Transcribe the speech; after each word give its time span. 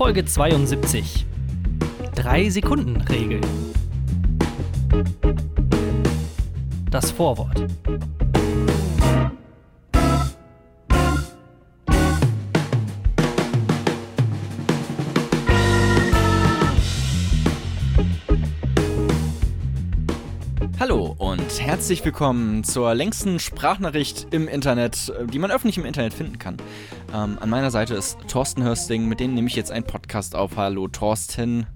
Folge 0.00 0.24
72. 0.24 1.26
Drei 2.14 2.48
Sekunden 2.48 3.02
Regel. 3.02 3.42
Das 6.90 7.10
Vorwort. 7.10 7.66
Und 21.50 21.60
herzlich 21.60 22.04
willkommen 22.04 22.62
zur 22.62 22.94
längsten 22.94 23.40
Sprachnachricht 23.40 24.28
im 24.30 24.46
Internet, 24.46 25.08
äh, 25.08 25.26
die 25.26 25.40
man 25.40 25.50
öffentlich 25.50 25.78
im 25.78 25.84
Internet 25.84 26.14
finden 26.14 26.38
kann. 26.38 26.56
Ähm, 27.12 27.38
an 27.40 27.50
meiner 27.50 27.72
Seite 27.72 27.94
ist 27.94 28.18
Thorsten 28.28 28.62
Hörsting, 28.62 29.08
mit 29.08 29.18
dem 29.18 29.34
nehme 29.34 29.48
ich 29.48 29.56
jetzt 29.56 29.72
einen 29.72 29.84
Podcast 29.84 30.36
auf. 30.36 30.56
Hallo 30.56 30.86
Thorsten. 30.86 31.66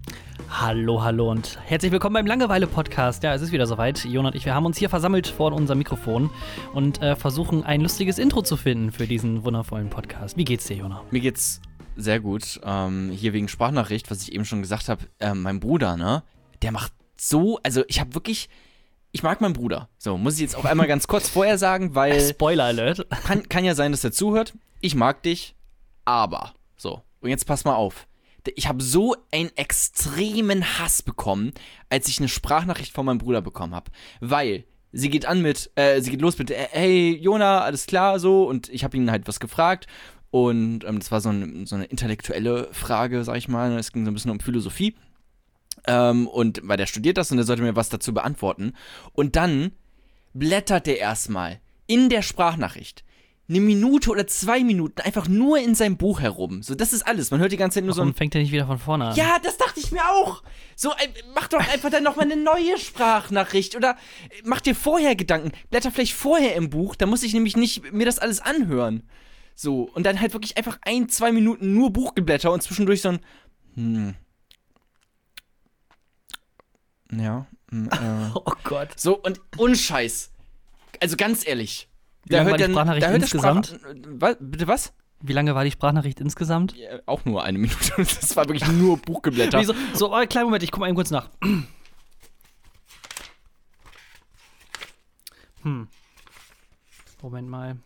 Hallo, 0.48 1.02
hallo 1.02 1.28
und 1.28 1.58
herzlich 1.64 1.90
willkommen 1.90 2.14
beim 2.14 2.26
Langeweile-Podcast. 2.26 3.24
Ja, 3.24 3.34
es 3.34 3.42
ist 3.42 3.50
wieder 3.50 3.66
soweit. 3.66 4.04
Jon 4.04 4.26
und 4.26 4.36
ich, 4.36 4.44
wir 4.44 4.54
haben 4.54 4.64
uns 4.64 4.78
hier 4.78 4.88
versammelt 4.88 5.26
vor 5.26 5.52
unserem 5.52 5.78
Mikrofon 5.78 6.30
und 6.72 7.02
äh, 7.02 7.16
versuchen 7.16 7.64
ein 7.64 7.80
lustiges 7.80 8.18
Intro 8.18 8.42
zu 8.42 8.56
finden 8.56 8.92
für 8.92 9.08
diesen 9.08 9.44
wundervollen 9.44 9.90
Podcast. 9.90 10.36
Wie 10.36 10.44
geht's 10.44 10.66
dir, 10.66 10.76
Jona? 10.76 11.02
Mir 11.10 11.20
geht's 11.20 11.60
sehr 11.96 12.20
gut. 12.20 12.60
Ähm, 12.62 13.10
hier 13.10 13.32
wegen 13.32 13.48
Sprachnachricht, 13.48 14.08
was 14.08 14.22
ich 14.22 14.32
eben 14.32 14.44
schon 14.44 14.62
gesagt 14.62 14.88
habe, 14.88 15.04
äh, 15.18 15.34
mein 15.34 15.58
Bruder, 15.58 15.96
ne, 15.96 16.22
der 16.62 16.70
macht 16.70 16.92
so, 17.16 17.58
also 17.64 17.82
ich 17.88 17.98
habe 17.98 18.14
wirklich, 18.14 18.48
ich 19.14 19.22
mag 19.22 19.40
meinen 19.40 19.52
Bruder. 19.52 19.88
So, 19.96 20.18
muss 20.18 20.34
ich 20.34 20.40
jetzt 20.40 20.56
auch 20.56 20.64
einmal 20.64 20.88
ganz 20.88 21.06
kurz 21.06 21.28
vorher 21.28 21.56
sagen, 21.56 21.94
weil. 21.94 22.20
Spoiler 22.28 22.64
Alert. 22.64 23.06
Kann, 23.22 23.48
kann 23.48 23.64
ja 23.64 23.76
sein, 23.76 23.92
dass 23.92 24.02
er 24.02 24.10
zuhört. 24.10 24.54
Ich 24.80 24.96
mag 24.96 25.22
dich, 25.22 25.54
aber. 26.04 26.52
So, 26.76 27.00
und 27.20 27.30
jetzt 27.30 27.46
pass 27.46 27.64
mal 27.64 27.76
auf. 27.76 28.08
Ich 28.56 28.66
habe 28.66 28.82
so 28.82 29.14
einen 29.30 29.56
extremen 29.56 30.64
Hass 30.78 31.02
bekommen, 31.02 31.52
als 31.88 32.08
ich 32.08 32.18
eine 32.18 32.28
Sprachnachricht 32.28 32.92
von 32.92 33.06
meinem 33.06 33.18
Bruder 33.18 33.40
bekommen 33.40 33.72
habe. 33.72 33.92
Weil 34.20 34.64
sie 34.90 35.10
geht 35.10 35.26
an 35.26 35.40
mit, 35.40 35.70
äh, 35.76 36.00
sie 36.00 36.10
geht 36.10 36.20
los 36.20 36.36
mit, 36.36 36.50
äh, 36.50 36.66
hey 36.72 37.16
Jona, 37.16 37.60
alles 37.60 37.86
klar, 37.86 38.18
so. 38.18 38.48
Und 38.48 38.68
ich 38.68 38.82
habe 38.82 38.96
ihn 38.96 39.12
halt 39.12 39.28
was 39.28 39.38
gefragt. 39.38 39.86
Und 40.30 40.82
ähm, 40.84 40.98
das 40.98 41.12
war 41.12 41.20
so, 41.20 41.28
ein, 41.28 41.66
so 41.66 41.76
eine 41.76 41.84
intellektuelle 41.84 42.68
Frage, 42.72 43.22
sag 43.22 43.36
ich 43.36 43.46
mal. 43.46 43.78
Es 43.78 43.92
ging 43.92 44.04
so 44.04 44.10
ein 44.10 44.14
bisschen 44.14 44.32
um 44.32 44.40
Philosophie. 44.40 44.96
Ähm, 45.86 46.26
und 46.28 46.60
weil 46.64 46.76
der 46.76 46.86
studiert 46.86 47.18
das 47.18 47.30
und 47.30 47.36
der 47.36 47.46
sollte 47.46 47.62
mir 47.62 47.76
was 47.76 47.88
dazu 47.88 48.14
beantworten. 48.14 48.74
Und 49.12 49.36
dann 49.36 49.72
blättert 50.32 50.86
der 50.86 50.98
erstmal 50.98 51.60
in 51.86 52.08
der 52.08 52.22
Sprachnachricht 52.22 53.04
eine 53.48 53.60
Minute 53.60 54.10
oder 54.10 54.26
zwei 54.26 54.64
Minuten 54.64 55.02
einfach 55.02 55.28
nur 55.28 55.58
in 55.58 55.74
seinem 55.74 55.98
Buch 55.98 56.20
herum. 56.20 56.62
So, 56.62 56.74
das 56.74 56.94
ist 56.94 57.06
alles. 57.06 57.30
Man 57.30 57.40
hört 57.40 57.52
die 57.52 57.58
ganze 57.58 57.76
Zeit 57.76 57.84
nur 57.84 57.94
Warum 57.94 58.08
so 58.08 58.12
ein. 58.12 58.16
fängt 58.16 58.34
er 58.34 58.40
nicht 58.40 58.52
wieder 58.52 58.66
von 58.66 58.78
vorne 58.78 59.08
an? 59.08 59.16
Ja, 59.16 59.36
das 59.42 59.58
dachte 59.58 59.80
ich 59.80 59.92
mir 59.92 60.02
auch. 60.02 60.42
So, 60.76 60.92
äh, 60.92 61.08
mach 61.34 61.48
doch 61.48 61.60
einfach 61.70 61.90
dann 61.90 62.04
nochmal 62.04 62.24
eine 62.24 62.42
neue 62.42 62.78
Sprachnachricht 62.78 63.76
oder 63.76 63.90
äh, 64.30 64.42
mach 64.44 64.62
dir 64.62 64.74
vorher 64.74 65.14
Gedanken. 65.14 65.52
Blätter 65.68 65.90
vielleicht 65.90 66.14
vorher 66.14 66.54
im 66.54 66.70
Buch, 66.70 66.96
da 66.96 67.04
muss 67.04 67.22
ich 67.22 67.34
nämlich 67.34 67.54
nicht 67.54 67.92
mir 67.92 68.06
das 68.06 68.18
alles 68.18 68.40
anhören. 68.40 69.02
So, 69.54 69.82
und 69.92 70.06
dann 70.06 70.20
halt 70.20 70.32
wirklich 70.32 70.56
einfach 70.56 70.78
ein, 70.82 71.08
zwei 71.10 71.30
Minuten 71.30 71.74
nur 71.74 71.92
Buchgeblätter 71.92 72.50
und 72.50 72.62
zwischendurch 72.62 73.02
so 73.02 73.10
ein. 73.10 73.20
Hm. 73.74 74.14
Ja. 77.20 77.46
hm, 77.70 77.88
äh. 77.92 78.30
Oh 78.34 78.52
Gott. 78.64 78.98
So, 78.98 79.16
und 79.18 79.40
unscheiß. 79.56 80.30
Also 81.00 81.16
ganz 81.16 81.46
ehrlich. 81.46 81.88
Wie 82.26 82.34
lange 82.34 82.50
war 82.52 82.58
die 82.58 82.64
Sprachnachricht 82.64 83.02
da 83.04 83.08
hört 83.10 83.18
der 83.20 83.24
insgesamt? 83.24 83.66
Sprach, 83.66 83.94
was, 84.06 84.36
bitte 84.40 84.66
was? 84.68 84.92
Wie 85.20 85.32
lange 85.32 85.54
war 85.54 85.64
die 85.64 85.70
Sprachnachricht 85.70 86.20
insgesamt? 86.20 86.74
Ja, 86.76 87.00
auch 87.06 87.24
nur 87.24 87.42
eine 87.44 87.58
Minute. 87.58 87.92
Das 87.96 88.36
war 88.36 88.46
wirklich 88.48 88.66
nur 88.70 88.96
Buchgeblätter. 88.98 89.58
Wieso? 89.60 89.74
So, 89.92 90.14
oh, 90.14 90.26
kleinen 90.26 90.46
Moment, 90.46 90.62
ich 90.62 90.70
gucke 90.70 90.80
mal 90.80 90.88
eben 90.88 90.96
kurz 90.96 91.10
nach. 91.10 91.28
Hm. 95.62 95.88
Moment 97.22 97.48
mal. 97.48 97.76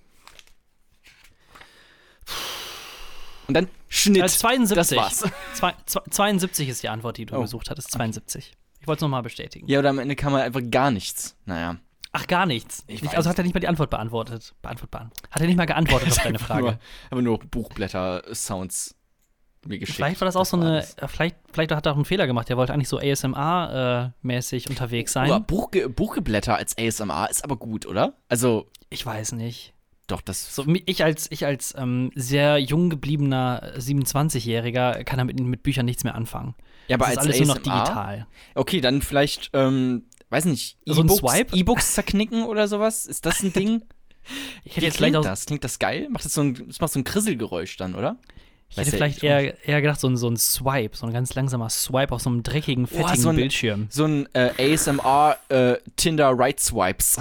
Und 3.47 3.54
dann 3.54 3.69
Schnitt. 3.88 4.22
Äh, 4.22 4.28
72. 4.28 4.76
Das 4.76 4.97
war's. 4.97 5.32
Zwei, 5.54 5.74
zwei, 5.86 6.00
72 6.10 6.69
ist 6.69 6.82
die 6.82 6.88
Antwort, 6.88 7.16
die 7.16 7.26
du 7.26 7.36
Oh. 7.36 7.41
gesucht 7.42 7.70
hattest. 7.70 7.91
72. 7.92 8.53
Ich 8.53 8.56
wollte 8.88 8.99
es 9.00 9.03
nochmal 9.03 9.22
bestätigen. 9.22 9.66
Ja, 9.69 9.78
oder 9.78 9.91
am 9.91 9.99
Ende 9.99 10.16
kam 10.16 10.32
halt 10.32 10.44
einfach 10.44 10.62
gar 10.71 10.91
nichts. 10.91 11.37
Naja. 11.44 11.76
Ach, 12.12 12.26
gar 12.26 12.47
nichts. 12.47 12.84
Ich 12.87 13.03
Nicht, 13.03 13.16
also 13.16 13.28
hat 13.28 13.38
er 13.38 13.44
nicht 13.44 13.54
mal 13.54 13.60
die 13.60 13.69
Antwort 13.69 13.91
beantwortet. 13.91 14.54
Beantwortet. 14.62 15.00
Hat 15.31 15.41
er 15.41 15.47
nicht 15.47 15.56
mal 15.56 15.66
geantwortet 15.66 16.10
auf 16.10 16.22
deine 16.22 16.38
Frage. 16.41 16.62
Nur, 16.62 16.78
aber 17.10 17.22
nur 17.22 17.38
Buchblätter-Sounds 17.38 18.94
mir 19.66 19.78
geschickt. 19.78 19.97
Vielleicht 19.97 20.21
war 20.21 20.27
das 20.27 20.37
auch 20.37 20.47
so 20.47 20.59
war 20.59 20.66
eine, 20.66 20.82
äh, 20.82 21.09
vielleicht, 21.09 21.37
vielleicht 21.53 21.72
hat 21.72 21.87
er 21.87 21.93
auch 21.93 21.97
einen 21.97 22.04
Fehler 22.04 22.27
gemacht. 22.27 22.48
Er 22.48 22.56
wollte 22.56 22.72
eigentlich 22.72 22.88
so 22.88 22.98
ASMR-mäßig 22.98 24.69
unterwegs 24.69 25.12
sein. 25.12 25.31
Aber 25.31 25.41
Buchge 25.44 25.88
Buchgeblätter 25.88 26.56
als 26.56 26.77
ASMR 26.78 27.28
ist 27.31 27.44
aber 27.44 27.56
gut, 27.56 27.87
oder? 27.87 28.15
Also, 28.28 28.69
Ich 28.91 29.04
weiß 29.04 29.32
nicht. 29.32 29.75
doch, 30.06 30.21
das. 30.21 30.54
So, 30.54 30.65
ich 30.87 31.04
als, 31.04 31.31
ich 31.31 31.44
als 31.44 31.75
ähm, 31.77 32.10
sehr 32.15 32.59
jung 32.59 32.88
gebliebener 32.88 33.75
27-Jähriger 33.77 35.04
kann 35.04 35.19
damit 35.19 35.38
mit 35.38 35.62
Büchern 35.62 35.84
nichts 35.84 36.04
mehr 36.04 36.15
anfangen. 36.15 36.54
Ja, 36.88 36.97
aber 36.97 37.04
das 37.06 37.12
ist 37.12 37.19
als 37.19 37.26
alles 37.26 37.38
nur 37.38 37.47
noch 37.49 37.56
ASMR? 37.62 37.84
digital. 37.84 38.26
Okay, 38.54 38.81
dann 38.81 39.03
vielleicht, 39.03 39.50
ähm, 39.53 40.04
weiß 40.31 40.44
nicht, 40.47 40.78
So 40.87 41.03
E-Books- 41.03 41.19
Swipe? 41.21 41.56
E-Books 41.56 41.94
zerknicken 41.94 42.44
oder 42.44 42.66
sowas? 42.69 43.06
Ist 43.06 43.25
das 43.26 43.43
ein 43.43 43.53
Ding? 43.53 43.82
Ich 44.62 44.72
Wie 44.72 44.76
hätte 44.76 44.87
jetzt 44.87 44.97
vielleicht 44.98 45.12
klingt 45.15 45.16
auch, 45.16 45.22
das? 45.31 45.47
Klingt 45.47 45.65
das 45.65 45.78
geil? 45.78 46.06
Macht 46.10 46.27
das 46.27 46.34
so 46.34 46.43
ein, 46.43 46.69
das 46.69 46.81
macht 46.81 46.93
so 46.93 46.98
ein 47.00 47.04
Krisselgeräusch 47.04 47.78
dann, 47.78 47.94
oder? 47.94 48.19
ich 48.69 48.77
hätte 48.77 48.91
vielleicht 48.91 49.16
ich 49.16 49.22
auch 49.22 49.28
eher, 49.28 49.66
eher 49.66 49.81
gedacht, 49.81 49.98
so 49.98 50.06
ein, 50.06 50.19
so 50.19 50.28
ein 50.28 50.37
Swipe, 50.37 50.94
so 50.94 51.06
ein 51.06 51.12
ganz 51.15 51.34
langsamer 51.34 51.71
Swipe 51.71 52.15
auf 52.15 52.21
so 52.21 52.28
einem 52.28 52.43
dreckigen, 52.43 52.87
fettigen 52.87 53.16
so 53.16 53.31
ein- 53.31 53.37
Bildschirm. 53.37 53.87
So 53.88 54.04
ein 54.04 54.28
äh, 54.34 54.50
ASMR 54.75 55.38
äh, 55.48 55.77
Tinder 55.97 56.32
Right 56.37 56.60
Swipes. 56.60 57.16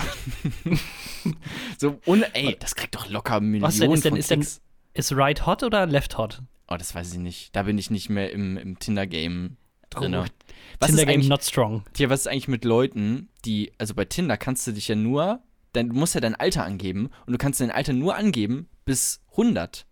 so 1.78 1.98
ohne, 2.06 2.34
ey, 2.36 2.58
das 2.60 2.76
kriegt 2.76 2.96
doch 2.96 3.10
locker 3.10 3.40
Millionen 3.40 3.62
Was 3.64 3.78
denn, 3.80 3.92
ist 3.92 4.04
denn- 4.04 4.12
von 4.12 4.20
ist 4.20 4.32
denn-. 4.32 4.46
Ist 4.94 5.12
right 5.16 5.46
hot 5.46 5.64
oder 5.64 5.86
left 5.86 6.18
hot? 6.18 6.42
Oh, 6.68 6.76
das 6.76 6.94
weiß 6.94 7.14
ich 7.14 7.20
nicht. 7.20 7.56
Da 7.56 7.64
bin 7.64 7.78
ich 7.78 7.90
nicht 7.90 8.10
mehr 8.10 8.32
im, 8.32 8.58
im 8.58 8.80
Tinder-Game 8.80 9.58
drin. 9.90 10.16
Oh, 10.16 10.26
was, 10.80 10.90
Tinder 10.90 11.04
ist 11.04 11.08
Game 11.08 11.28
not 11.28 11.44
strong. 11.44 11.84
Tja, 11.94 12.10
was 12.10 12.22
ist 12.22 12.28
eigentlich 12.28 12.48
mit 12.48 12.66
Leuten, 12.66 13.30
die, 13.46 13.72
also 13.78 13.94
bei 13.94 14.06
Tinder 14.06 14.38
kannst 14.38 14.68
du 14.68 14.72
dich 14.72 14.88
ja 14.88 14.96
nur, 14.96 15.42
dein, 15.74 15.90
du 15.90 15.96
musst 15.96 16.16
ja 16.16 16.22
dein 16.22 16.36
Alter 16.36 16.64
angeben 16.64 17.10
und 17.26 17.34
du 17.34 17.38
kannst 17.38 17.62
dein 17.62 17.72
Alter 17.72 17.94
nur 17.94 18.16
angeben 18.16 18.68
bis 18.86 19.22
100. 19.32 19.86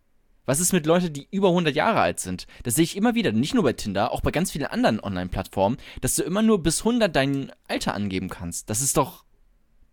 Was 0.45 0.59
ist 0.59 0.73
mit 0.73 0.85
Leuten, 0.85 1.11
die 1.11 1.27
über 1.31 1.49
100 1.49 1.75
Jahre 1.75 2.01
alt 2.01 2.19
sind? 2.19 2.45
Das 2.63 2.75
sehe 2.75 2.83
ich 2.83 2.95
immer 2.95 3.15
wieder, 3.15 3.31
nicht 3.31 3.55
nur 3.55 3.63
bei 3.63 3.73
Tinder, 3.73 4.11
auch 4.11 4.21
bei 4.21 4.31
ganz 4.31 4.51
vielen 4.51 4.67
anderen 4.67 4.99
Online-Plattformen, 4.99 5.77
dass 6.01 6.15
du 6.15 6.23
immer 6.23 6.43
nur 6.43 6.61
bis 6.61 6.79
100 6.79 7.15
dein 7.15 7.51
Alter 7.67 7.95
angeben 7.95 8.29
kannst. 8.29 8.69
Das 8.69 8.81
ist 8.81 8.97
doch 8.97 9.23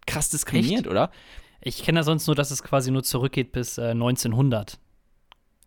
krass 0.07 0.29
diskriminierend, 0.29 0.89
oder? 0.89 1.11
Ich 1.63 1.83
kenne 1.83 2.01
ja 2.01 2.03
sonst 2.03 2.27
nur, 2.27 2.37
dass 2.37 2.51
es 2.51 2.63
quasi 2.63 2.91
nur 2.91 3.03
zurückgeht 3.03 3.53
bis 3.53 3.79
äh, 3.79 3.91
1900. 3.93 4.79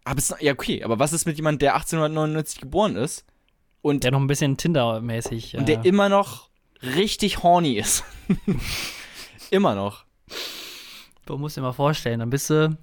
Aber 0.05 0.19
es, 0.19 0.33
ja, 0.39 0.53
okay, 0.53 0.83
aber 0.83 0.99
was 0.99 1.11
ist 1.13 1.25
mit 1.25 1.35
jemandem, 1.35 1.59
der 1.59 1.73
1899 1.75 2.61
geboren 2.61 2.95
ist 2.95 3.25
und, 3.81 4.03
Der 4.03 4.11
noch 4.11 4.19
ein 4.19 4.27
bisschen 4.27 4.55
Tinder-mäßig. 4.57 5.57
und 5.57 5.63
äh, 5.63 5.75
der 5.75 5.85
immer 5.85 6.07
noch 6.09 6.49
richtig 6.81 7.43
horny 7.43 7.73
ist? 7.73 8.03
immer 9.51 9.75
noch. 9.75 10.05
Du 11.25 11.37
musst 11.37 11.57
dir 11.57 11.61
mal 11.61 11.73
vorstellen, 11.73 12.19
dann 12.19 12.29
bist 12.29 12.49
du 12.49 12.77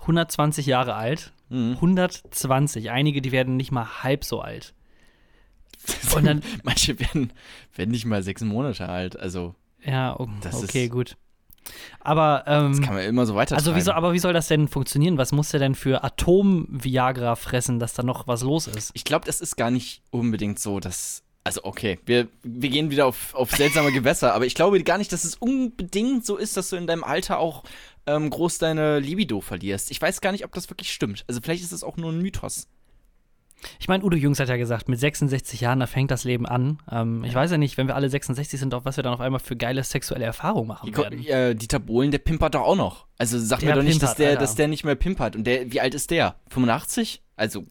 120 0.00 0.66
Jahre 0.66 0.94
alt. 0.94 1.32
Mhm. 1.50 1.74
120. 1.74 2.90
Einige, 2.90 3.20
die 3.20 3.32
werden 3.32 3.56
nicht 3.56 3.70
mal 3.72 4.02
halb 4.02 4.24
so 4.24 4.40
alt. 4.40 4.74
Und 6.14 6.24
dann- 6.24 6.42
Manche 6.62 6.98
werden, 6.98 7.32
werden 7.74 7.90
nicht 7.90 8.06
mal 8.06 8.22
sechs 8.22 8.42
Monate 8.42 8.88
alt. 8.88 9.18
Also, 9.18 9.54
Ja, 9.84 10.18
okay, 10.18 10.84
ist- 10.86 10.90
gut. 10.90 11.16
Aber, 12.00 12.44
ähm, 12.46 12.72
das 12.72 12.82
kann 12.82 12.94
man 12.94 13.04
immer 13.04 13.26
so 13.26 13.34
weiter 13.34 13.56
also 13.56 13.74
wie 13.74 13.80
soll, 13.80 13.94
aber 13.94 14.12
wie 14.12 14.18
soll 14.18 14.32
das 14.32 14.48
denn 14.48 14.68
funktionieren? 14.68 15.18
Was 15.18 15.32
muss 15.32 15.50
der 15.50 15.60
denn 15.60 15.74
für 15.74 16.04
Atom-Viagra 16.04 17.36
fressen, 17.36 17.78
dass 17.78 17.94
da 17.94 18.02
noch 18.02 18.26
was 18.26 18.42
los 18.42 18.66
ist? 18.66 18.90
Ich 18.94 19.04
glaube, 19.04 19.26
das 19.26 19.40
ist 19.40 19.56
gar 19.56 19.70
nicht 19.70 20.02
unbedingt 20.10 20.58
so, 20.58 20.80
dass. 20.80 21.22
Also, 21.46 21.60
okay, 21.64 21.98
wir, 22.06 22.28
wir 22.42 22.70
gehen 22.70 22.90
wieder 22.90 23.04
auf, 23.04 23.34
auf 23.34 23.50
seltsame 23.50 23.92
Gewässer, 23.92 24.34
aber 24.34 24.46
ich 24.46 24.54
glaube 24.54 24.82
gar 24.82 24.96
nicht, 24.96 25.12
dass 25.12 25.24
es 25.24 25.34
unbedingt 25.34 26.24
so 26.24 26.36
ist, 26.36 26.56
dass 26.56 26.70
du 26.70 26.76
in 26.76 26.86
deinem 26.86 27.04
Alter 27.04 27.38
auch 27.38 27.64
ähm, 28.06 28.30
groß 28.30 28.58
deine 28.58 28.98
Libido 28.98 29.42
verlierst. 29.42 29.90
Ich 29.90 30.00
weiß 30.00 30.22
gar 30.22 30.32
nicht, 30.32 30.44
ob 30.44 30.52
das 30.52 30.70
wirklich 30.70 30.90
stimmt. 30.90 31.24
Also, 31.28 31.40
vielleicht 31.42 31.62
ist 31.62 31.72
es 31.72 31.84
auch 31.84 31.98
nur 31.98 32.12
ein 32.12 32.22
Mythos. 32.22 32.66
Ich 33.80 33.88
meine, 33.88 34.04
Udo 34.04 34.16
Jüngs 34.16 34.38
hat 34.40 34.48
ja 34.48 34.56
gesagt, 34.56 34.88
mit 34.88 34.98
66 34.98 35.60
Jahren, 35.60 35.80
da 35.80 35.86
fängt 35.86 36.10
das 36.10 36.24
Leben 36.24 36.46
an. 36.46 36.78
Ähm, 36.90 37.24
ich 37.24 37.34
weiß 37.34 37.50
ja 37.50 37.58
nicht, 37.58 37.76
wenn 37.76 37.86
wir 37.88 37.96
alle 37.96 38.08
66 38.08 38.58
sind, 38.60 38.74
auf 38.74 38.84
was 38.84 38.96
wir 38.96 39.02
dann 39.04 39.14
auf 39.14 39.20
einmal 39.20 39.40
für 39.40 39.56
geile 39.56 39.82
sexuelle 39.84 40.24
Erfahrungen 40.24 40.68
machen 40.68 40.86
Die, 40.90 40.96
werden. 40.96 41.24
äh, 41.26 41.54
Dieter 41.54 41.78
Bohlen, 41.78 42.10
der 42.10 42.18
pimpert 42.18 42.54
doch 42.54 42.62
auch 42.62 42.76
noch. 42.76 43.06
Also, 43.18 43.38
sag 43.38 43.60
Der 43.60 43.70
mir 43.70 43.74
doch 43.76 43.82
nicht, 43.82 44.02
dass 44.02 44.10
pimpert, 44.10 44.18
der, 44.18 44.28
Alter. 44.30 44.40
dass 44.40 44.54
der 44.54 44.68
nicht 44.68 44.84
mehr 44.84 44.94
pimpert. 44.94 45.36
Und 45.36 45.44
der, 45.44 45.70
wie 45.72 45.80
alt 45.80 45.94
ist 45.94 46.10
der? 46.10 46.36
85? 46.50 47.22
Also, 47.36 47.64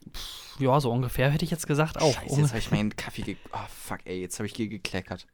Ja, 0.58 0.78
so 0.80 0.90
ungefähr 0.90 1.30
hätte 1.30 1.44
ich 1.44 1.50
jetzt 1.50 1.66
gesagt 1.66 2.00
auch. 2.00 2.14
Scheiße, 2.14 2.40
jetzt 2.40 2.48
habe 2.50 2.58
ich 2.58 2.70
meinen 2.70 2.94
Kaffee 2.96 3.22
ge... 3.22 3.36
Oh, 3.52 3.58
fuck, 3.68 3.98
ey, 4.04 4.20
jetzt 4.20 4.38
habe 4.38 4.46
ich 4.46 4.54
hier 4.54 4.68
gekleckert. 4.68 5.26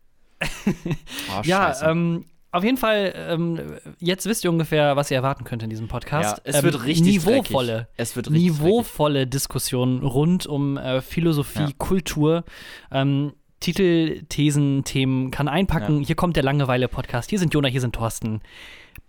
Oh, 0.42 0.42
Ja, 1.42 1.68
scheiße. 1.74 1.84
ähm, 1.86 2.24
Auf 2.52 2.64
jeden 2.64 2.76
Fall, 2.76 3.12
ähm, 3.16 3.60
jetzt 3.98 4.26
wisst 4.26 4.42
ihr 4.42 4.50
ungefähr, 4.50 4.96
was 4.96 5.10
ihr 5.10 5.16
erwarten 5.16 5.44
könnt 5.44 5.62
in 5.62 5.70
diesem 5.70 5.86
Podcast. 5.86 6.38
Ja, 6.38 6.42
es 6.44 6.56
ähm, 6.56 6.62
wird 6.64 6.84
richtig 6.84 7.24
niveauvolle, 7.24 7.72
dreckig. 7.72 7.88
Es 7.96 8.16
wird 8.16 8.30
richtig 8.30 8.42
niveauvolle 8.58 9.26
Diskussionen 9.28 10.02
rund 10.02 10.46
um 10.46 10.76
äh, 10.76 11.00
Philosophie, 11.00 11.60
Ja. 11.60 11.70
Kultur, 11.78 12.44
ähm, 12.90 13.34
Titel, 13.60 14.22
Thesen, 14.28 14.82
Themen 14.84 15.30
kann 15.30 15.46
einpacken. 15.46 16.00
Ja. 16.00 16.06
Hier 16.08 16.16
kommt 16.16 16.34
der 16.34 16.42
Langeweile-Podcast. 16.42 17.30
Hier 17.30 17.38
sind 17.38 17.54
Jona, 17.54 17.68
hier 17.68 17.80
sind 17.82 17.94
Thorsten. 17.94 18.40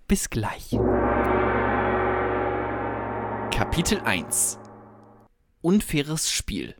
Bis 0.07 0.29
gleich. 0.29 0.77
Kapitel 3.51 3.99
1 4.03 4.59
Unfaires 5.61 6.31
Spiel. 6.31 6.75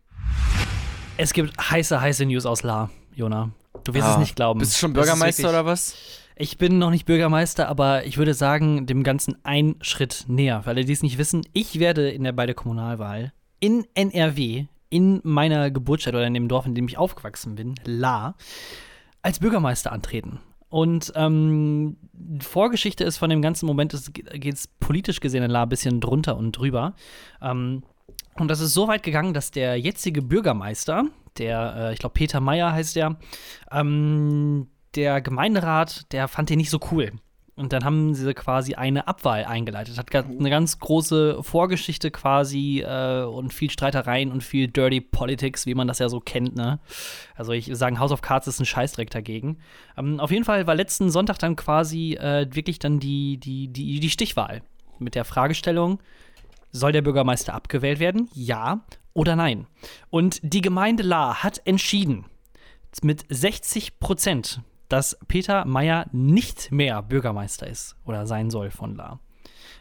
Es 1.17 1.33
gibt 1.33 1.57
heiße, 1.59 1.99
heiße 2.01 2.25
News 2.25 2.45
aus 2.45 2.63
La, 2.63 2.89
Jona. 3.15 3.51
Du 3.83 3.93
wirst 3.93 4.05
Ah, 4.07 4.13
es 4.13 4.17
nicht 4.19 4.35
glauben. 4.35 4.59
Bist 4.59 4.73
du 4.75 4.79
schon 4.79 4.93
Bürgermeister 4.93 5.49
oder 5.49 5.65
was? 5.65 5.95
Ich 6.35 6.57
bin 6.57 6.79
noch 6.79 6.89
nicht 6.89 7.05
Bürgermeister, 7.05 7.67
aber 7.67 8.05
ich 8.05 8.17
würde 8.17 8.33
sagen, 8.33 8.85
dem 8.85 9.03
Ganzen 9.03 9.37
ein 9.43 9.75
Schritt 9.81 10.25
näher. 10.27 10.63
Für 10.63 10.69
alle, 10.69 10.85
die 10.85 10.93
es 10.93 11.03
nicht 11.03 11.17
wissen, 11.17 11.41
ich 11.53 11.79
werde 11.79 12.09
in 12.09 12.23
der 12.23 12.31
bei 12.31 12.45
der 12.45 12.55
Kommunalwahl 12.55 13.33
in 13.59 13.85
NRW, 13.93 14.65
in 14.89 15.21
meiner 15.23 15.71
Geburtsstadt 15.71 16.15
oder 16.15 16.27
in 16.27 16.33
dem 16.33 16.47
Dorf, 16.47 16.65
in 16.65 16.75
dem 16.75 16.87
ich 16.87 16.97
aufgewachsen 16.97 17.55
bin, 17.55 17.75
La, 17.85 18.35
als 19.21 19.39
Bürgermeister 19.39 19.91
antreten. 19.91 20.39
Und 20.67 21.11
ähm, 21.15 21.97
Vorgeschichte 22.39 23.03
ist 23.03 23.17
von 23.17 23.29
dem 23.29 23.41
ganzen 23.41 23.65
Moment, 23.65 23.93
es 23.93 24.11
geht 24.13 24.57
politisch 24.79 25.19
gesehen 25.19 25.43
in 25.43 25.51
La 25.51 25.63
ein 25.63 25.69
bisschen 25.69 25.99
drunter 25.99 26.37
und 26.37 26.53
drüber. 26.53 26.95
Ähm, 27.41 27.83
und 28.35 28.47
das 28.47 28.61
ist 28.61 28.73
so 28.73 28.87
weit 28.87 29.03
gegangen, 29.03 29.33
dass 29.33 29.51
der 29.51 29.77
jetzige 29.77 30.21
Bürgermeister, 30.21 31.05
der, 31.37 31.75
äh, 31.75 31.93
ich 31.93 31.99
glaube, 31.99 32.13
Peter 32.13 32.39
Meyer 32.39 32.71
heißt 32.71 32.95
der, 32.95 33.17
ähm, 33.71 34.67
der 34.95 35.21
Gemeinderat, 35.21 36.11
der 36.11 36.27
fand 36.27 36.49
den 36.49 36.57
nicht 36.57 36.69
so 36.69 36.79
cool. 36.91 37.11
Und 37.55 37.73
dann 37.73 37.83
haben 37.83 38.15
sie 38.15 38.33
quasi 38.33 38.75
eine 38.75 39.07
Abwahl 39.07 39.43
eingeleitet. 39.45 39.97
Hat 39.97 40.09
ga- 40.09 40.23
eine 40.23 40.49
ganz 40.49 40.79
große 40.79 41.43
Vorgeschichte 41.43 42.09
quasi 42.09 42.79
äh, 42.81 43.23
und 43.23 43.53
viel 43.53 43.69
Streitereien 43.69 44.31
und 44.31 44.41
viel 44.41 44.67
Dirty 44.67 45.01
Politics, 45.01 45.65
wie 45.65 45.75
man 45.75 45.88
das 45.88 45.99
ja 45.99 46.07
so 46.09 46.21
kennt. 46.21 46.55
Ne? 46.55 46.79
Also 47.35 47.51
ich 47.51 47.69
sagen, 47.73 47.99
House 47.99 48.11
of 48.13 48.21
Cards 48.21 48.47
ist 48.47 48.59
ein 48.61 48.65
Scheißdreck 48.65 49.09
dagegen. 49.11 49.57
Ähm, 49.97 50.19
auf 50.19 50.31
jeden 50.31 50.45
Fall 50.45 50.65
war 50.65 50.75
letzten 50.75 51.11
Sonntag 51.11 51.38
dann 51.39 51.55
quasi 51.55 52.13
äh, 52.13 52.47
wirklich 52.51 52.79
dann 52.79 52.99
die, 52.99 53.38
die, 53.38 53.67
die, 53.67 53.99
die 53.99 54.09
Stichwahl 54.09 54.63
mit 54.97 55.13
der 55.13 55.25
Fragestellung, 55.25 55.99
soll 56.71 56.93
der 56.93 57.01
Bürgermeister 57.01 57.53
abgewählt 57.53 57.99
werden? 57.99 58.29
Ja 58.33 58.85
oder 59.13 59.35
nein? 59.35 59.67
Und 60.09 60.39
die 60.41 60.61
Gemeinde 60.61 61.03
La 61.03 61.43
hat 61.43 61.61
entschieden 61.65 62.25
mit 63.03 63.25
60 63.29 63.99
Prozent, 63.99 64.61
dass 64.91 65.17
Peter 65.27 65.65
Meyer 65.65 66.07
nicht 66.11 66.71
mehr 66.71 67.01
Bürgermeister 67.01 67.67
ist 67.67 67.95
oder 68.05 68.27
sein 68.27 68.49
soll 68.49 68.71
von 68.71 68.95
La. 68.95 69.19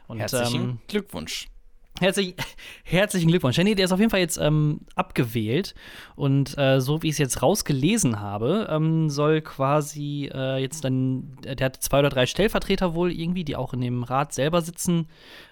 Und, 0.07 0.19
Herzlichen 0.19 0.63
ähm, 0.63 0.79
Glückwunsch. 0.89 1.49
Herzlich, 1.99 2.35
herzlichen 2.83 3.29
Glückwunsch. 3.29 3.59
Ja, 3.59 3.65
nee, 3.65 3.75
der 3.75 3.85
ist 3.85 3.93
auf 3.93 3.99
jeden 3.99 4.11
Fall 4.11 4.21
jetzt 4.21 4.39
ähm, 4.39 4.81
abgewählt. 4.95 5.75
Und 6.17 6.57
äh, 6.57 6.81
so 6.81 7.03
wie 7.03 7.09
ich 7.09 7.13
es 7.13 7.19
jetzt 7.19 7.43
rausgelesen 7.43 8.21
habe, 8.21 8.69
ähm, 8.71 9.11
soll 9.11 9.43
quasi 9.43 10.31
äh, 10.33 10.59
jetzt 10.59 10.83
dann, 10.85 11.37
der 11.43 11.67
hat 11.67 11.77
zwei 11.77 11.99
oder 11.99 12.09
drei 12.09 12.25
Stellvertreter 12.25 12.95
wohl 12.95 13.13
irgendwie, 13.13 13.45
die 13.45 13.55
auch 13.55 13.75
in 13.75 13.83
dem 13.83 14.03
Rat 14.03 14.33
selber 14.33 14.63
sitzen, 14.63 15.09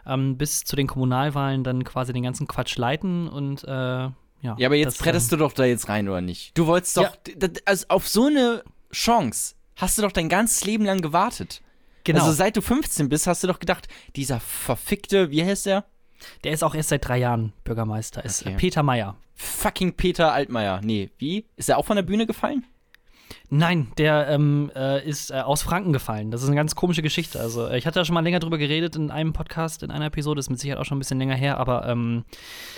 ähm, 0.07 0.39
bis 0.39 0.65
zu 0.65 0.75
den 0.75 0.87
Kommunalwahlen 0.87 1.65
dann 1.65 1.85
quasi 1.85 2.15
den 2.15 2.23
ganzen 2.23 2.47
Quatsch 2.49 2.79
leiten 2.79 3.29
und 3.29 3.65
äh, 3.65 3.69
ja. 3.69 4.15
Ja, 4.57 4.69
aber 4.69 4.77
jetzt 4.77 4.99
das, 4.99 5.05
trettest 5.05 5.33
du 5.33 5.37
doch 5.37 5.53
da 5.53 5.65
jetzt 5.65 5.89
rein, 5.89 6.09
oder 6.09 6.21
nicht? 6.21 6.57
Du 6.57 6.67
wolltest 6.67 6.97
doch, 6.97 7.15
d- 7.17 7.35
d- 7.35 7.61
also 7.67 7.85
auf 7.89 8.09
so 8.09 8.27
eine 8.27 8.63
Chance 8.93 9.55
hast 9.77 9.99
du 9.99 10.03
doch 10.03 10.13
dein 10.13 10.29
ganzes 10.29 10.65
Leben 10.65 10.85
lang 10.85 11.01
gewartet. 11.01 11.63
Genau. 12.05 12.21
Also 12.21 12.33
seit 12.33 12.57
du 12.57 12.61
15 12.63 13.09
bist, 13.09 13.27
hast 13.27 13.43
du 13.43 13.47
doch 13.47 13.59
gedacht, 13.59 13.87
dieser 14.17 14.41
verfickte, 14.41 15.31
wie 15.31 15.45
heißt 15.45 15.67
der? 15.67 15.85
der 16.43 16.53
ist 16.53 16.65
auch 16.65 16.75
erst 16.75 16.89
seit 16.89 17.07
drei 17.07 17.19
Jahren 17.19 17.53
Bürgermeister, 17.65 18.25
ist 18.25 18.45
Okay. 18.45 18.57
Peter 18.57 18.83
Meyer. 18.83 19.17
Fucking 19.35 19.93
Peter 19.95 20.33
Altmaier. 20.33 20.81
Nee, 20.83 21.11
wie? 21.19 21.47
Ist 21.57 21.69
er 21.69 21.79
auch 21.79 21.85
von 21.85 21.95
der 21.97 22.03
Bühne 22.03 22.27
gefallen? 22.27 22.65
Nein, 23.51 23.89
der 23.97 24.29
ähm, 24.29 24.71
äh, 24.77 25.07
ist 25.09 25.31
äh, 25.31 25.37
aus 25.37 25.63
Franken 25.63 25.95
gefallen. 25.95 26.31
Das 26.31 26.43
ist 26.43 26.49
eine 26.49 26.57
ganz 26.57 26.75
komische 26.75 27.01
Geschichte. 27.01 27.41
Also, 27.41 27.67
äh, 27.67 27.79
ich 27.79 27.87
hatte 27.87 27.99
da 27.99 28.05
schon 28.05 28.13
mal 28.13 28.21
länger 28.21 28.41
drüber 28.41 28.59
geredet 28.59 28.95
in 28.95 29.11
einem 29.11 29.33
Podcast, 29.33 29.83
in 29.83 29.91
einer 29.91 30.07
Episode, 30.07 30.39
ist 30.39 30.51
mit 30.51 30.61
Sicherheit 30.61 30.79
auch 30.79 30.85
schon 30.85 30.97
ein 30.97 31.01
bisschen 31.01 31.19
länger 31.19 31.35
her, 31.35 31.57
aber 31.57 31.89
ähm, 31.89 32.25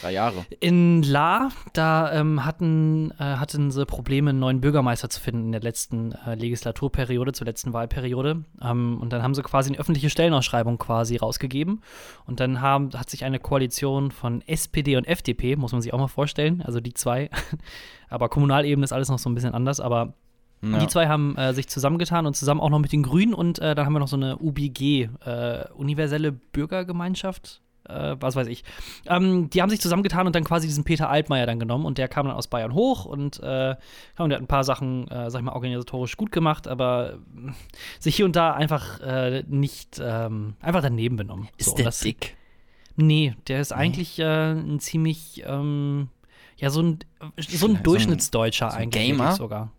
Drei 0.00 0.12
Jahre. 0.12 0.46
in 0.60 1.02
La, 1.02 1.48
da 1.72 2.12
ähm, 2.12 2.44
hatten, 2.44 3.10
äh, 3.18 3.24
hatten 3.24 3.72
sie 3.72 3.84
Probleme, 3.84 4.30
einen 4.30 4.38
neuen 4.38 4.60
Bürgermeister 4.60 5.10
zu 5.10 5.20
finden 5.20 5.46
in 5.46 5.52
der 5.52 5.60
letzten 5.60 6.12
äh, 6.12 6.36
Legislaturperiode, 6.36 7.32
zur 7.32 7.46
letzten 7.46 7.72
Wahlperiode. 7.72 8.44
Ähm, 8.62 8.98
und 9.00 9.12
dann 9.12 9.24
haben 9.24 9.34
sie 9.34 9.42
quasi 9.42 9.70
eine 9.70 9.78
öffentliche 9.78 10.08
Stellenausschreibung 10.08 10.78
quasi 10.78 11.16
rausgegeben. 11.16 11.82
Und 12.26 12.38
dann 12.38 12.60
haben, 12.60 12.90
hat 12.94 13.10
sich 13.10 13.24
eine 13.24 13.40
Koalition 13.40 14.12
von 14.12 14.40
SPD 14.46 14.96
und 14.96 15.08
FDP, 15.08 15.56
muss 15.56 15.72
man 15.72 15.82
sich 15.82 15.92
auch 15.92 15.98
mal 15.98 16.06
vorstellen, 16.06 16.62
also 16.62 16.78
die 16.78 16.94
zwei. 16.94 17.28
aber 18.08 18.28
Kommunalebene 18.28 18.84
ist 18.84 18.92
alles 18.92 19.08
noch 19.08 19.18
so 19.18 19.28
ein 19.28 19.34
bisschen 19.34 19.54
anders, 19.54 19.80
aber 19.80 20.14
Ja. 20.62 20.78
die 20.78 20.86
zwei 20.88 21.08
haben 21.08 21.36
äh, 21.36 21.54
sich 21.54 21.68
zusammengetan 21.68 22.26
und 22.26 22.36
zusammen 22.36 22.60
auch 22.60 22.68
noch 22.68 22.78
mit 22.80 22.92
den 22.92 23.02
Grünen 23.02 23.32
und 23.32 23.58
äh, 23.60 23.74
dann 23.74 23.86
haben 23.86 23.94
wir 23.94 23.98
noch 24.00 24.08
so 24.08 24.16
eine 24.16 24.36
UBG, 24.38 25.08
äh, 25.24 25.64
Universelle 25.72 26.32
Bürgergemeinschaft, 26.32 27.62
äh, 27.88 28.16
was 28.20 28.36
weiß 28.36 28.46
ich. 28.48 28.62
Ähm, 29.06 29.48
die 29.50 29.62
haben 29.62 29.70
sich 29.70 29.80
zusammengetan 29.80 30.26
und 30.26 30.36
dann 30.36 30.44
quasi 30.44 30.66
diesen 30.66 30.84
Peter 30.84 31.08
Altmaier 31.08 31.46
dann 31.46 31.58
genommen 31.58 31.86
und 31.86 31.96
der 31.98 32.08
kam 32.08 32.26
dann 32.26 32.36
aus 32.36 32.46
Bayern 32.48 32.74
hoch 32.74 33.06
und, 33.06 33.40
äh, 33.42 33.74
und 34.18 34.28
der 34.30 34.36
hat 34.36 34.42
ein 34.44 34.48
paar 34.48 34.64
Sachen, 34.64 35.08
äh, 35.08 35.30
sag 35.30 35.40
ich 35.40 35.44
mal, 35.46 35.52
organisatorisch 35.54 36.16
gut 36.18 36.30
gemacht, 36.30 36.68
aber 36.68 37.14
äh, 37.14 37.52
sich 37.98 38.16
hier 38.16 38.26
und 38.26 38.36
da 38.36 38.52
einfach 38.52 39.00
äh, 39.00 39.42
nicht, 39.48 40.00
ähm, 40.02 40.54
einfach 40.60 40.82
daneben 40.82 41.16
benommen. 41.16 41.48
Ist 41.56 41.70
So, 41.70 41.76
der 41.76 41.86
das- 41.86 42.00
dick? 42.00 42.36
Nee, 42.96 43.34
der 43.48 43.60
ist 43.62 43.72
eigentlich 43.72 44.18
äh, 44.18 44.52
ein 44.52 44.78
ziemlich, 44.78 45.42
ähm, 45.46 46.08
ja, 46.58 46.68
so 46.68 46.82
ein, 46.82 46.98
so 47.38 47.66
ein 47.66 47.82
Durchschnittsdeutscher 47.82 48.70
so 48.70 48.76
ein 48.76 48.82
eigentlich 48.82 49.06
Gamer? 49.06 49.32
sogar. 49.32 49.72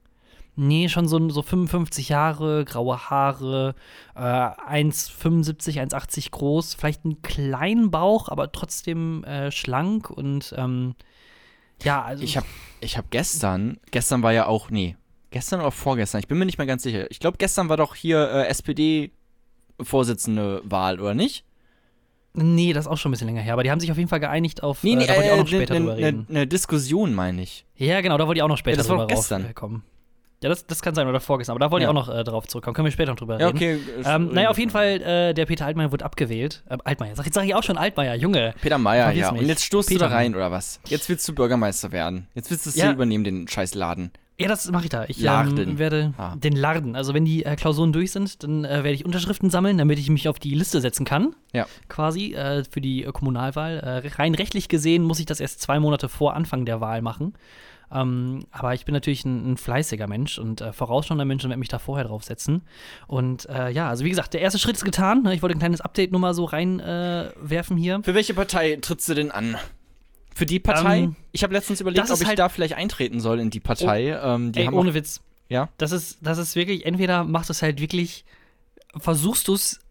Nee, 0.56 0.90
schon 0.90 1.08
so, 1.08 1.30
so 1.30 1.42
55 1.42 2.10
Jahre, 2.10 2.66
graue 2.66 3.10
Haare, 3.10 3.74
äh, 4.16 4.20
1,75, 4.20 5.80
1,80 5.82 6.30
groß, 6.32 6.74
vielleicht 6.76 7.06
einen 7.06 7.22
kleinen 7.22 7.90
Bauch, 7.90 8.28
aber 8.30 8.52
trotzdem 8.52 9.24
äh, 9.24 9.50
schlank 9.52 10.10
und 10.10 10.54
ähm, 10.58 10.96
ja, 11.84 12.04
also 12.04 12.24
Ich 12.24 12.36
habe 12.38 12.46
ich 12.82 12.98
hab 12.98 13.10
gestern, 13.12 13.80
gestern 13.92 14.24
war 14.24 14.34
ja 14.34 14.46
auch, 14.48 14.70
nee, 14.70 14.98
gestern 15.32 15.62
oder 15.62 15.72
vorgestern, 15.72 16.20
ich 16.20 16.28
bin 16.28 16.38
mir 16.38 16.46
nicht 16.46 16.58
mehr 16.58 16.68
ganz 16.68 16.84
sicher. 16.84 17.10
Ich 17.10 17.20
glaube, 17.20 17.38
gestern 17.38 17.70
war 17.70 17.78
doch 17.78 17.96
hier 17.96 18.30
äh, 18.32 18.48
SPD-Vorsitzende 19.80 20.62
Wahl, 20.66 21.00
oder 21.00 21.14
nicht? 21.14 21.46
Nee, 22.34 22.72
das 22.74 22.86
ist 22.86 22.92
auch 22.92 22.98
schon 22.98 23.10
ein 23.10 23.14
bisschen 23.14 23.28
länger 23.28 23.42
her, 23.42 23.54
aber 23.54 23.64
die 23.64 23.72
haben 23.72 23.80
sich 23.80 23.92
auf 23.92 23.98
jeden 23.98 24.10
Fall 24.10 24.20
geeinigt 24.22 24.64
auf, 24.64 24.84
Nee, 24.84 24.96
nee, 24.96 25.04
äh, 25.04 25.08
da 25.08 25.16
wollte 25.16 25.28
ich 25.28 25.32
auch 25.34 25.38
noch 25.38 25.46
äh, 25.46 25.48
später 25.48 25.74
ne- 25.74 25.80
drüber 25.80 25.96
ne- 25.96 26.06
reden. 26.08 26.28
Eine 26.30 26.48
Diskussion, 26.48 27.14
meine 27.14 27.42
ich. 27.42 27.66
Ja, 27.76 28.00
genau, 28.02 28.18
da 28.18 28.26
wollte 28.28 28.40
ich 28.40 28.44
auch 28.44 28.48
noch 28.48 28.58
später 28.58 28.78
das 28.78 28.88
war 28.90 28.98
drüber 28.98 29.08
doch 29.08 29.16
gestern. 29.16 29.46
raufkommen. 29.46 29.84
Ja, 30.44 30.50
das, 30.50 30.66
das 30.66 30.82
kann 30.82 30.96
sein, 30.96 31.08
oder 31.08 31.20
vorgestern, 31.20 31.54
aber 31.56 31.60
da 31.66 31.72
wollte 31.72 31.84
Ja. 31.84 31.92
ich 31.92 31.98
auch 31.98 32.08
noch 32.08 32.14
äh, 32.16 32.24
drauf 32.24 32.48
zurückkommen. 32.48 32.74
Können 32.74 32.86
wir 32.86 32.92
später 32.92 33.12
noch 33.12 33.18
drüber 33.20 33.40
Ja, 33.40 33.48
reden. 33.48 33.58
okay. 33.58 33.80
Ähm, 34.06 34.30
naja, 34.34 34.50
auf 34.50 34.58
jeden 34.58 34.72
Fall, 34.72 35.02
äh, 35.02 35.34
der 35.34 35.46
Peter 35.46 35.66
Altmaier 35.68 35.92
wurde 35.92 36.04
abgewählt. 36.04 36.64
Ähm, 36.70 36.80
Altmaier, 36.84 37.16
sag, 37.16 37.26
jetzt 37.26 37.36
sag 37.36 37.46
ich 37.46 37.54
auch 37.54 37.64
schon 37.64 37.78
Altmaier, 37.78 38.16
Junge. 38.16 38.54
Peter 38.62 38.80
Vergiss 38.80 39.22
ja. 39.22 39.32
mich. 39.34 39.42
Und 39.42 39.48
jetzt 39.48 39.64
stoßt 39.66 39.90
Peter 39.90 40.06
du 40.06 40.10
da 40.10 40.16
rein, 40.16 40.34
oder 40.36 40.52
was? 40.52 40.80
Jetzt 40.88 41.08
willst 41.10 41.28
du 41.28 41.34
Bürgermeister 41.36 41.92
werden. 41.92 42.28
Jetzt 42.34 42.50
willst 42.50 42.66
du 42.66 42.70
es 42.72 42.76
Ja. 42.76 42.86
hier 42.86 42.94
übernehmen, 42.94 43.24
den 43.24 43.48
scheiß 43.48 43.76
Laden. 43.76 44.12
Ja, 44.40 44.48
das 44.48 44.72
mache 44.72 44.86
ich 44.86 44.90
da. 44.90 45.06
Ich 45.08 45.24
ähm, 45.24 45.78
werde 45.78 46.14
Ah. 46.18 46.36
den 46.36 46.56
Larden. 46.56 46.96
Also 46.96 47.14
wenn 47.14 47.26
die 47.26 47.46
äh, 47.46 47.56
Klausuren 47.56 47.94
durch 47.94 48.12
sind, 48.12 48.42
dann 48.42 48.66
äh, 48.66 48.70
werde 48.84 48.94
ich 48.94 49.06
Unterschriften 49.06 49.52
sammeln, 49.52 49.78
damit 49.78 50.00
ich 50.00 50.10
mich 50.10 50.28
auf 50.28 50.40
die 50.40 50.56
Liste 50.56 50.82
setzen 50.82 51.06
kann. 51.06 51.36
Ja. 51.54 51.68
Quasi 51.90 52.34
äh, 52.34 52.64
für 52.68 52.82
die 52.82 53.04
äh, 53.04 53.12
Kommunalwahl. 53.12 53.78
Äh, 54.04 54.08
rein 54.16 54.34
rechtlich 54.34 54.68
gesehen 54.68 55.04
muss 55.04 55.20
ich 55.20 55.28
das 55.28 55.40
erst 55.42 55.62
zwei 55.62 55.80
Monate 55.80 56.10
vor 56.10 56.34
Anfang 56.34 56.66
der 56.66 56.82
Wahl 56.82 57.04
machen. 57.04 57.36
Ähm, 57.94 58.46
aber 58.52 58.74
ich 58.74 58.86
bin 58.86 58.94
natürlich 58.94 59.26
ein, 59.26 59.52
ein 59.54 59.58
fleißiger 59.58 60.08
Mensch 60.08 60.38
und 60.40 60.62
äh, 60.62 60.72
vorausschauender 60.74 61.26
Mensch 61.26 61.44
und 61.44 61.50
werde 61.50 61.60
mich 61.60 61.68
da 61.70 61.80
vorher 61.80 62.06
drauf 62.08 62.24
setzen. 62.24 62.62
Und 63.08 63.48
äh, 63.50 63.70
ja, 63.70 63.90
also 63.90 64.06
wie 64.06 64.10
gesagt, 64.10 64.34
der 64.34 64.42
erste 64.42 64.60
Schritt 64.60 64.76
ist 64.78 64.86
getan. 64.86 65.24
ne? 65.24 65.34
Ich 65.34 65.42
wollte 65.42 65.56
ein 65.58 65.60
kleines 65.60 65.82
Update 65.82 66.12
nur 66.12 66.22
mal 66.22 66.34
so 66.34 66.46
reinwerfen 66.46 67.78
äh, 67.78 67.82
hier. 67.82 68.02
Für 68.04 68.14
welche 68.14 68.34
Partei 68.34 68.78
trittst 68.82 69.10
du 69.10 69.14
denn 69.14 69.32
an? 69.32 69.58
Für 70.34 70.46
die 70.46 70.60
Partei? 70.60 71.00
Ähm, 71.00 71.16
ich 71.34 71.44
habe 71.44 71.54
letztens 71.54 71.82
überlegt, 71.82 72.10
ob 72.10 72.22
ich 72.22 72.28
halt- 72.28 72.40
da 72.40 72.50
vielleicht 72.50 72.76
eintreten 72.76 73.20
soll 73.20 73.40
in 73.40 73.50
die 73.50 73.60
Partei. 73.60 74.18
ähm, 74.24 74.52
die 74.54 74.60
Ey, 74.60 74.66
haben 74.68 74.74
ohne 74.76 74.94
Witz. 74.94 75.22
Ja? 75.50 75.68
Das 75.78 75.92
ist, 75.92 76.20
das 76.22 76.38
ist 76.38 76.56
wirklich, 76.56 76.86
entweder 76.86 77.26
machst 77.26 77.50
du 77.50 77.52
es 77.52 77.62
halt 77.62 77.82
wirklich, 77.82 78.24
versuchst 78.98 79.48
du 79.50 79.54
es 79.56 79.82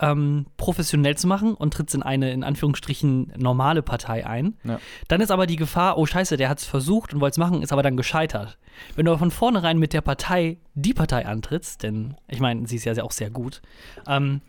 ähm, 0.00 0.46
professionell 0.56 1.16
zu 1.16 1.26
machen 1.26 1.54
und 1.54 1.74
trittst 1.74 1.94
in 1.94 2.02
eine, 2.02 2.32
in 2.32 2.44
Anführungsstrichen, 2.44 3.32
normale 3.36 3.82
Partei 3.82 4.26
ein. 4.26 4.56
Ja. 4.64 4.80
Dann 5.08 5.20
ist 5.20 5.30
aber 5.30 5.46
die 5.46 5.56
Gefahr, 5.56 5.98
oh 5.98 6.06
scheiße, 6.06 6.36
der 6.36 6.48
hat 6.48 6.58
es 6.58 6.64
versucht 6.64 7.14
und 7.14 7.20
wollte 7.20 7.32
es 7.32 7.38
machen, 7.38 7.62
ist 7.62 7.72
aber 7.72 7.82
dann 7.82 7.96
gescheitert. 7.96 8.58
Wenn 8.94 9.06
du 9.06 9.12
aber 9.12 9.18
von 9.18 9.30
vornherein 9.30 9.78
mit 9.78 9.92
der 9.92 10.00
Partei 10.00 10.58
die 10.74 10.94
Partei 10.94 11.26
antrittst, 11.26 11.82
denn 11.82 12.16
ich 12.28 12.40
meine, 12.40 12.66
sie 12.66 12.76
ist 12.76 12.84
ja 12.84 13.02
auch 13.02 13.12
sehr 13.12 13.30
gut, 13.30 13.60
ähm, 14.06 14.40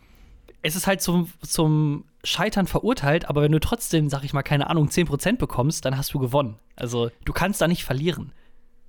es 0.62 0.76
ist 0.76 0.86
halt 0.86 1.00
zum, 1.00 1.30
zum 1.40 2.04
Scheitern 2.22 2.66
verurteilt, 2.66 3.28
aber 3.28 3.42
wenn 3.42 3.52
du 3.52 3.60
trotzdem, 3.60 4.10
sag 4.10 4.24
ich 4.24 4.32
mal, 4.32 4.42
keine 4.42 4.68
Ahnung, 4.68 4.88
10% 4.88 5.38
bekommst, 5.38 5.84
dann 5.84 5.96
hast 5.96 6.12
du 6.12 6.18
gewonnen. 6.18 6.56
Also 6.76 7.10
du 7.24 7.32
kannst 7.32 7.60
da 7.60 7.68
nicht 7.68 7.84
verlieren. 7.84 8.32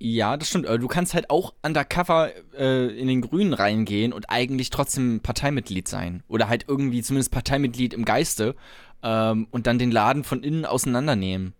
Ja, 0.04 0.36
das 0.36 0.48
stimmt. 0.48 0.66
Du 0.68 0.88
kannst 0.88 1.14
halt 1.14 1.30
auch 1.30 1.54
undercover 1.62 2.30
äh, 2.58 2.88
in 2.98 3.06
den 3.06 3.20
Grünen 3.20 3.54
reingehen 3.54 4.12
und 4.12 4.30
eigentlich 4.30 4.70
trotzdem 4.70 5.20
Parteimitglied 5.20 5.86
sein. 5.86 6.24
Oder 6.26 6.48
halt 6.48 6.64
irgendwie 6.66 7.02
zumindest 7.02 7.30
Parteimitglied 7.30 7.94
im 7.94 8.04
Geiste 8.04 8.56
ähm, 9.04 9.46
und 9.52 9.68
dann 9.68 9.78
den 9.78 9.92
Laden 9.92 10.24
von 10.24 10.42
innen 10.42 10.64
auseinandernehmen. 10.64 11.54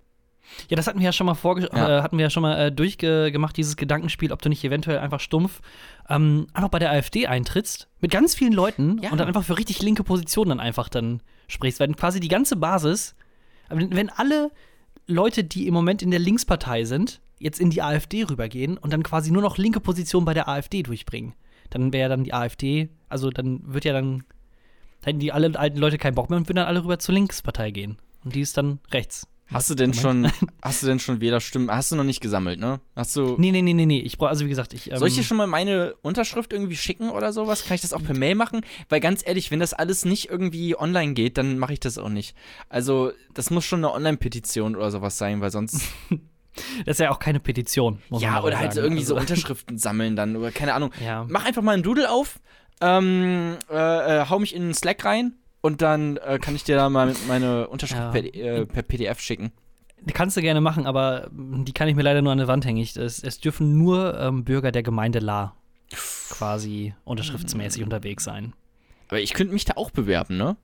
Ja, 0.68 0.76
das 0.76 0.88
hatten 0.88 0.99
wir 0.99 1.04
ja 1.04 1.12
schon 1.12 1.26
mal 1.26 1.34
vorge 1.34 1.68
Ja. 1.72 1.99
Äh, 1.99 2.02
hatten 2.02 2.18
wir 2.18 2.25
ja 2.25 2.30
schon 2.30 2.42
mal 2.42 2.58
äh, 2.58 2.72
durchgemacht, 2.72 3.56
dieses 3.56 3.76
Gedankenspiel, 3.76 4.32
ob 4.32 4.42
du 4.42 4.49
nicht 4.49 4.64
eventuell 4.64 4.99
einfach 4.99 5.20
stumpf 5.20 5.61
ähm, 6.08 6.49
einfach 6.52 6.68
bei 6.68 6.80
der 6.80 6.90
AfD 6.90 7.28
eintrittst, 7.28 7.88
mit 8.00 8.11
ganz 8.11 8.34
vielen 8.34 8.52
Leuten 8.52 8.99
Ja. 9.02 9.12
und 9.12 9.18
dann 9.18 9.28
einfach 9.28 9.44
für 9.44 9.56
richtig 9.56 9.80
linke 9.82 10.02
Positionen 10.02 10.49
dann 10.49 10.61
einfach 10.61 10.88
dann 10.88 11.22
sprichst. 11.46 11.78
Weil 11.78 11.94
quasi 11.94 12.18
die 12.18 12.26
ganze 12.28 12.56
Basis, 12.56 13.14
wenn 13.70 14.11
alle 14.11 14.50
Leute, 15.06 15.44
die 15.44 15.68
im 15.68 15.75
Moment 15.75 16.02
in 16.02 16.11
der 16.11 16.20
Linkspartei 16.20 16.84
sind, 16.84 17.20
jetzt 17.42 17.61
in 17.61 17.70
die 17.70 17.82
AfD 17.82 18.25
rübergehen 18.25 18.78
und 18.78 18.92
dann 18.92 19.02
quasi 19.02 19.30
nur 19.30 19.42
noch 19.42 19.58
linke 19.58 19.80
Positionen 19.80 20.25
bei 20.25 20.34
der 20.34 20.49
AfD 20.49 20.82
durchbringen, 20.82 21.34
dann 21.70 21.92
wäre 21.92 22.08
dann 22.08 22.25
die 22.25 22.34
AfD, 22.34 22.88
also 23.08 23.30
dann 23.30 23.61
wird 23.64 23.84
ja 23.84 23.92
dann, 23.92 24.25
hätten 25.04 25.18
die 25.18 25.32
alle 25.32 25.58
alten 25.58 25.78
Leute 25.78 25.99
keinen 25.99 26.14
Bock 26.14 26.30
mehr 26.30 26.37
und 26.38 26.49
würden 26.49 26.56
dann 26.56 26.66
alle 26.66 26.82
rüber 26.82 26.99
zur 26.99 27.14
Linkspartei 27.14 27.70
gehen. 27.70 27.99
Und 28.25 28.34
die 28.34 28.40
ist 28.40 28.56
dann 28.56 28.78
rechts. 28.92 29.26
Hast 29.52 29.68
du 29.68 29.75
denn 29.75 29.92
schon, 29.92 30.30
hast 30.62 30.82
du 30.82 30.87
denn 30.87 30.99
schon 30.99 31.20
Wählerstimmen? 31.20 31.70
Hast 31.70 31.92
du 31.92 31.96
noch 31.96 32.04
nicht 32.04 32.20
gesammelt, 32.20 32.58
ne? 32.58 32.80
Hast 32.96 33.16
du. 33.16 33.34
Nee, 33.38 33.52
nee, 33.52 33.62
nee, 33.62 33.75
nee, 33.75 33.87
nee. 33.87 34.00
Ich 34.00 34.16
brauche, 34.16 34.30
also 34.30 34.44
wie 34.46 34.49
gesagt, 34.49 34.72
ich. 34.72 34.90
Ähm, 34.90 34.99
Soll 34.99 35.08
ich 35.08 35.14
dir 35.14 35.22
schon 35.22 35.37
mal 35.37 35.46
meine 35.46 35.94
Unterschrift 36.02 36.52
irgendwie 36.52 36.76
schicken 36.76 37.11
oder 37.11 37.32
sowas? 37.32 37.64
Kann 37.64 37.75
ich 37.75 37.82
das 37.82 37.92
auch 37.92 38.02
per 38.02 38.16
Mail 38.16 38.34
machen? 38.34 38.62
Weil 38.88 39.00
ganz 39.00 39.22
ehrlich, 39.26 39.50
wenn 39.50 39.61
das 39.61 39.75
alles 39.75 40.04
nicht 40.04 40.30
irgendwie 40.30 40.76
online 40.78 41.12
geht, 41.12 41.37
dann 41.37 41.58
mache 41.58 41.75
ich 41.75 41.80
das 41.80 41.99
auch 41.99 42.08
nicht. 42.08 42.34
Also, 42.68 43.12
das 43.34 43.50
muss 43.50 43.64
schon 43.64 43.80
eine 43.80 43.92
Online-Petition 43.92 44.75
oder 44.75 44.90
sowas 44.90 45.18
sein, 45.18 45.40
weil 45.40 45.50
sonst. 45.50 45.82
das 46.85 46.97
ist 46.97 47.00
ja 47.00 47.11
auch 47.11 47.18
keine 47.18 47.40
Petition, 47.40 48.00
ja, 48.11 48.42
oder 48.42 48.59
halt 48.59 48.75
sagen. 48.75 48.87
irgendwie 48.87 49.02
so 49.04 49.14
Also, 49.16 49.21
Unterschriften 49.32 49.78
sammeln 49.78 50.16
dann, 50.16 50.37
oder 50.37 50.50
keine 50.50 50.75
Ahnung. 50.75 50.90
Ja. 51.04 51.25
Mach 51.28 51.44
einfach 51.44 51.62
mal 51.62 51.73
einen 51.73 51.82
Doodle 51.82 52.11
auf, 52.11 52.40
ähm, 52.80 53.56
äh, 53.71 54.21
äh, 54.21 54.26
hau 54.28 54.38
mich 54.38 54.54
in 54.54 54.62
den 54.62 54.75
Slack 54.75 55.04
rein 55.04 55.35
und 55.61 55.82
dann 55.82 56.16
äh, 56.18 56.38
kann 56.40 56.54
ich 56.54 56.64
dir 56.64 56.76
da 56.76 56.88
mal 56.90 57.14
meine 57.28 57.68
Unterschrift 57.68 58.00
Ja. 58.02 58.11
per, 58.11 58.25
äh, 58.35 58.66
per 58.66 58.82
PDF 58.82 59.21
schicken. 59.21 59.52
Die 60.04 60.12
kannst 60.12 60.37
du 60.37 60.40
gerne 60.40 60.61
machen, 60.61 60.87
aber 60.87 61.28
die 61.32 61.73
kann 61.73 61.87
ich 61.87 61.94
mir 61.94 62.02
leider 62.02 62.23
nur 62.23 62.32
an 62.32 62.38
der 62.38 62.49
Wand 62.49 62.64
hängen. 62.66 62.78
Ich- 62.78 62.97
Es, 62.97 63.23
es 63.23 63.38
dürfen 63.38 63.78
nur 63.78 64.18
ähm, 64.18 64.42
Bürger 64.44 64.73
der 64.73 64.82
Gemeinde 64.82 65.21
La 65.21 65.54
quasi 66.30 66.94
unterschriftsmäßig 67.04 67.82
unterwegs 67.85 68.25
sein. 68.25 68.52
Aber 69.09 69.21
ich 69.21 69.35
könnte 69.35 69.52
mich 69.52 69.64
da 69.64 69.75
auch 69.76 69.90
bewerben, 69.90 70.37
ne? 70.37 70.56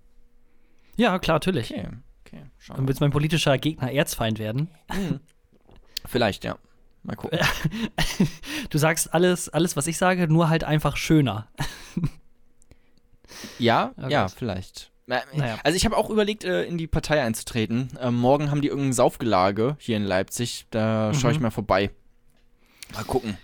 Ja, 0.96 1.18
klar, 1.18 1.36
natürlich. 1.36 1.70
Okay, 1.72 1.86
okay, 2.26 2.42
Dann 2.68 2.88
willst 2.88 3.00
mein 3.00 3.10
politischer 3.10 3.56
Gegner 3.58 3.92
Erzfeind 3.92 4.38
werden. 4.38 4.68
Hm. 4.90 5.20
Vielleicht, 6.06 6.44
ja. 6.44 6.56
Mal 7.02 7.16
gucken. 7.16 7.38
Du 8.70 8.76
sagst 8.78 9.14
alles, 9.14 9.48
alles, 9.48 9.76
was 9.76 9.86
ich 9.86 9.96
sage, 9.98 10.28
nur 10.28 10.48
halt 10.48 10.64
einfach 10.64 10.96
schöner. 10.96 11.48
Ja, 13.58 13.92
Oh 14.02 14.08
ja, 14.08 14.28
vielleicht. 14.28 14.90
Naja. 15.06 15.58
Also 15.64 15.76
ich 15.76 15.84
habe 15.86 15.96
auch 15.96 16.10
überlegt, 16.10 16.44
äh, 16.44 16.64
in 16.64 16.76
die 16.76 16.86
Partei 16.86 17.22
einzutreten. 17.22 17.88
Ähm, 18.00 18.14
morgen 18.16 18.50
haben 18.50 18.60
die 18.60 18.68
irgendein 18.68 18.92
Saufgelage 18.92 19.76
hier 19.78 19.96
in 19.96 20.04
Leipzig. 20.04 20.66
Da 20.70 21.14
schaue 21.14 21.30
ich 21.32 21.38
Mhm. 21.38 21.44
mal 21.44 21.50
vorbei. 21.50 21.90
Mal 22.94 23.04
gucken. 23.04 23.38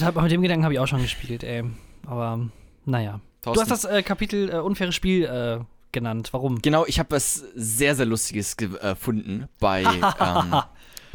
Da, 0.00 0.10
mit 0.20 0.30
dem 0.30 0.42
Gedanken 0.42 0.64
habe 0.64 0.74
ich 0.74 0.80
auch 0.80 0.86
schon 0.86 1.02
gespielt, 1.02 1.42
ey. 1.42 1.64
Aber 2.06 2.48
naja. 2.84 3.20
Du 3.42 3.50
hast 3.50 3.56
Thorsten. 3.68 3.68
das 3.70 3.84
äh, 3.84 4.02
Kapitel 4.02 4.48
äh, 4.50 4.58
unfaires 4.58 4.94
Spiel 4.94 5.24
äh, 5.24 5.64
genannt. 5.92 6.28
Warum? 6.32 6.62
Genau, 6.62 6.84
ich 6.86 6.98
habe 7.00 7.10
was 7.16 7.34
sehr, 7.54 7.94
sehr 7.96 8.06
Lustiges 8.06 8.56
ge- 8.56 8.76
äh, 8.80 8.90
gefunden 8.90 9.48
bei, 9.58 9.82
ähm, 10.20 10.54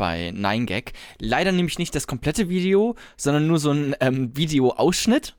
bei 0.02 0.30
9gag. 0.30 0.94
Leider 1.20 1.52
nämlich 1.52 1.78
nicht 1.78 1.94
das 1.94 2.08
komplette 2.08 2.50
Video, 2.50 2.96
sondern 3.18 3.46
nur 3.46 3.60
so 3.60 3.70
ein 3.70 3.96
ähm, 4.00 4.36
Videoausschnitt. 4.36 5.36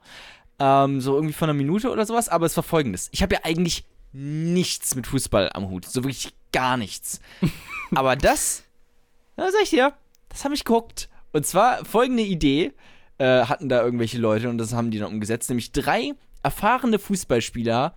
Ähm, 0.60 1.00
so 1.00 1.16
irgendwie 1.16 1.32
von 1.32 1.50
einer 1.50 1.58
Minute 1.58 1.90
oder 1.90 2.06
sowas. 2.06 2.28
Aber 2.28 2.46
es 2.46 2.56
war 2.56 2.62
folgendes. 2.62 3.08
Ich 3.10 3.24
habe 3.24 3.34
ja 3.34 3.40
eigentlich 3.42 3.84
nichts 4.12 4.94
mit 4.94 5.08
Fußball 5.08 5.50
am 5.54 5.68
Hut. 5.68 5.84
So 5.86 6.04
wirklich 6.04 6.32
gar 6.52 6.76
nichts. 6.76 7.20
aber 7.92 8.14
das, 8.14 8.62
na, 9.36 9.50
sag 9.50 9.62
ich 9.64 9.70
dir, 9.70 9.94
das 10.28 10.44
habe 10.44 10.54
ich 10.54 10.62
geguckt. 10.62 11.08
Und 11.32 11.44
zwar 11.44 11.84
folgende 11.84 12.22
Idee 12.22 12.72
äh, 13.18 13.46
hatten 13.46 13.68
da 13.68 13.82
irgendwelche 13.82 14.18
Leute 14.18 14.48
und 14.48 14.58
das 14.58 14.74
haben 14.74 14.92
die 14.92 15.00
dann 15.00 15.12
umgesetzt. 15.12 15.50
Nämlich 15.50 15.72
drei 15.72 16.12
erfahrene 16.44 17.00
Fußballspieler 17.00 17.96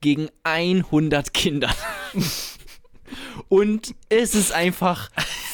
gegen 0.00 0.28
100 0.44 1.34
Kinder. 1.34 1.68
Und 3.48 3.94
es 4.08 4.34
ist 4.34 4.52
einfach 4.52 5.10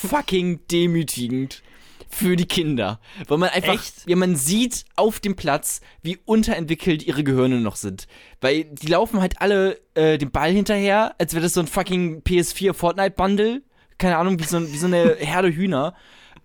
fucking 0.08 0.60
demütigend 0.70 1.62
für 2.08 2.36
die 2.36 2.46
Kinder. 2.46 3.00
Weil 3.28 3.38
man 3.38 3.50
einfach, 3.50 3.74
Echt? 3.74 4.08
ja, 4.08 4.16
man 4.16 4.36
sieht 4.36 4.84
auf 4.96 5.20
dem 5.20 5.36
Platz, 5.36 5.80
wie 6.02 6.18
unterentwickelt 6.24 7.06
ihre 7.06 7.24
Gehirne 7.24 7.60
noch 7.60 7.76
sind. 7.76 8.06
Weil 8.40 8.64
die 8.64 8.86
laufen 8.86 9.20
halt 9.20 9.40
alle 9.42 9.78
äh, 9.94 10.16
den 10.16 10.30
Ball 10.30 10.52
hinterher, 10.52 11.14
als 11.18 11.34
wäre 11.34 11.42
das 11.42 11.54
so 11.54 11.60
ein 11.60 11.66
fucking 11.66 12.22
PS4 12.22 12.72
Fortnite-Bundle. 12.72 13.62
Keine 13.98 14.16
Ahnung, 14.16 14.38
wie 14.38 14.44
so, 14.44 14.60
wie 14.72 14.76
so 14.78 14.86
eine 14.86 15.16
Herde 15.18 15.54
Hühner. 15.54 15.94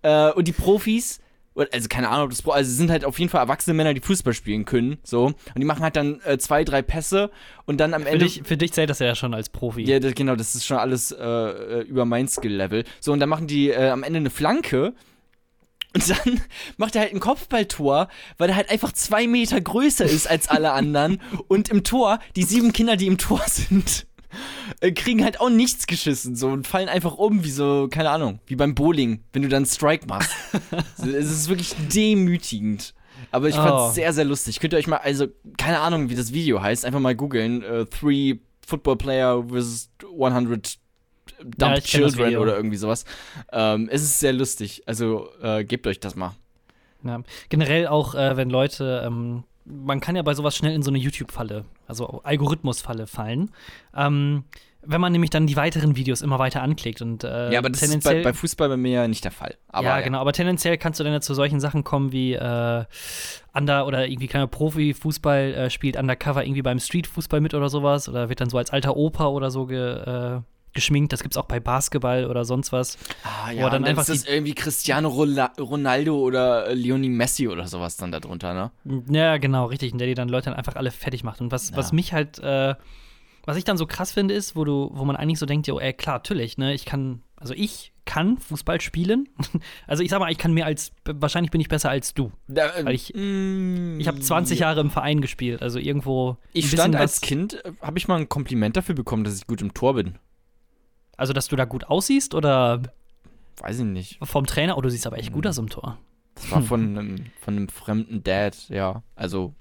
Äh, 0.01 0.32
und 0.32 0.48
die 0.48 0.53
Profis, 0.53 1.21
also 1.55 1.88
keine 1.89 2.10
Ahnung, 2.10 2.25
ob 2.25 2.29
das 2.31 2.46
also 2.46 2.70
es 2.72 2.77
sind 2.77 2.89
halt 2.89 3.03
auf 3.05 3.20
jeden 3.20 3.29
Fall 3.29 3.41
erwachsene 3.41 3.74
Männer, 3.74 3.93
die 3.93 4.01
Fußball 4.01 4.34
spielen 4.34 4.65
können, 4.65 4.98
so. 5.03 5.25
Und 5.25 5.38
die 5.58 5.65
machen 5.65 5.84
halt 5.84 5.96
dann 5.96 6.22
äh, 6.24 6.38
zwei, 6.38 6.63
drei 6.63 6.81
Pässe 6.81 7.29
und 7.65 7.77
dann 7.79 7.93
am 7.93 8.03
Für 8.03 8.10
Ende. 8.10 8.25
dich, 8.25 8.41
für 8.46 8.58
dich 8.58 8.72
zählt 8.74 8.89
das 8.89 9.00
ja 9.00 9.15
schon 9.15 9.34
als 9.34 9.50
Profi. 9.50 9.84
Ja, 9.84 10.00
das, 10.00 10.13
genau, 10.15 10.36
das 10.36 10.55
ist 10.55 10.65
schon 10.65 10.77
alles 10.77 11.12
äh, 11.12 11.24
äh, 11.24 11.81
über 11.81 12.05
mein 12.05 12.27
Skill-Level. 12.27 12.86
So, 13.00 13.12
und 13.12 13.20
dann 13.20 13.29
machen 13.29 13.48
die 13.48 13.70
äh, 13.70 13.89
am 13.89 14.03
Ende 14.03 14.17
eine 14.17 14.29
Flanke. 14.29 14.93
Und 15.93 16.10
dann 16.25 16.41
macht 16.77 16.96
er 16.96 17.01
halt 17.01 17.13
ein 17.13 17.20
Kopfballtor, 17.20 18.08
weil 18.38 18.50
er 18.50 18.55
halt 18.55 18.70
einfach 18.70 18.93
zwei 18.93 19.27
Meter 19.27 19.60
größer 19.60 20.05
ist 20.05 20.27
als 20.29 20.48
alle 20.48 20.72
anderen. 20.72 21.22
Und 21.50 21.67
im 21.67 21.84
Tor, 21.84 22.20
die 22.38 22.43
sieben 22.43 22.72
Kinder, 22.72 22.96
die 22.96 23.08
im 23.08 23.17
Tor 23.17 23.41
sind, 23.48 24.08
kriegen 24.95 25.23
halt 25.23 25.39
auch 25.39 25.50
nichts 25.50 25.88
geschissen. 25.88 26.35
So 26.35 26.47
und 26.50 26.67
fallen 26.67 26.89
einfach 26.89 27.15
um, 27.15 27.43
wie 27.43 27.51
so, 27.51 27.88
keine 27.89 28.09
Ahnung, 28.09 28.39
wie 28.47 28.55
beim 28.55 28.75
Bowling, 28.75 29.23
wenn 29.33 29.41
du 29.41 29.50
dann 29.50 29.57
einen 29.57 29.65
Strike 29.65 30.05
machst. 30.07 30.31
Es 30.97 31.31
ist 31.31 31.50
wirklich 31.50 31.73
demütigend. 31.93 32.93
Aber 33.31 33.47
ich 33.47 33.55
fand's 33.55 33.71
Oh. 33.73 33.91
sehr, 33.91 34.13
sehr 34.13 34.25
lustig. 34.25 34.59
Könnt 34.59 34.73
ihr 34.73 34.79
euch 34.79 34.88
mal, 34.88 34.97
also, 34.97 35.27
keine 35.57 35.79
Ahnung, 35.79 36.09
wie 36.09 36.15
das 36.15 36.33
Video 36.33 36.61
heißt, 36.61 36.85
einfach 36.85 37.00
mal 37.00 37.15
googeln. 37.15 37.63
Äh, 37.63 37.85
three 37.85 38.39
Football 38.65 38.97
Player 38.97 39.43
versus 39.47 39.89
100 40.03 40.77
Dumb 41.43 41.75
Ja, 41.75 41.79
Children 41.81 42.38
oder 42.38 42.55
irgendwie 42.55 42.77
sowas. 42.77 43.05
Ähm, 43.51 43.89
es 43.91 44.01
ist 44.01 44.19
sehr 44.19 44.33
lustig. 44.33 44.83
Also, 44.85 45.29
äh, 45.41 45.63
gebt 45.63 45.88
euch 45.88 46.00
das 46.00 46.15
mal. 46.15 46.35
Ja. 47.03 47.21
Generell 47.50 47.88
auch, 47.88 48.15
äh, 48.15 48.38
wenn 48.38 48.50
Leute, 48.50 49.03
ähm, 49.05 49.43
man 49.65 50.00
kann 50.00 50.15
ja 50.15 50.22
bei 50.22 50.34
sowas 50.34 50.56
schnell 50.56 50.74
in 50.74 50.84
so 50.84 50.91
eine 50.91 50.98
YouTube-Falle, 50.98 51.65
also 51.88 52.22
Algorithmus-Falle 52.24 53.08
fallen. 53.08 53.51
Ähm, 53.96 54.44
wenn 54.84 55.00
man 55.00 55.12
nämlich 55.12 55.30
dann 55.30 55.46
die 55.46 55.56
weiteren 55.56 55.96
Videos 55.96 56.22
immer 56.22 56.39
weiter 56.39 56.63
anklickt 56.63 57.01
und 57.01 57.24
äh, 57.24 57.51
ja, 57.51 57.60
aber 57.60 57.70
das 57.70 57.84
ist 57.84 58.03
bei, 58.03 58.24
bei 58.24 58.34
Fußball 58.34 58.68
bei 58.68 58.77
mir 58.77 58.91
ja 58.91 59.08
nicht 59.08 59.24
der 59.24 59.32
Fall. 59.32 59.56
Aber, 59.68 59.86
ja, 59.86 60.01
genau, 60.01 60.20
aber 60.20 60.34
tendenziell 60.34 60.77
kannst 60.77 61.00
du 61.00 61.03
dann 61.03 61.13
ja 61.13 61.22
zu 61.22 61.36
solchen 61.36 61.60
Sachen 61.60 61.84
kommen 61.84 62.12
wie 62.12 62.34
äh, 62.34 62.86
Under 63.53 63.86
oder 63.86 64.08
irgendwie 64.08 64.27
kleiner 64.27 64.48
Profi-Fußball 64.48 65.53
äh, 65.53 65.70
spielt 65.70 65.98
Undercover 65.98 66.44
irgendwie 66.44 66.63
beim 66.63 66.80
Street-Fußball 66.80 67.41
mit 67.41 67.53
oder 67.53 67.70
sowas 67.70 68.10
oder 68.10 68.30
wird 68.30 68.41
dann 68.41 68.50
so 68.50 68.58
als 68.58 68.72
alter 68.72 68.98
Opa 68.98 69.27
oder 69.27 69.51
so 69.51 69.68
ge, 69.68 69.77
äh, 69.77 70.41
geschminkt. 70.74 71.12
Das 71.13 71.22
gibt's 71.22 71.38
auch 71.38 71.46
bei 71.46 71.60
Basketball 71.60 72.25
oder 72.25 72.46
sonst 72.46 72.72
was. 72.72 72.98
Ah, 73.24 73.51
ja, 73.51 73.70
dann 73.70 73.84
einfach 73.86 74.04
ist 74.04 74.10
das 74.10 74.25
irgendwie 74.25 74.54
Cristiano 74.56 75.10
Ronaldo 75.10 76.18
oder 76.18 76.68
äh, 76.68 76.74
Lionel 76.74 77.10
Messi 77.10 77.48
oder 77.48 77.68
sowas 77.68 77.98
dann 77.98 78.12
da 78.12 78.20
drunter, 78.20 78.54
ne? 78.86 79.04
Ja, 79.10 79.38
genau, 79.38 79.66
richtig. 79.66 79.92
Und 79.94 80.00
der 80.00 80.08
die 80.08 80.13
dann 80.13 80.30
Leute 80.30 80.46
dann 80.46 80.56
einfach 80.56 80.75
alle 80.75 80.92
fertig 80.92 81.24
macht. 81.24 81.42
Und 81.42 81.51
was, 81.51 81.72
Ja. 81.72 81.78
was 81.78 81.92
mich 81.94 82.13
halt, 82.13 82.40
äh, 82.40 82.75
was 83.46 83.58
ich 83.58 83.63
dann 83.63 83.78
so 83.78 83.86
krass 83.86 84.12
finde, 84.12 84.34
ist, 84.34 84.56
wo 84.56 84.63
du, 84.63 84.92
wo 84.94 85.04
man 85.06 85.16
eigentlich 85.16 85.40
so 85.40 85.46
denkt, 85.46 85.68
jo, 85.68 85.80
ey, 85.80 85.94
klar, 85.94 86.16
natürlich, 86.18 86.58
ne, 86.58 86.74
ich 86.74 86.86
kann, 86.86 87.24
also 87.38 87.54
ich 87.56 87.92
kann 88.06 88.38
Fußball 88.38 88.82
spielen. 88.82 89.30
also 89.88 90.04
ich 90.04 90.10
sag 90.10 90.20
mal, 90.20 90.32
ich 90.32 90.38
kann 90.38 90.54
mehr 90.54 90.66
als, 90.66 90.92
wahrscheinlich 91.06 91.50
bin 91.51 91.60
ich 91.62 91.68
besser 91.70 91.90
als 91.90 92.13
du. 92.13 92.32
Äh, 92.50 92.68
Weil 92.84 92.94
ich- 92.96 93.13
mm, 93.16 94.00
Ich 94.00 94.08
habe 94.08 94.20
20 94.20 94.60
ja. 94.60 94.68
Jahre 94.68 94.82
im 94.82 94.90
Verein 94.92 95.22
gespielt, 95.22 95.62
also 95.62 95.80
irgendwo. 95.80 96.38
Ich 96.54 96.70
stand 96.70 96.96
als 96.96 97.22
Kind, 97.22 97.63
äh, 97.66 97.72
habe 97.82 97.98
ich 97.98 98.08
mal 98.08 98.18
ein 98.20 98.30
Kompliment 98.30 98.78
dafür 98.78 98.96
bekommen, 98.96 99.24
dass 99.24 99.38
ich 99.38 99.48
gut 99.48 99.62
im 99.62 99.74
Tor 99.74 99.96
bin. 99.96 100.16
Also, 101.22 101.34
dass 101.34 101.48
du 101.48 101.56
da 101.56 101.66
gut 101.66 101.86
aussiehst 101.86 102.34
oder 102.36 102.82
Weiß 103.62 103.80
ich 103.80 103.86
nicht. 103.86 104.20
vom 104.24 104.46
Trainer? 104.48 104.78
Oh, 104.78 104.82
du 104.82 104.90
siehst 104.90 105.06
aber 105.08 105.18
echt 105.20 105.28
Hm. 105.28 105.34
gut 105.36 105.48
aus 105.48 105.58
im 105.58 105.70
Tor. 105.70 105.98
Das 106.36 106.50
war 106.51 106.62
von 106.63 106.82
einem, 106.98 107.25
von 107.42 107.56
einem 107.56 107.70
fremden 107.70 108.24
Dad, 108.24 108.70
ja. 108.70 109.04
Also 109.16 109.54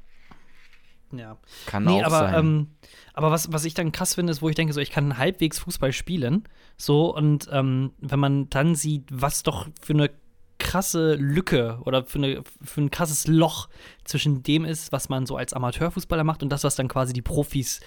Ja. 1.12 1.36
kann 1.66 1.84
Nee, 1.84 2.00
auch 2.00 2.06
aber, 2.06 2.18
sein. 2.20 2.34
ähm, 2.38 2.66
aber 3.12 3.30
was, 3.30 3.52
was 3.52 3.64
ich 3.64 3.74
dann 3.74 3.92
krass 3.92 4.14
finde, 4.14 4.30
ist, 4.30 4.40
wo 4.42 4.48
ich 4.48 4.54
denke, 4.54 4.72
so, 4.72 4.80
ich 4.80 4.90
kann 4.90 5.18
halbwegs 5.18 5.58
Fußball 5.58 5.92
spielen. 5.92 6.44
So, 6.76 7.14
und 7.14 7.48
ähm, 7.52 7.92
wenn 7.98 8.20
man 8.20 8.48
dann 8.48 8.74
sieht, 8.74 9.04
was 9.10 9.42
doch 9.42 9.66
für 9.82 9.92
eine 9.92 10.10
krasse 10.58 11.14
Lücke 11.14 11.78
oder 11.84 12.04
für, 12.04 12.18
eine, 12.18 12.42
für 12.62 12.80
ein 12.82 12.90
krasses 12.90 13.26
Loch 13.26 13.68
zwischen 14.04 14.42
dem 14.42 14.64
ist, 14.64 14.92
was 14.92 15.08
man 15.08 15.26
so 15.26 15.36
als 15.36 15.52
Amateurfußballer 15.52 16.22
macht 16.24 16.42
und 16.42 16.50
das, 16.50 16.64
was 16.64 16.74
dann 16.76 16.88
quasi 16.88 17.12
die 17.12 17.22
Profis 17.22 17.80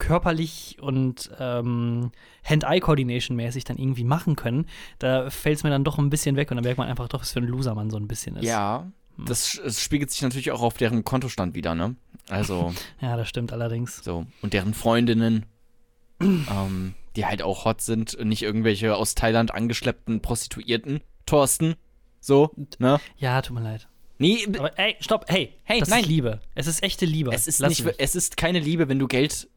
körperlich 0.00 0.78
und 0.80 1.30
ähm, 1.38 2.10
Hand-Eye-Coordination 2.44 3.36
mäßig 3.36 3.62
dann 3.62 3.78
irgendwie 3.78 4.02
machen 4.02 4.34
können, 4.34 4.66
da 4.98 5.30
fällt 5.30 5.58
es 5.58 5.62
mir 5.62 5.70
dann 5.70 5.84
doch 5.84 5.98
ein 5.98 6.10
bisschen 6.10 6.34
weg 6.34 6.50
und 6.50 6.56
dann 6.56 6.64
merkt 6.64 6.78
man 6.78 6.88
einfach 6.88 7.08
doch, 7.08 7.20
was 7.20 7.30
für 7.32 7.38
ein 7.38 7.46
Loser 7.46 7.76
man 7.76 7.90
so 7.90 7.96
ein 7.98 8.08
bisschen 8.08 8.34
ist. 8.36 8.44
Ja, 8.44 8.90
das, 9.16 9.60
das 9.62 9.80
spiegelt 9.80 10.10
sich 10.10 10.22
natürlich 10.22 10.50
auch 10.50 10.62
auf 10.62 10.76
deren 10.78 11.04
Kontostand 11.04 11.54
wieder, 11.54 11.74
ne? 11.76 11.94
Also, 12.28 12.72
Ja, 13.00 13.16
das 13.16 13.28
stimmt 13.28 13.52
allerdings. 13.52 14.02
so. 14.02 14.26
Und 14.42 14.52
deren 14.54 14.74
Freundinnen, 14.74 15.46
ähm, 16.20 16.94
die 17.16 17.26
halt 17.26 17.42
auch 17.42 17.64
hot 17.64 17.80
sind, 17.80 18.18
nicht 18.24 18.42
irgendwelche 18.42 18.96
aus 18.96 19.14
Thailand 19.14 19.52
angeschleppten 19.54 20.20
Prostituierten. 20.22 21.00
Thorsten, 21.26 21.74
so, 22.20 22.50
ne? 22.78 22.98
Ja, 23.18 23.40
tut 23.42 23.54
mir 23.56 23.62
leid. 23.62 23.86
Nee, 24.18 24.46
Aber 24.58 24.78
ey, 24.78 24.96
stopp, 25.00 25.24
hey, 25.28 25.54
Hey, 25.64 25.80
das 25.80 25.88
nein. 25.88 26.00
ist 26.02 26.06
Liebe. 26.08 26.40
Es 26.54 26.66
ist 26.66 26.82
echte 26.82 27.06
Liebe. 27.06 27.32
Es 27.32 27.46
ist, 27.46 27.58
Lass 27.60 27.70
nicht, 27.70 27.84
mich. 27.84 27.94
es 27.98 28.14
ist 28.14 28.36
keine 28.36 28.58
Liebe, 28.58 28.88
wenn 28.88 28.98
du 28.98 29.08
Geld 29.08 29.48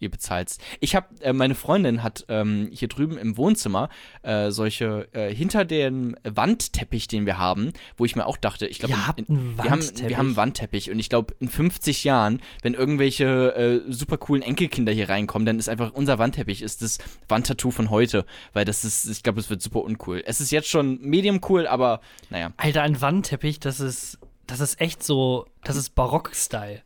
ihr 0.00 0.10
bezahlst. 0.10 0.60
Ich 0.80 0.96
habe, 0.96 1.06
äh, 1.20 1.32
meine 1.32 1.54
Freundin 1.54 2.02
hat 2.02 2.24
ähm, 2.28 2.68
hier 2.72 2.88
drüben 2.88 3.18
im 3.18 3.36
Wohnzimmer 3.36 3.88
äh, 4.22 4.50
solche 4.50 5.08
äh, 5.12 5.32
hinter 5.32 5.64
dem 5.64 6.16
Wandteppich, 6.24 7.06
den 7.06 7.26
wir 7.26 7.38
haben, 7.38 7.72
wo 7.96 8.04
ich 8.04 8.16
mir 8.16 8.26
auch 8.26 8.36
dachte, 8.36 8.66
ich 8.66 8.78
glaube, 8.78 8.94
wir 8.94 9.06
haben, 9.06 9.56
wir 9.56 9.70
haben 9.70 10.28
einen 10.28 10.36
Wandteppich 10.36 10.90
und 10.90 10.98
ich 10.98 11.08
glaube, 11.08 11.34
in 11.38 11.48
50 11.48 12.04
Jahren, 12.04 12.40
wenn 12.62 12.74
irgendwelche 12.74 13.54
äh, 13.54 13.92
super 13.92 14.16
coolen 14.18 14.42
Enkelkinder 14.42 14.92
hier 14.92 15.08
reinkommen, 15.08 15.46
dann 15.46 15.58
ist 15.58 15.68
einfach 15.68 15.92
unser 15.92 16.18
Wandteppich 16.18 16.62
ist 16.62 16.82
das 16.82 16.98
Wandtattoo 17.28 17.70
von 17.70 17.90
heute, 17.90 18.24
weil 18.52 18.64
das 18.64 18.84
ist, 18.84 19.04
ich 19.06 19.22
glaube, 19.22 19.40
es 19.40 19.50
wird 19.50 19.62
super 19.62 19.82
uncool. 19.82 20.22
Es 20.24 20.40
ist 20.40 20.50
jetzt 20.50 20.68
schon 20.68 21.00
medium 21.00 21.40
cool, 21.48 21.66
aber 21.66 22.00
naja. 22.30 22.52
Alter, 22.56 22.82
ein 22.82 23.00
Wandteppich, 23.00 23.60
das 23.60 23.80
ist, 23.80 24.18
das 24.46 24.60
ist 24.60 24.80
echt 24.80 25.02
so, 25.02 25.46
das 25.62 25.76
ist 25.76 25.94
Barock-Style. 25.94 26.82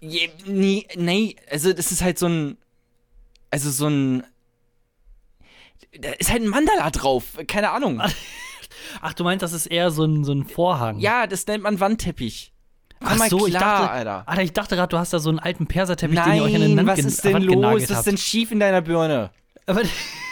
Nee, 0.46 0.86
nee, 0.96 1.36
also 1.50 1.72
das 1.72 1.92
ist 1.92 2.02
halt 2.02 2.18
so 2.18 2.26
ein. 2.26 2.58
Also 3.54 3.70
so 3.70 3.86
ein. 3.86 4.24
Da 5.96 6.10
ist 6.10 6.32
halt 6.32 6.42
ein 6.42 6.48
Mandala 6.48 6.90
drauf. 6.90 7.38
Keine 7.46 7.70
Ahnung. 7.70 8.02
Ach, 9.00 9.14
du 9.14 9.22
meinst, 9.22 9.44
das 9.44 9.52
ist 9.52 9.66
eher 9.66 9.92
so 9.92 10.04
ein, 10.04 10.24
so 10.24 10.32
ein 10.32 10.44
Vorhang? 10.44 10.98
Ja, 10.98 11.28
das 11.28 11.46
nennt 11.46 11.62
man 11.62 11.78
Wandteppich. 11.78 12.52
Ach 12.98 13.16
so, 13.28 13.46
ich 13.46 13.54
klar, 13.54 13.82
dachte, 13.82 13.90
Alter. 13.92 14.24
Alter, 14.26 14.42
ich 14.42 14.52
dachte 14.52 14.74
gerade, 14.74 14.88
du 14.88 14.98
hast 14.98 15.12
da 15.12 15.20
so 15.20 15.30
einen 15.30 15.38
alten 15.38 15.68
Perserteppich, 15.68 16.18
den 16.20 16.34
ihr 16.34 16.42
euch 16.42 16.54
an 16.54 16.62
den 16.62 16.74
Nein, 16.74 16.86
Wand 16.86 16.98
was 16.98 17.04
ist 17.04 17.24
denn 17.24 17.34
Wand 17.34 17.44
los? 17.44 17.82
Was 17.82 17.90
ist 17.98 18.06
denn 18.06 18.18
schief 18.18 18.50
in 18.50 18.58
deiner 18.58 18.80
Birne? 18.80 19.30
Aber, 19.66 19.82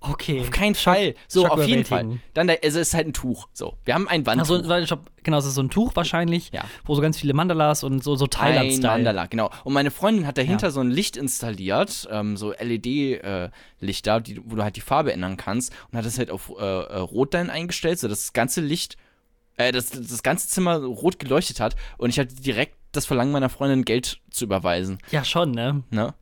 okay. 0.00 0.40
Auf 0.40 0.50
keinen 0.50 0.74
Fall. 0.74 1.14
So, 1.28 1.42
Schock 1.42 1.50
auf 1.52 1.66
jeden 1.66 1.84
Fall. 1.84 2.18
Dann, 2.34 2.46
da, 2.46 2.54
also 2.62 2.78
es 2.80 2.88
ist 2.88 2.94
halt 2.94 3.06
ein 3.08 3.12
Tuch. 3.12 3.48
So, 3.52 3.76
wir 3.84 3.94
haben 3.94 4.08
ein 4.08 4.24
Wandtuch. 4.26 4.68
Also, 4.68 4.98
genau, 5.22 5.38
es 5.38 5.44
ist 5.46 5.54
so 5.54 5.62
ein 5.62 5.70
Tuch 5.70 5.96
wahrscheinlich, 5.96 6.50
Ja. 6.52 6.64
wo 6.84 6.94
so 6.94 7.02
ganz 7.02 7.18
viele 7.18 7.34
Mandalas 7.34 7.82
und 7.84 8.02
so, 8.04 8.14
so 8.16 8.26
Thailand-Style. 8.26 8.88
Mandala, 8.88 9.26
genau. 9.26 9.50
Und 9.64 9.72
meine 9.72 9.90
Freundin 9.90 10.26
hat 10.26 10.38
dahinter 10.38 10.68
Ja. 10.68 10.70
so 10.70 10.80
ein 10.80 10.90
Licht 10.90 11.16
installiert, 11.16 12.08
ähm, 12.10 12.36
so 12.36 12.52
LED-Lichter, 12.52 14.20
die, 14.20 14.40
wo 14.44 14.56
du 14.56 14.62
halt 14.62 14.76
die 14.76 14.80
Farbe 14.80 15.12
ändern 15.12 15.36
kannst 15.36 15.72
und 15.90 15.98
hat 15.98 16.04
das 16.06 16.18
halt 16.18 16.30
auf 16.30 16.52
äh, 16.58 16.62
äh, 16.62 16.98
Rot 16.98 17.34
dann 17.34 17.50
eingestellt, 17.50 17.98
so 17.98 18.08
dass 18.08 18.20
das 18.22 18.32
ganze 18.32 18.60
Licht, 18.60 18.96
äh, 19.56 19.72
das, 19.72 19.90
das 19.90 20.22
ganze 20.22 20.48
Zimmer 20.48 20.76
rot 20.78 21.18
geleuchtet 21.18 21.60
hat 21.60 21.76
und 21.98 22.10
ich 22.10 22.18
hatte 22.18 22.34
direkt 22.34 22.76
das 22.92 23.06
Verlangen 23.06 23.32
meiner 23.32 23.48
Freundin, 23.50 23.84
Geld 23.84 24.20
zu 24.30 24.44
überweisen, 24.44 24.98
Ja, 25.10 25.24
schon, 25.24 25.50
ne? 25.50 25.82
ne? 25.90 26.14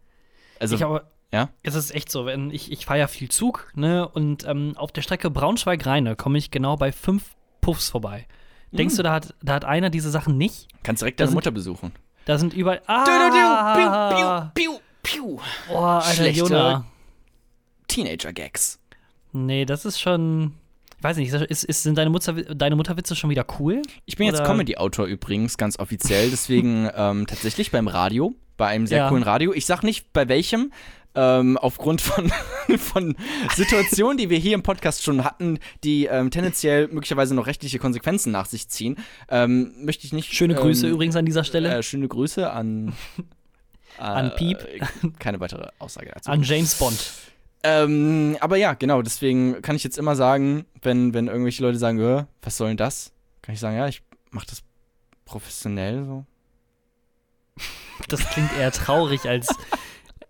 Also, 0.59 0.75
ich 0.77 0.85
aber, 0.85 1.11
ja? 1.35 1.51
es 1.63 1.75
ist 1.75 1.95
echt 1.95 2.11
so, 2.11 2.25
wenn 2.27 2.51
ich, 2.51 2.73
ich 2.73 2.87
fahre 2.87 3.01
ja 3.01 3.07
viel 3.09 3.29
Zug, 3.31 3.71
ne? 3.75 4.09
Und 4.09 4.47
ähm, 4.47 4.73
auf 4.77 4.93
der 4.93 5.03
Strecke 5.03 5.31
Braunschweig-Rheine 5.31 6.17
komme 6.17 6.39
ich 6.39 6.51
genau 6.51 6.77
bei 6.77 6.93
fünf 6.93 7.35
Puffs 7.61 7.91
vorbei. 7.91 8.27
Denkst 8.73 8.97
du, 8.97 9.03
da 9.03 9.13
hat, 9.13 9.35
da 9.43 9.55
hat 9.55 9.65
einer 9.65 9.91
diese 9.91 10.11
Sachen 10.11 10.37
nicht? 10.39 10.69
kannst 10.83 11.03
direkt 11.03 11.21
deine 11.21 11.29
sind- 11.29 11.35
Mutter 11.37 11.51
besuchen. 11.51 11.93
Da 12.25 12.39
sind 12.39 12.55
überall. 12.55 12.79
Du, 12.79 12.85
du, 12.87 12.95
du, 12.95 13.39
Ah! 13.39 14.51
piu, 14.55 14.63
piu, 14.63 14.79
piu, 15.03 15.37
piu. 15.37 15.41
Oh, 15.71 15.77
Alter, 15.79 16.13
Schlechte- 16.15 16.41
Jona. 16.41 16.85
Teenager-Gags. 17.89 18.81
Nee, 19.33 19.65
das 19.65 19.85
ist 19.85 20.01
schon. 20.01 20.55
Ich 20.99 21.05
weiß 21.05 21.19
nicht, 21.19 21.33
ist, 21.33 21.65
ist, 21.65 21.83
sind 21.83 21.99
deine, 21.99 22.09
Mutter, 22.09 22.33
deine 22.33 22.77
Mutterwitze 22.77 23.15
schon 23.15 23.29
wieder 23.29 23.45
cool? 23.59 23.83
Ich 24.07 24.17
bin 24.17 24.27
jetzt 24.27 24.41
Oder- 24.41 24.47
Comedy-Autor 24.49 25.07
übrigens, 25.07 25.59
ganz 25.59 25.79
offiziell. 25.79 26.31
Deswegen 26.31 26.89
ähm, 26.97 27.27
tatsächlich 27.27 27.71
beim 27.71 27.89
Radio, 27.89 28.35
bei 28.57 28.69
einem 28.69 28.87
sehr 28.87 28.99
Ja. 28.99 29.09
coolen 29.11 29.23
Radio. 29.23 29.53
Ich 29.53 29.67
sag 29.67 29.83
nicht 29.83 30.13
bei 30.15 30.29
welchem, 30.29 30.73
ähm, 31.15 31.57
aufgrund 31.59 32.01
von, 32.01 32.33
von 32.79 33.17
Situationen, 33.55 34.19
die 34.19 34.31
wir 34.31 34.39
hier 34.39 34.55
im 34.55 34.63
Podcast 34.63 35.03
schon 35.03 35.25
hatten, 35.25 35.59
die 35.85 36.07
ähm, 36.07 36.31
tendenziell 36.31 36.89
möglicherweise 36.89 37.35
noch 37.35 37.47
rechtliche 37.47 37.79
Konsequenzen 37.79 38.33
nach 38.33 38.47
sich 38.47 38.69
ziehen, 38.69 38.97
ähm, 39.29 39.73
möchte 39.85 40.07
ich 40.07 40.13
nicht. 40.13 40.33
Schöne 40.35 40.55
Grüße 40.55 40.87
ähm, 40.87 40.93
übrigens 40.95 41.17
an 41.17 41.25
dieser 41.27 41.45
Stelle 41.45 41.75
Äh, 41.75 41.83
schöne 41.83 42.09
Grüße 42.09 42.51
an. 42.51 42.95
äh, 43.19 43.23
An 44.03 44.35
Piep. 44.37 44.59
Keine 45.21 45.39
weitere 45.41 45.69
Aussage 45.79 46.11
dazu. 46.13 46.31
an 46.31 46.43
James 46.43 46.75
Bond. 46.75 47.13
Ähm, 47.63 48.37
aber 48.41 48.57
ja, 48.57 48.75
genau, 48.75 49.01
deswegen 49.01 49.63
kann 49.63 49.77
ich 49.77 49.85
jetzt 49.85 49.97
immer 49.97 50.17
sagen, 50.17 50.67
wenn, 50.83 51.15
wenn 51.15 51.29
irgendwelche 51.29 51.63
Leute 51.63 51.79
sagen, 51.79 51.99
"Hä, 51.99 52.25
was 52.43 52.57
soll 52.57 52.69
denn 52.69 52.77
das? 52.77 53.13
Kann 53.41 53.55
ich 53.55 53.61
sagen, 53.61 53.77
ja, 53.77 53.87
ich 53.89 54.03
mach 54.31 54.45
das 54.45 54.63
professionell 55.25 56.05
so. 56.05 56.27
Das 58.09 58.21
klingt 58.31 58.51
eher 58.59 58.73
traurig 58.73 59.27
als. 59.29 59.47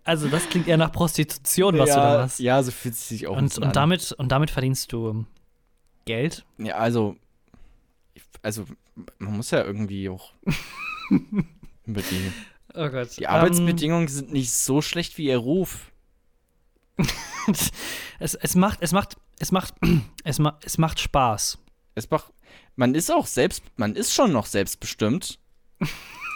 Also, 0.05 0.27
das 0.27 0.47
klingt 0.47 0.67
eher 0.67 0.77
nach 0.77 0.91
Prostitution, 0.91 1.79
was 1.79 1.89
ja, 1.89 1.95
du 1.95 2.01
da 2.01 2.17
machst. 2.19 2.39
Ja, 2.39 2.61
so 2.61 2.71
fühlt 2.71 2.93
es 2.93 3.09
sich 3.09 3.27
auch 3.27 3.35
und, 3.35 3.57
und, 3.57 3.63
an. 3.63 3.73
damit, 3.73 4.11
und 4.13 4.31
damit 4.31 4.51
verdienst 4.51 4.93
du 4.93 5.25
Geld? 6.05 6.45
Ja, 6.59 6.75
also, 6.75 7.15
also, 8.43 8.65
man 9.17 9.37
muss 9.37 9.49
ja 9.49 9.63
irgendwie 9.63 10.07
auch 10.09 10.31
über 11.85 12.01
die, 12.01 12.31
Oh 12.75 12.87
Gott. 12.89 13.17
die 13.17 13.27
Arbeitsbedingungen 13.27 14.07
sind 14.07 14.31
nicht 14.31 14.51
so 14.51 14.81
schlecht 14.83 15.17
wie 15.17 15.25
ihr 15.25 15.37
Ruf. 15.37 15.91
es, 18.19 18.35
es 18.35 18.55
macht, 18.55 18.79
es 18.81 18.91
macht, 18.91 19.17
es 19.39 19.51
macht, 19.51 19.73
es, 20.23 20.37
ma, 20.37 20.59
es 20.63 20.77
macht 20.77 20.99
Spaß. 20.99 21.57
Es 21.95 22.09
macht, 22.11 22.31
man 22.75 22.93
ist 22.93 23.11
auch 23.11 23.25
selbst, 23.25 23.63
man 23.75 23.95
ist 23.95 24.13
schon 24.13 24.31
noch 24.31 24.45
selbstbestimmt. 24.45 25.39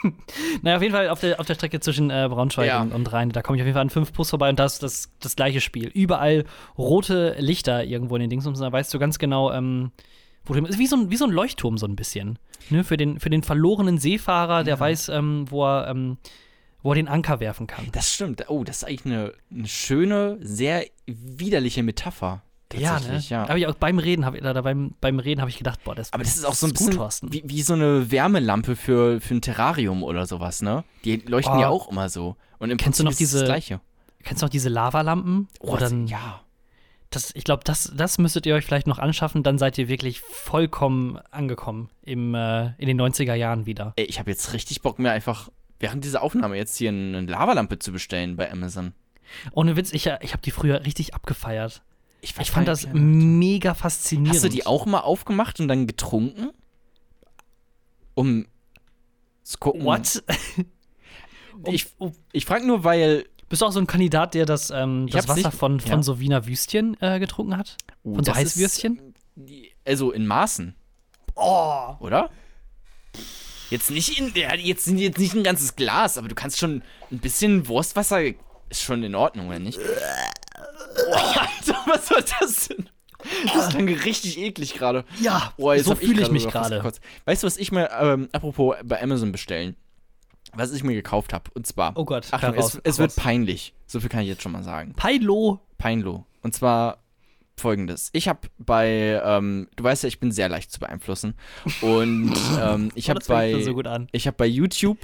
Naja, 0.62 0.78
auf 0.78 0.82
jeden 0.84 0.94
Fall 0.94 1.10
auf 1.10 1.20
der, 1.20 1.40
auf 1.40 1.46
der 1.46 1.56
Strecke 1.56 1.80
zwischen 1.80 2.10
äh, 2.10 2.28
Braunschweig 2.30 2.68
Ja. 2.68 2.82
und, 2.82 2.92
und 2.94 3.12
Rhein, 3.12 3.30
da 3.30 3.42
komme 3.42 3.58
ich 3.58 3.62
auf 3.62 3.66
jeden 3.66 3.76
Fall 3.76 3.82
an 3.84 3.90
fünf 3.90 4.12
Bus 4.14 4.30
vorbei 4.30 4.50
und 4.50 4.60
das 4.60 4.74
ist 4.74 4.84
das, 4.84 5.12
das 5.20 5.36
gleiche 5.36 5.62
Spiel. 5.62 5.88
Überall 5.88 6.46
rote 6.78 7.36
Lichter 7.40 7.84
irgendwo 7.84 8.16
in 8.16 8.22
den 8.22 8.30
Dings 8.30 8.46
und 8.48 8.60
da 8.60 8.72
weißt 8.72 8.94
du 8.94 9.00
ganz 9.00 9.20
genau, 9.20 9.52
ähm, 9.52 9.92
wo 10.46 10.54
du, 10.54 10.66
ist 10.66 10.80
wie 10.80 10.88
so, 10.88 10.96
ein, 10.96 11.12
wie 11.12 11.18
so 11.18 11.26
ein 11.26 11.32
Leuchtturm 11.32 11.78
so 11.78 11.86
ein 11.86 11.96
bisschen. 11.96 12.40
Ne? 12.70 12.84
Für, 12.84 12.98
den, 12.98 13.20
für 13.20 13.30
den 13.30 13.44
verlorenen 13.44 13.98
Seefahrer, 13.98 14.64
der 14.64 14.80
weiß, 14.80 15.10
ähm, 15.10 15.46
wo, 15.50 15.66
er, 15.66 15.88
ähm, 15.90 16.18
wo 16.82 16.92
er 16.92 16.96
den 16.96 17.08
Anker 17.08 17.40
werfen 17.40 17.68
kann. 17.68 17.88
Das 17.92 18.14
stimmt. 18.14 18.46
Oh, 18.50 18.64
das 18.64 18.78
ist 18.78 18.84
eigentlich 18.86 19.06
eine, 19.06 19.34
eine 19.54 19.68
schöne, 19.68 20.38
sehr 20.42 20.86
widerliche 21.06 21.84
Metapher. 21.84 22.42
Ja, 22.74 23.00
ne? 23.00 23.20
Ja. 23.30 23.44
Aber 23.44 23.58
ich 23.58 23.66
auch 23.68 23.76
beim 23.76 23.98
Reden 24.00 24.26
habe 24.26 24.40
da 24.42 24.62
beim, 24.62 24.94
beim 25.02 25.20
Reden 25.20 25.42
habe 25.42 25.50
ich 25.50 25.58
gedacht, 25.58 25.84
boah, 25.84 25.96
das, 25.96 26.14
Aber 26.14 26.24
das 26.24 26.36
ist 26.36 26.46
auch 26.46 26.54
so 26.54 26.68
ein 26.68 26.70
gut, 26.70 26.78
bisschen 26.80 26.94
Thorsten. 26.96 27.34
wie, 27.34 27.44
wie 27.46 27.62
so 27.62 27.74
eine 27.74 28.12
Wärmelampe 28.12 28.76
für, 28.76 29.20
für 29.22 29.34
ein 29.36 29.42
Terrarium 29.42 30.04
oder 30.04 30.26
sowas, 30.26 30.62
ne? 30.62 30.84
Die 31.06 31.18
leuchten 31.18 31.58
Oh. 31.58 31.62
ja 31.62 31.70
auch 31.70 31.90
immer 31.90 32.10
so. 32.10 32.36
Und 32.60 32.70
im 32.70 32.78
Kennst 32.78 33.00
du 33.00 33.04
Prinzip 33.04 33.06
noch 33.06 33.12
ist 33.12 33.14
es 33.22 33.30
diese- 33.32 33.40
das 33.40 33.48
Gleiche. 33.48 33.82
Kennst 34.24 34.42
du 34.42 34.46
noch 34.46 34.52
diese 34.52 34.70
Lavalampen? 34.70 35.48
Oh, 35.62 35.78
dann, 35.78 36.06
ja. 36.08 36.42
das, 37.10 37.32
ich 37.34 37.44
glaube, 37.46 37.64
das, 37.64 37.92
das 37.96 38.18
müsstet 38.18 38.46
ihr 38.46 38.54
euch 38.54 38.66
vielleicht 38.66 38.86
noch 38.86 39.00
anschaffen, 39.00 39.44
dann 39.44 39.58
seid 39.58 39.78
ihr 39.78 39.88
wirklich 39.88 40.20
vollkommen 40.20 41.18
angekommen 41.32 41.90
im, 42.04 42.36
äh, 42.36 42.74
in 42.78 42.88
den 42.88 43.00
90er 43.02 43.34
Jahren 43.34 43.66
wieder. 43.66 43.94
Ey, 43.96 44.06
ich 44.06 44.20
habe 44.20 44.30
jetzt 44.30 44.54
richtig 44.54 44.82
Bock, 44.82 45.00
mir 45.00 45.12
einfach 45.12 45.50
während 45.80 46.04
dieser 46.04 46.22
Aufnahme 46.22 46.58
jetzt 46.58 46.76
hier 46.78 46.90
eine 46.90 47.22
Lavalampe 47.22 47.80
zu 47.80 47.92
bestellen 47.94 48.36
bei 48.36 48.52
Amazon. 48.52 48.94
Ohne 49.54 49.76
Witz, 49.78 49.94
ich, 49.94 50.06
ich 50.22 50.34
habe 50.34 50.42
die 50.44 50.52
früher 50.52 50.84
richtig 50.86 51.14
abgefeiert. 51.16 51.82
Ich, 52.22 52.36
Ich 52.40 52.52
fand 52.52 52.68
das 52.68 52.88
mega 52.92 53.74
faszinierend. 53.74 54.36
Hast 54.36 54.44
du 54.44 54.50
die 54.50 54.66
auch 54.66 54.86
mal 54.86 55.00
aufgemacht 55.00 55.60
und 55.60 55.68
dann 55.70 55.88
getrunken? 55.88 56.50
Um 58.16 58.46
zu 59.44 59.58
gucken. 59.58 59.84
What? 59.86 60.24
Ich- 61.66 61.88
Ich 62.32 62.46
frage 62.46 62.66
nur, 62.66 62.86
weil. 62.86 63.26
bist 63.50 63.62
du 63.62 63.66
auch 63.66 63.72
so 63.74 63.80
ein 63.82 63.88
Kandidat, 63.88 64.34
der 64.34 64.46
das, 64.46 64.70
ähm, 64.70 65.08
das 65.12 65.28
Wasser 65.28 65.50
nicht- 65.50 65.58
von, 65.58 65.80
von 65.82 65.92
ja. 65.92 66.04
so 66.04 66.20
Wiener 66.22 66.46
Würstchen 66.48 66.96
äh, 67.02 67.20
getrunken 67.20 67.58
hat? 67.58 67.76
Uh, 68.06 68.16
Von 68.16 68.24
so 68.24 68.34
Heißwürstchen? 68.34 69.14
Ist, 69.36 69.46
also 69.86 70.12
in 70.12 70.26
Maßen, 70.26 70.76
Oh. 71.36 71.96
oder? 72.00 72.30
Jetzt 73.70 73.92
nicht 73.92 74.18
in, 74.20 74.32
ja, 74.36 74.56
jetzt 74.56 74.86
sind 74.86 75.00
jetzt 75.00 75.18
nicht 75.20 75.34
ein 75.36 75.44
ganzes 75.44 75.76
Glas, 75.76 76.18
aber 76.18 76.28
du 76.30 76.36
kannst 76.36 76.58
schon 76.60 76.82
ein 77.12 77.20
bisschen 77.20 77.68
Wurstwasser 77.68 78.22
ist 78.70 78.82
schon 78.82 79.04
in 79.04 79.16
Ordnung, 79.16 79.50
oder 79.50 79.60
nicht? 79.60 79.80
Oh, 80.96 81.14
Alter, 81.14 81.78
was 81.86 82.12
war 82.12 82.22
das 82.40 82.68
denn? 82.68 82.90
Das 83.54 83.70
klang 83.70 83.88
richtig 83.90 84.38
eklig 84.40 84.74
gerade. 84.76 85.04
Ja, 85.22 85.54
Oh, 85.58 85.74
jetzt 85.74 85.86
so 85.86 85.92
hab 85.92 85.98
fühle 86.00 86.22
ich 86.22 86.32
mich 86.32 86.48
gerade. 86.48 86.82
Weißt 87.26 87.44
du, 87.44 87.48
was 87.48 87.58
ich 87.58 87.72
mir, 87.72 87.90
ähm, 88.00 88.30
apropos 88.32 88.76
bei 88.84 89.02
Amazon 89.02 89.32
bestellen, 89.32 89.76
was 90.54 90.72
ich 90.72 90.84
mir 90.84 90.94
gekauft 90.96 91.34
habe? 91.34 91.52
Und 91.54 91.68
zwar, 91.68 91.92
Oh 91.98 92.06
Gott, 92.06 92.28
Achtung, 92.32 92.54
es, 92.56 92.80
es 92.84 92.98
wird 92.98 93.12
heraus. 93.12 93.16
peinlich. 93.16 93.74
So 93.88 94.00
viel 94.00 94.10
kann 94.10 94.22
ich 94.22 94.28
jetzt 94.30 94.42
schon 94.42 94.52
mal 94.54 94.64
sagen. 94.64 94.94
Peinlo. 94.96 95.60
Peinlo. 95.78 96.26
Und 96.42 96.56
zwar 96.56 97.00
folgendes. 97.58 98.10
Ich 98.14 98.30
habe 98.30 98.40
bei, 98.58 99.22
ähm, 99.24 99.68
du 99.76 99.84
weißt 99.84 100.04
ja, 100.04 100.08
ich 100.08 100.20
bin 100.22 100.32
sehr 100.32 100.48
leicht 100.48 100.72
zu 100.72 100.80
beeinflussen. 100.80 101.36
Und 101.82 102.34
ähm, 102.62 102.90
ich 102.96 103.08
Oh, 103.08 103.10
habe 103.16 103.22
fängt 103.22 103.28
bei, 103.28 103.62
so 103.62 103.84
ich 104.14 104.28
habe 104.28 104.38
bei 104.38 104.46
YouTube 104.48 104.98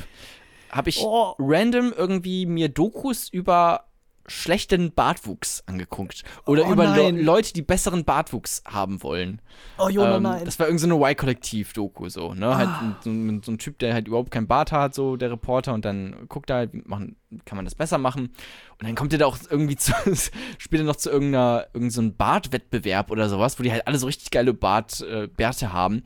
habe 0.71 0.89
ich 0.89 0.99
Oh. 0.99 1.35
random 1.37 1.93
irgendwie 1.95 2.45
mir 2.45 2.69
Dokus 2.69 3.27
über 3.29 3.85
schlechten 4.27 4.91
Bartwuchs 4.91 5.63
angeguckt. 5.67 6.23
Oder 6.45 6.67
Oh 6.67 6.71
über 6.73 6.95
Le. 6.95 7.11
Leute, 7.11 7.53
die 7.53 7.61
besseren 7.61 8.05
Bartwuchs 8.05 8.63
haben 8.67 9.03
wollen. 9.03 9.41
Oh, 9.77 9.87
Jona, 9.89 10.17
Ähm, 10.17 10.23
nein. 10.23 10.45
Das 10.45 10.57
war 10.59 10.67
irgendeine 10.67 10.93
so 10.93 10.97
eine 11.03 11.11
Y-Kollektiv-Doku, 11.11 12.09
so, 12.09 12.33
ne? 12.33 12.55
Halt 12.57 12.69
Ah. 12.69 12.97
so, 13.01 13.09
ein- 13.09 13.41
so 13.43 13.51
ein 13.51 13.57
Typ, 13.57 13.79
der 13.79 13.93
halt 13.93 14.07
überhaupt 14.07 14.31
keinen 14.31 14.47
Bart 14.47 14.71
hat, 14.71 14.93
so 14.95 15.15
der 15.15 15.31
Reporter, 15.31 15.73
und 15.73 15.85
dann 15.85 16.27
guckt 16.27 16.49
er 16.49 16.57
halt, 16.57 16.73
wie 16.73 16.81
machen, 16.85 17.15
kann 17.45 17.55
man 17.55 17.65
das 17.65 17.75
besser 17.75 17.97
machen. 17.97 18.31
Und 18.79 18.87
dann 18.87 18.95
kommt 18.95 19.13
er 19.13 19.19
da 19.19 19.25
auch 19.25 19.37
irgendwie 19.49 19.75
zu, 19.77 19.93
später 20.57 20.83
noch 20.83 20.95
zu 20.95 21.09
irgendeiner, 21.09 21.67
irgendeinem 21.73 22.09
so 22.09 22.13
Bartwettbewerb 22.17 23.11
oder 23.11 23.29
sowas, 23.29 23.59
wo 23.59 23.63
die 23.63 23.71
halt 23.71 23.87
alle 23.87 23.97
so 23.97 24.05
richtig 24.07 24.31
geile 24.31 24.53
Bart, 24.53 25.01
äh, 25.01 25.27
Bärte 25.27 25.71
haben. 25.73 26.03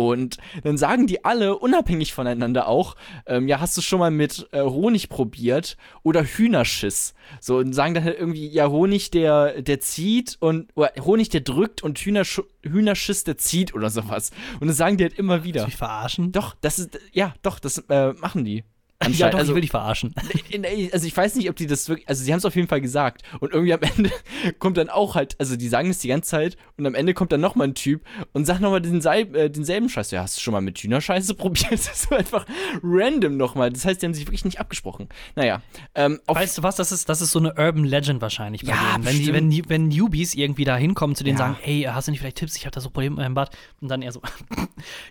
Und 0.00 0.38
dann 0.64 0.78
sagen 0.78 1.06
die 1.06 1.26
alle, 1.26 1.58
unabhängig 1.58 2.14
voneinander 2.14 2.68
auch, 2.68 2.96
ähm, 3.26 3.48
ja, 3.48 3.60
hast 3.60 3.76
du 3.76 3.82
schon 3.82 3.98
mal 3.98 4.10
mit 4.10 4.48
äh, 4.50 4.62
Honig 4.62 5.10
probiert 5.10 5.76
oder 6.02 6.24
Hühnerschiss? 6.24 7.12
So, 7.38 7.58
und 7.58 7.74
sagen 7.74 7.92
dann 7.92 8.04
halt 8.04 8.18
irgendwie, 8.18 8.48
ja, 8.48 8.70
Honig, 8.70 9.10
der, 9.10 9.60
der 9.60 9.80
zieht 9.80 10.38
und, 10.40 10.70
oder 10.74 10.90
Honig, 11.04 11.28
der 11.28 11.42
drückt 11.42 11.82
und 11.82 11.98
Hühnersch 11.98 12.40
Hühnerschiss, 12.62 13.24
der 13.24 13.36
zieht 13.36 13.74
oder 13.74 13.90
sowas. 13.90 14.30
Und 14.58 14.68
das 14.68 14.78
sagen 14.78 14.96
die 14.96 15.04
halt 15.04 15.18
immer 15.18 15.44
wieder. 15.44 15.66
Mich 15.66 15.76
verarschen? 15.76 16.32
Doch, 16.32 16.56
das 16.62 16.78
ist, 16.78 16.98
ja, 17.12 17.34
doch, 17.42 17.58
das 17.58 17.76
äh, 17.90 18.14
machen 18.14 18.46
die. 18.46 18.64
Ja, 19.08 19.30
doch, 19.30 19.38
also, 19.38 19.52
ich 19.52 19.54
will 19.54 19.62
dich 19.62 19.70
verarschen. 19.70 20.14
also 20.92 21.06
ich 21.06 21.16
weiß 21.16 21.34
nicht, 21.36 21.48
ob 21.48 21.56
die 21.56 21.66
das 21.66 21.88
wirklich, 21.88 22.06
also 22.08 22.22
sie 22.22 22.32
haben 22.32 22.38
es 22.38 22.44
auf 22.44 22.54
jeden 22.54 22.68
Fall 22.68 22.80
gesagt 22.82 23.22
und 23.40 23.52
irgendwie 23.52 23.72
am 23.72 23.80
Ende 23.96 24.10
kommt 24.58 24.76
dann 24.76 24.90
auch 24.90 25.14
halt, 25.14 25.36
also 25.38 25.56
die 25.56 25.68
sagen 25.68 25.88
es 25.90 25.98
die 26.00 26.08
ganze 26.08 26.28
Zeit 26.30 26.56
und 26.76 26.86
am 26.86 26.94
Ende 26.94 27.14
kommt 27.14 27.32
dann 27.32 27.40
nochmal 27.40 27.68
ein 27.68 27.74
Typ 27.74 28.02
und 28.32 28.44
sagt 28.44 28.60
nochmal 28.60 28.80
den, 28.82 29.00
Sei- 29.00 29.22
äh, 29.22 29.48
denselben 29.50 29.88
Scheiß. 29.88 30.10
Ja, 30.10 30.22
hast 30.22 30.36
du 30.36 30.40
schon 30.42 30.52
mal 30.52 30.60
mit 30.60 30.78
Hühnerscheiße 30.78 31.34
probiert? 31.36 31.72
Das 31.72 31.86
ist 31.88 32.02
so 32.08 32.14
einfach 32.14 32.44
random 32.82 33.36
nochmal. 33.36 33.70
Das 33.70 33.84
heißt, 33.84 34.02
die 34.02 34.06
haben 34.06 34.14
sich 34.14 34.26
wirklich 34.26 34.44
nicht 34.44 34.60
abgesprochen. 34.60 35.08
Naja, 35.34 35.62
ähm, 35.94 36.20
Weißt 36.26 36.58
du 36.58 36.62
was, 36.62 36.76
das 36.76 36.92
ist, 36.92 37.08
das 37.08 37.20
ist 37.22 37.30
so 37.32 37.38
eine 37.38 37.54
Urban 37.54 37.84
Legend 37.84 38.20
wahrscheinlich 38.20 38.64
bei 38.64 38.72
Ja, 38.72 38.92
denen. 38.98 39.04
Wenn, 39.06 39.50
die, 39.50 39.64
wenn, 39.64 39.68
wenn 39.70 39.88
Newbies 39.88 40.34
irgendwie 40.34 40.64
da 40.64 40.76
hinkommen, 40.76 41.16
zu 41.16 41.24
denen 41.24 41.38
Ja. 41.38 41.46
sagen, 41.46 41.56
hey, 41.62 41.82
hast 41.90 42.06
du 42.08 42.10
nicht 42.12 42.20
vielleicht 42.20 42.36
Tipps? 42.36 42.54
Ich 42.56 42.66
habe 42.66 42.74
da 42.74 42.80
so 42.80 42.90
Probleme 42.90 43.16
mit 43.16 43.24
meinem 43.24 43.34
Bart. 43.34 43.56
Und 43.80 43.88
dann 43.88 44.02
eher 44.02 44.12
so, 44.12 44.20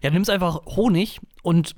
ja, 0.04 0.12
nimmst 0.12 0.30
einfach 0.30 0.66
Honig 0.68 1.20
und, 1.42 1.76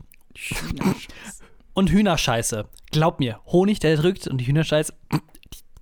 und 1.73 1.89
Hühnerscheiße. 1.91 2.65
Glaub 2.91 3.19
mir, 3.19 3.39
Honig, 3.47 3.79
der 3.79 3.95
drückt 3.97 4.27
und 4.27 4.37
die 4.39 4.47
Hühnerscheiße, 4.47 4.93
die, 5.13 5.19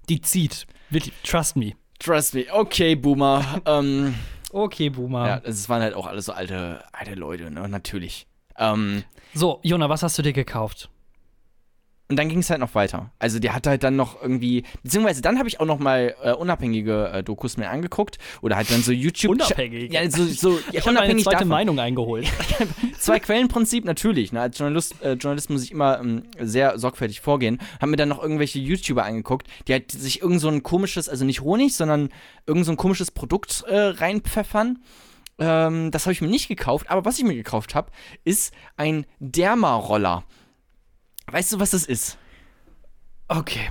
die 0.10 0.22
zieht. 0.22 0.68
Wirklich, 0.90 1.14
trust 1.24 1.56
me. 1.56 1.74
trust 2.00 2.34
me, 2.34 2.46
okay, 2.52 2.96
Boomer. 2.96 3.62
ähm, 3.66 4.16
Okay, 4.52 4.90
Boomer. 4.90 5.28
ja, 5.28 5.42
es 5.44 5.70
waren 5.70 5.82
halt 5.84 5.94
auch 5.94 6.08
alles 6.08 6.26
so 6.26 6.32
alte, 6.34 6.84
alte 6.92 7.14
Leute, 7.14 7.52
ne, 7.52 7.70
natürlich. 7.70 8.26
Ähm, 8.58 9.04
So, 9.34 9.60
Jona, 9.64 9.90
was 9.90 10.02
hast 10.02 10.18
du 10.18 10.24
dir 10.24 10.34
gekauft? 10.34 10.90
Und 12.12 12.18
dann 12.18 12.28
ging 12.28 12.40
es 12.40 12.50
halt 12.50 12.60
noch 12.60 12.74
weiter. 12.74 13.12
Also 13.20 13.38
der 13.38 13.54
hat 13.54 13.68
halt 13.68 13.84
dann 13.84 13.96
noch 13.96 14.20
irgendwie, 14.20 14.64
beziehungsweise 14.82 15.22
dann 15.22 15.38
habe 15.38 15.48
ich 15.48 15.60
auch 15.60 15.68
noch 15.68 15.78
mal 15.78 16.16
äh, 16.24 16.34
unabhängige 16.34 17.12
äh, 17.14 17.24
Dokus 17.24 17.56
mir 17.56 17.70
angeguckt 17.70 18.18
oder 18.42 18.56
halt 18.56 18.72
dann 18.72 18.82
so 18.82 18.92
YouTube. 18.92 19.34
Unabhängig? 19.34 19.94
Ja, 19.94 20.10
so, 20.10 20.26
so 20.26 20.54
ja, 20.54 20.58
Ich 20.72 20.80
habe 20.80 20.90
eine 20.90 21.00
unabhängig 21.00 21.24
zweite 21.24 21.36
davon. 21.36 21.50
Meinung 21.50 21.80
eingeholt. 21.80 22.28
Zwei 22.98 23.20
Quellenprinzip 23.20 23.86
natürlich. 23.86 24.32
Ne? 24.32 24.42
Als 24.42 24.58
Journalist, 24.58 25.00
äh, 25.04 25.14
Journalist 25.14 25.52
muss 25.52 25.64
ich 25.64 25.72
immer 25.72 26.00
ähm, 26.00 26.24
sehr 26.40 26.80
sorgfältig 26.80 27.22
vorgehen. 27.22 27.60
Haben 27.80 27.92
mir 27.92 27.98
dann 27.98 28.10
noch 28.10 28.24
irgendwelche 28.24 28.58
YouTuber 28.58 29.06
angeguckt, 29.06 29.48
die 29.68 29.74
halt 29.74 29.92
sich 29.92 30.24
irgend 30.24 30.42
so 30.42 30.48
ein 30.48 30.64
komisches, 30.64 31.10
also 31.10 31.26
nicht 31.26 31.42
Honig, 31.42 31.76
sondern 31.76 32.10
irgend 32.48 32.66
so 32.66 32.72
ein 32.72 32.78
komisches 32.78 33.12
Produkt 33.12 33.66
äh, 33.68 33.78
reinpfeffern. 33.78 34.80
Ähm, 35.38 35.92
das 35.92 36.06
habe 36.08 36.14
ich 36.14 36.22
mir 36.22 36.28
nicht 36.28 36.48
gekauft, 36.48 36.90
aber 36.90 37.06
was 37.06 37.20
ich 37.20 37.24
mir 37.24 37.36
gekauft 37.36 37.76
habe, 37.76 37.92
ist 38.24 38.52
ein 38.78 39.06
Derma-Roller. 39.20 40.24
Weißt 41.32 41.54
du, 41.54 41.60
was 41.60 41.72
das 41.72 41.86
ist? 41.86 42.18
Okay. 43.28 43.70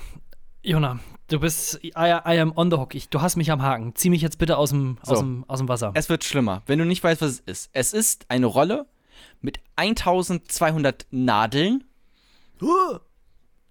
Jona, 0.63 0.99
du 1.29 1.41
bist, 1.41 1.81
I, 1.83 1.91
I 1.95 2.39
am 2.41 2.53
on 2.57 2.71
the 2.71 2.77
hook. 2.77 2.95
Ich, 2.95 3.09
du 3.09 3.21
hast 3.21 3.37
mich 3.37 3.51
am 3.51 3.63
Haken. 3.63 3.95
Zieh 3.95 4.11
mich 4.11 4.23
jetzt 4.23 4.39
bitte 4.39 4.57
aus 4.57 4.71
dem, 4.71 4.99
aus 5.03 5.09
So. 5.09 5.17
dem, 5.17 5.45
aus 5.49 5.59
dem 5.59 5.69
Wasser. 5.69 5.93
Es 5.95 6.09
wird 6.09 6.25
schlimmer, 6.25 6.63
wenn 6.67 6.79
du 6.79 6.85
nicht 6.85 7.03
weißt, 7.03 7.21
was 7.23 7.31
es 7.31 7.41
ist. 7.41 7.71
Es 7.73 7.93
ist 7.93 8.27
eine 8.29 8.47
Rolle 8.47 8.87
mit 9.41 9.61
1200 9.77 11.07
Nadeln, 11.11 11.85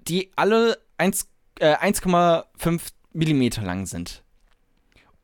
die 0.08 0.32
alle 0.36 0.78
1, 0.97 1.28
äh, 1.60 1.76
1,5 1.76 2.82
Millimeter 3.13 3.62
lang 3.62 3.86
sind. 3.86 4.23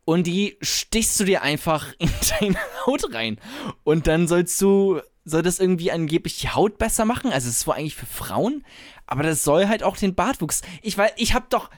Und 0.06 0.28
die 0.28 0.58
stichst 0.62 1.20
du 1.20 1.24
dir 1.24 1.42
einfach 1.42 1.94
in 2.00 2.10
deine 2.39 2.58
Haut 2.86 3.13
rein. 3.13 3.39
Und 3.84 4.08
dann 4.08 4.28
sollst 4.28 4.62
du, 4.62 5.02
soll 5.26 5.42
das 5.42 5.60
irgendwie 5.60 5.92
angeblich 5.92 6.39
die 6.39 6.50
Haut 6.50 6.78
besser 6.78 7.06
machen? 7.06 7.32
Also 7.32 7.50
es 7.50 7.58
ist 7.58 7.68
wohl 7.68 7.76
eigentlich 7.76 7.96
für 7.96 8.06
Frauen, 8.06 8.66
aber 9.08 9.24
das 9.24 9.44
soll 9.44 9.68
halt 9.68 9.84
auch 9.84 9.98
den 9.98 10.16
Bartwuchs. 10.16 10.62
Ich 10.82 10.98
weiß, 10.98 11.13
ich 11.18 11.34
hab 11.34 11.50
doch, 11.50 11.70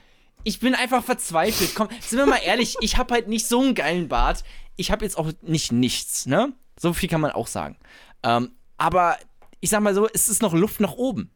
ich 0.44 0.60
bin 0.60 0.76
einfach 0.76 1.04
verzweifelt. 1.04 1.74
Komm, 1.76 1.90
sind 2.00 2.20
wir 2.20 2.26
mal 2.26 2.42
ehrlich, 2.44 2.76
ich 2.82 2.98
hab 2.98 3.12
halt 3.12 3.28
nicht 3.28 3.48
so 3.48 3.62
einen 3.62 3.76
geilen 3.76 4.08
Bart. 4.08 4.44
Ich 4.76 4.92
hab 4.92 5.02
jetzt 5.02 5.18
auch 5.18 5.32
nicht 5.42 5.72
nichts, 5.72 6.26
ne? 6.26 6.54
So 6.78 6.94
viel 6.94 7.08
kann 7.10 7.22
man 7.22 7.32
auch 7.32 7.48
sagen. 7.48 7.78
Ähm, 8.24 8.52
aber 8.78 9.18
ich 9.62 9.70
sag 9.70 9.82
mal 9.82 9.96
so, 9.96 10.08
es 10.08 10.28
ist 10.28 10.42
noch 10.42 10.54
Luft 10.54 10.80
nach 10.80 10.94
oben. 10.94 11.32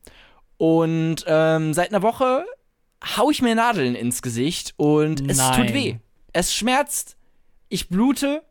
Und 0.57 1.23
ähm, 1.25 1.73
seit 1.73 1.89
einer 1.89 2.01
Woche 2.01 2.45
hau 3.17 3.31
ich 3.31 3.41
mir 3.41 3.55
Nadeln 3.55 3.95
ins 3.95 4.21
Gesicht 4.21 4.73
und 4.77 5.29
es 5.29 5.37
Nein. 5.37 5.67
tut 5.67 5.73
weh. 5.73 5.95
Es 6.33 6.53
schmerzt. 6.53 7.17
Ich 7.69 7.89
blute. 7.89 8.43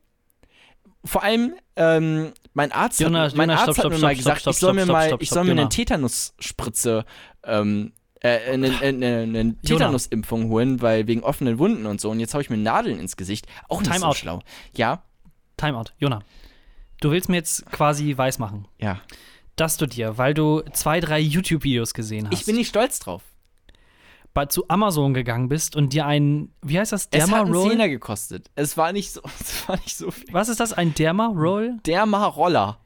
Vor 1.04 1.22
allem, 1.22 1.54
ähm, 1.76 2.32
mein 2.54 2.72
Arzt, 2.72 3.00
Jonas, 3.00 3.32
hat, 3.32 3.36
mein 3.36 3.48
Jonas, 3.50 3.68
Arzt 3.68 3.74
stopp, 3.74 3.84
hat 3.84 3.90
mir 3.92 3.98
stopp, 3.98 4.08
mal 4.08 4.16
gesagt, 4.16 4.40
stopp, 4.40 4.52
ich 4.52 4.58
soll 4.58 4.72
mir 4.74 4.86
mal, 4.86 5.16
ich 5.20 5.30
soll 5.30 5.44
mir 5.44 5.52
eine. 5.52 5.68
Tetanusspritze, 5.68 7.04
ähm, 7.44 7.92
äh, 8.20 8.52
eine, 8.52 8.78
eine, 8.80 9.06
eine, 9.22 9.38
eine 9.38 9.56
Tetanusimpfung 9.62 10.48
holen, 10.48 10.82
weil 10.82 11.06
wegen 11.06 11.22
offenen 11.22 11.58
Wunden 11.58 11.86
und 11.86 12.00
so. 12.00 12.10
Und 12.10 12.20
jetzt 12.20 12.34
habe 12.34 12.42
ich 12.42 12.50
mir 12.50 12.56
Nadeln 12.56 12.98
ins 12.98 13.16
Gesicht. 13.16 13.46
Auch 13.68 13.80
nicht 13.80 13.92
so 13.92 14.00
Timeout. 14.00 14.14
schlau. 14.14 14.42
Ja, 14.76 15.04
Timeout. 15.56 15.92
Jona, 15.98 16.22
du 17.00 17.10
willst 17.10 17.28
mir 17.28 17.36
jetzt 17.36 17.70
quasi 17.70 18.16
weismachen, 18.16 18.66
ja. 18.78 19.00
dass 19.56 19.76
du 19.76 19.86
dir, 19.86 20.18
weil 20.18 20.34
du 20.34 20.62
zwei, 20.72 21.00
drei 21.00 21.20
YouTube-Videos 21.20 21.94
gesehen 21.94 22.26
hast, 22.26 22.38
Ich 22.38 22.46
bin 22.46 22.56
nicht 22.56 22.68
stolz 22.68 22.98
drauf. 22.98 23.22
Bei, 24.38 24.46
zu 24.46 24.68
Amazon 24.68 25.14
gegangen 25.14 25.48
bist 25.48 25.74
und 25.74 25.92
dir 25.92 26.06
ein, 26.06 26.52
wie 26.62 26.78
heißt 26.78 26.92
das, 26.92 27.08
Es 27.10 27.28
hat 27.28 27.46
einen 27.46 27.90
gekostet. 27.90 28.52
Es 28.54 28.76
war 28.76 28.92
nicht 28.92 29.10
so, 29.10 29.20
es 29.40 29.68
war 29.68 29.74
nicht 29.78 29.96
so 29.96 30.12
viel. 30.12 30.32
Was 30.32 30.48
ist 30.48 30.60
das, 30.60 30.72
ein 30.72 30.94
Derma-Roll? 30.94 31.78
Derma-Roller. 31.84 32.78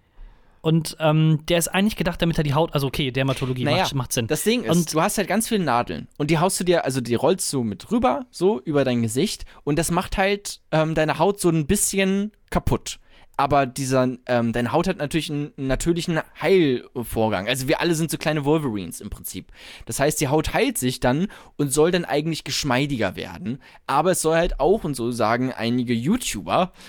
Und 0.62 0.96
ähm, 0.98 1.40
der 1.50 1.58
ist 1.58 1.68
eigentlich 1.68 1.96
gedacht, 1.96 2.22
damit 2.22 2.38
er 2.38 2.44
die 2.44 2.54
Haut, 2.54 2.72
also 2.72 2.86
okay, 2.86 3.10
Dermatologie 3.10 3.64
Naja, 3.64 3.82
macht, 3.82 3.94
macht 3.96 4.12
Sinn. 4.14 4.28
Das 4.28 4.44
Ding 4.44 4.62
ist, 4.62 4.74
Und- 4.74 4.94
du 4.94 5.02
hast 5.02 5.18
halt 5.18 5.28
ganz 5.28 5.46
viele 5.46 5.62
Nadeln 5.62 6.08
und 6.16 6.30
die 6.30 6.38
haust 6.38 6.58
du 6.58 6.64
dir, 6.64 6.86
also 6.86 7.02
die 7.02 7.16
rollst 7.16 7.52
du 7.52 7.62
mit 7.62 7.90
rüber, 7.90 8.24
so 8.30 8.58
über 8.62 8.84
dein 8.84 9.02
Gesicht 9.02 9.44
und 9.62 9.78
das 9.78 9.90
macht 9.90 10.16
halt 10.16 10.62
ähm, 10.70 10.94
deine 10.94 11.18
Haut 11.18 11.38
so 11.38 11.50
ein 11.50 11.66
bisschen 11.66 12.32
kaputt. 12.48 12.98
Aber 13.36 13.66
dieser, 13.66 14.08
ähm, 14.26 14.52
deine 14.52 14.72
Haut 14.72 14.86
hat 14.86 14.98
natürlich 14.98 15.30
einen, 15.30 15.52
einen 15.56 15.66
natürlichen 15.66 16.20
Heilvorgang. 16.40 17.48
Also 17.48 17.66
wir 17.66 17.80
alle 17.80 17.94
sind 17.94 18.10
so 18.10 18.18
kleine 18.18 18.44
Wolverines 18.44 19.00
im 19.00 19.10
Prinzip. 19.10 19.50
Das 19.86 19.98
heißt, 19.98 20.20
die 20.20 20.28
Haut 20.28 20.52
heilt 20.54 20.78
sich 20.78 21.00
dann 21.00 21.28
und 21.56 21.72
soll 21.72 21.90
dann 21.90 22.04
eigentlich 22.04 22.44
geschmeidiger 22.44 23.16
werden. 23.16 23.60
Aber 23.86 24.12
es 24.12 24.22
soll 24.22 24.36
halt 24.36 24.60
auch, 24.60 24.84
und 24.84 24.94
so 24.94 25.10
sagen 25.10 25.52
einige 25.52 25.94
YouTuber, 25.94 26.72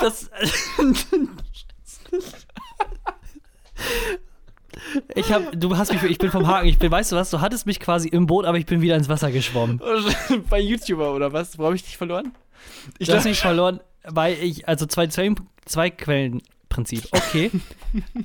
Das. 0.00 0.30
ich 5.14 5.32
hab, 5.32 5.58
du 5.58 5.76
hast 5.76 5.92
mich, 5.92 6.02
ich 6.02 6.18
bin 6.18 6.30
vom 6.30 6.46
Haken, 6.46 6.68
ich 6.68 6.78
bin, 6.78 6.90
weißt 6.90 7.12
du 7.12 7.16
was, 7.16 7.30
du 7.30 7.40
hattest 7.40 7.66
mich 7.66 7.80
quasi 7.80 8.08
im 8.08 8.26
Boot, 8.26 8.44
aber 8.44 8.58
ich 8.58 8.66
bin 8.66 8.80
wieder 8.80 8.96
ins 8.96 9.08
Wasser 9.08 9.30
geschwommen. 9.30 9.80
bei 10.50 10.60
YouTuber 10.60 11.14
oder 11.14 11.32
was? 11.32 11.58
Wo 11.58 11.64
habe 11.64 11.76
ich 11.76 11.82
dich 11.82 11.96
verloren? 11.96 12.32
Ich 12.98 13.08
Du 13.08 13.14
hast 13.14 13.24
mich 13.24 13.40
verloren, 13.40 13.80
weil 14.04 14.34
ich, 14.34 14.68
also 14.68 14.86
zwei, 14.86 15.06
zwei, 15.08 15.34
zwei 15.64 15.90
Quellenprinzip. 15.90 17.08
Okay. 17.12 17.50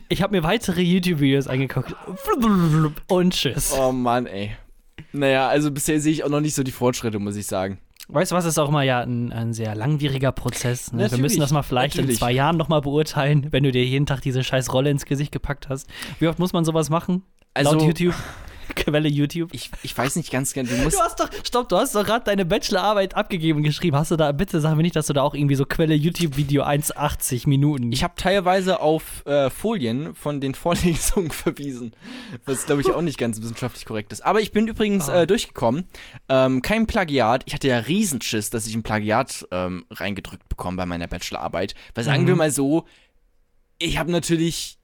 ich 0.09 0.21
habe 0.21 0.35
mir 0.35 0.43
weitere 0.43 0.81
YouTube-Videos 0.81 1.47
angeguckt. 1.47 1.95
Und 3.07 3.33
tschüss. 3.33 3.73
Oh 3.77 3.91
Mann, 3.91 4.25
ey. 4.25 4.55
Naja, 5.11 5.47
also 5.47 5.71
bisher 5.71 5.99
sehe 5.99 6.11
ich 6.11 6.23
auch 6.23 6.29
noch 6.29 6.41
nicht 6.41 6.55
so 6.55 6.63
die 6.63 6.71
Fortschritte, 6.71 7.19
muss 7.19 7.35
ich 7.35 7.47
sagen. 7.47 7.79
Weißt 8.07 8.31
du 8.31 8.35
was, 8.35 8.45
ist 8.45 8.59
auch 8.59 8.69
mal 8.69 8.83
ja 8.85 9.01
ein, 9.01 9.31
ein 9.31 9.53
sehr 9.53 9.73
langwieriger 9.73 10.31
Prozess. 10.31 10.93
Ne? 10.93 11.09
Wir 11.09 11.17
müssen 11.17 11.39
das 11.39 11.51
mal 11.51 11.63
vielleicht 11.63 11.95
natürlich. 11.95 12.15
in 12.15 12.19
zwei 12.19 12.31
Jahren 12.31 12.55
nochmal 12.55 12.81
beurteilen, 12.81 13.47
wenn 13.51 13.63
du 13.63 13.71
dir 13.71 13.83
jeden 13.83 14.05
Tag 14.05 14.21
diese 14.21 14.43
scheiß 14.43 14.73
Rolle 14.73 14.91
ins 14.91 15.05
Gesicht 15.05 15.31
gepackt 15.31 15.69
hast. 15.69 15.89
Wie 16.19 16.27
oft 16.27 16.37
muss 16.37 16.53
man 16.53 16.65
sowas 16.65 16.91
machen? 16.91 17.23
Also, 17.55 17.71
Laut 17.71 17.81
YouTube. 17.81 18.13
Quelle 18.75 19.07
YouTube. 19.07 19.49
ich, 19.53 19.69
ich 19.83 19.97
weiß 19.97 20.15
nicht 20.15 20.31
ganz 20.31 20.53
genau, 20.53 20.69
du 20.69 20.77
musst. 20.83 20.97
Du 20.97 21.01
hast 21.01 21.19
doch, 21.19 21.29
stopp, 21.43 21.69
du 21.69 21.77
hast 21.77 21.93
doch 21.95 22.05
gerade 22.05 22.25
deine 22.25 22.45
Bachelorarbeit 22.45 23.15
abgegeben 23.15 23.57
und 23.57 23.63
geschrieben. 23.63 23.95
Hast 23.97 24.11
du 24.11 24.15
da, 24.15 24.31
bitte 24.31 24.59
sag 24.61 24.75
mir 24.75 24.83
nicht, 24.83 24.95
dass 24.95 25.07
du 25.07 25.13
da 25.13 25.21
auch 25.21 25.33
irgendwie 25.33 25.55
so 25.55 25.65
Quelle 25.65 25.93
YouTube-Video 25.95 26.63
1,80 26.63 27.47
Minuten. 27.47 27.91
Ich 27.91 28.03
habe 28.03 28.13
teilweise 28.15 28.79
auf 28.79 29.25
äh, 29.25 29.49
Folien 29.49 30.15
von 30.15 30.41
den 30.41 30.55
Vorlesungen 30.55 31.31
verwiesen, 31.31 31.93
was 32.45 32.65
glaube 32.65 32.81
ich 32.81 32.91
auch 32.91 33.01
nicht 33.01 33.17
ganz 33.17 33.41
wissenschaftlich 33.41 33.85
korrekt 33.85 34.11
ist. 34.11 34.25
Aber 34.25 34.41
ich 34.41 34.51
bin 34.51 34.67
übrigens 34.67 35.09
Ah. 35.09 35.21
äh, 35.23 35.27
durchgekommen. 35.27 35.85
Ähm, 36.29 36.61
kein 36.61 36.87
Plagiat. 36.87 37.43
Ich 37.45 37.53
hatte 37.53 37.67
ja 37.67 37.77
Riesenschiss, 37.79 38.49
dass 38.49 38.65
ich 38.67 38.75
ein 38.75 38.83
Plagiat 38.83 39.45
ähm, 39.51 39.85
reingedrückt 39.91 40.47
bekomme 40.49 40.77
bei 40.77 40.85
meiner 40.85 41.07
Bachelorarbeit. 41.07 41.75
Weil 41.93 42.03
sagen 42.03 42.23
Mhm. 42.23 42.27
wir 42.27 42.35
mal 42.35 42.51
so, 42.51 42.85
ich 43.77 43.97
habe 43.97 44.11
natürlich, 44.11 44.77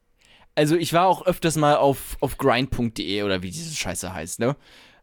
also 0.55 0.75
ich 0.75 0.93
war 0.93 1.07
auch 1.07 1.25
öfters 1.25 1.55
mal 1.57 1.75
auf, 1.77 2.17
auf 2.21 2.37
grind.de 2.37 3.23
oder 3.23 3.41
wie 3.43 3.51
diese 3.51 3.75
Scheiße 3.75 4.13
heißt, 4.13 4.39
ne? 4.39 4.55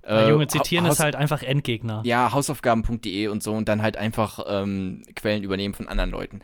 Ja, 0.05 0.27
Äh, 0.27 0.31
Junge, 0.31 0.47
zitieren 0.47 0.87
Haus- 0.87 0.95
ist 0.95 1.01
halt 1.01 1.17
einfach 1.17 1.43
Endgegner. 1.43 2.03
ja, 2.05 2.33
hausaufgaben.de 2.33 3.27
und 3.29 3.43
so 3.43 3.53
und 3.55 3.69
dann 3.69 3.83
halt 3.83 3.97
einfach 3.97 4.41
ähm, 4.49 5.03
Quellen 5.17 5.43
übernehmen 5.43 5.75
von 5.75 5.89
anderen 5.89 6.11
Leuten. 6.11 6.41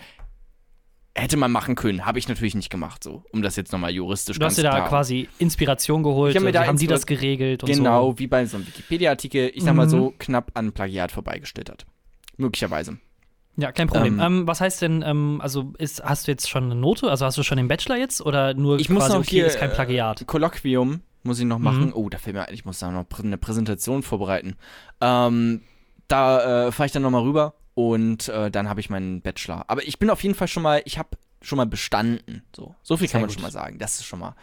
Hätte 1.17 1.37
man 1.37 1.53
machen 1.53 1.77
können, 1.77 2.05
habe 2.07 2.19
ich 2.19 2.27
natürlich 2.29 2.57
nicht 2.57 2.71
gemacht, 2.71 3.05
so, 3.05 3.25
um 3.33 3.41
das 3.41 3.55
jetzt 3.55 3.71
nochmal 3.73 3.93
juristisch 3.93 4.37
Du 4.37 4.45
hast 4.45 4.59
dir 4.59 4.65
da 4.65 4.71
klar- 4.73 4.89
quasi 4.89 5.29
Inspiration 5.39 6.03
geholt. 6.03 6.33
Ich 6.33 6.37
hab 6.37 6.43
mir 6.43 6.49
wie 6.49 6.53
da 6.53 6.67
haben 6.67 6.77
die 6.77 6.89
das 6.89 7.07
geregelt 7.07 7.63
und 7.63 7.71
Genau, 7.71 8.11
so. 8.11 8.19
wie 8.19 8.27
bei 8.27 8.45
so 8.47 8.57
einem 8.57 8.67
Wikipedia-Artikel, 8.67 9.53
ich 9.55 9.63
sag 9.63 9.75
mal 9.77 9.87
Mhm. 9.87 9.91
so, 9.91 10.15
knapp 10.19 10.51
an 10.55 10.73
Plagiat 10.73 11.13
vorbeigestellt 11.13 11.87
Möglicherweise. 12.37 12.99
Ja, 13.57 13.73
kein 13.73 13.89
Problem. 13.89 14.15
Ähm, 14.15 14.21
Ähm, 14.41 14.47
was 14.49 14.61
heißt 14.61 14.83
denn, 14.83 15.03
ähm, 15.07 15.41
also 15.41 15.73
ist, 15.79 16.03
hast 16.03 16.27
du 16.27 16.33
jetzt 16.33 16.49
schon 16.49 16.65
eine 16.65 16.75
Note? 16.75 17.09
Also 17.11 17.25
hast 17.25 17.39
du 17.39 17.43
schon 17.43 17.57
den 17.57 17.69
Bachelor 17.69 17.97
jetzt 17.97 18.21
oder 18.21 18.55
nur 18.55 18.79
Ich 18.81 18.89
muss 18.91 19.05
quasi, 19.05 19.13
noch 19.15 19.21
okay, 19.21 19.31
hier, 19.31 19.47
ist 19.47 19.59
kein 19.59 19.73
Plagiat? 19.73 20.27
Kolloquium 20.27 21.01
muss 21.23 21.39
ich 21.39 21.47
noch 21.47 21.59
machen. 21.59 21.87
Mhm. 21.87 21.93
Oh, 21.95 22.09
da 22.09 22.19
fällt 22.19 22.37
mir 22.37 22.47
ein, 22.49 22.55
ich 22.55 22.65
muss 22.65 22.81
da 22.81 22.91
noch 22.91 23.07
eine 23.23 23.39
Präsentation 23.39 24.03
vorbereiten. 24.03 24.57
Ähm, 25.01 25.63
da 26.09 26.67
äh, 26.67 26.73
fahre 26.73 26.87
ich 26.87 26.93
dann 26.93 27.03
nochmal 27.03 27.23
rüber 27.23 27.55
und 27.75 28.29
äh, 28.29 28.51
dann 28.51 28.69
habe 28.69 28.81
ich 28.81 28.91
meinen 28.91 29.23
Bachelor. 29.23 29.65
Aber 29.69 29.87
ich 29.87 29.99
bin 29.99 30.11
auf 30.11 30.23
jeden 30.23 30.35
Fall 30.35 30.49
schon 30.49 30.63
mal, 30.63 30.83
ich 30.85 30.99
habe 30.99 31.11
schon 31.41 31.57
mal 31.57 31.67
bestanden. 31.67 32.43
So, 32.55 32.75
so 32.83 32.97
viel 32.97 33.09
Sehr 33.09 33.13
kann 33.13 33.21
man 33.23 33.29
gut. 33.29 33.35
schon 33.35 33.43
mal 33.43 33.51
sagen. 33.51 33.79
Das 33.79 33.95
ist 33.97 34.05
schon 34.05 34.19
mal. 34.19 34.35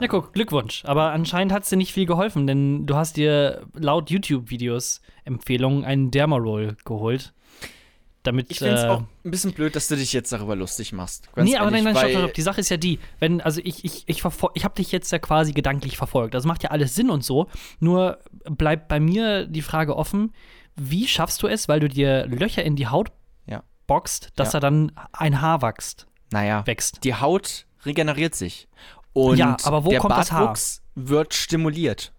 Ja, 0.00 0.06
guck, 0.06 0.32
Glückwunsch. 0.34 0.84
Aber 0.84 1.12
anscheinend 1.12 1.52
hat 1.52 1.62
es 1.62 1.70
dir 1.70 1.76
nicht 1.76 1.92
viel 1.92 2.04
geholfen, 2.06 2.46
denn 2.46 2.86
du 2.86 2.94
hast 2.94 3.16
dir 3.16 3.66
laut 3.74 4.10
YouTube-Videos 4.10 5.00
Empfehlungen 5.24 5.84
einen 5.84 6.10
Dermaroll 6.10 6.76
geholt. 6.84 7.32
Damit, 8.24 8.50
Ich 8.50 8.58
finde 8.58 8.74
es 8.74 8.82
äh, 8.84 8.88
auch 8.88 9.02
ein 9.24 9.30
bisschen 9.30 9.52
blöd, 9.52 9.74
dass 9.76 9.88
du 9.88 9.96
dich 9.96 10.12
jetzt 10.12 10.32
darüber 10.32 10.56
lustig 10.56 10.92
machst. 10.92 11.32
Ganz 11.34 11.48
nee, 11.48 11.56
aber 11.56 11.70
nein, 11.70 11.84
ehrlich, 11.84 11.84
nein, 11.84 11.94
stopp, 11.94 12.02
weil- 12.04 12.10
stopp, 12.10 12.22
stopp. 12.24 12.34
Die 12.34 12.42
Sache 12.42 12.60
ist 12.60 12.68
ja 12.68 12.76
die, 12.76 12.98
wenn, 13.20 13.40
also 13.40 13.60
ich, 13.64 13.84
ich, 13.84 14.02
ich, 14.08 14.22
ich 14.54 14.64
habe 14.64 14.74
dich 14.76 14.92
jetzt 14.92 15.10
ja 15.12 15.18
quasi 15.18 15.52
gedanklich 15.52 15.96
verfolgt. 15.96 16.34
Das 16.34 16.44
macht 16.44 16.62
ja 16.64 16.70
alles 16.70 16.94
Sinn 16.94 17.10
und 17.10 17.24
so. 17.24 17.46
Nur 17.78 18.18
bleibt 18.44 18.88
bei 18.88 18.98
mir 19.00 19.46
die 19.46 19.62
Frage 19.62 19.96
offen, 19.96 20.32
wie 20.74 21.06
schaffst 21.06 21.42
du 21.42 21.46
es, 21.46 21.68
weil 21.68 21.80
du 21.80 21.88
dir 21.88 22.26
Löcher 22.26 22.64
in 22.64 22.76
die 22.76 22.88
Haut 22.88 23.12
Ja. 23.46 23.62
boxt, 23.86 24.30
dass 24.36 24.52
Ja. 24.52 24.60
da 24.60 24.68
dann 24.68 24.92
ein 25.12 25.40
Haar 25.40 25.62
wächst, 25.62 26.06
Naja, 26.32 26.66
wächst? 26.66 27.04
die 27.04 27.14
Haut 27.14 27.66
regeneriert 27.86 28.34
sich. 28.34 28.68
Und 29.12 29.38
Ja, 29.38 29.56
aber 29.62 29.84
wo 29.84 29.90
der 29.90 30.00
kommt 30.00 30.16
das 30.16 30.32
Haar? 30.32 30.46
Bartwuchs 30.46 30.82
wird 30.96 31.34
stimuliert. 31.34 32.12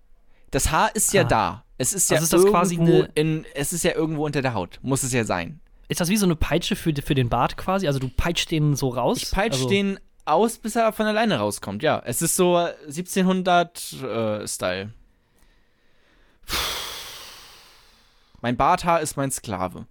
Das 0.52 0.72
Haar 0.72 0.96
ist 0.96 1.14
ja 1.14 1.22
Ah. 1.24 1.26
da. 1.26 1.64
Es 1.78 1.94
ist 1.94 2.10
ja 2.10 2.16
Also 2.18 2.26
ist 2.26 2.34
das 2.54 2.72
irgendwo 2.72 3.06
in, 3.16 3.46
es 3.54 3.72
ist 3.74 3.84
ja 3.84 3.94
irgendwo 3.94 4.26
unter 4.26 4.42
der 4.42 4.54
Haut. 4.54 4.80
Muss 4.82 5.04
es 5.04 5.14
ja 5.14 5.24
sein. 5.24 5.60
Ist 5.90 6.00
das 6.00 6.10
wie 6.10 6.18
so 6.18 6.26
eine 6.26 6.36
Peitsche 6.36 6.76
für, 6.76 6.94
für 6.94 7.16
den 7.16 7.30
Bart 7.30 7.58
quasi? 7.58 7.88
Also 7.88 8.00
du 8.00 8.10
peitscht 8.10 8.52
den 8.52 8.76
so 8.76 8.90
raus? 8.90 9.18
Ich 9.22 9.32
peitsche 9.32 9.58
also, 9.58 9.70
den 9.70 10.00
aus, 10.24 10.60
bis 10.60 10.76
er 10.76 10.94
von 10.94 11.08
alleine 11.08 11.40
rauskommt. 11.40 11.82
Ja, 11.82 12.02
es 12.06 12.22
ist 12.22 12.36
so 12.36 12.56
1700 12.56 13.94
äh, 14.04 14.48
Style. 14.48 14.94
Mein 18.42 18.56
Barthaar 18.56 19.02
ist 19.02 19.18
mein 19.18 19.32
Sklave. 19.32 19.88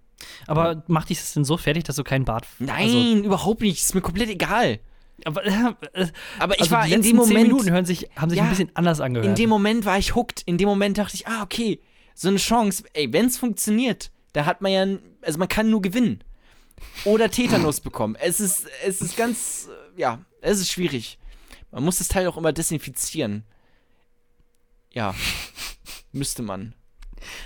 Aber 0.47 0.83
macht 0.87 1.09
dich 1.09 1.19
das 1.19 1.33
denn 1.33 1.43
so 1.43 1.57
fertig, 1.57 1.83
dass 1.83 1.97
du 1.97 2.03
keinen 2.03 2.25
Bart 2.25 2.47
Nein, 2.59 2.87
Also, 2.87 3.25
überhaupt 3.25 3.61
nicht. 3.61 3.81
Ist 3.81 3.93
mir 3.93 4.01
komplett 4.01 4.29
egal. 4.29 4.79
aber, 5.25 5.45
äh, 5.45 6.07
Aber 6.39 6.55
ich 6.55 6.61
also 6.61 6.71
war 6.71 6.87
in 6.87 7.01
dem 7.01 7.17
Moment. 7.17 7.47
Minuten 7.49 7.71
hören 7.71 7.85
sich, 7.85 8.09
haben 8.15 8.29
sich 8.29 8.37
Ja, 8.37 8.45
ein 8.45 8.49
bisschen 8.49 8.71
anders 8.73 9.01
angehört. 9.01 9.27
In 9.27 9.35
dem 9.35 9.49
Moment 9.49 9.85
war 9.85 9.97
ich 9.97 10.15
hooked. 10.15 10.41
In 10.45 10.57
dem 10.57 10.69
Moment 10.69 10.97
dachte 10.97 11.15
ich, 11.15 11.27
ah, 11.27 11.43
okay, 11.43 11.81
so 12.15 12.29
eine 12.29 12.37
Chance. 12.37 12.83
Ey, 12.93 13.11
wenn 13.11 13.25
es 13.25 13.37
funktioniert, 13.37 14.11
da 14.39 14.45
hat 14.45 14.61
man 14.61 14.71
ja, 14.71 14.85
also 15.21 15.37
man 15.37 15.49
kann 15.49 15.69
nur 15.69 15.81
gewinnen. 15.81 16.23
Oder 17.03 17.29
Tetanus 17.29 17.81
bekommen. 17.81 18.15
Es 18.15 18.39
ist, 18.39 18.67
es 18.85 19.01
ist 19.01 19.17
ganz, 19.17 19.67
äh, 19.67 19.99
ja, 19.99 20.19
es 20.39 20.61
ist 20.61 20.71
schwierig. 20.71 21.19
Man 21.71 21.83
muss 21.83 21.97
das 21.97 22.07
Teil 22.07 22.25
auch 22.25 22.37
immer 22.37 22.53
desinfizieren. 22.53 23.43
Ja, 24.93 25.13
müsste 26.13 26.41
man. 26.41 26.73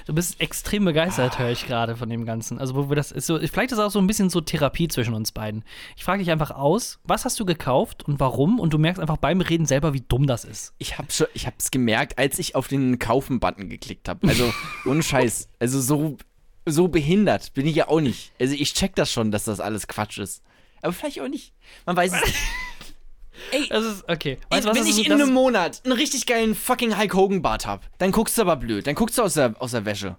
Du 0.05 0.13
bist 0.13 0.39
extrem 0.39 0.85
begeistert, 0.85 1.39
höre 1.39 1.49
ich 1.49 1.65
gerade 1.65 1.95
von 1.95 2.07
dem 2.07 2.25
Ganzen. 2.25 2.59
Also, 2.59 2.75
wo 2.75 2.89
wir 2.89 2.95
das 2.95 3.11
ist 3.11 3.25
so, 3.25 3.39
vielleicht 3.39 3.71
ist 3.71 3.79
auch 3.79 3.89
so 3.89 3.97
ein 3.97 4.05
bisschen 4.05 4.29
so 4.29 4.39
Therapie 4.39 4.87
zwischen 4.87 5.15
uns 5.15 5.31
beiden. 5.31 5.63
Ich 5.97 6.03
frage 6.03 6.19
dich 6.19 6.29
einfach 6.29 6.51
aus, 6.51 6.99
was 7.03 7.25
hast 7.25 7.39
du 7.39 7.45
gekauft 7.45 8.03
und 8.03 8.19
warum? 8.19 8.59
Und 8.59 8.71
du 8.71 8.77
merkst 8.77 9.01
einfach 9.01 9.17
beim 9.17 9.41
Reden 9.41 9.65
selber, 9.65 9.95
wie 9.95 10.01
dumm 10.07 10.27
das 10.27 10.45
ist. 10.45 10.75
Ich 10.77 10.99
hab 10.99 11.11
schon, 11.11 11.25
ich 11.33 11.47
hab's 11.47 11.71
gemerkt, 11.71 12.19
als 12.19 12.37
ich 12.37 12.53
auf 12.53 12.67
den 12.67 12.99
Kaufen-Button 12.99 13.67
geklickt 13.67 14.07
habe. 14.07 14.27
Also, 14.27 14.53
ohne 14.85 15.01
Scheiß. 15.01 15.49
Also, 15.57 15.81
so, 15.81 16.17
so 16.65 16.87
behindert 16.87 17.53
bin 17.53 17.65
ich 17.67 17.75
ja 17.75 17.87
auch 17.87 18.01
nicht. 18.01 18.31
Also, 18.39 18.53
ich 18.53 18.73
check 18.73 18.95
das 18.95 19.11
schon, 19.11 19.31
dass 19.31 19.45
das 19.45 19.59
alles 19.59 19.87
Quatsch 19.87 20.17
ist. 20.19 20.43
Aber 20.81 20.93
vielleicht 20.93 21.21
auch 21.21 21.27
nicht. 21.27 21.53
Man 21.85 21.95
weiß 21.95 22.13
es 22.13 22.21
nicht. 22.25 22.35
Ey, 23.51 23.67
Das 23.69 23.83
ist, 23.83 24.09
okay. 24.09 24.37
Weißt 24.49 24.65
wenn 24.67 24.85
ich 24.85 24.99
ist? 24.99 25.05
in 25.05 25.11
einem 25.11 25.33
Monat 25.33 25.81
einen 25.83 25.93
richtig 25.93 26.25
geilen 26.25 26.55
fucking 26.55 26.97
Hulk 26.97 27.13
Hogan 27.13 27.41
Bart 27.41 27.65
hab, 27.65 27.81
dann 27.97 28.11
guckst 28.11 28.37
du 28.37 28.43
aber 28.43 28.55
blöd. 28.55 28.85
Dann 28.85 28.95
guckst 28.95 29.17
du 29.17 29.23
aus 29.23 29.33
der, 29.33 29.55
aus 29.59 29.71
der 29.71 29.85
Wäsche. 29.85 30.17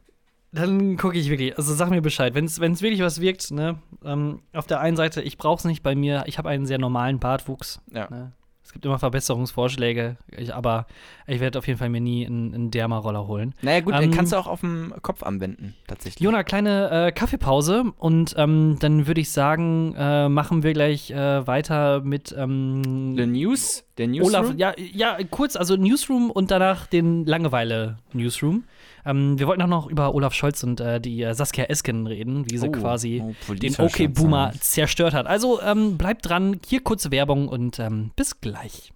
Dann 0.53 0.97
gucke 0.97 1.19
ich 1.19 1.29
wirklich. 1.29 1.57
Also 1.59 1.75
sag 1.75 1.91
mir 1.91 2.01
Bescheid. 2.01 2.35
Wenn 2.35 2.45
es 2.45 2.61
wirklich 2.61 3.01
was 3.01 3.21
wirkt, 3.21 3.51
ne? 3.51 3.79
Ähm, 4.05 4.43
auf 4.53 4.67
der 4.67 4.81
einen 4.81 4.97
Seite, 4.97 5.21
ich 5.21 5.37
brauche 5.37 5.59
es 5.59 5.65
nicht 5.65 5.83
bei 5.83 5.95
mir. 5.95 6.25
Ich 6.27 6.39
habe 6.39 6.49
einen 6.49 6.67
sehr 6.67 6.79
normalen 6.79 7.19
Bartwuchs. 7.19 7.81
Ja. 7.93 8.09
Ne? 8.09 8.33
Es 8.65 8.73
gibt 8.73 8.85
immer 8.87 8.99
Verbesserungsvorschläge, 8.99 10.17
ich, 10.37 10.55
aber 10.55 10.87
ich 11.27 11.39
werde 11.41 11.59
auf 11.59 11.67
jeden 11.67 11.79
Fall 11.79 11.91
mir 11.91 12.01
nie 12.01 12.27
einen, 12.27 12.55
einen 12.55 12.71
Derma-Roller 12.71 13.27
holen. 13.27 13.55
Naja, 13.61 13.81
gut, 13.81 13.95
Ähm, 13.95 14.01
den 14.01 14.11
kannst 14.11 14.33
du 14.33 14.37
auch 14.37 14.47
auf 14.47 14.61
dem 14.61 14.95
Kopf 15.03 15.23
anwenden, 15.23 15.75
tatsächlich. 15.87 16.25
Jona, 16.25 16.43
kleine 16.45 17.09
äh, 17.09 17.13
Kaffeepause 17.13 17.93
und 17.99 18.35
ähm, 18.39 18.77
dann 18.81 19.07
würde 19.07 19.21
ich 19.21 19.31
sagen, 19.31 19.95
äh, 19.97 20.29
machen 20.29 20.63
wir 20.63 20.73
gleich 20.73 21.11
äh, 21.11 21.47
weiter 21.47 22.01
mit 22.01 22.35
ähm, 22.37 23.15
The 23.17 23.27
News? 23.27 23.85
Der 23.99 24.09
News? 24.09 24.27
Olaf. 24.29 24.55
Ja, 24.57 24.73
ja, 24.77 25.19
kurz, 25.31 25.57
also 25.57 25.77
Newsroom 25.77 26.31
und 26.31 26.51
danach 26.51 26.87
den 26.87 27.27
Langeweile-Newsroom. 27.27 28.65
Ähm, 29.07 29.39
wir 29.39 29.47
wollten 29.47 29.63
auch 29.63 29.67
noch 29.67 29.87
über 29.89 30.15
Olaf 30.15 30.33
Scholz 30.35 30.63
und 30.63 30.81
äh, 30.81 31.01
die 31.01 31.23
äh, 31.23 31.35
Saskia 31.35 31.65
Esken 31.65 32.07
reden, 32.07 32.51
wie 32.51 32.59
sie 32.59 32.69
Oh, 32.69 32.73
quasi 32.73 33.23
oh, 33.49 33.55
den 33.55 33.75
OK-Boomer 33.77 34.53
Schatz. 34.53 34.71
zerstört 34.71 35.15
hat. 35.15 35.27
Also 35.27 35.61
ähm, 35.63 35.99
bleibt 35.99 36.29
dran, 36.29 36.61
hier 36.67 36.83
kurze 36.83 37.11
Werbung 37.11 37.49
und 37.49 37.79
ähm, 37.79 38.11
bis 38.17 38.41
gleich. 38.41 38.93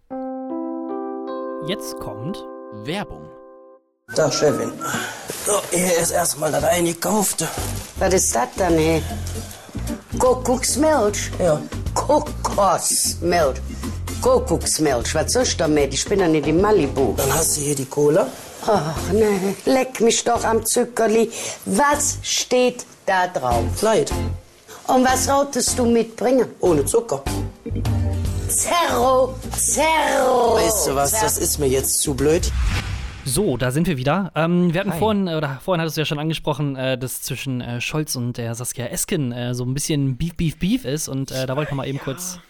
Jetzt 1.66 1.96
kommt. 1.98 2.38
Werbung. 2.84 3.28
Da, 4.14 4.30
Chefin. 4.32 4.72
So, 5.44 5.52
hier 5.70 5.98
ist 5.98 6.12
erstmal 6.12 6.50
das 6.52 6.64
eingekaufte. 6.64 7.46
Was 7.98 8.14
ist 8.14 8.34
das 8.34 8.48
denn, 8.58 8.78
hey? 8.78 9.02
Kuckucksmilch? 10.18 11.30
Ja. 11.38 11.60
Kokosmilch. 11.94 13.58
Kuckucksmilch, 14.22 15.14
was 15.14 15.32
soll 15.32 15.42
ich 15.42 15.56
damit? 15.56 15.92
Ich 15.94 16.04
bin 16.06 16.20
ja 16.20 16.28
nicht 16.28 16.46
in 16.46 16.60
Malibu. 16.60 17.14
Dann 17.16 17.32
hast 17.34 17.56
du 17.56 17.60
hier 17.60 17.74
die 17.74 17.84
Cola. 17.84 18.26
Ach, 18.66 19.12
nee, 19.12 19.54
leck 19.64 20.00
mich 20.00 20.24
doch 20.24 20.44
am 20.44 20.64
Zuckerli. 20.64 21.30
Was 21.64 22.18
steht 22.22 22.84
da 23.06 23.26
drauf? 23.28 23.82
Light. 23.82 24.12
Und 24.86 25.04
was 25.04 25.26
solltest 25.26 25.78
du 25.78 25.86
mitbringen? 25.86 26.48
Ohne 26.60 26.84
Zucker. 26.84 27.22
Zerro, 28.48 29.34
Zerro. 29.56 30.56
Weißt 30.56 30.88
du 30.88 30.94
was, 30.94 31.12
das 31.12 31.38
ist 31.38 31.58
mir 31.58 31.68
jetzt 31.68 32.00
zu 32.00 32.14
blöd. 32.14 32.50
So, 33.24 33.58
da 33.58 33.70
sind 33.70 33.86
wir 33.86 33.98
wieder. 33.98 34.32
Ähm, 34.34 34.72
wir 34.72 34.80
hatten 34.80 34.92
Hi. 34.92 34.98
vorhin, 34.98 35.28
oder 35.28 35.60
vorhin 35.62 35.82
hattest 35.82 35.98
du 35.98 36.00
ja 36.00 36.04
schon 36.06 36.18
angesprochen, 36.18 36.76
äh, 36.76 36.96
dass 36.96 37.20
zwischen 37.20 37.60
äh, 37.60 37.80
Scholz 37.82 38.16
und 38.16 38.38
der 38.38 38.54
Saskia 38.54 38.86
Esken 38.86 39.32
äh, 39.32 39.54
so 39.54 39.64
ein 39.64 39.74
bisschen 39.74 40.16
Beef, 40.16 40.34
Beef, 40.36 40.58
Beef 40.58 40.86
ist. 40.86 41.08
Und 41.08 41.30
äh, 41.30 41.46
da 41.46 41.54
wollte 41.54 41.70
ich 41.70 41.76
mal 41.76 41.86
eben 41.86 41.98
kurz 41.98 42.40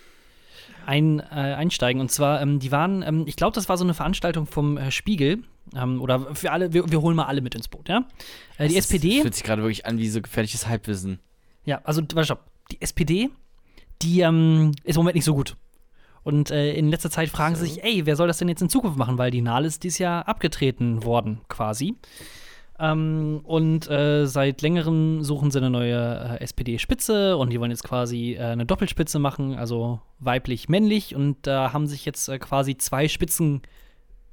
ein, 0.87 1.19
äh, 1.19 1.35
einsteigen. 1.35 2.01
Und 2.01 2.13
zwar, 2.13 2.41
ähm, 2.41 2.61
die 2.61 2.71
waren, 2.71 3.03
ähm, 3.03 3.25
ich 3.27 3.35
glaube, 3.35 3.55
das 3.57 3.69
war 3.69 3.77
so 3.77 3.83
eine 3.83 3.95
Veranstaltung 3.95 4.47
vom 4.47 4.79
äh, 4.79 4.93
Spiegel. 4.93 5.43
Ähm, 5.77 6.01
oder 6.01 6.35
für 6.35 6.53
alle, 6.53 6.73
wir, 6.73 6.91
wir 6.91 7.01
holen 7.01 7.17
mal 7.17 7.25
alle 7.27 7.41
mit 7.41 7.55
ins 7.55 7.69
Boot, 7.69 7.89
ja? 7.89 8.05
Äh, 8.57 8.69
die 8.69 8.75
Das 8.75 8.91
SPD. 8.91 9.23
fühlt 9.23 9.35
sich 9.35 9.45
gerade 9.45 9.63
wirklich 9.63 9.87
an 9.87 9.99
wie 9.99 10.09
so 10.09 10.21
gefährliches 10.21 10.67
Halbwissen. 10.67 11.21
Ja, 11.65 11.81
also, 11.85 12.03
warte, 12.03 12.25
stopp. 12.25 12.45
Die 12.73 12.81
SPD, 12.83 13.31
die 14.03 14.21
ähm, 14.21 14.73
ist 14.85 14.97
im 14.97 15.01
Moment 15.01 15.15
nicht 15.17 15.25
so 15.25 15.35
gut. 15.35 15.57
Und 16.23 16.51
äh, 16.51 16.75
in 16.75 16.89
letzter 16.91 17.11
Zeit 17.11 17.31
fragen 17.31 17.55
sie 17.55 17.67
sich, 17.67 17.83
ey, 17.85 18.05
wer 18.05 18.17
soll 18.17 18.29
das 18.29 18.39
denn 18.39 18.49
jetzt 18.49 18.61
in 18.61 18.69
Zukunft 18.69 18.99
machen? 18.99 19.17
Weil 19.17 19.31
die 19.31 19.41
Nahl 19.41 19.65
ist 19.65 19.83
dieses 19.85 19.99
Jahr 19.99 20.29
abgetreten 20.29 21.05
worden, 21.05 21.41
quasi. 21.49 21.97
Ähm, 22.79 23.41
und 23.45 23.91
äh, 23.91 24.27
seit 24.27 24.63
längerem 24.63 25.25
suchen 25.25 25.51
sie 25.51 25.59
eine 25.59 25.71
neue 25.71 26.39
äh, 26.39 26.41
SPD-Spitze 26.43 27.37
und 27.37 27.51
die 27.51 27.59
wollen 27.59 27.71
jetzt 27.71 27.83
quasi 27.83 28.35
äh, 28.35 28.41
eine 28.43 28.67
Doppelspitze 28.67 29.19
machen, 29.19 29.55
also 29.55 30.01
weiblich-männlich. 30.21 31.17
Und 31.17 31.39
da 31.47 31.73
haben 31.73 31.87
sich 31.87 32.05
jetzt 32.05 32.29
äh, 32.29 32.39
quasi 32.39 32.77
zwei 32.77 33.09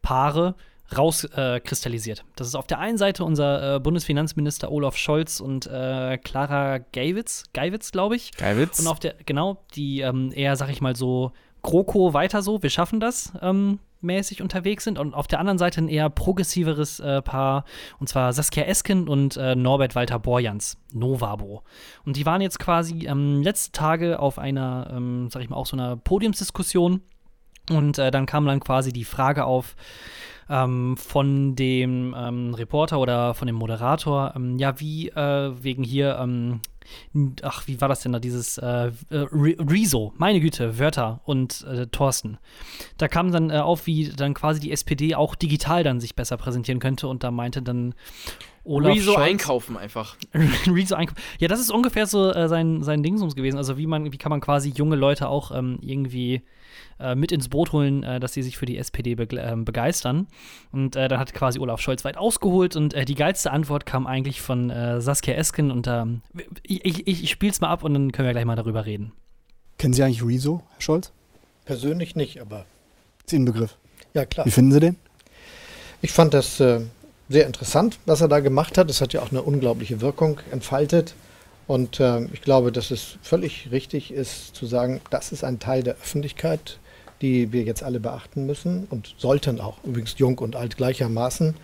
Paare 0.01 0.55
rauskristallisiert. 0.97 2.19
Äh, 2.19 2.23
das 2.35 2.47
ist 2.47 2.55
auf 2.55 2.67
der 2.67 2.79
einen 2.79 2.97
Seite 2.97 3.23
unser 3.23 3.75
äh, 3.75 3.79
Bundesfinanzminister 3.79 4.71
Olaf 4.71 4.97
Scholz 4.97 5.39
und 5.39 5.67
äh, 5.67 6.17
Clara 6.17 6.79
Geiwitz, 6.79 7.43
Geiwitz, 7.53 7.91
glaube 7.91 8.15
ich. 8.15 8.31
Geiwitz. 8.37 8.79
Und 8.79 8.87
auf 8.87 8.99
der, 8.99 9.15
genau, 9.25 9.63
die 9.75 10.01
ähm, 10.01 10.31
eher, 10.33 10.55
sag 10.55 10.69
ich 10.69 10.81
mal 10.81 10.95
so, 10.95 11.31
GroKo 11.65 12.13
weiter 12.13 12.41
so, 12.43 12.61
wir 12.61 12.69
schaffen 12.69 12.99
das, 12.99 13.33
ähm, 13.41 13.79
mäßig 14.01 14.41
unterwegs 14.43 14.83
sind 14.83 14.99
und 14.99 15.15
auf 15.15 15.25
der 15.25 15.39
anderen 15.39 15.57
Seite 15.57 15.81
ein 15.81 15.87
eher 15.87 16.09
progressiveres 16.09 16.99
äh, 16.99 17.23
Paar, 17.23 17.65
und 17.99 18.07
zwar 18.07 18.31
Saskia 18.33 18.65
Esken 18.65 19.07
und 19.07 19.35
äh, 19.35 19.55
Norbert 19.55 19.95
Walter 19.95 20.19
Borjans, 20.19 20.77
Novabo. 20.93 21.63
Und 22.05 22.17
die 22.17 22.25
waren 22.25 22.41
jetzt 22.41 22.59
quasi 22.59 23.07
ähm, 23.07 23.41
letzte 23.41 23.71
Tage 23.71 24.19
auf 24.19 24.37
einer, 24.37 24.91
ähm, 24.95 25.29
sag 25.31 25.41
ich 25.41 25.49
mal, 25.49 25.55
auch 25.55 25.65
so 25.65 25.75
einer 25.75 25.97
Podiumsdiskussion 25.97 27.01
und 27.69 27.97
äh, 27.97 28.11
dann 28.11 28.25
kam 28.25 28.45
dann 28.45 28.59
quasi 28.59 28.93
die 28.93 29.05
Frage 29.05 29.45
auf, 29.45 29.75
ähm, 30.49 30.95
von 30.97 31.55
dem 31.55 32.15
ähm, 32.17 32.53
Reporter 32.53 32.99
oder 32.99 33.33
von 33.33 33.47
dem 33.47 33.55
Moderator, 33.55 34.33
ähm, 34.35 34.57
ja, 34.57 34.79
wie 34.79 35.09
äh, 35.09 35.51
wegen 35.61 35.83
hier, 35.83 36.17
ähm, 36.21 36.61
ach, 37.41 37.67
wie 37.67 37.81
war 37.81 37.89
das 37.89 38.01
denn 38.01 38.13
da, 38.13 38.19
dieses 38.19 38.57
äh, 38.57 38.91
äh 39.09 39.27
Rezo, 39.31 40.13
meine 40.17 40.39
Güte, 40.39 40.77
Wörter 40.77 41.21
und 41.25 41.65
äh, 41.67 41.87
Thorsten. 41.87 42.37
Da 42.97 43.07
kam 43.07 43.31
dann 43.31 43.49
äh, 43.49 43.57
auf, 43.57 43.87
wie 43.87 44.09
dann 44.09 44.33
quasi 44.33 44.59
die 44.59 44.71
SPD 44.71 45.15
auch 45.15 45.35
digital 45.35 45.83
dann 45.83 45.99
sich 45.99 46.15
besser 46.15 46.37
präsentieren 46.37 46.79
könnte 46.79 47.07
und 47.07 47.23
da 47.23 47.31
meinte 47.31 47.61
dann 47.61 47.95
Olaf 48.65 48.95
Rezo 48.95 49.13
Scholz, 49.13 49.27
einkaufen 49.27 49.77
einfach. 49.77 50.15
Rezo 50.67 50.95
einkaufen. 50.95 51.21
Ja, 51.39 51.47
das 51.47 51.59
ist 51.59 51.71
ungefähr 51.71 52.07
so 52.07 52.31
äh, 52.31 52.47
sein, 52.47 52.83
sein 52.83 53.03
Dingsums 53.03 53.35
gewesen. 53.35 53.57
Also 53.57 53.77
wie 53.77 53.87
man, 53.87 54.11
wie 54.11 54.17
kann 54.17 54.31
man 54.31 54.41
quasi 54.41 54.69
junge 54.69 54.95
Leute 54.95 55.29
auch 55.29 55.51
ähm, 55.55 55.77
irgendwie 55.81 56.41
äh, 56.99 57.15
mit 57.15 57.31
ins 57.31 57.49
Boot 57.49 57.71
holen, 57.71 58.03
äh, 58.03 58.19
dass 58.19 58.33
sie 58.33 58.43
sich 58.43 58.57
für 58.57 58.65
die 58.65 58.77
SPD 58.77 59.15
be 59.15 59.27
äh, 59.37 59.55
begeistern. 59.55 60.27
Und 60.71 60.95
äh, 60.95 61.07
dann 61.07 61.19
hat 61.19 61.33
quasi 61.33 61.59
Olaf 61.59 61.81
Scholz 61.81 62.05
weit 62.05 62.17
ausgeholt 62.17 62.75
und 62.75 62.93
äh, 62.93 63.05
die 63.05 63.15
geilste 63.15 63.51
Antwort 63.51 63.85
kam 63.85 64.07
eigentlich 64.07 64.41
von 64.41 64.69
äh, 64.69 65.01
Saskia 65.01 65.35
Esken 65.35 65.71
und 65.71 65.87
ähm, 65.87 66.21
ich, 66.63 66.85
ich, 66.85 67.23
ich 67.23 67.29
spiel's 67.29 67.61
mal 67.61 67.69
ab 67.69 67.83
und 67.83 67.93
dann 67.93 68.11
können 68.11 68.27
wir 68.27 68.33
gleich 68.33 68.45
mal 68.45 68.55
darüber 68.55 68.85
reden. 68.85 69.11
Kennen 69.77 69.93
Sie 69.93 70.03
eigentlich 70.03 70.23
Rezo, 70.23 70.63
Herr 70.71 70.81
Scholz? 70.81 71.11
Persönlich 71.65 72.15
nicht, 72.15 72.39
aber. 72.39 72.65
Ist 73.25 73.33
Ihnen 73.33 73.43
ein 73.43 73.53
Begriff? 73.53 73.77
Ja, 74.13 74.25
klar. 74.25 74.45
Wie 74.45 74.51
finden 74.51 74.71
Sie 74.71 74.79
den? 74.79 74.95
Ich 76.01 76.11
fand 76.11 76.33
das 76.33 76.59
äh, 76.59 76.81
sehr 77.29 77.47
interessant, 77.47 77.99
was 78.05 78.21
er 78.21 78.27
da 78.27 78.39
gemacht 78.39 78.77
hat. 78.77 78.89
Es 78.89 79.01
hat 79.01 79.13
ja 79.13 79.21
auch 79.21 79.31
eine 79.31 79.41
unglaubliche 79.41 80.01
Wirkung 80.01 80.39
entfaltet. 80.51 81.15
Und 81.67 81.99
äh, 81.99 82.25
ich 82.25 82.41
glaube, 82.41 82.71
dass 82.71 82.91
es 82.91 83.17
völlig 83.21 83.71
richtig 83.71 84.11
ist 84.11 84.55
zu 84.55 84.67
sagen, 84.67 85.01
das 85.09 85.31
ist 85.31 85.43
ein 85.43 85.59
Teil 85.59 85.81
der 85.81 85.95
Öffentlichkeit, 85.95 86.77
die 87.25 87.51
wir 87.51 87.63
jetzt 87.63 87.81
alle 87.81 87.99
beachten 87.99 88.45
müssen 88.45 88.85
und 88.91 89.15
sollten 89.17 89.59
auch, 89.59 89.83
übrigens 89.83 90.15
jung 90.19 90.37
und 90.37 90.55
alt 90.55 90.77
gleichermaßen. 90.77 91.55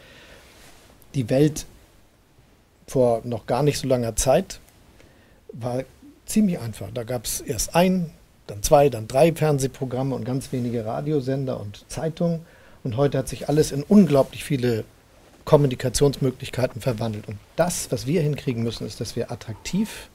Die 1.14 1.30
Welt 1.30 1.68
vor 2.88 3.22
noch 3.26 3.46
gar 3.46 3.62
nicht 3.62 3.78
so 3.78 3.88
langer 3.88 4.16
Zeit 4.16 4.60
war 5.54 5.84
ziemlich 6.26 6.60
einfach. 6.60 6.88
Da 6.92 7.04
gab 7.04 7.26
es 7.26 7.42
erst 7.42 7.76
ein, 7.76 8.10
dann 8.48 8.64
zwei, 8.64 8.90
dann 8.90 9.08
drei 9.08 9.34
Fernsehprogramme 9.34 10.16
und 10.16 10.26
ganz 10.26 10.52
wenige 10.52 10.84
Radiosender 10.84 11.60
und 11.60 11.86
Zeitungen. 11.90 12.44
Und 12.84 12.98
heute 12.98 13.20
hat 13.20 13.28
sich 13.28 13.48
alles 13.48 13.72
in 13.72 13.84
unglaublich 13.84 14.44
viele 14.44 14.84
Kommunikationsmöglichkeiten 15.46 16.82
verwandelt. 16.82 17.28
Und 17.28 17.38
das, 17.56 17.92
was 17.92 18.08
wir 18.08 18.22
hinkriegen 18.22 18.64
müssen, 18.64 18.88
ist, 18.88 19.00
dass 19.00 19.16
wir 19.16 19.32
attraktiv, 19.32 20.10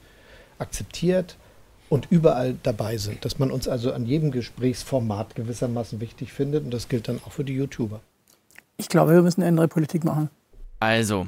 akzeptiert 0.59 1.37
und 1.89 2.07
überall 2.09 2.55
dabei 2.63 2.97
sind. 2.97 3.23
Dass 3.25 3.39
man 3.39 3.51
uns 3.51 3.67
also 3.67 3.93
an 3.93 4.05
jedem 4.05 4.31
Gesprächsformat 4.31 5.35
gewissermaßen 5.35 5.99
wichtig 5.99 6.33
findet. 6.33 6.63
Und 6.65 6.71
das 6.71 6.89
gilt 6.89 7.07
dann 7.07 7.19
auch 7.25 7.31
für 7.31 7.43
die 7.43 7.53
YouTuber. 7.53 8.01
Ich 8.77 8.89
glaube, 8.89 9.13
wir 9.13 9.21
müssen 9.21 9.41
eine 9.41 9.49
andere 9.49 9.67
Politik 9.67 10.03
machen. 10.03 10.29
Also, 10.79 11.27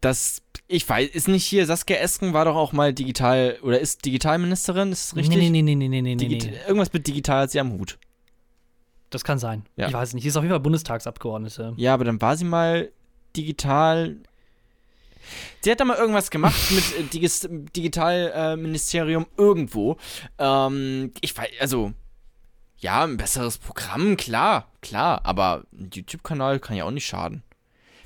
das, 0.00 0.40
ich 0.66 0.88
weiß, 0.88 1.10
ist 1.10 1.28
nicht 1.28 1.44
hier, 1.44 1.66
Saskia 1.66 1.96
Esken 1.96 2.32
war 2.32 2.46
doch 2.46 2.56
auch 2.56 2.72
mal 2.72 2.94
digital, 2.94 3.58
oder 3.62 3.80
ist 3.80 4.04
Digitalministerin, 4.04 4.92
ist 4.92 5.10
das 5.10 5.16
richtig? 5.16 5.36
Nee, 5.36 5.50
nee, 5.50 5.62
nee, 5.62 5.74
nee, 5.74 5.88
nee, 5.88 6.00
nee, 6.00 6.16
Digit 6.16 6.44
nee. 6.44 6.58
Irgendwas 6.66 6.92
mit 6.92 7.06
digital 7.06 7.42
hat 7.42 7.50
sie 7.50 7.60
am 7.60 7.72
Hut. 7.72 7.98
Das 9.10 9.22
kann 9.24 9.38
sein. 9.38 9.64
Ja. 9.76 9.88
Ich 9.88 9.92
weiß 9.92 10.14
nicht. 10.14 10.22
Sie 10.22 10.28
ist 10.28 10.36
auf 10.36 10.42
jeden 10.42 10.52
Fall 10.52 10.60
Bundestagsabgeordnete. 10.60 11.74
Ja, 11.76 11.94
aber 11.94 12.04
dann 12.04 12.20
war 12.20 12.36
sie 12.36 12.44
mal 12.44 12.90
digital. 13.36 14.16
Sie 15.60 15.70
hat 15.70 15.80
da 15.80 15.84
mal 15.84 15.96
irgendwas 15.96 16.30
gemacht 16.30 16.70
mit 16.70 16.84
äh, 16.98 17.02
Digis 17.04 17.48
Digitalministerium 17.50 19.26
irgendwo. 19.36 19.96
Ähm, 20.38 21.12
ich 21.20 21.36
weiß, 21.36 21.48
also, 21.60 21.92
ja, 22.78 23.04
ein 23.04 23.16
besseres 23.16 23.58
Programm, 23.58 24.16
klar, 24.16 24.70
klar, 24.82 25.20
aber 25.24 25.64
ein 25.72 25.90
YouTube-Kanal 25.92 26.60
kann 26.60 26.76
ja 26.76 26.84
auch 26.84 26.90
nicht 26.90 27.06
schaden. 27.06 27.42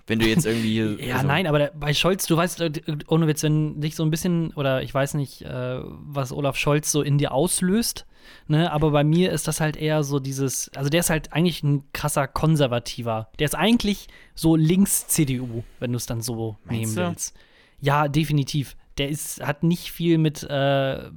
Wenn 0.09 0.19
du 0.19 0.27
jetzt 0.27 0.47
irgendwie. 0.47 1.05
Ja, 1.07 1.17
also, 1.17 1.27
nein, 1.27 1.47
aber 1.47 1.59
der, 1.59 1.73
bei 1.79 1.93
Scholz, 1.95 2.27
du 2.27 2.37
weißt, 2.37 2.61
äh, 2.63 2.73
ohne 3.09 3.27
Witz, 3.27 3.43
wenn 3.43 3.81
dich 3.81 3.95
so 3.95 4.03
ein 4.03 4.11
bisschen, 4.11 4.53
oder 4.55 4.83
ich 4.83 4.93
weiß 4.93 5.15
nicht, 5.15 5.43
äh, 5.43 5.81
was 5.83 6.33
Olaf 6.33 6.57
Scholz 6.57 6.91
so 6.91 7.03
in 7.03 7.19
dir 7.19 7.33
auslöst, 7.33 8.07
ne, 8.47 8.73
aber 8.73 8.91
bei 8.91 9.05
mir 9.05 9.31
ist 9.33 9.47
das 9.47 9.61
halt 9.61 9.77
eher 9.77 10.03
so 10.03 10.19
dieses, 10.19 10.71
also 10.75 10.89
der 10.89 11.01
ist 11.01 11.11
halt 11.11 11.33
eigentlich 11.33 11.63
ein 11.63 11.85
krasser 11.93 12.27
Konservativer. 12.27 13.29
Der 13.39 13.45
ist 13.45 13.55
eigentlich 13.55 14.09
so 14.35 14.57
links-CDU, 14.57 15.63
wenn 15.79 15.93
du 15.93 15.97
es 15.97 16.07
dann 16.07 16.23
so 16.23 16.57
Meinst 16.65 16.71
nehmen 16.71 16.95
du? 16.95 17.09
willst. 17.09 17.37
Ja, 17.81 18.09
definitiv. 18.09 18.77
Der 18.97 19.09
ist, 19.09 19.47
hat 19.47 19.63
nicht 19.63 19.93
viel 19.93 20.19
mit, 20.19 20.43
äh, 20.43 21.11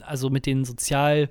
also 0.00 0.30
mit 0.30 0.46
den 0.46 0.64
sozial, 0.64 1.28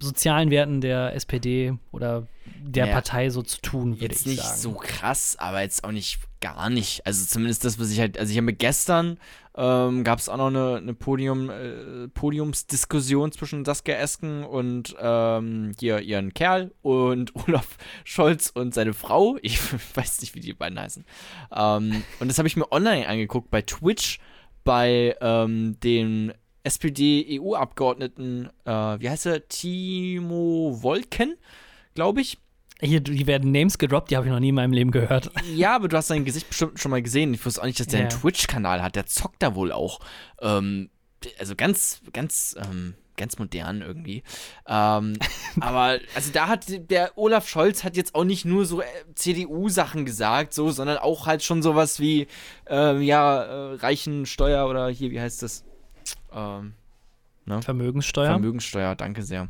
sozialen 0.00 0.50
Werten 0.50 0.80
der 0.80 1.14
SPD 1.14 1.74
oder 1.92 2.26
der 2.60 2.86
Naja, 2.86 2.94
Partei 2.96 3.30
so 3.30 3.42
zu 3.42 3.60
tun, 3.60 4.00
würde 4.00 4.14
Jetzt 4.14 4.20
ich 4.22 4.32
nicht 4.32 4.42
sagen. 4.42 4.60
so 4.60 4.72
krass, 4.74 5.36
aber 5.38 5.62
jetzt 5.62 5.84
auch 5.84 5.90
nicht 5.92 6.18
gar 6.40 6.70
nicht. 6.70 7.04
Also 7.06 7.24
zumindest 7.26 7.64
das, 7.64 7.78
was 7.78 7.90
ich 7.90 8.00
halt, 8.00 8.18
also 8.18 8.30
ich 8.30 8.36
habe 8.36 8.46
mir 8.46 8.52
gestern 8.54 9.18
ähm, 9.56 10.04
gab 10.04 10.18
es 10.20 10.28
auch 10.28 10.36
noch 10.36 10.46
eine, 10.48 10.76
eine 10.76 10.94
Podium, 10.94 11.50
äh, 11.50 12.08
Podiumsdiskussion 12.08 13.32
zwischen 13.32 13.64
Saskia 13.64 13.96
Esken 13.96 14.44
und 14.44 14.94
ähm, 15.00 15.72
hier 15.78 16.00
ihren 16.00 16.32
Kerl 16.32 16.72
und 16.82 17.34
Olaf 17.48 17.76
Scholz 18.04 18.50
und 18.50 18.74
seine 18.74 18.94
Frau. 18.94 19.36
Ich 19.42 19.58
weiß 19.96 20.20
nicht, 20.20 20.34
wie 20.34 20.40
die 20.40 20.54
beiden 20.54 20.78
heißen. 20.78 21.04
Ähm, 21.54 22.02
und 22.20 22.28
das 22.28 22.38
habe 22.38 22.48
ich 22.48 22.56
mir 22.56 22.70
online 22.70 23.08
angeguckt 23.08 23.50
bei 23.50 23.62
Twitch 23.62 24.20
bei 24.64 25.16
ähm, 25.20 25.78
dem 25.82 26.32
SPD-EU-Abgeordneten, 26.68 28.48
äh, 28.64 28.70
wie 28.70 29.08
heißt 29.10 29.26
er? 29.26 29.48
Timo 29.48 30.78
Wolken, 30.82 31.36
glaube 31.94 32.20
ich. 32.20 32.38
Hier, 32.80 33.00
die 33.00 33.26
werden 33.26 33.50
Names 33.50 33.78
gedroppt, 33.78 34.10
die 34.10 34.16
habe 34.16 34.26
ich 34.26 34.32
noch 34.32 34.38
nie 34.38 34.50
in 34.50 34.54
meinem 34.54 34.72
Leben 34.72 34.92
gehört. 34.92 35.30
Ja, 35.52 35.74
aber 35.74 35.88
du 35.88 35.96
hast 35.96 36.06
sein 36.08 36.24
Gesicht 36.24 36.48
bestimmt 36.48 36.78
schon 36.78 36.92
mal 36.92 37.02
gesehen. 37.02 37.34
Ich 37.34 37.44
wusste 37.44 37.60
auch 37.60 37.66
nicht, 37.66 37.80
dass 37.80 37.88
der 37.88 38.00
Ja. 38.00 38.08
einen 38.08 38.20
Twitch-Kanal 38.20 38.82
hat. 38.82 38.94
Der 38.94 39.06
zockt 39.06 39.42
da 39.42 39.56
wohl 39.56 39.72
auch. 39.72 39.98
Ähm, 40.40 40.88
also 41.40 41.56
ganz, 41.56 42.00
ganz, 42.12 42.54
ähm, 42.56 42.94
ganz 43.16 43.36
modern 43.40 43.82
irgendwie. 43.82 44.22
Ähm, 44.68 45.14
aber 45.60 45.98
also 46.14 46.30
da 46.32 46.46
hat 46.46 46.66
der 46.68 47.18
Olaf 47.18 47.48
Scholz 47.48 47.82
hat 47.82 47.96
jetzt 47.96 48.14
auch 48.14 48.22
nicht 48.22 48.44
nur 48.44 48.64
so 48.64 48.80
äh, 48.80 48.84
CDU-Sachen 49.16 50.04
gesagt, 50.04 50.54
so, 50.54 50.70
sondern 50.70 50.98
auch 50.98 51.26
halt 51.26 51.42
schon 51.42 51.62
sowas 51.62 51.98
wie, 51.98 52.28
ähm, 52.68 53.02
ja, 53.02 53.42
äh, 53.42 53.74
Reichensteuer 53.74 54.68
oder 54.68 54.88
hier, 54.88 55.10
wie 55.10 55.20
heißt 55.20 55.42
das? 55.42 55.64
Ähm, 56.32 56.74
Vermögenssteuer. 57.60 58.30
Vermögenssteuer, 58.30 58.94
danke 58.94 59.22
sehr. 59.22 59.48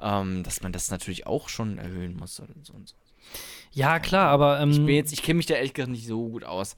Ähm, 0.00 0.42
dass 0.42 0.62
man 0.62 0.72
das 0.72 0.90
natürlich 0.90 1.26
auch 1.26 1.48
schon 1.48 1.78
erhöhen 1.78 2.16
muss 2.16 2.38
und 2.40 2.66
so 2.66 2.74
und 2.74 2.88
so. 2.88 2.94
ja, 3.72 3.98
klar, 3.98 4.28
aber 4.28 4.60
ähm, 4.60 4.70
Ich 4.70 4.78
bin 4.78 4.94
jetzt, 4.94 5.12
ich 5.12 5.22
kenne 5.22 5.38
mich 5.38 5.46
da 5.46 5.54
ehrlich 5.54 5.72
gesagt 5.74 5.90
nicht 5.90 6.06
so 6.06 6.28
gut 6.28 6.44
aus. 6.44 6.76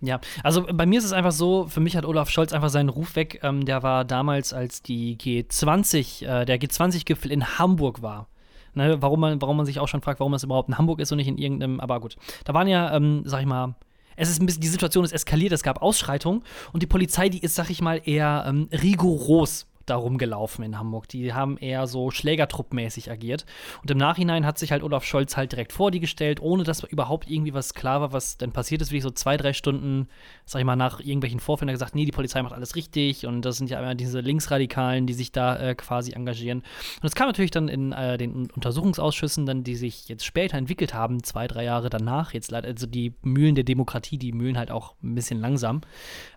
Ja, 0.00 0.20
also 0.44 0.64
bei 0.72 0.86
mir 0.86 1.00
ist 1.00 1.04
es 1.04 1.12
einfach 1.12 1.32
so, 1.32 1.66
für 1.66 1.80
mich 1.80 1.96
hat 1.96 2.04
Olaf 2.04 2.30
Scholz 2.30 2.52
einfach 2.52 2.68
seinen 2.68 2.88
Ruf 2.88 3.16
weg. 3.16 3.40
Ähm, 3.42 3.64
der 3.64 3.82
war 3.82 4.04
damals, 4.04 4.52
als 4.52 4.82
die 4.82 5.16
G20, 5.16 6.24
äh, 6.24 6.44
der 6.44 6.60
G20-Gipfel 6.60 7.32
in 7.32 7.58
Hamburg 7.58 8.00
war. 8.00 8.28
Ne, 8.74 9.02
warum, 9.02 9.18
man, 9.18 9.42
warum 9.42 9.56
man 9.56 9.66
sich 9.66 9.80
auch 9.80 9.88
schon 9.88 10.02
fragt, 10.02 10.20
warum 10.20 10.32
das 10.32 10.44
überhaupt 10.44 10.68
in 10.68 10.78
Hamburg 10.78 11.00
ist 11.00 11.10
und 11.10 11.16
nicht 11.16 11.26
in 11.26 11.36
irgendeinem, 11.38 11.80
aber 11.80 11.98
gut. 12.00 12.16
Da 12.44 12.54
waren 12.54 12.68
ja, 12.68 12.94
ähm, 12.94 13.22
sag 13.24 13.40
ich 13.40 13.46
mal, 13.46 13.74
es 14.18 14.28
ist 14.28 14.42
ein 14.42 14.46
bisschen, 14.46 14.60
die 14.60 14.68
Situation 14.68 15.04
ist 15.04 15.12
eskaliert, 15.12 15.52
es 15.52 15.62
gab 15.62 15.80
Ausschreitungen 15.80 16.42
und 16.72 16.82
die 16.82 16.86
Polizei, 16.86 17.28
die 17.28 17.38
ist, 17.38 17.54
sag 17.54 17.70
ich 17.70 17.80
mal, 17.80 18.02
eher 18.04 18.44
ähm, 18.46 18.68
rigoros 18.72 19.66
darum 19.90 20.18
gelaufen 20.18 20.62
in 20.62 20.78
Hamburg. 20.78 21.08
Die 21.08 21.32
haben 21.32 21.58
eher 21.58 21.86
so 21.86 22.10
schlägertruppmäßig 22.10 23.10
agiert. 23.10 23.46
Und 23.82 23.90
im 23.90 23.98
Nachhinein 23.98 24.46
hat 24.46 24.58
sich 24.58 24.72
halt 24.72 24.82
Olaf 24.82 25.04
Scholz 25.04 25.36
halt 25.36 25.52
direkt 25.52 25.72
vor 25.72 25.90
die 25.90 26.00
gestellt, 26.00 26.40
ohne 26.40 26.64
dass 26.64 26.82
überhaupt 26.84 27.30
irgendwie 27.30 27.54
was 27.54 27.74
klar 27.74 28.00
war, 28.00 28.12
was 28.12 28.36
denn 28.38 28.52
passiert 28.52 28.82
ist. 28.82 28.90
Wirklich 28.90 29.02
so 29.02 29.10
zwei, 29.10 29.36
drei 29.36 29.52
Stunden, 29.52 30.08
sag 30.44 30.60
ich 30.60 30.66
mal, 30.66 30.76
nach 30.76 31.00
irgendwelchen 31.00 31.40
Vorfällen 31.40 31.72
gesagt, 31.72 31.94
nee, 31.94 32.04
die 32.04 32.12
Polizei 32.12 32.42
macht 32.42 32.54
alles 32.54 32.76
richtig. 32.76 33.26
Und 33.26 33.42
das 33.42 33.58
sind 33.58 33.70
ja 33.70 33.78
immer 33.78 33.94
diese 33.94 34.20
Linksradikalen, 34.20 35.06
die 35.06 35.14
sich 35.14 35.32
da 35.32 35.56
äh, 35.56 35.74
quasi 35.74 36.12
engagieren. 36.12 36.58
Und 36.58 37.06
es 37.06 37.14
kam 37.14 37.28
natürlich 37.28 37.50
dann 37.50 37.68
in 37.68 37.92
äh, 37.92 38.18
den 38.18 38.50
Untersuchungsausschüssen, 38.50 39.46
dann, 39.46 39.64
die 39.64 39.76
sich 39.76 40.08
jetzt 40.08 40.24
später 40.24 40.56
entwickelt 40.56 40.94
haben, 40.94 41.22
zwei, 41.22 41.46
drei 41.46 41.64
Jahre 41.64 41.90
danach, 41.90 42.34
jetzt 42.34 42.50
leider, 42.50 42.68
also 42.68 42.86
die 42.86 43.14
Mühlen 43.22 43.54
der 43.54 43.64
Demokratie, 43.64 44.18
die 44.18 44.32
mühlen 44.32 44.58
halt 44.58 44.70
auch 44.70 44.94
ein 45.02 45.14
bisschen 45.14 45.40
langsam, 45.40 45.80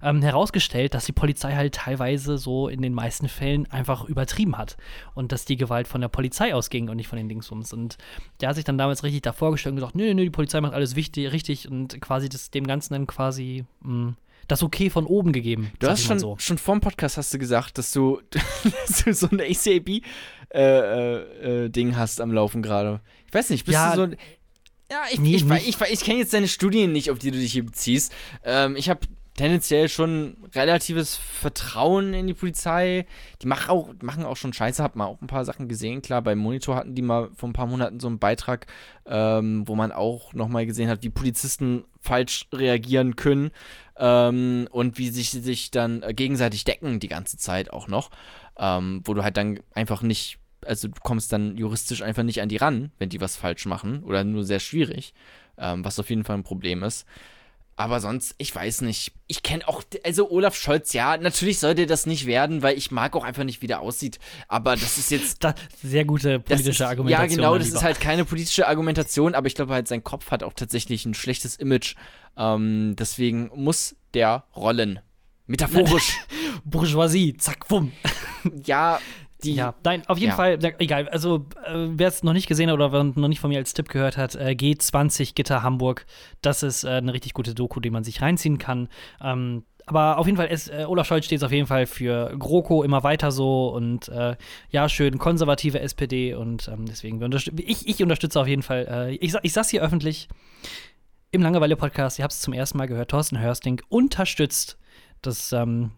ähm, 0.01 0.21
herausgestellt, 0.21 0.93
dass 0.93 1.05
die 1.05 1.11
Polizei 1.11 1.55
halt 1.55 1.75
teilweise 1.75 2.37
so 2.37 2.67
in 2.67 2.81
den 2.81 2.93
meisten 2.93 3.27
Fällen 3.27 3.40
Fällen 3.41 3.65
einfach 3.71 4.05
übertrieben 4.05 4.55
hat 4.55 4.77
und 5.15 5.31
dass 5.31 5.45
die 5.45 5.57
Gewalt 5.57 5.87
von 5.87 5.99
der 5.99 6.09
Polizei 6.09 6.53
ausging 6.53 6.89
und 6.89 6.97
nicht 6.97 7.07
von 7.07 7.17
den 7.17 7.27
Dingsums. 7.27 7.73
Und 7.73 7.97
der 8.39 8.49
hat 8.49 8.55
sich 8.55 8.65
dann 8.65 8.77
damals 8.77 9.01
richtig 9.03 9.23
davor 9.23 9.51
gestellt 9.51 9.71
und 9.71 9.77
gesagt, 9.77 9.95
nö, 9.95 10.13
nö, 10.13 10.23
die 10.23 10.29
Polizei 10.29 10.61
macht 10.61 10.73
alles 10.73 10.95
wichtig, 10.95 11.31
richtig 11.31 11.67
und 11.67 11.99
quasi 12.01 12.29
das, 12.29 12.51
dem 12.51 12.67
Ganzen 12.67 12.93
dann 12.93 13.07
quasi 13.07 13.65
mh, 13.81 14.13
das 14.47 14.61
Okay 14.61 14.91
von 14.91 15.07
oben 15.07 15.31
gegeben. 15.31 15.71
Du 15.79 15.87
hast 15.87 16.01
ich 16.01 16.05
schon, 16.05 16.19
so. 16.19 16.35
schon 16.37 16.59
vor 16.59 16.75
dem 16.75 16.81
Podcast 16.81 17.17
hast 17.17 17.33
du 17.33 17.39
gesagt, 17.39 17.79
dass 17.79 17.91
du, 17.93 18.21
dass 18.87 19.03
du 19.03 19.11
so 19.13 19.27
ein 19.31 19.41
ACAB 19.41 20.03
äh, 20.53 20.59
äh, 20.59 21.65
äh, 21.65 21.69
Ding 21.69 21.95
hast 21.97 22.21
am 22.21 22.31
Laufen 22.31 22.61
gerade. 22.61 23.01
Ich 23.27 23.33
weiß 23.33 23.49
nicht, 23.49 23.65
bist 23.65 23.73
Ja, 23.73 23.91
du 23.91 23.95
so 23.95 24.03
ein 24.03 24.17
Ja, 24.91 25.03
ich, 25.11 25.19
nee, 25.19 25.35
ich, 25.35 25.43
ich, 25.49 25.79
wei- 25.79 25.89
ich 25.91 26.01
kenne 26.01 26.19
jetzt 26.19 26.33
deine 26.33 26.47
Studien 26.47 26.91
nicht, 26.91 27.09
auf 27.09 27.17
die 27.17 27.31
du 27.31 27.39
dich 27.39 27.53
hier 27.53 27.65
beziehst. 27.65 28.13
Ähm, 28.43 28.75
ich 28.75 28.87
habe 28.89 28.99
tendenziell 29.41 29.89
schon 29.89 30.37
relatives 30.53 31.15
Vertrauen 31.15 32.13
in 32.13 32.27
die 32.27 32.35
Polizei. 32.35 33.07
Die 33.41 33.47
machen 33.47 33.71
auch, 33.71 33.89
machen 34.03 34.23
auch 34.23 34.37
schon 34.37 34.53
Scheiße, 34.53 34.83
hab 34.83 34.95
mal 34.95 35.07
auch 35.07 35.19
ein 35.19 35.27
paar 35.27 35.45
Sachen 35.45 35.67
gesehen. 35.67 36.03
Klar, 36.03 36.21
beim 36.21 36.37
Monitor 36.37 36.75
hatten 36.75 36.93
die 36.93 37.01
mal 37.01 37.31
vor 37.35 37.49
ein 37.49 37.53
paar 37.53 37.65
Monaten 37.65 37.99
so 37.99 38.07
einen 38.07 38.19
Beitrag, 38.19 38.67
ähm, 39.07 39.67
wo 39.67 39.73
man 39.73 39.91
auch 39.91 40.35
nochmal 40.35 40.67
gesehen 40.67 40.89
hat, 40.89 41.01
wie 41.01 41.09
Polizisten 41.09 41.85
falsch 41.99 42.49
reagieren 42.53 43.15
können 43.15 43.49
ähm, 43.97 44.67
und 44.69 44.99
wie 44.99 45.09
sich 45.09 45.31
sich 45.31 45.71
dann 45.71 46.03
äh, 46.03 46.13
gegenseitig 46.13 46.63
decken 46.63 46.99
die 46.99 47.07
ganze 47.07 47.37
Zeit 47.37 47.73
auch 47.73 47.87
noch. 47.87 48.11
Ähm, 48.59 49.01
wo 49.05 49.15
du 49.15 49.23
halt 49.23 49.37
dann 49.37 49.59
einfach 49.73 50.03
nicht, 50.03 50.37
also 50.63 50.87
du 50.87 51.01
kommst 51.01 51.33
dann 51.33 51.57
juristisch 51.57 52.03
einfach 52.03 52.21
nicht 52.21 52.43
an 52.43 52.49
die 52.49 52.57
ran, 52.57 52.91
wenn 52.99 53.09
die 53.09 53.21
was 53.21 53.37
falsch 53.37 53.65
machen 53.65 54.03
oder 54.03 54.23
nur 54.23 54.43
sehr 54.43 54.59
schwierig, 54.59 55.15
ähm, 55.57 55.83
was 55.83 55.97
auf 55.97 56.11
jeden 56.11 56.25
Fall 56.25 56.37
ein 56.37 56.43
Problem 56.43 56.83
ist. 56.83 57.07
Aber 57.75 57.99
sonst, 57.99 58.35
ich 58.37 58.53
weiß 58.53 58.81
nicht. 58.81 59.13
Ich 59.27 59.43
kenne 59.43 59.67
auch, 59.67 59.81
also 60.03 60.29
Olaf 60.29 60.55
Scholz, 60.55 60.93
ja, 60.93 61.17
natürlich 61.17 61.59
sollte 61.59 61.87
das 61.87 62.05
nicht 62.05 62.25
werden, 62.25 62.61
weil 62.61 62.77
ich 62.77 62.91
mag 62.91 63.15
auch 63.15 63.23
einfach 63.23 63.43
nicht, 63.43 63.61
wie 63.61 63.67
der 63.67 63.79
aussieht. 63.79 64.19
Aber 64.47 64.75
das 64.75 64.97
ist 64.97 65.09
jetzt. 65.09 65.43
Da, 65.43 65.55
sehr 65.81 66.05
gute 66.05 66.39
Das 66.39 66.43
politische 66.43 66.83
ist, 66.83 66.89
Argumentation. 66.89 67.29
Ja, 67.29 67.35
genau, 67.35 67.57
das 67.57 67.67
Lieber. 67.67 67.77
ist 67.77 67.83
halt 67.83 67.99
keine 67.99 68.25
politische 68.25 68.67
Argumentation, 68.67 69.33
aber 69.33 69.47
ich 69.47 69.55
glaube 69.55 69.73
halt, 69.73 69.87
sein 69.87 70.03
Kopf 70.03 70.31
hat 70.31 70.43
auch 70.43 70.53
tatsächlich 70.53 71.05
ein 71.05 71.13
schlechtes 71.13 71.55
Image. 71.55 71.95
Ähm, 72.37 72.95
deswegen 72.99 73.49
muss 73.55 73.95
der 74.13 74.43
rollen. 74.55 74.99
Metaphorisch. 75.47 76.17
Bourgeoisie, 76.63 77.35
zack, 77.37 77.67
bumm. 77.67 77.91
ja, 78.65 78.99
die. 79.43 79.55
Ja, 79.55 79.75
nein, 79.83 80.03
auf 80.07 80.17
jeden 80.17 80.31
Ja. 80.31 80.35
Fall, 80.35 80.59
egal. 80.79 81.09
Also, 81.09 81.45
äh, 81.65 81.73
wer 81.89 82.07
es 82.07 82.23
noch 82.23 82.33
nicht 82.33 82.47
gesehen 82.47 82.69
hat 82.69 82.75
oder 82.75 83.03
noch 83.03 83.27
nicht 83.27 83.39
von 83.39 83.49
mir 83.49 83.57
als 83.59 83.73
Tipp 83.73 83.89
gehört 83.89 84.17
hat, 84.17 84.35
äh, 84.35 84.55
G20 84.57 85.35
Gitter 85.35 85.63
Hamburg. 85.63 86.05
Das 86.41 86.63
ist 86.63 86.83
äh, 86.83 86.89
eine 86.89 87.13
richtig 87.13 87.33
gute 87.33 87.53
Doku, 87.53 87.79
die 87.79 87.89
man 87.89 88.03
sich 88.03 88.21
reinziehen 88.21 88.57
kann. 88.57 88.87
Ähm, 89.21 89.63
aber 89.87 90.19
auf 90.19 90.25
jeden 90.27 90.37
Fall, 90.37 90.47
ist, 90.47 90.69
äh, 90.69 90.85
Olaf 90.87 91.07
Scholz 91.07 91.25
steht 91.25 91.43
auf 91.43 91.51
jeden 91.51 91.65
Fall 91.67 91.85
für 91.87 92.35
GroKo 92.37 92.83
immer 92.83 93.03
weiter 93.03 93.31
so 93.31 93.69
und 93.69 94.07
äh, 94.09 94.35
ja, 94.69 94.87
schön 94.87 95.17
konservative 95.17 95.79
SPD 95.79 96.35
und 96.35 96.67
ähm, 96.71 96.85
deswegen, 96.85 97.19
ich, 97.57 97.87
ich 97.87 98.01
unterstütze 98.03 98.39
auf 98.39 98.47
jeden 98.47 98.61
Fall, 98.61 98.87
äh, 98.89 99.15
ich, 99.15 99.33
ich 99.41 99.53
sag's 99.53 99.69
hier 99.69 99.81
öffentlich, 99.81 100.29
im 101.31 101.41
Langeweile-Podcast, 101.41 102.19
ihr 102.19 102.23
habt 102.23 102.33
es 102.33 102.41
zum 102.41 102.53
ersten 102.53 102.77
Mal 102.77 102.87
gehört, 102.87 103.09
Thorsten 103.09 103.39
Hörsting 103.39 103.81
unterstützt 103.89 104.77
das, 105.21 105.51
ähm, 105.51 105.91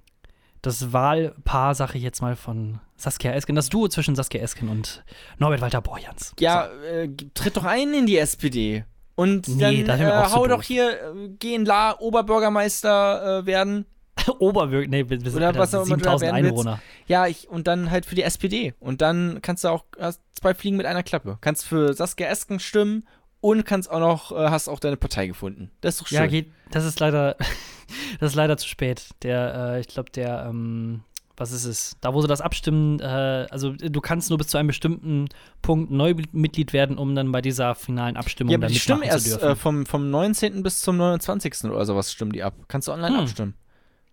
das 0.63 0.93
Wahlpaar, 0.93 1.75
sag 1.75 1.93
ich 1.93 2.01
jetzt 2.01 2.21
mal, 2.21 2.35
von 2.35 2.79
Saskia 2.95 3.33
Esken, 3.33 3.55
das 3.55 3.69
Duo 3.69 3.87
zwischen 3.89 4.15
Saskia 4.15 4.41
Esken 4.41 4.69
und 4.69 5.03
Norbert 5.37 5.61
Walter 5.61 5.81
Borjans. 5.81 6.33
Ja, 6.39 6.67
äh, 6.89 7.09
tritt 7.33 7.57
doch 7.57 7.65
ein 7.65 7.93
in 7.93 8.07
die 8.07 8.17
SPD. 8.17 8.85
Und 9.15 9.47
Nee, 9.47 9.83
dann 9.83 9.85
da 9.85 9.97
sind 9.97 10.05
wir 10.07 10.13
äh, 10.13 10.31
hau 10.31 10.47
doch 10.47 10.57
doof. 10.57 10.65
hier, 10.65 10.89
äh, 10.91 11.29
geh 11.37 11.53
in 11.53 11.65
La 11.65 11.99
Oberbürgermeister 11.99 13.39
äh, 13.41 13.45
werden. 13.45 13.85
So. 14.25 14.39
Oberbürger, 14.39 14.87
nee, 14.87 15.09
wir 15.09 15.19
sind 15.19 15.35
Oder 15.35 15.47
Alter, 15.47 15.59
was 15.59 15.75
auch 15.75 15.85
immer 15.85 15.97
du 15.97 16.03
da 16.03 16.17
7000 16.17 16.21
werden 16.21 16.43
willst. 16.45 16.59
Einwohner. 16.59 16.81
Ja, 17.07 17.27
ich, 17.27 17.49
und 17.49 17.67
dann 17.67 17.91
halt 17.91 18.05
für 18.05 18.15
die 18.15 18.23
SPD. 18.23 18.73
Und 18.79 19.01
dann 19.01 19.39
kannst 19.41 19.65
du 19.65 19.67
auch 19.67 19.83
hast 19.99 20.21
zwei 20.39 20.53
Fliegen 20.53 20.77
mit 20.77 20.85
einer 20.85 21.03
Klappe. 21.03 21.39
Kannst 21.41 21.65
für 21.65 21.93
Saskia 21.93 22.27
Esken 22.27 22.59
stimmen 22.59 23.05
und 23.43 23.65
kannst 23.65 23.91
auch 23.91 23.99
noch, 23.99 24.31
äh, 24.31 24.49
hast 24.49 24.69
auch 24.69 24.79
deine 24.79 24.95
Partei 24.95 25.27
gefunden. 25.27 25.69
Das 25.81 25.95
ist 25.95 26.01
doch 26.01 26.07
schön. 26.07 26.15
Ja, 26.17 26.27
geht, 26.27 26.49
das 26.71 26.85
ist 26.85 26.99
leider, 27.01 27.35
das 28.19 28.31
ist 28.31 28.35
leider 28.35 28.55
zu 28.57 28.67
spät. 28.67 29.09
Der, 29.21 29.73
äh, 29.75 29.79
ich 29.81 29.87
glaube, 29.89 30.11
der, 30.11 30.45
ähm, 30.49 31.01
was 31.35 31.51
ist 31.51 31.65
es? 31.65 31.97
Da, 31.99 32.13
wo 32.13 32.21
sie 32.21 32.27
das 32.27 32.39
abstimmen, 32.41 32.99
äh, 33.01 33.47
also 33.49 33.71
du 33.73 33.99
kannst 34.01 34.29
nur 34.29 34.37
bis 34.37 34.47
zu 34.47 34.57
einem 34.57 34.67
bestimmten 34.67 35.27
Punkt 35.61 35.91
neu 35.91 36.13
Mitglied 36.31 36.71
werden, 36.71 36.97
um 36.97 37.15
dann 37.15 37.31
bei 37.33 37.41
dieser 37.41 37.75
finalen 37.75 38.15
Abstimmung 38.15 38.51
Ja, 38.51 38.57
aber 38.57 38.67
dann 38.67 38.73
die 38.73 38.79
stimmen 38.79 39.01
erst 39.03 39.27
dürfen. 39.27 39.49
äh, 39.49 39.55
vom, 39.55 39.85
vom 39.85 40.09
19. 40.09 40.63
bis 40.63 40.79
zum 40.79 40.95
29. 40.95 41.65
oder 41.65 41.85
sowas 41.85 42.11
stimmen 42.13 42.31
die 42.31 42.43
ab. 42.43 42.53
Kannst 42.69 42.87
du 42.87 42.93
online 42.93 43.15
Hm. 43.17 43.23
abstimmen. 43.23 43.53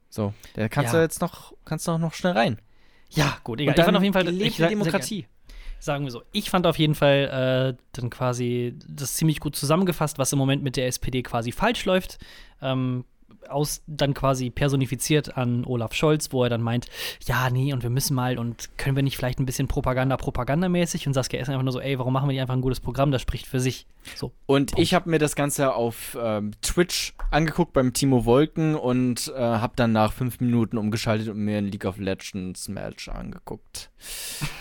So, 0.09 0.35
da 0.55 0.69
kannst 0.69 0.93
Ja. 0.93 0.99
du 0.99 1.05
jetzt 1.05 1.21
noch, 1.21 1.53
kannst 1.65 1.87
du 1.87 1.93
auch 1.93 1.99
noch 1.99 2.15
schnell 2.15 2.33
rein. 2.33 2.59
ja, 3.11 3.37
gut, 3.45 3.61
egal. 3.61 3.75
Und 3.75 3.79
Ich 3.79 3.85
fand 3.85 3.89
dann 3.89 3.97
auf 3.97 4.03
jeden 4.03 4.13
Fall, 4.15 4.25
lebt 4.29 4.51
ich, 4.51 4.57
die 4.57 4.67
Demokratie. 4.67 5.27
Sagen 5.81 6.05
wir 6.05 6.13
so, 6.13 6.23
ich 6.31 6.51
fand 6.51 6.67
auf 6.67 6.79
jeden 6.79 6.95
Fall 6.95 7.75
äh, 7.77 7.83
dann 7.93 8.11
quasi 8.11 8.75
das 8.87 9.15
ziemlich 9.15 9.41
gut 9.41 9.57
zusammengefasst, 9.57 10.19
was 10.19 10.33
im 10.33 10.39
Moment 10.39 10.63
mit 10.63 10.77
der 10.77 10.87
SPD 10.87 11.23
quasi 11.23 11.51
falsch 11.51 11.85
läuft. 11.87 12.19
Ähm, 12.63 13.05
aus 13.49 13.83
dann 13.87 14.15
quasi 14.15 14.51
personifiziert 14.51 15.37
an 15.37 15.65
Olaf 15.65 15.95
Scholz, 15.95 16.33
wo 16.33 16.45
er 16.45 16.51
dann 16.51 16.63
meint, 16.63 16.87
ja, 17.25 17.51
nee, 17.51 17.73
und 17.73 17.83
wir 17.83 17.91
müssen 17.91 18.15
mal 18.15 18.39
und 18.39 18.71
können 18.77 18.97
wir 18.97 19.03
nicht 19.03 19.17
vielleicht 19.17 19.39
ein 19.41 19.47
bisschen 19.47 19.69
Propaganda, 19.69 20.17
propagandamäßig 20.17 21.07
und 21.07 21.15
Saskia 21.15 21.41
ist 21.41 21.49
einfach 21.49 21.63
nur 21.63 21.73
so, 21.73 21.81
ey, 21.81 21.99
warum 21.99 22.13
machen 22.13 22.29
wir 22.29 22.33
nicht 22.33 22.41
einfach 22.41 22.55
ein 22.55 22.61
gutes 22.61 22.81
Programm, 22.81 23.11
das 23.11 23.23
spricht 23.23 23.47
für 23.47 23.61
sich. 23.61 23.87
So. 24.15 24.33
Und 24.47 24.79
ich 24.79 24.95
habe 24.95 25.11
mir 25.11 25.19
das 25.19 25.35
Ganze 25.37 25.75
auf 25.75 26.17
ähm, 26.21 26.53
Twitch 26.63 27.15
angeguckt 27.31 27.73
beim 27.73 27.93
Timo 27.93 28.25
Wolken 28.25 28.75
und 28.75 29.33
äh, 29.37 29.41
habe 29.41 29.75
dann 29.77 29.93
nach 29.93 30.13
fünf 30.13 30.41
Minuten 30.41 30.79
umgeschaltet 30.79 31.29
und 31.29 31.39
mir 31.39 31.59
ein 31.59 31.67
League 31.67 31.85
of 31.85 31.99
Legends 31.99 32.69
Match 32.69 33.09
angeguckt. 33.09 33.91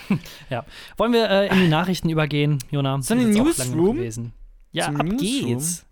Ja. 0.50 0.64
Wollen 0.96 1.12
wir 1.12 1.30
äh, 1.30 1.46
in 1.48 1.60
die 1.60 1.68
Nachrichten 1.68 2.10
übergehen, 2.10 2.58
Jona? 2.72 3.00
So 3.00 3.14
eine 3.14 3.26
Newsroom? 3.26 4.32
Ja, 4.72 4.86
Zum 4.86 4.96
ab 4.96 5.06
Newsroom? 5.06 5.46
geht's. 5.46 5.86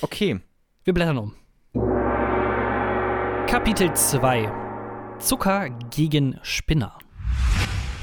Okay. 0.00 0.40
Wir 0.84 0.94
blättern 0.94 1.18
um. 1.18 1.34
Kapitel 3.50 3.92
2 3.92 5.18
Zucker 5.18 5.70
gegen 5.90 6.38
Spinner. 6.44 6.96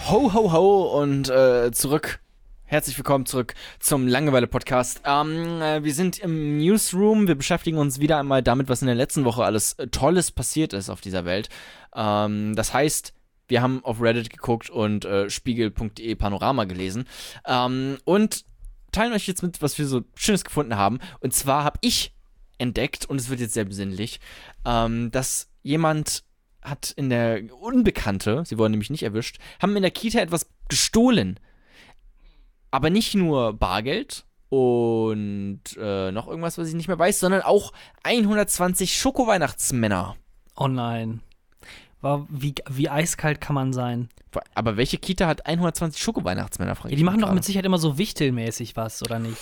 Ho, 0.10 0.34
ho, 0.34 0.52
ho 0.52 1.00
und 1.02 1.30
äh, 1.30 1.72
zurück. 1.72 2.20
Herzlich 2.66 2.98
willkommen 2.98 3.26
zurück 3.26 3.54
zum 3.80 4.08
Langeweile-Podcast. 4.08 5.04
Ähm, 5.06 5.62
äh, 5.62 5.86
wir 5.86 5.94
sind 5.94 6.20
im 6.20 6.58
Newsroom. 6.58 7.30
Wir 7.30 7.36
beschäftigen 7.36 7.78
uns 7.78 8.02
wieder 8.02 8.20
einmal 8.20 8.44
damit, 8.44 8.68
was 8.68 8.82
in 8.82 8.88
der 8.88 8.96
letzten 8.96 9.24
Woche 9.24 9.46
alles 9.46 9.72
äh, 9.76 9.88
Tolles 9.88 10.34
passiert 10.34 10.74
ist 10.74 10.90
auf 10.90 11.00
dieser 11.00 11.24
Welt. 11.24 11.48
Ähm, 11.96 12.54
das 12.54 12.74
heißt, 12.74 13.14
wir 13.48 13.62
haben 13.62 13.86
auf 13.86 14.02
Reddit 14.02 14.30
geguckt 14.30 14.70
und 14.70 15.06
äh, 15.06 15.30
spiegel.de 15.30 16.14
Panorama 16.16 16.66
gelesen. 16.66 17.06
Ähm, 17.46 18.00
und 18.04 18.44
teilen 18.92 19.14
euch 19.14 19.28
jetzt 19.28 19.44
mit, 19.44 19.62
was 19.62 19.78
wir 19.78 19.88
so 19.88 20.02
Schönes 20.16 20.44
gefunden 20.44 20.76
haben. 20.76 21.00
Und 21.22 21.34
zwar 21.34 21.64
habe 21.64 21.80
ich 21.80 22.17
entdeckt, 22.58 23.06
und 23.06 23.20
es 23.20 23.30
wird 23.30 23.40
jetzt 23.40 23.54
sehr 23.54 23.66
besinnlich, 23.66 24.20
ähm, 24.66 25.12
dass 25.12 25.50
jemand 25.64 26.24
hat 26.62 26.92
in 26.92 27.10
der 27.10 27.44
Unbekannte, 27.60 28.44
sie 28.46 28.58
wurden 28.58 28.72
nämlich 28.72 28.90
nicht 28.90 29.04
erwischt, 29.04 29.38
haben 29.62 29.76
in 29.76 29.84
der 29.84 29.92
Kita 29.92 30.20
etwas 30.20 30.50
gestohlen. 30.70 31.40
Aber 32.72 32.90
nicht 32.90 33.16
nur 33.16 33.54
Bargeld 33.54 34.26
und 34.50 35.62
äh, 35.80 36.12
noch 36.12 36.28
irgendwas, 36.28 36.58
was 36.58 36.68
ich 36.68 36.74
nicht 36.74 36.88
mehr 36.88 37.00
weiß, 37.00 37.20
sondern 37.20 37.42
auch 37.42 37.74
120 38.04 38.98
Schoko-Weihnachtsmänner. 38.98 40.16
Oh 40.56 40.68
nein. 40.68 41.22
War, 42.02 42.28
wie, 42.30 42.56
wie 42.70 42.90
eiskalt 42.90 43.42
kann 43.42 43.56
man 43.56 43.74
sein? 43.74 44.10
Aber 44.54 44.78
welche 44.78 44.98
Kita 44.98 45.28
hat 45.28 45.46
120 45.46 46.02
Schoko-Weihnachtsmänner, 46.02 46.76
frage 46.76 46.94
Ja, 46.94 46.98
die 46.98 47.04
machen 47.04 47.22
doch 47.22 47.34
mit 47.34 47.44
Sicherheit 47.44 47.66
immer 47.66 47.80
so 47.80 47.98
wichtelmäßig 47.98 48.76
was, 48.76 49.02
oder 49.02 49.20
nicht? 49.20 49.38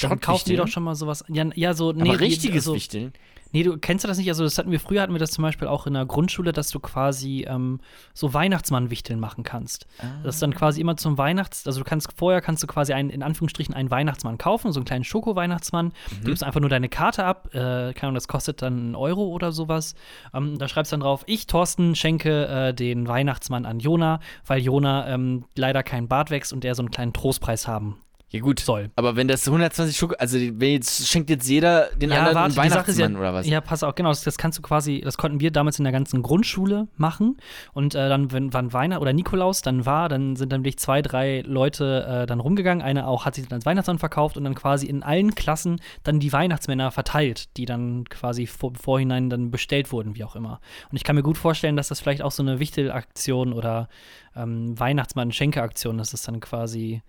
Dann 0.00 0.20
kaufen 0.20 0.48
die 0.48 0.56
doch 0.56 0.68
schon 0.68 0.82
mal 0.82 0.94
sowas. 0.94 1.24
Ja, 1.28 1.44
ja 1.54 1.74
so, 1.74 1.92
nee, 1.92 2.08
Aber 2.10 2.20
richtiges 2.20 2.64
also, 2.64 2.74
Wichteln. 2.74 3.12
Nee, 3.52 3.62
du 3.62 3.78
kennst 3.78 4.04
du 4.04 4.08
das 4.08 4.18
nicht? 4.18 4.28
Also, 4.28 4.44
das 4.44 4.58
hatten 4.58 4.70
wir 4.70 4.80
früher, 4.80 5.00
hatten 5.00 5.14
wir 5.14 5.18
das 5.18 5.30
zum 5.30 5.42
Beispiel 5.42 5.68
auch 5.68 5.86
in 5.86 5.94
der 5.94 6.04
Grundschule, 6.04 6.52
dass 6.52 6.68
du 6.68 6.80
quasi 6.80 7.46
ähm, 7.48 7.80
so 8.12 8.34
Weihnachtsmann-Wichteln 8.34 9.20
machen 9.20 9.44
kannst. 9.44 9.86
Das 10.22 10.34
ist 10.34 10.42
dann 10.42 10.52
quasi 10.52 10.80
immer 10.80 10.96
zum 10.96 11.16
Weihnachts-, 11.16 11.66
also 11.66 11.80
du 11.80 11.84
kannst 11.84 12.08
vorher 12.16 12.40
kannst 12.40 12.62
du 12.62 12.66
quasi 12.66 12.92
einen, 12.92 13.08
in 13.08 13.22
Anführungsstrichen, 13.22 13.74
einen 13.74 13.90
Weihnachtsmann 13.90 14.36
kaufen, 14.36 14.72
so 14.72 14.80
einen 14.80 14.84
kleinen 14.84 15.04
Schoko-Weihnachtsmann. 15.04 15.92
Du 16.20 16.26
gibst 16.26 16.44
einfach 16.44 16.60
nur 16.60 16.68
deine 16.68 16.88
Karte 16.88 17.24
ab, 17.24 17.48
äh, 17.52 17.94
keine 17.94 18.02
Ahnung, 18.02 18.14
das 18.14 18.28
kostet 18.28 18.62
dann 18.62 18.78
einen 18.78 18.94
Euro 18.94 19.26
oder 19.28 19.52
sowas. 19.52 19.94
Ähm, 20.34 20.58
da 20.58 20.68
schreibst 20.68 20.92
du 20.92 20.94
dann 20.94 21.00
drauf, 21.00 21.22
ich, 21.26 21.46
Thorsten, 21.46 21.94
schenke 21.94 22.46
äh, 22.48 22.74
den 22.74 23.06
Weihnachtsmann 23.06 23.64
an 23.64 23.78
Jona, 23.78 24.20
weil 24.44 24.60
Jona 24.60 25.08
ähm, 25.08 25.44
leider 25.56 25.82
keinen 25.82 26.08
Bart 26.08 26.30
wächst 26.30 26.52
und 26.52 26.64
der 26.64 26.74
so 26.74 26.82
einen 26.82 26.90
kleinen 26.90 27.12
Trostpreis 27.12 27.66
haben 27.66 27.96
Ja, 28.30 28.40
gut. 28.40 28.58
soll. 28.58 28.90
Aber 28.96 29.14
wenn 29.14 29.28
das 29.28 29.46
120 29.46 29.96
Schoko, 29.96 30.14
also 30.18 30.36
wenn 30.36 30.72
jetzt, 30.72 31.06
schenkt 31.06 31.30
jetzt 31.30 31.48
jeder 31.48 31.90
den 31.94 32.10
anderen 32.10 32.36
einen 32.36 32.48
die 32.48 32.54
Sache 32.54 32.66
ist 32.90 32.98
Weihnachtsmann 32.98 33.12
ja, 33.12 33.18
oder 33.18 33.34
was? 33.34 33.46
Ja, 33.46 33.60
pass 33.60 33.84
auf, 33.84 33.94
genau, 33.94 34.08
das, 34.08 34.24
das 34.24 34.36
kannst 34.36 34.58
du 34.58 34.62
quasi, 34.62 35.00
das 35.00 35.16
konnten 35.16 35.38
wir 35.38 35.52
damals 35.52 35.78
in 35.78 35.84
der 35.84 35.92
ganzen 35.92 36.22
Grundschule 36.22 36.88
machen. 36.96 37.36
Und 37.72 37.94
äh, 37.94 38.08
dann, 38.08 38.32
wenn 38.32 38.52
wann 38.52 38.72
Weihnachten 38.72 39.00
oder 39.00 39.12
Nikolaus 39.12 39.62
dann 39.62 39.86
war, 39.86 40.08
dann 40.08 40.34
sind 40.34 40.52
dann 40.52 40.62
wirklich 40.62 40.78
zwei, 40.78 41.02
drei 41.02 41.42
Leute 41.46 42.04
äh, 42.24 42.26
dann 42.26 42.40
rumgegangen. 42.40 42.84
Einer 42.84 43.06
auch 43.06 43.26
hat 43.26 43.36
sich 43.36 43.46
dann 43.46 43.58
als 43.58 43.66
Weihnachtsmann 43.66 44.00
verkauft 44.00 44.36
und 44.36 44.42
dann 44.42 44.56
quasi 44.56 44.86
in 44.86 45.04
allen 45.04 45.36
Klassen 45.36 45.80
dann 46.02 46.18
die 46.18 46.32
Weihnachtsmänner 46.32 46.90
verteilt, 46.90 47.56
die 47.56 47.64
dann 47.64 48.04
quasi 48.08 48.48
vor, 48.48 48.72
Vorhinein 48.74 49.30
dann 49.30 49.52
bestellt 49.52 49.92
wurden, 49.92 50.16
wie 50.16 50.24
auch 50.24 50.34
immer. 50.34 50.60
Und 50.90 50.96
ich 50.96 51.04
kann 51.04 51.14
mir 51.14 51.22
gut 51.22 51.38
vorstellen, 51.38 51.76
dass 51.76 51.88
das 51.88 52.00
vielleicht 52.00 52.22
auch 52.22 52.32
so 52.32 52.42
eine 52.42 52.58
Wichtelaktion 52.58 53.52
oder 53.52 53.88
ähm, 54.34 54.78
Weihnachtsmann-Schenke-Aktion, 54.78 55.96
dass 55.96 56.12
es 56.12 56.22
dann 56.22 56.40
quasi 56.40 57.02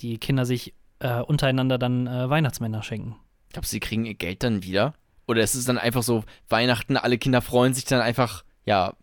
die 0.00 0.18
Kinder 0.18 0.44
sich 0.46 0.74
äh, 1.00 1.20
untereinander 1.20 1.78
dann 1.78 2.06
äh, 2.06 2.28
Weihnachtsmänner 2.30 2.82
schenken. 2.82 3.16
Glaubst 3.52 3.72
du, 3.72 3.74
sie 3.76 3.80
kriegen 3.80 4.04
ihr 4.06 4.14
Geld 4.14 4.42
dann 4.42 4.62
wieder? 4.62 4.94
Oder 5.28 5.42
ist 5.42 5.54
es 5.54 5.64
dann 5.64 5.78
einfach 5.78 6.02
so, 6.02 6.24
Weihnachten, 6.48 6.96
alle 6.96 7.18
Kinder 7.18 7.40
freuen 7.42 7.74
sich 7.74 7.84
dann 7.84 8.00
einfach, 8.00 8.44
ja, 8.64 8.94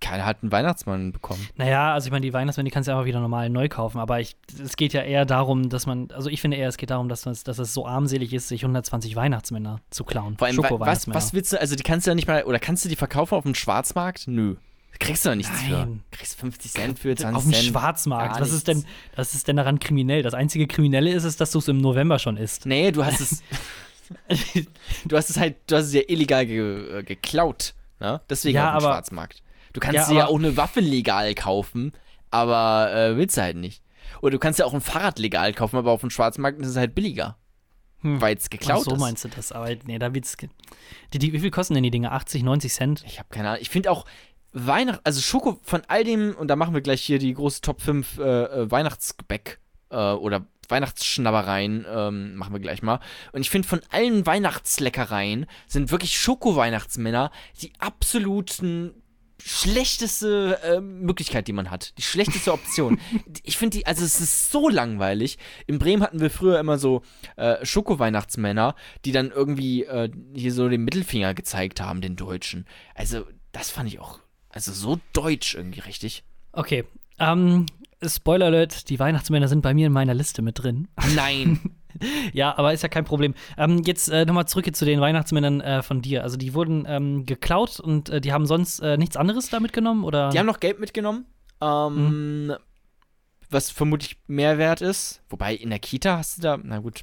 keiner 0.00 0.24
hat 0.24 0.38
einen 0.42 0.50
Weihnachtsmann 0.50 1.12
bekommen. 1.12 1.46
Naja, 1.56 1.92
also 1.92 2.06
ich 2.06 2.10
meine, 2.10 2.22
die 2.24 2.32
Weihnachtsmänner, 2.32 2.64
die 2.64 2.70
kannst 2.70 2.86
du 2.86 2.92
ja 2.92 2.96
einfach 2.96 3.06
wieder 3.06 3.20
normal 3.20 3.50
neu 3.50 3.68
kaufen, 3.68 3.98
aber 3.98 4.18
ich, 4.18 4.34
es 4.62 4.76
geht 4.76 4.94
ja 4.94 5.02
eher 5.02 5.26
darum, 5.26 5.68
dass 5.68 5.84
man, 5.84 6.10
also 6.12 6.30
ich 6.30 6.40
finde 6.40 6.56
eher, 6.56 6.68
es 6.68 6.78
geht 6.78 6.88
darum, 6.90 7.10
dass, 7.10 7.26
man- 7.26 7.36
dass 7.44 7.58
es 7.58 7.74
so 7.74 7.86
armselig 7.86 8.32
ist, 8.32 8.48
sich 8.48 8.62
120 8.64 9.14
Weihnachtsmänner 9.14 9.80
zu 9.90 10.04
klauen. 10.04 10.38
Vor 10.38 10.46
allem, 10.46 10.56
wa- 10.62 10.80
was, 10.86 11.06
was 11.14 11.34
willst 11.34 11.52
du, 11.52 11.60
also 11.60 11.76
die 11.76 11.82
kannst 11.82 12.06
du 12.06 12.10
ja 12.12 12.14
nicht 12.14 12.26
mal, 12.26 12.44
oder 12.44 12.58
kannst 12.58 12.84
du 12.86 12.88
die 12.88 12.96
verkaufen 12.96 13.34
auf 13.34 13.44
dem 13.44 13.54
Schwarzmarkt? 13.54 14.26
Nö. 14.26 14.56
Kriegst 14.98 15.24
du 15.24 15.30
doch 15.30 15.36
nichts 15.36 15.50
für. 15.62 15.70
Nein. 15.70 16.02
Kriegst 16.10 16.38
50 16.38 16.72
Cent 16.72 16.98
für 16.98 17.14
20 17.16 17.36
auf 17.36 17.42
dem 17.44 17.52
Cent. 17.52 17.64
Schwarzmarkt. 17.64 18.32
Gar 18.34 18.40
Was 18.42 18.52
ist, 18.52 18.68
denn, 18.68 18.84
was 19.16 19.34
ist 19.34 19.48
denn 19.48 19.56
daran 19.56 19.78
kriminell? 19.78 20.22
Das 20.22 20.34
einzige 20.34 20.66
Kriminelle 20.66 21.10
ist 21.12 21.24
es, 21.24 21.36
dass 21.36 21.50
du 21.52 21.58
es 21.58 21.68
im 21.68 21.78
November 21.78 22.18
schon 22.18 22.36
isst. 22.36 22.66
Nee, 22.66 22.90
du 22.92 23.04
hast 23.04 23.20
es. 23.20 23.42
du 25.04 25.16
hast 25.16 25.30
es 25.30 25.38
halt, 25.38 25.56
du 25.68 25.76
hast 25.76 25.86
es 25.86 25.94
ja 25.94 26.02
illegal 26.08 26.44
ge, 26.46 26.98
äh, 26.98 27.02
geklaut. 27.02 27.74
Ne? 28.00 28.20
Deswegen 28.28 28.56
Ja, 28.56 28.74
auf 28.74 28.78
dem 28.82 28.84
aber- 28.86 28.94
Schwarzmarkt. 28.94 29.42
Du 29.72 29.78
kannst 29.80 29.94
Ja, 29.96 30.08
dir 30.08 30.14
ja 30.18 30.26
auch 30.26 30.36
eine 30.38 30.56
Waffe 30.56 30.80
legal 30.80 31.32
kaufen, 31.34 31.92
aber 32.32 32.92
äh, 32.92 33.16
willst 33.16 33.36
du 33.36 33.42
halt 33.42 33.56
nicht. 33.56 33.82
Oder 34.20 34.32
du 34.32 34.38
kannst 34.40 34.58
ja 34.58 34.64
auch 34.64 34.74
ein 34.74 34.80
Fahrrad 34.80 35.20
legal 35.20 35.54
kaufen, 35.54 35.76
aber 35.76 35.92
auf 35.92 36.00
dem 36.00 36.10
Schwarzmarkt 36.10 36.60
ist 36.60 36.66
es 36.68 36.76
halt 36.76 36.94
billiger. 36.96 37.36
Hm. 38.00 38.20
Weil 38.20 38.36
es 38.36 38.50
geklaut 38.50 38.80
Ach 38.80 38.84
so 38.84 38.94
ist. 38.94 39.00
meinst 39.00 39.24
du 39.24 39.28
das, 39.28 39.52
aber 39.52 39.68
nee, 39.84 39.98
da 40.00 40.12
wird's. 40.12 40.36
Die, 41.12 41.18
die, 41.20 41.32
wie 41.32 41.38
viel 41.38 41.50
kosten 41.52 41.74
denn 41.74 41.84
die 41.84 41.90
Dinge? 41.92 42.10
80, 42.10 42.42
90 42.42 42.72
Cent? 42.72 43.04
Ich 43.06 43.18
habe 43.20 43.28
keine 43.30 43.48
Ahnung. 43.50 43.60
Ich 43.62 43.70
finde 43.70 43.92
auch 43.92 44.06
Weihnacht, 44.52 45.00
also 45.04 45.20
Schoko 45.20 45.60
von 45.62 45.82
all 45.88 46.04
dem, 46.04 46.34
und 46.34 46.48
da 46.48 46.56
machen 46.56 46.74
wir 46.74 46.80
gleich 46.80 47.02
hier 47.02 47.18
die 47.18 47.34
große 47.34 47.60
Top 47.60 47.80
5 47.80 48.18
äh, 48.18 48.22
äh, 48.22 48.70
Weihnachtsgebäck 48.70 49.60
äh, 49.90 49.96
oder 49.96 50.46
Weihnachtsschnabbereien, 50.68 51.86
ähm, 51.88 52.36
machen 52.36 52.52
wir 52.52 52.60
gleich 52.60 52.82
mal. 52.82 53.00
Und 53.32 53.40
ich 53.40 53.50
finde, 53.50 53.68
von 53.68 53.80
allen 53.90 54.26
Weihnachtsleckereien 54.26 55.46
sind 55.66 55.90
wirklich 55.90 56.18
Schoko-Weihnachtsmänner 56.18 57.30
die 57.60 57.72
absoluten 57.78 58.94
schlechteste 59.42 60.58
äh, 60.62 60.80
Möglichkeit, 60.80 61.48
die 61.48 61.52
man 61.52 61.70
hat. 61.70 61.96
Die 61.98 62.02
schlechteste 62.02 62.52
Option. 62.52 63.00
ich 63.42 63.56
finde 63.56 63.78
die, 63.78 63.86
also 63.86 64.04
es 64.04 64.20
ist 64.20 64.50
so 64.50 64.68
langweilig. 64.68 65.38
In 65.66 65.78
Bremen 65.78 66.02
hatten 66.02 66.20
wir 66.20 66.30
früher 66.30 66.58
immer 66.58 66.78
so 66.78 67.02
äh, 67.36 67.64
Schoko-Weihnachtsmänner, 67.64 68.74
die 69.04 69.12
dann 69.12 69.30
irgendwie 69.30 69.84
äh, 69.84 70.10
hier 70.34 70.52
so 70.52 70.68
den 70.68 70.84
Mittelfinger 70.84 71.34
gezeigt 71.34 71.80
haben, 71.80 72.00
den 72.00 72.16
Deutschen. 72.16 72.66
Also, 72.94 73.26
das 73.52 73.70
fand 73.70 73.88
ich 73.88 73.98
auch, 73.98 74.20
also 74.50 74.72
so 74.72 74.98
deutsch 75.12 75.54
irgendwie 75.54 75.80
richtig. 75.80 76.24
Okay. 76.52 76.84
Ähm, 77.18 77.66
Spoiler 78.06 78.46
Alert, 78.46 78.88
die 78.88 78.98
Weihnachtsmänner 78.98 79.48
sind 79.48 79.60
bei 79.62 79.74
mir 79.74 79.86
in 79.86 79.92
meiner 79.92 80.14
Liste 80.14 80.42
mit 80.42 80.62
drin. 80.62 80.88
Nein. 81.14 81.60
Ja, 82.32 82.56
aber 82.56 82.72
ist 82.72 82.82
ja 82.82 82.88
kein 82.88 83.04
Problem. 83.04 83.34
Ähm, 83.58 83.82
jetzt 83.84 84.08
äh, 84.08 84.24
nochmal 84.24 84.46
zurück 84.46 84.64
jetzt 84.64 84.78
zu 84.78 84.84
den 84.84 85.00
Weihnachtsmännern 85.00 85.60
äh, 85.60 85.82
von 85.82 86.00
dir. 86.00 86.22
Also 86.22 86.36
die 86.36 86.54
wurden 86.54 86.84
ähm, 86.86 87.26
geklaut 87.26 87.80
und 87.80 88.08
äh, 88.08 88.20
die 88.20 88.32
haben 88.32 88.46
sonst 88.46 88.78
äh, 88.78 88.96
nichts 88.96 89.16
anderes 89.16 89.50
da 89.50 89.60
mitgenommen? 89.60 90.04
Oder? 90.04 90.30
Die 90.30 90.38
haben 90.38 90.46
noch 90.46 90.60
Geld 90.60 90.78
mitgenommen. 90.78 91.26
Ähm, 91.60 92.54
Was 93.50 93.70
vermutlich 93.70 94.18
mehr 94.28 94.56
wert 94.56 94.80
ist. 94.80 95.20
Wobei 95.28 95.54
in 95.54 95.70
der 95.70 95.80
Kita 95.80 96.16
hast 96.16 96.38
du 96.38 96.42
da, 96.42 96.58
na 96.62 96.78
gut, 96.78 97.00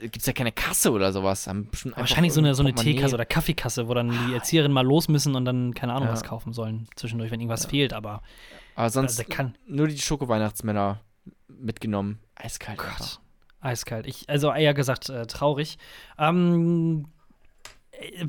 gibt 0.00 0.18
es 0.18 0.26
ja 0.26 0.32
keine 0.32 0.52
Kasse 0.52 0.90
oder 0.92 1.12
sowas. 1.12 1.48
Wahrscheinlich 1.96 2.32
so 2.32 2.40
eine, 2.40 2.54
so 2.54 2.62
eine. 2.62 2.74
Teekasse 2.74 3.14
oder 3.14 3.24
Kaffeekasse, 3.24 3.88
wo 3.88 3.94
dann 3.94 4.10
die 4.28 4.34
Erzieherinnen 4.34 4.72
mal 4.72 4.84
los 4.86 5.08
müssen 5.08 5.34
und 5.34 5.44
dann 5.44 5.74
keine 5.74 5.92
Ahnung 5.92 6.08
Ja. 6.08 6.12
was 6.12 6.22
kaufen 6.24 6.52
sollen 6.52 6.88
zwischendurch, 6.96 7.30
wenn 7.30 7.40
irgendwas 7.40 7.66
fehlt. 7.66 7.92
Aber 7.92 8.22
Aber 8.74 8.90
sonst 8.90 9.18
Also 9.18 9.24
kann- 9.32 9.56
nur 9.66 9.88
die 9.88 9.98
Schoko-Weihnachtsmänner 9.98 11.00
mitgenommen. 11.48 12.18
Eiskalt 12.34 12.78
einfach. 12.80 12.98
Gott, 12.98 13.20
eiskalt. 13.60 14.06
Ich, 14.06 14.28
also 14.28 14.52
eher 14.52 14.74
gesagt 14.74 15.08
äh, 15.08 15.26
traurig. 15.26 15.78
Ähm, 16.18 17.06
äh, 17.06 17.15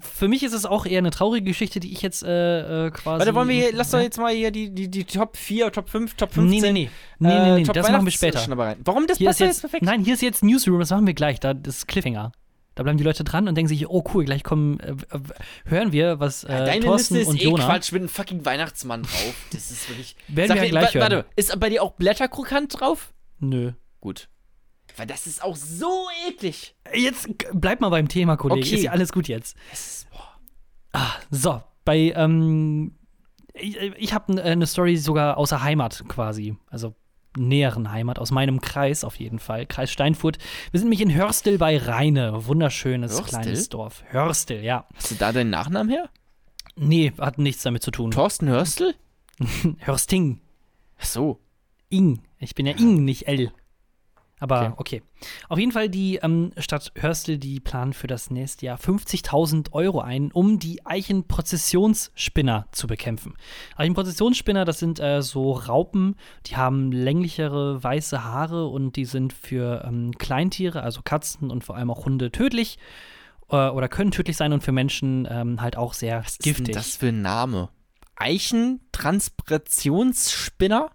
für 0.01 0.27
mich 0.27 0.43
ist 0.43 0.53
es 0.53 0.65
auch 0.65 0.85
eher 0.85 0.99
eine 0.99 1.11
traurige 1.11 1.45
Geschichte, 1.45 1.79
die 1.79 1.91
ich 1.91 2.01
jetzt 2.01 2.23
äh, 2.23 2.87
äh, 2.87 2.91
quasi. 2.91 3.19
Warte, 3.19 3.35
wollen 3.35 3.49
wir 3.49 3.55
hier, 3.55 3.73
lass 3.73 3.91
doch 3.91 3.97
Ja? 3.99 4.03
jetzt 4.05 4.17
mal 4.17 4.33
hier 4.33 4.51
die, 4.51 4.69
die, 4.69 4.89
die 4.89 5.03
Top 5.03 5.37
4, 5.37 5.71
Top 5.71 5.89
5, 5.89 6.15
Top 6.15 6.33
15. 6.33 6.61
Nee, 6.61 6.61
nee, 6.61 6.71
nee. 6.71 6.89
Nee, 7.19 7.29
äh, 7.29 7.55
nee, 7.55 7.61
nee, 7.61 7.63
das 7.73 7.89
machen 7.89 8.05
wir 8.05 8.11
später. 8.11 8.39
Warum 8.83 9.07
das 9.07 9.17
Hier 9.17 9.29
ist 9.29 9.39
passt 9.39 9.41
doch 9.41 9.45
jetzt, 9.47 9.61
perfekt? 9.61 9.83
nein, 9.83 10.03
hier 10.03 10.13
ist 10.13 10.21
jetzt 10.21 10.43
Newsroom, 10.43 10.79
das 10.79 10.89
machen 10.89 11.07
wir 11.07 11.13
gleich. 11.13 11.39
Da 11.39 11.53
das 11.53 11.77
ist 11.77 11.87
Cliffhanger. 11.87 12.31
Da 12.75 12.83
bleiben 12.83 12.99
die 12.99 13.03
Leute 13.03 13.23
dran 13.23 13.47
und 13.47 13.55
denken 13.55 13.69
sich, 13.69 13.89
oh 13.89 14.03
cool, 14.13 14.23
gleich 14.23 14.43
kommen, 14.43 14.79
äh, 14.79 14.93
hören 15.65 15.91
wir, 15.91 16.19
was 16.19 16.43
äh, 16.43 16.49
Deine 16.49 16.85
Thorsten 16.85 17.15
Liste 17.15 17.19
ist 17.21 17.27
und 17.29 17.41
eh 17.41 17.45
Jona. 17.49 17.65
Quatsch 17.65 17.91
mit 17.91 18.01
einem 18.01 18.09
fucking 18.09 18.45
Weihnachtsmann 18.45 19.01
drauf. 19.01 19.33
Das 19.51 19.71
ist 19.71 19.89
wirklich. 19.89 20.15
Werden 20.27 20.49
Sag 20.49 20.57
wir 20.57 20.63
ja 20.65 20.69
gleich 20.69 20.93
hören. 20.93 21.11
Warte, 21.11 21.25
ist 21.35 21.59
bei 21.59 21.69
dir 21.69 21.81
auch 21.81 21.93
Blätterkrokant 21.93 22.79
drauf? 22.79 23.13
Nö. 23.39 23.71
Gut. 23.99 24.29
Weil 24.97 25.07
das 25.07 25.27
ist 25.27 25.43
auch 25.43 25.55
so 25.55 26.07
eklig. 26.27 26.75
Jetzt 26.93 27.29
bleib 27.53 27.81
mal 27.81 27.89
beim 27.89 28.07
Thema, 28.07 28.35
Kollege. 28.35 28.65
Okay. 28.65 28.75
Ist 28.75 28.83
ja 28.83 28.91
alles 28.91 29.11
gut 29.11 29.27
jetzt. 29.27 29.55
Boah. 30.11 30.39
Ah, 30.93 31.13
so, 31.29 31.61
bei, 31.85 32.11
ähm, 32.15 32.95
ich, 33.53 33.77
ich 33.77 34.13
habe 34.13 34.43
eine 34.43 34.65
Story 34.65 34.97
sogar 34.97 35.37
außer 35.37 35.61
Heimat 35.61 36.03
quasi. 36.07 36.55
Also 36.69 36.95
näheren 37.37 37.91
Heimat, 37.91 38.19
aus 38.19 38.31
meinem 38.31 38.61
Kreis 38.61 39.03
auf 39.03 39.15
jeden 39.17 39.39
Fall. 39.39 39.65
Kreis 39.67 39.91
Steinfurt. 39.91 40.37
Wir 40.71 40.79
sind 40.79 40.89
nämlich 40.89 41.01
in 41.01 41.13
Hörstel 41.13 41.57
bei 41.57 41.77
Rheine. 41.77 42.47
Wunderschönes 42.47 43.11
Hörstel? 43.11 43.41
kleines 43.41 43.69
Dorf. 43.69 44.03
Hörstel, 44.09 44.63
ja. 44.63 44.87
Hast 44.95 45.11
du 45.11 45.15
da 45.15 45.31
deinen 45.31 45.51
Nachnamen 45.51 45.89
her? 45.89 46.09
Nee, 46.75 47.13
hat 47.19 47.37
nichts 47.37 47.63
damit 47.63 47.83
zu 47.83 47.91
tun. 47.91 48.11
Thorsten 48.11 48.47
Hörstel? 48.47 48.95
Hörsting. 49.79 50.41
Ach 50.99 51.05
so. 51.05 51.39
Ing. 51.89 52.21
Ich 52.39 52.55
bin 52.55 52.65
ja 52.65 52.73
Ing, 52.73 53.05
nicht 53.05 53.27
L. 53.27 53.51
Aber 54.39 54.75
okay. 54.77 55.01
Auf 55.49 55.57
jeden 55.57 55.71
Fall, 55.71 55.89
die 55.89 56.17
ähm, 56.17 56.51
Stadt 56.57 56.91
Hörstel, 56.95 57.39
die 57.39 57.59
planen 57.59 57.93
für 57.93 58.05
das 58.05 58.29
nächste 58.29 58.67
Jahr 58.67 58.77
50.000 58.77 59.73
Euro 59.73 59.99
ein, 59.99 60.31
um 60.31 60.59
die 60.59 60.85
Eichenprozessionsspinner 60.85 62.67
zu 62.71 62.85
bekämpfen. 62.85 63.33
Eichenprozessionsspinner, 63.77 64.63
das 64.63 64.77
sind 64.77 64.99
äh, 64.99 65.23
so 65.23 65.53
Raupen, 65.53 66.17
die 66.45 66.55
haben 66.55 66.91
länglichere 66.91 67.83
weiße 67.83 68.23
Haare 68.23 68.67
und 68.67 68.95
die 68.95 69.05
sind 69.05 69.33
für 69.33 69.83
ähm, 69.87 70.11
Kleintiere, 70.19 70.83
also 70.83 71.01
Katzen 71.03 71.49
und 71.49 71.63
vor 71.63 71.75
allem 71.75 71.89
auch 71.89 72.05
Hunde 72.05 72.31
tödlich 72.31 72.77
äh, 73.49 73.69
oder 73.69 73.89
können 73.89 74.11
tödlich 74.11 74.37
sein 74.37 74.53
und 74.53 74.61
für 74.61 74.71
Menschen 74.71 75.27
ähm, 75.29 75.61
halt 75.61 75.77
auch 75.77 75.93
sehr 75.93 76.19
Was 76.19 76.33
ist 76.33 76.43
giftig. 76.43 76.65
denn 76.65 76.75
das 76.75 76.95
für 76.95 77.07
ein 77.07 77.23
Name? 77.23 77.69
Eichentranspressionsspinner? 78.17 80.91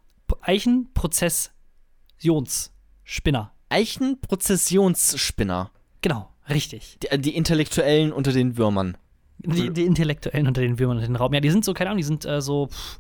Eichenprozessionsspinner. 3.04 3.52
Eichenprozessionsspinner. 3.68 5.70
Genau, 6.00 6.28
richtig. 6.48 6.98
Die, 7.02 7.18
die 7.18 7.36
Intellektuellen 7.36 8.12
unter 8.12 8.32
den 8.32 8.56
Würmern. 8.56 8.96
Die, 9.38 9.70
die 9.70 9.84
Intellektuellen 9.84 10.46
unter 10.46 10.60
den 10.60 10.78
Würmern 10.78 10.98
und 10.98 11.02
den 11.02 11.16
Raupen. 11.16 11.34
Ja, 11.34 11.40
die 11.40 11.50
sind 11.50 11.64
so, 11.64 11.74
keine 11.74 11.90
Ahnung, 11.90 11.98
die 11.98 12.04
sind 12.04 12.24
äh, 12.24 12.40
so 12.40 12.68
pff, 12.68 12.98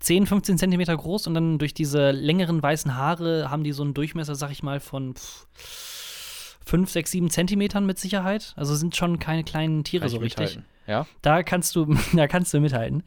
10, 0.00 0.26
15 0.26 0.58
Zentimeter 0.58 0.96
groß 0.96 1.26
und 1.26 1.34
dann 1.34 1.58
durch 1.58 1.74
diese 1.74 2.10
längeren 2.10 2.62
weißen 2.62 2.96
Haare 2.96 3.50
haben 3.50 3.64
die 3.64 3.72
so 3.72 3.82
einen 3.82 3.94
Durchmesser, 3.94 4.34
sag 4.34 4.50
ich 4.50 4.62
mal, 4.62 4.80
von 4.80 5.14
pff, 5.14 6.58
5, 6.64 6.90
6, 6.90 7.10
7 7.10 7.30
Zentimetern 7.30 7.86
mit 7.86 7.98
Sicherheit. 7.98 8.54
Also 8.56 8.74
sind 8.74 8.96
schon 8.96 9.18
keine 9.18 9.44
kleinen 9.44 9.84
Tiere 9.84 10.02
Kann 10.02 10.10
so 10.10 10.16
ich 10.16 10.22
richtig. 10.22 10.58
Ja? 10.86 11.06
Da 11.22 11.42
kannst 11.42 11.76
du, 11.76 11.94
da 12.12 12.26
kannst 12.26 12.52
du 12.54 12.60
mithalten. 12.60 13.04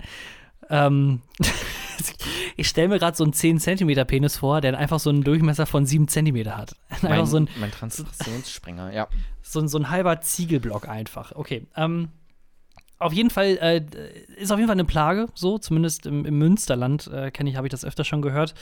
Ähm, 0.70 1.22
ich 2.56 2.68
stelle 2.68 2.90
mir 2.90 3.00
gerade 3.00 3.16
so 3.18 3.24
einen 3.24 3.34
10 3.34 3.60
Zentimeter 3.60 4.06
Penis 4.06 4.38
vor, 4.38 4.62
der 4.62 4.78
einfach 4.78 5.00
so 5.00 5.10
einen 5.10 5.24
Durchmesser 5.24 5.66
von 5.66 5.86
7 5.86 6.08
Zentimeter 6.08 6.58
hat. 6.58 6.76
Einfach 6.90 7.10
Mein, 7.10 7.26
so 7.26 7.38
ein, 7.38 7.50
mein 7.60 7.72
Transpressionsspringer, 7.72 8.94
ja. 8.94 9.08
so, 9.42 9.60
ein- 9.60 9.68
so 9.68 9.78
ein 9.78 9.90
halber 9.90 10.22
Ziegelblock 10.22 10.88
einfach. 10.88 11.32
Okay. 11.36 11.68
Ähm, 11.76 12.10
auf 13.00 13.14
jeden 13.14 13.30
Fall 13.30 13.60
äh, 13.62 13.86
ist 14.42 14.52
auf 14.52 14.58
jeden 14.58 14.68
Fall 14.68 14.74
eine 14.76 14.84
Plage, 14.86 15.28
so 15.36 15.60
zumindest 15.60 16.08
im, 16.08 16.26
im 16.26 16.40
Münsterland 16.40 17.06
äh, 17.14 17.30
kenne 17.30 17.48
ich, 17.50 17.56
habe 17.56 17.68
ich 17.68 17.72
das 17.72 17.86
öfter 17.86 18.04
schon 18.04 18.24
gehört. 18.24 18.56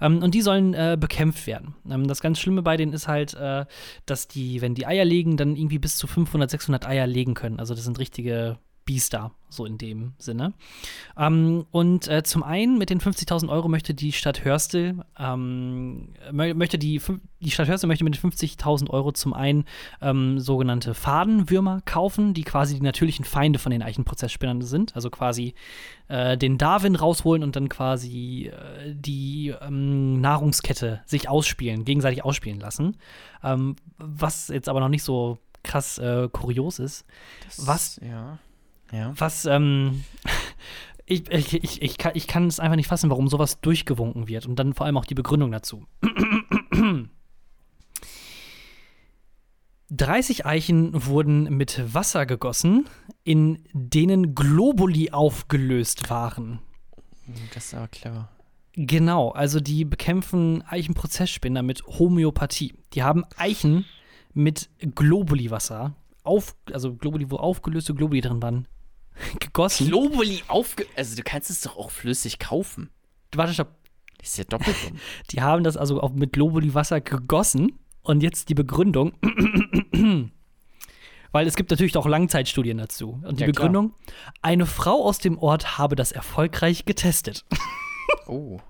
Ähm, 0.00 0.22
und 0.22 0.32
die 0.34 0.40
sollen 0.40 0.72
äh, 0.72 0.96
bekämpft 0.98 1.46
werden. 1.46 1.74
Ähm, 1.90 2.06
das 2.08 2.22
ganz 2.22 2.38
Schlimme 2.38 2.62
bei 2.62 2.78
denen 2.78 2.94
ist 2.94 3.06
halt, 3.06 3.34
äh, 3.34 3.66
dass 4.06 4.28
die, 4.28 4.62
wenn 4.62 4.74
die 4.74 4.86
Eier 4.86 5.04
legen, 5.04 5.36
dann 5.36 5.56
irgendwie 5.56 5.78
bis 5.78 5.98
zu 5.98 6.06
500, 6.06 6.50
600 6.50 6.86
Eier 6.86 7.06
legen 7.06 7.34
können. 7.34 7.60
Also 7.60 7.74
das 7.74 7.84
sind 7.84 7.98
richtige 7.98 8.58
Biester, 8.84 9.32
so 9.48 9.64
in 9.64 9.78
dem 9.78 10.12
Sinne. 10.18 10.54
Ähm, 11.16 11.66
und 11.70 12.08
äh, 12.08 12.22
zum 12.22 12.42
einen 12.42 12.78
mit 12.78 12.90
den 12.90 13.00
50.000 13.00 13.48
Euro 13.48 13.68
möchte 13.68 13.94
die 13.94 14.12
Stadt 14.12 14.44
Hörstel, 14.44 15.04
ähm, 15.18 16.08
mö 16.32 16.54
möchte 16.54 16.78
die, 16.78 17.00
die 17.40 17.50
Stadt 17.50 17.68
Hörstel 17.68 17.86
möchte 17.86 18.04
mit 18.04 18.14
den 18.16 18.30
50.000 18.30 18.90
Euro 18.90 19.12
zum 19.12 19.34
einen 19.34 19.64
ähm, 20.00 20.40
sogenannte 20.40 20.94
Fadenwürmer 20.94 21.80
kaufen, 21.84 22.34
die 22.34 22.42
quasi 22.42 22.74
die 22.74 22.82
natürlichen 22.82 23.24
Feinde 23.24 23.58
von 23.58 23.70
den 23.70 23.82
Eichenprozessspinnern 23.82 24.62
sind. 24.62 24.96
Also 24.96 25.10
quasi 25.10 25.54
äh, 26.08 26.36
den 26.36 26.58
Darwin 26.58 26.96
rausholen 26.96 27.42
und 27.42 27.54
dann 27.54 27.68
quasi 27.68 28.50
äh, 28.52 28.94
die 28.94 29.54
ähm, 29.60 30.20
Nahrungskette 30.20 31.02
sich 31.06 31.28
ausspielen, 31.28 31.84
gegenseitig 31.84 32.24
ausspielen 32.24 32.58
lassen. 32.58 32.96
Ähm, 33.44 33.76
was 33.98 34.48
jetzt 34.48 34.68
aber 34.68 34.80
noch 34.80 34.88
nicht 34.88 35.04
so 35.04 35.38
krass 35.62 35.98
äh, 35.98 36.28
kurios 36.32 36.78
ist. 36.78 37.04
Was 37.58 38.00
Ja. 38.02 38.38
Ja. 38.92 39.12
was, 39.16 39.46
ähm, 39.46 40.04
ich, 41.06 41.30
ich, 41.30 41.54
ich, 41.54 41.82
ich, 41.82 41.98
kann, 41.98 42.12
ich 42.14 42.26
kann 42.26 42.46
es 42.46 42.60
einfach 42.60 42.76
nicht 42.76 42.88
fassen, 42.88 43.10
warum 43.10 43.28
sowas 43.28 43.60
durchgewunken 43.60 44.28
wird 44.28 44.46
und 44.46 44.56
dann 44.56 44.74
vor 44.74 44.86
allem 44.86 44.96
auch 44.96 45.06
die 45.06 45.14
Begründung 45.14 45.50
dazu. 45.50 45.86
30 49.94 50.46
Eichen 50.46 51.04
wurden 51.06 51.54
mit 51.54 51.94
Wasser 51.94 52.24
gegossen, 52.24 52.88
in 53.24 53.62
denen 53.74 54.34
Globuli 54.34 55.10
aufgelöst 55.10 56.08
waren. 56.08 56.60
Das 57.52 57.66
ist 57.66 57.74
aber 57.74 57.88
clever. 57.88 58.30
Genau, 58.74 59.30
also 59.32 59.60
die 59.60 59.84
bekämpfen 59.84 60.62
Eichenprozessspinner 60.62 61.62
mit 61.62 61.84
Homöopathie. 61.86 62.74
Die 62.94 63.02
haben 63.02 63.24
Eichen 63.36 63.84
mit 64.32 64.70
Globuli-Wasser, 64.80 65.94
auf, 66.22 66.56
also 66.72 66.94
Globuli, 66.94 67.30
wo 67.30 67.36
aufgelöste 67.36 67.94
Globuli 67.94 68.22
drin 68.22 68.40
waren, 68.40 68.66
gegossen. 69.40 69.88
Globuli 69.88 70.42
aufge... 70.48 70.86
Also 70.96 71.16
du 71.16 71.22
kannst 71.22 71.50
es 71.50 71.60
doch 71.62 71.76
auch 71.76 71.90
flüssig 71.90 72.38
kaufen. 72.38 72.90
Warte, 73.34 73.54
stopp. 73.54 73.68
Das 74.18 74.28
ist 74.30 74.38
ja 74.38 74.44
doppelt 74.44 74.76
dumm. 74.84 74.98
Die 75.30 75.42
haben 75.42 75.64
das 75.64 75.76
also 75.76 76.00
auch 76.00 76.12
mit 76.12 76.32
Globuli-Wasser 76.32 77.00
gegossen. 77.00 77.78
Und 78.02 78.22
jetzt 78.22 78.48
die 78.48 78.54
Begründung. 78.54 79.12
Weil 81.32 81.46
es 81.46 81.56
gibt 81.56 81.70
natürlich 81.70 81.96
auch 81.96 82.06
Langzeitstudien 82.06 82.78
dazu. 82.78 83.20
Und 83.24 83.38
die 83.38 83.44
Ja, 83.44 83.50
klar. 83.50 83.68
Begründung: 83.68 83.94
Eine 84.42 84.66
Frau 84.66 85.04
aus 85.04 85.18
dem 85.18 85.38
Ort 85.38 85.78
habe 85.78 85.96
das 85.96 86.12
erfolgreich 86.12 86.84
getestet. 86.84 87.44
oh. 88.26 88.60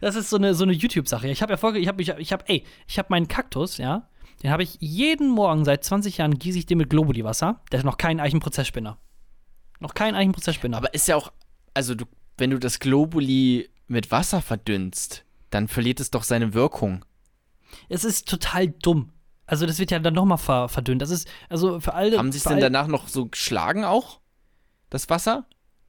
Das 0.00 0.14
ist 0.14 0.30
so 0.30 0.36
eine, 0.36 0.54
so 0.54 0.64
eine 0.64 0.72
YouTube-Sache. 0.72 1.28
Ich 1.28 1.42
habe 1.42 1.54
ich 1.54 1.62
habe, 1.62 1.78
ich 1.78 1.88
habe, 1.88 2.20
ich 2.20 2.32
hab, 2.32 2.48
ey, 2.48 2.64
ich 2.86 2.98
habe 2.98 3.08
meinen 3.10 3.28
Kaktus, 3.28 3.78
ja, 3.78 4.08
den 4.42 4.50
habe 4.50 4.62
ich 4.62 4.76
jeden 4.80 5.28
Morgen 5.28 5.64
seit 5.64 5.84
20 5.84 6.18
Jahren 6.18 6.38
gieße 6.38 6.58
ich 6.58 6.66
den 6.66 6.78
mit 6.78 6.90
Globuli-Wasser. 6.90 7.60
Der 7.72 7.80
ist 7.80 7.84
noch 7.84 7.98
kein 7.98 8.20
Eichenprozessspinner. 8.20 8.98
Noch 9.80 9.94
kein 9.94 10.14
Eichenprozessspinner. 10.14 10.76
Aber 10.76 10.94
ist 10.94 11.08
ja 11.08 11.16
auch... 11.16 11.32
Also 11.74 11.94
du, 11.94 12.04
wenn 12.38 12.50
du 12.50 12.58
das 12.58 12.78
Globuli 12.80 13.68
mit 13.86 14.10
Wasser 14.10 14.40
verdünnst, 14.42 15.24
dann 15.50 15.68
verliert 15.68 16.00
es 16.00 16.10
doch 16.10 16.22
seine 16.22 16.54
Wirkung. 16.54 17.04
es 17.88 18.04
ist 18.04 18.28
total 18.28 18.68
dumm. 18.68 19.10
Also 19.46 19.66
das 19.66 19.78
wird 19.80 19.90
ja 19.90 19.98
dann 19.98 20.14
nochmal 20.14 20.38
ver 20.38 20.68
verdünnt. 20.68 21.02
Das 21.02 21.10
ist, 21.10 21.28
also 21.48 21.80
für 21.80 21.94
alle. 21.94 22.16
Haben 22.18 22.30
sie 22.30 22.38
es 22.38 22.44
denn 22.44 22.60
danach 22.60 22.86
noch 22.86 23.08
so 23.08 23.26
geschlagen 23.26 23.84
auch? 23.84 24.20
Das 24.90 25.08
Wasser? 25.10 25.46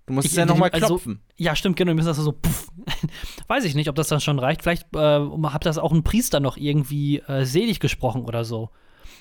Du 0.07 0.13
musst 0.13 0.25
Ich- 0.25 0.31
es 0.31 0.37
ja 0.37 0.45
nochmal 0.47 0.71
also- 0.71 0.87
klopfen. 0.87 1.21
Ja, 1.37 1.55
stimmt, 1.55 1.75
genau. 1.77 1.91
Ihr 1.91 1.95
müsst 1.95 2.07
das 2.07 2.17
so, 2.17 2.31
puff. 2.31 2.67
Weiß 3.47 3.63
ich 3.65 3.75
nicht, 3.75 3.87
ob 3.89 3.95
das 3.95 4.07
dann 4.07 4.19
schon 4.21 4.39
reicht. 4.39 4.63
Vielleicht 4.63 4.95
äh, 4.95 5.19
hat 5.45 5.65
das 5.65 5.77
auch 5.77 5.91
ein 5.91 6.03
Priester 6.03 6.39
noch 6.39 6.57
irgendwie 6.57 7.19
äh, 7.19 7.45
selig 7.45 7.79
gesprochen 7.79 8.23
oder 8.25 8.45
so. 8.45 8.69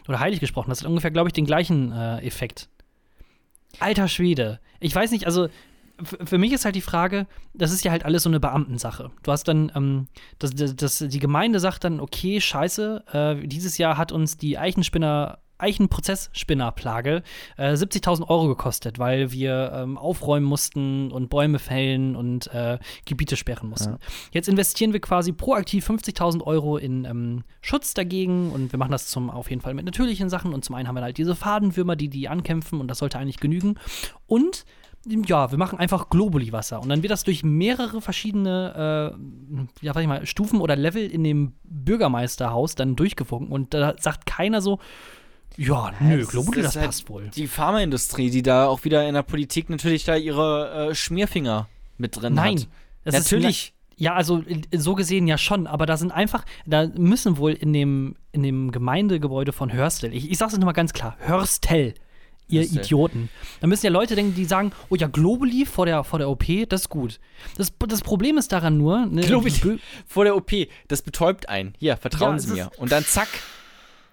Oder 0.09 0.21
heilig 0.21 0.41
gesprochen. 0.41 0.71
Das 0.71 0.81
hat 0.81 0.89
ungefähr, 0.89 1.11
glaube 1.11 1.29
ich, 1.29 1.33
den 1.35 1.45
gleichen 1.47 1.93
äh, 1.93 2.19
Effekt. 2.21 2.71
Alter 3.79 4.09
Schwede. 4.09 4.61
Ich 4.81 4.95
weiß 4.95 5.11
nicht, 5.11 5.27
also 5.27 5.49
für 6.03 6.39
mich 6.39 6.53
ist 6.53 6.65
halt 6.65 6.75
die 6.75 6.81
Frage, 6.81 7.27
das 7.55 7.73
ist 7.73 7.85
ja 7.85 7.91
halt 7.91 8.05
alles 8.05 8.23
so 8.23 8.31
eine 8.31 8.41
Beamtensache. 8.41 9.11
Du 9.23 9.33
hast 9.33 9.45
dann, 9.49 9.71
ähm, 9.75 10.09
das, 10.39 10.55
das, 10.55 10.77
das, 10.77 10.99
die 10.99 11.19
Gemeinde 11.19 11.61
sagt 11.61 11.85
dann, 11.85 12.01
okay, 12.01 12.41
scheiße, 12.41 13.05
äh, 13.13 13.47
dieses 13.47 13.79
Jahr 13.79 13.97
hat 13.97 14.13
uns 14.13 14.37
die 14.37 14.59
Eichenspinner, 14.59 15.39
Eichenprozessspinnerplage 15.63 17.23
äh, 17.57 17.73
70.000 17.73 18.29
Euro 18.29 18.49
gekostet, 18.49 18.99
weil 18.99 19.33
wir 19.33 19.73
ähm, 19.75 19.99
aufräumen 19.99 20.47
mussten 20.47 21.11
und 21.11 21.31
Bäume 21.31 21.59
fällen 21.59 22.17
und 22.17 22.53
äh, 22.55 22.79
Gebiete 23.05 23.37
sperren 23.37 23.69
mussten. 23.69 23.97
Jetzt 24.33 24.49
investieren 24.49 24.93
wir 24.93 25.01
quasi 25.01 25.33
proaktiv 25.33 25.89
50.000 25.89 26.43
Euro 26.43 26.77
in 26.77 27.05
ähm, 27.05 27.45
Schutz 27.61 27.95
dagegen 27.95 28.51
und 28.51 28.73
wir 28.73 28.79
machen 28.79 28.93
das 28.93 29.07
zum 29.07 29.31
auf 29.31 29.51
jeden 29.51 29.63
Fall 29.63 29.75
mit 29.75 29.85
natürlichen 29.85 30.29
Sachen 30.29 30.53
und 30.55 30.65
zum 30.65 30.75
einen 30.75 30.89
haben 30.89 30.95
wir 30.97 31.03
halt 31.03 31.19
diese 31.19 31.35
Fadenwürmer, 31.35 31.97
die 31.97 32.09
die 32.09 32.29
ankämpfen 32.29 32.81
und 32.81 32.89
das 32.89 32.99
sollte 32.99 33.19
eigentlich 33.19 33.41
genügen 33.41 33.79
und 34.27 34.65
ja, 35.07 35.51
wir 35.51 35.59
machen 35.59 35.79
einfach 35.79 36.11
Globuli-Wasser. 36.11 36.81
Und 36.81 36.91
dann 36.91 37.03
wird 37.03 37.11
das 37.11 37.25
durch 37.25 37.43
mehrere 37.43 38.01
verschiedene, 38.01 39.15
äh, 39.17 39.87
ja, 39.87 39.95
warte 39.95 40.03
ich 40.03 40.09
mal, 40.09 40.27
Stufen 40.27 40.61
oder 40.61 40.77
Level 40.77 41.07
in 41.07 41.25
dem 41.25 41.55
Bürgermeisterhaus 41.65 42.75
dann 42.75 42.97
durchgewunken. 42.97 43.51
Und 43.51 43.73
da 43.73 43.95
sagt 43.99 44.27
keiner 44.27 44.61
so, 44.61 44.79
ja, 45.57 45.93
nö, 46.01 46.19
das 46.21 46.29
Globuli, 46.29 46.63
das, 46.63 46.73
ist 46.73 46.77
halt 46.77 46.87
passt 46.87 47.09
wohl. 47.09 47.29
Die 47.35 47.47
Pharmaindustrie, 47.47 48.31
die 48.31 48.43
da 48.43 48.67
auch 48.67 48.85
wieder 48.85 49.07
in 49.07 49.15
der 49.15 49.23
Politik 49.23 49.69
natürlich 49.71 50.05
da 50.05 50.17
ihre 50.17 50.91
äh, 50.91 50.95
Schmierfinger 50.95 51.69
mit 51.99 52.21
drin 52.21 52.35
Nein. 52.35 52.59
hat. 52.61 52.69
Das 53.05 53.15
ist 53.15 53.25
Natürlich. 53.33 53.75
Ja, 53.97 54.15
also 54.15 54.43
äh, 54.49 54.79
so 54.79 54.95
gesehen 54.95 55.27
ja 55.27 55.37
schon, 55.37 55.67
aber 55.67 55.85
da 55.85 55.97
sind 55.99 56.11
einfach, 56.13 56.45
da 56.65 56.87
müssen 56.87 57.37
wohl 57.37 57.53
in 57.53 57.73
dem, 57.75 58.17
in 58.33 58.43
dem 58.43 58.73
Gemeindegebäude 58.73 59.53
von 59.53 59.71
Hörstel, 59.73 60.15
ich, 60.15 60.31
ich 60.31 60.39
sag's 60.39 60.53
jetzt 60.53 60.61
nochmal 60.61 60.73
ganz 60.73 60.95
klar, 60.95 61.17
Hörstel, 61.21 61.93
ihr 62.49 62.63
Hörstel. 62.63 62.79
Idioten. 62.81 63.29
Da 63.61 63.67
müssen 63.67 63.85
ja 63.85 63.93
Leute 63.93 64.15
denken, 64.15 64.35
die 64.35 64.47
sagen, 64.47 64.73
oh 64.89 64.95
ja, 64.95 65.07
Globuli 65.07 65.67
vor 65.67 65.85
der, 65.85 66.03
vor 66.05 66.19
der 66.19 66.31
OP, 66.31 66.45
das 66.71 66.83
ist 66.83 66.89
gut. 66.89 67.21
Das, 67.59 67.73
das 67.89 68.01
Problem 68.01 68.39
ist 68.39 68.53
daran 68.53 68.79
nur, 68.79 69.05
ne, 69.05 69.21
Bö- 69.23 69.79
Vor 70.07 70.25
der 70.25 70.35
OP, 70.35 70.51
das 70.89 71.03
betäubt 71.03 71.51
einen. 71.51 71.75
Hier, 71.79 71.99
vertrauen 71.99 72.37
Ja, 72.37 72.39
Sie 72.39 72.53
mir. 72.55 72.71
Und 72.79 72.91
dann 72.93 73.05
zack, 73.05 73.29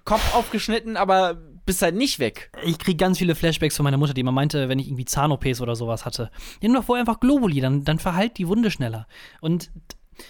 Kopf 0.08 0.34
aufgeschnitten, 0.36 0.98
aber 0.98 1.36
bist 1.66 1.82
halt 1.82 1.96
nicht 1.96 2.18
weg. 2.20 2.50
ich 2.64 2.80
kriege 2.80 2.96
ganz 2.98 3.18
viele 3.18 3.36
Flashbacks 3.36 3.76
von 3.76 3.84
meiner 3.84 3.98
Mutter, 3.98 4.14
die 4.14 4.22
immer 4.22 4.32
meinte, 4.32 4.70
wenn 4.70 4.80
ich 4.80 4.88
irgendwie 4.88 5.04
Zahn-OPs 5.06 5.60
oder 5.62 5.76
sowas 5.76 6.06
hatte. 6.06 6.32
Nimm 6.62 6.74
doch 6.74 6.86
vorher 6.86 7.02
einfach 7.02 7.20
Globuli, 7.20 7.60
dann, 7.60 7.84
dann 7.84 8.00
verheilt 8.00 8.38
die 8.38 8.48
Wunde 8.48 8.72
schneller. 8.72 9.06
Und 9.42 9.70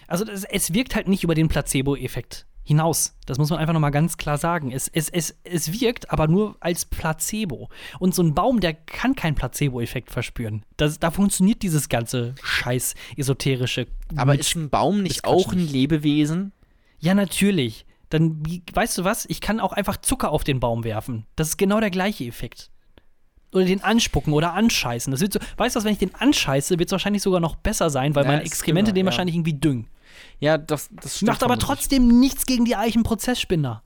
also 0.07 0.25
das, 0.25 0.43
es 0.43 0.73
wirkt 0.73 0.95
halt 0.95 1.07
nicht 1.07 1.23
über 1.23 1.35
den 1.35 1.47
Placebo-Effekt 1.47 2.47
hinaus. 2.63 3.15
Das 3.25 3.37
muss 3.37 3.49
man 3.49 3.59
einfach 3.59 3.73
nochmal 3.73 3.91
ganz 3.91 4.17
klar 4.17 4.37
sagen. 4.37 4.71
Es, 4.71 4.87
es, 4.89 5.09
es, 5.09 5.37
es 5.45 5.79
wirkt 5.79 6.11
aber 6.11 6.27
nur 6.27 6.57
als 6.59 6.85
Placebo. 6.85 7.69
Und 7.99 8.13
so 8.13 8.23
ein 8.23 8.33
Baum, 8.33 8.59
der 8.59 8.73
kann 8.73 9.15
keinen 9.15 9.35
Placebo-Effekt 9.35 10.11
verspüren. 10.11 10.63
Das, 10.75 10.99
da 10.99 11.11
funktioniert 11.11 11.61
dieses 11.61 11.87
ganze 11.87 12.35
scheiß 12.43 12.95
esoterische. 13.15 13.87
Aber 14.17 14.31
mit- 14.33 14.41
ist 14.41 14.55
ein 14.55 14.69
Baum 14.69 15.03
nicht 15.03 15.23
auch 15.23 15.53
ein. 15.53 15.59
Lebewesen? 15.59 16.51
ja, 16.99 17.13
natürlich. 17.13 17.85
Dann, 18.09 18.41
weißt 18.73 18.97
du 18.97 19.03
was? 19.03 19.25
Ich 19.25 19.41
kann 19.41 19.59
auch 19.59 19.73
einfach 19.73 19.97
Zucker 19.97 20.31
auf 20.31 20.43
den 20.43 20.59
Baum 20.59 20.83
werfen. 20.83 21.25
Das 21.35 21.49
ist 21.49 21.57
genau 21.57 21.79
der 21.79 21.89
gleiche 21.91 22.23
Effekt. 22.25 22.69
Oder 23.53 23.65
den 23.65 23.81
anspucken 23.83 24.33
oder 24.33 24.53
anscheißen. 24.53 25.11
Das 25.11 25.21
wird 25.21 25.33
so, 25.33 25.39
weißt 25.57 25.75
du 25.75 25.79
was, 25.79 25.85
wenn 25.85 25.93
ich 25.93 25.99
den 25.99 26.13
anscheiße, 26.15 26.79
wird 26.79 26.89
es 26.89 26.91
wahrscheinlich 26.91 27.21
sogar 27.23 27.39
noch 27.39 27.55
besser 27.55 27.89
sein, 27.89 28.15
weil 28.15 28.25
Ja, 28.25 28.31
meine 28.31 28.43
Exkremente 28.43 28.91
genau, 28.91 28.95
den 28.95 29.05
ja. 29.05 29.11
wahrscheinlich 29.11 29.35
irgendwie 29.35 29.53
düngen. 29.53 29.87
Ja, 30.39 30.57
das, 30.57 30.89
das 31.01 31.17
stimmt. 31.17 31.29
Macht 31.29 31.43
aber 31.43 31.57
trotzdem 31.57 32.19
nichts 32.19 32.45
gegen 32.45 32.65
die 32.65 32.75
Eichenprozessspinner. 32.75 33.83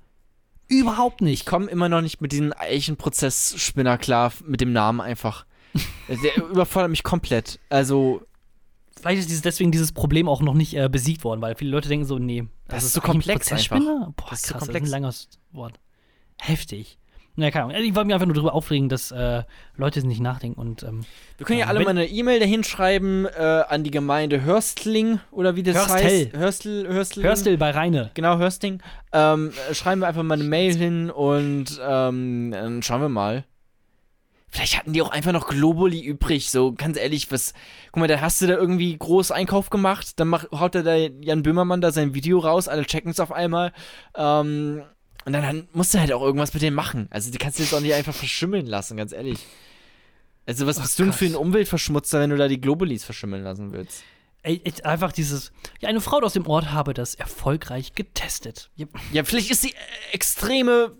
Überhaupt 0.67 1.21
Ich 1.21 1.25
nicht. 1.25 1.45
komme 1.45 1.67
immer 1.67 1.89
noch 1.89 2.01
nicht 2.01 2.21
mit 2.21 2.31
diesem 2.31 2.53
Eichenprozessspinner 2.57 3.97
klar, 3.97 4.31
mit 4.45 4.61
dem 4.61 4.71
Namen 4.73 5.01
einfach. 5.01 5.45
Der 6.07 6.37
überfordert 6.37 6.89
mich 6.91 7.03
komplett. 7.03 7.59
Also, 7.69 8.21
Vielleicht 9.01 9.19
ist 9.19 9.29
dieses, 9.29 9.41
deswegen 9.41 9.71
dieses 9.71 9.91
Problem 9.91 10.27
auch 10.29 10.41
noch 10.41 10.53
nicht 10.53 10.75
äh, 10.75 10.87
besiegt 10.89 11.23
worden, 11.23 11.41
weil 11.41 11.55
viele 11.55 11.71
Leute 11.71 11.89
denken 11.89 12.05
so, 12.05 12.19
nee, 12.19 12.45
Das 12.67 12.83
ist 12.83 12.93
so 12.93 13.01
komplex 13.01 13.47
Eichenprozessspinner? 13.51 14.13
Boah, 14.15 14.25
Das 14.29 14.39
ist 14.41 14.47
krass, 14.47 14.49
so 14.49 14.53
das 14.53 14.59
komplex. 14.65 14.87
ist 14.87 14.93
ein 14.93 15.01
langes 15.01 15.29
Wort. 15.51 15.79
Heftig. 16.39 16.97
Naja, 17.37 17.49
keine 17.51 17.65
Ahnung. 17.65 17.77
Ich 17.81 17.95
wollte 17.95 18.07
mich 18.07 18.13
einfach 18.13 18.25
nur 18.27 18.35
darüber 18.35 18.53
aufregen, 18.53 18.89
dass 18.89 19.09
äh, 19.11 19.43
Leute 19.77 20.05
nicht 20.05 20.19
nachdenken 20.19 20.59
und 20.59 20.83
ähm, 20.83 21.05
wir 21.37 21.45
können 21.45 21.59
ja 21.59 21.65
Ja, 21.65 21.69
alle 21.69 21.79
mal 21.79 21.91
eine 21.91 22.05
E-Mail 22.07 22.41
dahin 22.41 22.63
schreiben 22.65 23.25
äh, 23.25 23.63
an 23.69 23.83
die 23.85 23.91
Gemeinde 23.91 24.41
Hörstling 24.43 25.19
oder 25.31 25.55
wie 25.55 25.63
das 25.63 25.77
Hörstel. 25.77 25.95
heißt. 26.03 26.33
Hörstel, 26.33 26.87
Hörstel. 26.89 27.23
Hörstel 27.23 27.57
bei 27.57 27.71
Reine. 27.71 28.11
Genau, 28.15 28.37
Hörsting. 28.37 28.81
Ähm, 29.13 29.53
äh, 29.69 29.73
schreiben 29.73 30.01
wir 30.01 30.07
einfach 30.09 30.23
mal 30.23 30.33
eine 30.35 30.43
Mail 30.43 30.75
hin 30.75 31.09
und 31.09 31.79
ähm, 31.81 32.51
dann 32.51 32.83
schauen 32.83 33.01
wir 33.01 33.09
mal. 33.09 33.45
Vielleicht 34.51 34.77
hatten 34.77 34.91
die 34.91 35.01
auch 35.01 35.11
einfach 35.11 35.31
noch 35.31 35.47
Globuli 35.47 36.01
übrig, 36.01 36.51
so 36.51 36.73
ganz 36.73 36.97
ehrlich, 36.97 37.31
was. 37.31 37.53
Guck 37.91 38.01
mal, 38.01 38.07
da 38.07 38.19
hast 38.19 38.41
du 38.41 38.47
da 38.47 38.55
irgendwie 38.55 38.97
groß 38.97 39.31
Einkauf 39.31 39.69
gemacht, 39.69 40.19
dann 40.19 40.27
mach, 40.27 40.45
haut 40.51 40.75
da 40.75 40.81
der 40.81 41.09
Jan 41.21 41.41
Böhmermann 41.41 41.79
da 41.79 41.91
sein 41.91 42.13
Video 42.13 42.39
raus, 42.39 42.67
alle 42.67 42.85
checken 42.85 43.11
es 43.11 43.21
auf 43.21 43.31
einmal. 43.31 43.71
Ähm, 44.15 44.83
und 45.23 45.33
dann, 45.33 45.41
dann 45.41 45.67
musst 45.73 45.93
du 45.93 45.99
halt 45.99 46.11
auch 46.11 46.21
irgendwas 46.21 46.53
mit 46.53 46.63
dem 46.63 46.73
machen. 46.73 47.07
Also 47.11 47.31
die 47.31 47.37
kannst 47.37 47.59
du 47.59 47.63
jetzt 47.63 47.73
auch 47.73 47.79
nicht 47.79 47.93
einfach 47.93 48.13
verschimmeln 48.13 48.65
lassen, 48.65 48.97
ganz 48.97 49.13
ehrlich. 49.13 49.39
Also 50.45 50.67
was 50.67 50.79
bist 50.79 50.99
du 50.99 51.03
denn 51.03 51.13
für 51.13 51.25
ein 51.25 51.35
Umweltverschmutzer, 51.35 52.19
wenn 52.19 52.31
du 52.31 52.37
da 52.37 52.47
die 52.49 52.59
Globulis 52.59 53.05
verschimmeln 53.05 53.43
lassen 53.43 53.71
willst? 53.71 54.03
Ey, 54.43 54.61
einfach 54.83 55.11
dieses. 55.11 55.51
Ja, 55.79 55.89
eine 55.89 56.01
Frau 56.01 56.17
aus 56.17 56.33
dem 56.33 56.47
Ort 56.47 56.71
habe 56.71 56.93
das 56.93 57.13
erfolgreich 57.13 57.93
getestet. 57.93 58.71
Ja, 59.13 59.23
vielleicht 59.23 59.51
ist 59.51 59.61
sie 59.61 59.69
äh, 59.69 60.13
extreme, 60.13 60.97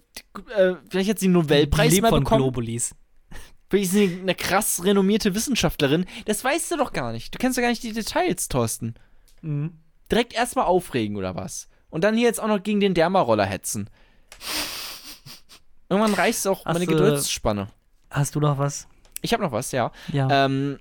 äh, 0.55 0.75
vielleicht 0.89 1.09
hat 1.09 1.19
sie 1.19 1.25
einen 1.25 1.33
Nobelpreis 1.33 1.99
mal 2.01 2.09
von 2.09 2.23
bekommen. 2.23 2.43
Globulis. 2.43 2.95
Vielleicht 3.71 3.85
ist 3.85 3.91
sie 3.93 4.19
eine 4.21 4.35
krass 4.35 4.83
renommierte 4.83 5.33
Wissenschaftlerin. 5.33 6.05
Das 6.25 6.43
weißt 6.43 6.71
du 6.71 6.77
doch 6.77 6.91
gar 6.91 7.13
nicht. 7.13 7.33
Du 7.33 7.39
kennst 7.39 7.57
doch 7.57 7.61
gar 7.61 7.69
nicht 7.69 7.81
die 7.83 7.93
Details, 7.93 8.49
Thorsten. 8.49 8.95
Mhm. 9.41 9.79
Direkt 10.11 10.33
erstmal 10.33 10.65
aufregen 10.65 11.15
oder 11.15 11.35
was? 11.35 11.69
Und 11.89 12.03
dann 12.03 12.15
hier 12.17 12.27
jetzt 12.27 12.41
auch 12.41 12.49
noch 12.49 12.61
gegen 12.61 12.81
den 12.81 12.93
Dermaroller 12.93 13.45
hetzen. 13.45 13.89
Irgendwann 15.89 16.13
reicht 16.13 16.45
auch 16.47 16.65
Hast 16.65 16.73
meine 16.73 16.85
du- 16.85 16.91
Geduldspanne. 16.91 17.67
Hast 18.09 18.35
du 18.35 18.39
noch 18.41 18.57
was? 18.57 18.87
Ich 19.21 19.33
habe 19.33 19.41
noch 19.43 19.51
was, 19.53 19.71
ja. 19.71 19.91
Ja. 20.11 20.45
Ähm, 20.45 20.77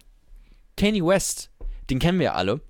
Kanye 0.76 1.05
West, 1.07 1.51
den 1.91 1.99
kennen 2.01 2.18
wir 2.18 2.26
ja 2.26 2.34
alle. 2.34 2.61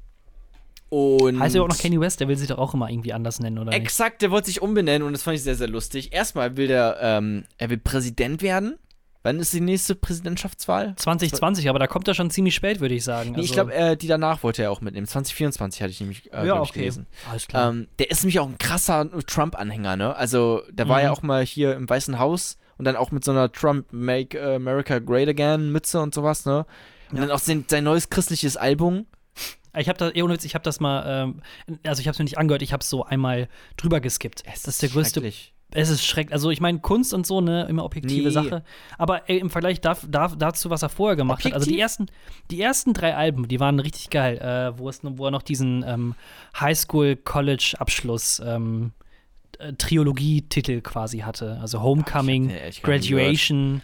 Und 0.91 1.39
heißt 1.41 1.55
er 1.55 1.62
auch 1.62 1.68
noch 1.68 1.79
Kanye 1.79 2.01
West? 2.01 2.21
Der 2.21 2.29
will 2.29 2.37
sich 2.37 2.49
doch 2.49 2.59
auch 2.59 2.75
immer 2.75 2.91
irgendwie 2.91 3.12
anders 3.12 3.41
nennen, 3.41 3.59
oder 3.59 3.71
nicht? 3.71 3.81
Exakt, 3.81 4.21
der 4.23 4.31
wollte 4.31 4.49
sich 4.49 4.61
umbenennen 4.61 5.07
und 5.07 5.12
das 5.12 5.23
fand 5.23 5.37
ich 5.37 5.43
sehr, 5.43 5.55
sehr 5.55 5.68
lustig. 5.68 6.12
Erstmal 6.12 6.57
will 6.57 6.66
der, 6.66 6.99
ähm, 7.01 7.45
er 7.59 7.71
will 7.71 7.79
Präsident 7.79 8.43
werden. 8.43 8.79
Wann 9.23 9.39
ist 9.39 9.53
die 9.53 9.61
nächste 9.61 9.95
Präsidentschaftswahl? 9.95 10.95
2020, 10.97 11.68
aber 11.68 11.79
da 11.79 11.87
kommt 11.87 12.09
er 12.09 12.14
schon 12.14 12.31
ziemlich 12.31 12.55
spät, 12.55 12.81
würde 12.81 12.95
ich 12.95 13.05
sagen. 13.05 13.33
Nee, 13.33 13.43
ich 13.43 13.51
Also- 13.51 13.55
glaube, 13.55 13.75
äh, 13.75 13.97
die 13.97 14.07
danach 14.07 14.43
wollte 14.43 14.62
er 14.62 14.71
auch 14.71 14.81
mitnehmen. 14.81 15.07
2024 15.07 15.83
hatte 15.83 15.91
ich 15.91 16.01
nämlich 16.01 16.33
äh, 16.33 16.37
ja, 16.39 16.45
glaub 16.55 16.64
ich, 16.64 16.71
okay. 16.71 16.79
gelesen. 16.81 17.07
Alles 17.31 17.47
klar. 17.47 17.68
Ähm, 17.71 17.89
der 17.99 18.11
ist 18.11 18.23
nämlich 18.23 18.41
auch 18.41 18.49
ein 18.49 18.57
krasser 18.57 19.09
Trump-Anhänger, 19.27 19.97
ne? 19.97 20.16
Also, 20.16 20.62
der 20.71 20.89
war 20.89 20.99
Mhm. 20.99 21.05
ja 21.05 21.11
auch 21.12 21.23
mal 21.23 21.45
hier 21.45 21.75
im 21.75 21.89
Weißen 21.89 22.18
Haus 22.18 22.57
und 22.79 22.87
dann 22.87 22.97
auch 22.97 23.11
mit 23.11 23.23
so 23.25 23.31
einer 23.33 23.53
Trump 23.53 23.93
Make 23.93 24.41
America 24.43 24.99
Great 25.01 25.29
Again 25.29 25.71
Mütze 25.71 26.01
und 26.01 26.14
sowas, 26.14 26.47
ne? 26.47 26.64
Und 27.11 27.18
dann 27.21 27.31
auch 27.31 27.41
sein, 27.41 27.64
sein 27.68 27.85
neues 27.85 28.09
christliches 28.09 28.57
Album. 28.57 29.05
Ich 29.77 29.89
habe 29.89 29.99
das, 29.99 30.14
eh 30.16 30.23
ohne 30.23 30.35
Witz, 30.35 30.45
ich 30.45 30.55
habe 30.55 30.64
das 30.64 30.81
mal, 30.81 31.05
ähm, 31.07 31.43
also 31.85 32.01
ich 32.01 32.09
habe 32.09 32.14
es 32.14 32.18
mir 32.18 32.25
nicht 32.25 32.39
angehört, 32.39 32.62
ich 32.62 32.73
habe 32.73 32.81
es 32.83 32.89
so 32.89 33.05
einmal 33.05 33.49
drüber 33.77 34.01
geskippt. 34.01 34.45
das 34.47 34.64
ist 34.66 34.83
der 34.83 34.89
größte. 34.89 35.21
Es 35.73 35.89
ist 35.89 36.05
schrecklich. 36.05 36.33
Also 36.33 36.51
ich 36.51 36.61
meine, 36.61 36.81
Kunst 36.81 37.14
und 37.14 37.27
so, 37.27 37.41
ne, 37.41 37.66
immer 37.68 37.85
objektive 37.85 38.29
Nee. 38.29 38.31
Sache. 38.31 38.62
Aber 38.99 39.29
ey, 39.29 39.39
im 39.39 39.51
Vergleich 39.51 39.81
da, 39.81 39.97
da, 40.09 40.29
dazu, 40.29 40.71
was 40.71 40.83
er 40.83 40.89
vorher 40.89 41.16
gemacht 41.16 41.45
hat, 41.45 41.53
also 41.53 41.64
die 41.64 41.71
Objektiv? 41.71 41.83
ersten, 41.83 42.07
die 42.51 42.61
ersten 42.61 42.93
drei 42.93 43.14
Alben, 43.14 43.49
die 43.49 43.61
waren 43.61 43.79
richtig 43.81 44.11
geil, 44.11 44.39
äh, 44.39 44.79
wo, 44.79 44.89
es, 44.89 45.01
wo 45.03 45.27
er 45.27 45.31
noch 45.31 45.43
diesen 45.43 45.85
ähm, 45.87 46.14
Highschool-College-Abschluss 46.59 48.43
ähm, 48.45 48.93
äh, 49.59 49.73
Triologie-Titel 49.75 50.81
quasi 50.81 51.18
hatte. 51.18 51.59
Also 51.61 51.83
Homecoming, 51.83 52.51
ehrlich 52.51 52.83
gar 52.83 52.95
nicht 52.95 53.09
Graduation 53.09 53.83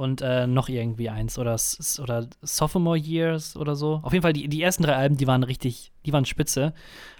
und 0.00 0.22
äh, 0.22 0.46
noch 0.46 0.68
irgendwie 0.68 1.08
eins 1.10 1.38
oder, 1.38 1.56
oder 2.02 2.26
Sophomore 2.42 2.96
Years 2.98 3.56
oder 3.56 3.76
so. 3.76 4.00
Auf 4.02 4.12
jeden 4.12 4.22
Fall, 4.22 4.32
die, 4.32 4.48
die 4.48 4.62
ersten 4.62 4.82
drei 4.82 4.96
Alben, 4.96 5.16
die 5.16 5.26
waren 5.26 5.42
richtig, 5.42 5.92
die 6.06 6.12
waren 6.12 6.24
spitze. 6.24 6.72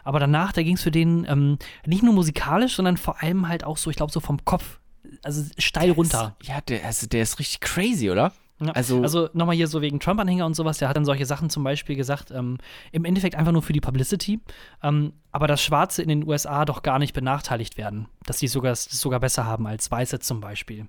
Aber 0.03 0.19
danach, 0.19 0.53
da 0.53 0.63
ging 0.63 0.75
es 0.77 0.83
für 0.83 0.91
den 0.91 1.25
ähm, 1.29 1.59
nicht 1.87 2.03
nur 2.03 2.15
musikalisch, 2.15 2.75
sondern 2.77 2.97
vor 2.97 3.23
allem 3.23 3.47
halt 3.49 3.63
auch 3.65 3.77
so, 3.77 3.91
ich 3.91 3.97
glaube, 3.97 4.13
so 4.13 4.21
vom 4.21 4.45
Kopf, 4.45 4.81
also 5.23 5.45
steil 5.59 5.91
runter. 5.93 6.37
Ist, 6.41 6.49
ja, 6.49 6.61
der, 6.63 6.85
also 6.85 7.07
der 7.07 7.23
ist 7.23 7.39
richtig 7.39 7.61
crazy, 7.61 8.11
oder? 8.11 8.33
Ja, 8.63 8.73
Also- 8.73 9.03
also 9.03 9.29
nochmal 9.33 9.57
hier 9.57 9.69
so 9.69 9.81
wegen 9.81 10.01
Trump-Anhänger 10.01 10.45
und 10.45 10.55
sowas, 10.55 10.79
der 10.79 10.89
hat 10.89 10.97
dann 10.97 11.05
solche 11.07 11.25
Sachen 11.27 11.49
zum 11.49 11.65
Beispiel 11.65 11.97
gesagt, 11.97 12.31
ähm, 12.31 12.59
im 12.93 13.05
Endeffekt 13.07 13.35
einfach 13.35 13.53
nur 13.53 13.63
für 13.63 13.73
die 13.73 13.81
Publicity, 13.81 14.41
ähm, 14.83 15.15
aber 15.33 15.47
dass 15.47 15.63
Schwarze 15.63 16.03
in 16.03 16.09
den 16.09 16.27
USA 16.29 16.65
doch 16.67 16.83
gar 16.83 16.99
nicht 16.99 17.15
benachteiligt 17.15 17.79
werden, 17.79 18.09
dass 18.27 18.39
sie 18.39 18.49
sogar, 18.49 18.75
sogar 18.77 19.21
besser 19.21 19.47
haben 19.47 19.67
als 19.67 19.91
Weiße 19.91 20.19
zum 20.19 20.41
Beispiel. 20.41 20.89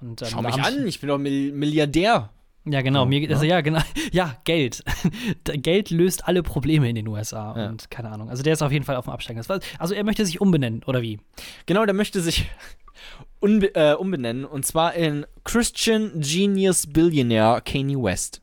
Und, 0.00 0.22
ähm, 0.22 0.28
Schau 0.30 0.42
mich 0.42 0.54
an, 0.62 0.86
ich 0.86 1.00
bin 1.00 1.08
doch 1.08 1.18
Mil 1.18 1.52
Milliardär. 1.52 2.30
Ja, 2.66 2.82
genau. 2.82 3.04
So, 3.04 3.06
mir, 3.06 3.28
also, 3.30 3.42
ne? 3.42 3.48
ja, 3.48 3.60
genau. 3.62 3.80
Ja, 4.12 4.36
Geld. 4.44 4.82
Geld 5.44 5.90
löst 5.90 6.26
alle 6.28 6.42
Probleme 6.42 6.88
in 6.88 6.94
den 6.94 7.08
USA 7.08 7.54
Ja. 7.56 7.68
und 7.68 7.90
keine 7.90 8.10
Ahnung. 8.10 8.28
Also 8.28 8.42
der 8.42 8.52
ist 8.52 8.62
auf 8.62 8.70
jeden 8.72 8.84
Fall 8.84 8.96
auf 8.96 9.06
dem 9.06 9.12
Absteigen. 9.14 9.42
Also 9.78 9.94
er 9.94 10.04
möchte 10.04 10.24
sich 10.26 10.40
umbenennen, 10.40 10.82
oder 10.86 11.00
wie? 11.02 11.18
Genau, 11.66 11.84
der 11.86 11.94
möchte 11.94 12.20
sich 12.20 12.50
unbe 13.40 13.74
äh, 13.74 13.94
umbenennen 13.94 14.44
und 14.44 14.66
zwar 14.66 14.94
in 14.94 15.24
Christian 15.44 16.20
Genius 16.20 16.86
Billionaire 16.86 17.62
Kanye 17.62 17.96
West. 17.96 18.42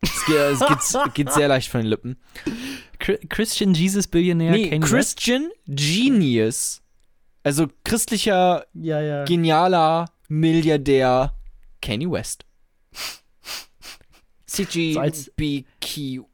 Es 0.00 0.24
geht, 0.26 0.36
es 0.36 0.92
geht, 0.92 1.14
geht 1.14 1.32
sehr 1.32 1.48
leicht 1.48 1.68
von 1.70 1.80
den 1.80 1.88
Lippen. 1.88 2.16
Chri- 3.00 3.26
Christian 3.28 3.74
Jesus 3.74 4.06
Billionaire 4.06 4.52
nee, 4.52 4.68
Kanye 4.68 4.82
West? 4.82 4.90
Christian 4.92 5.50
Genius. 5.66 6.80
Also 7.42 7.66
christlicher, 7.84 8.64
Ja, 8.74 9.00
ja. 9.00 9.24
genialer 9.24 10.06
Milliardär 10.28 11.34
Kanye 11.82 12.10
West. 12.10 12.44
CGBQW. 14.46 16.24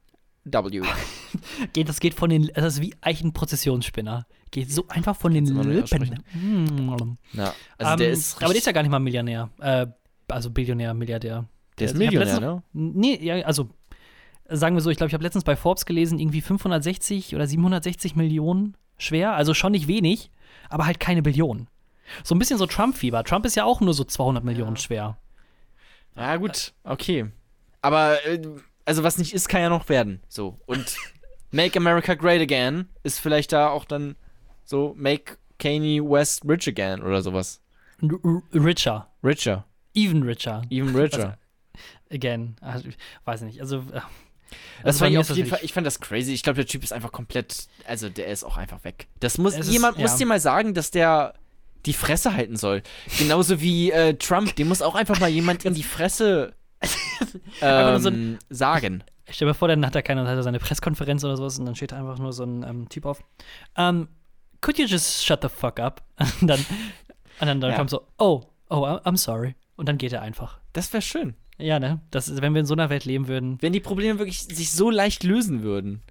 Geht, 1.72 1.88
das 1.88 2.01
geht 2.01 2.14
von 2.14 2.30
den, 2.30 2.51
das 2.55 2.74
ist 2.74 2.80
wie 2.80 2.95
Eichenprozessionsspinner. 3.01 4.26
Geht 4.51 4.70
so 4.72 4.84
einfach 4.88 5.14
von 5.14 5.32
den 5.32 5.47
Lippen. 5.47 6.24
Mm. 6.34 7.16
Ja, 7.34 7.55
also 7.78 7.97
der 7.97 8.07
Ähm, 8.09 8.12
ist 8.14 8.36
aber 8.43 8.49
der 8.49 8.57
ist 8.57 8.66
ja 8.66 8.72
gar 8.72 8.82
nicht 8.82 8.91
mal 8.91 8.99
Millionär. 8.99 9.51
Äh, 9.61 9.86
also 10.28 10.51
Billionär, 10.51 10.93
Milliardär. 10.95 11.47
der 11.78 11.84
ist 11.86 11.93
ich 11.93 12.07
hab 12.07 12.12
Millionär, 12.12 12.26
letztens- 12.26 12.41
ne? 12.41 12.62
Nee, 12.72 13.18
ja, 13.22 13.34
also 13.45 13.68
sagen 14.49 14.74
wir 14.74 14.80
so, 14.82 14.91
ich 14.91 14.97
glaube, 14.97 15.09
ich 15.09 15.14
habe 15.14 15.22
letztens 15.22 15.45
bei 15.45 15.55
Forbes 15.57 15.86
gelesen, 15.86 16.18
irgendwie 16.18 16.41
560 16.41 17.34
oder 17.36 17.47
760 17.47 18.16
Millionen 18.16 18.76
schwer, 18.99 19.34
also 19.34 19.55
schon 19.55 19.70
nicht 19.72 19.86
wenig, 19.86 20.30
aber 20.68 20.86
halt 20.86 20.99
keine 20.99 21.22
Billion. 21.22 21.68
So 22.25 22.35
ein 22.35 22.39
bisschen 22.39 22.59
so 22.59 22.67
Trump-Fieber. 22.67 23.25
Trump 23.25 23.45
ist 23.47 23.57
ja 23.57 23.65
auch 23.65 23.81
nur 23.81 23.95
so 23.95 24.05
200 24.05 24.45
Millionen 24.45 24.77
schwer. 24.77 25.19
Ja, 26.17 26.37
gut, 26.37 26.73
okay. 26.85 27.31
Aber, 27.83 28.25
äh, 28.27 28.41
also 28.85 29.03
was 29.05 29.19
nicht 29.19 29.33
ist, 29.33 29.49
kann 29.49 29.61
ja 29.63 29.69
noch 29.69 29.89
werden. 29.89 30.21
So. 30.29 30.59
Und 30.67 30.97
Make 31.51 31.79
America 31.79 32.15
Great 32.15 32.41
Again 32.43 32.89
ist 33.03 33.21
vielleicht 33.21 33.53
da 33.53 33.69
auch 33.69 33.85
dann 33.85 34.17
so 34.65 34.95
Make 34.97 35.37
Kanye 35.59 36.01
West 36.03 36.43
Rich 36.49 36.69
Again 36.69 37.03
oder 37.03 37.23
sowas. 37.23 37.61
R 38.03 38.43
richer. 38.55 39.09
Richer. 39.23 39.67
Even 39.95 40.23
richer. 40.23 40.63
Even 40.71 40.95
richer. 40.97 41.39
Again. 42.11 42.57
Also, 42.61 42.89
ich 42.89 42.97
weiß 43.25 43.43
nicht. 43.43 43.61
Also, 43.61 43.79
äh, 43.93 44.01
das 44.83 44.85
also 44.85 44.99
fand 45.01 45.13
ich 45.13 45.19
auf 45.19 45.31
ist 45.31 45.37
jeden 45.37 45.51
das 45.51 45.59
Fall, 45.59 45.65
ich 45.65 45.73
fand 45.73 45.87
das 45.87 46.01
crazy. 46.01 46.33
Ich 46.33 46.43
glaube, 46.43 46.57
der 46.57 46.67
Typ 46.67 46.83
ist 46.83 46.93
einfach 46.93 47.13
komplett, 47.13 47.69
also 47.87 48.09
der 48.09 48.27
ist 48.29 48.43
auch 48.45 48.57
einfach 48.57 48.83
weg. 48.85 49.07
Das 49.21 49.39
muss, 49.39 49.55
Es 49.55 49.67
ist- 49.67 49.73
jemand 49.73 49.99
muss 49.99 50.13
ja. 50.13 50.17
dir 50.19 50.27
mal 50.27 50.41
sagen, 50.41 50.75
dass 50.75 50.91
der 50.91 51.35
die 51.87 51.93
Fresse 51.93 52.35
halten 52.35 52.57
soll. 52.57 52.83
Genauso 53.18 53.61
wie 53.61 53.91
äh, 53.91 54.14
Trump, 54.14 54.55
dem 54.57 54.68
muss 54.68 54.83
auch 54.83 54.95
einfach 54.95 55.18
mal 55.20 55.28
jemand 55.31 55.64
in 55.64 55.74
die 55.74 55.83
Fresse 55.83 56.55
nur 57.61 58.01
so 58.01 58.09
ähm, 58.11 58.39
sagen. 58.49 59.05
Ich 59.26 59.37
stell 59.37 59.47
mir 59.47 59.55
vor, 59.55 59.68
dann 59.68 59.85
hat 59.87 59.95
er 59.95 60.03
keine, 60.03 60.22
hat 60.22 60.28
er 60.37 60.43
seine 60.43 60.59
Pressekonferenz 60.59 61.22
oder 61.24 61.37
sowas 61.37 61.59
und 61.59 61.66
dann 61.66 61.76
steht 61.76 61.93
einfach 61.93 62.18
nur 62.18 62.33
so 62.33 62.45
ein 62.45 62.62
ähm, 62.64 62.89
Typ 62.89 63.05
auf. 63.07 63.22
Um, 63.76 64.09
could 64.61 64.78
you 64.78 64.87
just 64.87 65.24
shut 65.24 65.41
the 65.43 65.49
fuck 65.49 65.78
up? 65.78 66.03
Und 66.41 66.49
dann, 66.49 66.59
und 67.41 67.47
dann, 67.47 67.61
dann 67.61 67.70
Ja. 67.70 67.76
kommt 67.76 67.91
so, 67.91 68.07
oh, 68.18 68.43
oh, 68.68 68.76
I'm 68.85 69.16
sorry. 69.16 69.55
Und 69.76 69.89
dann 69.89 69.97
geht 69.97 70.12
er 70.12 70.20
einfach. 70.20 70.59
Das 70.74 70.93
wäre 70.93 71.01
schön. 71.01 71.35
Ja, 71.57 71.78
ne? 71.78 72.01
Das 72.11 72.28
ist, 72.28 72.43
wenn 72.43 72.53
wir 72.55 72.61
in 72.61 72.66
so 72.66 72.74
einer 72.74 72.91
Welt 72.91 73.05
leben 73.07 73.28
würden. 73.28 73.57
Wenn 73.62 73.72
die 73.72 73.81
Probleme 73.81 74.18
wirklich 74.18 74.43
sich 74.43 74.72
so 74.72 74.91
leicht 74.91 75.22
lösen 75.24 75.62
würden. 75.62 76.03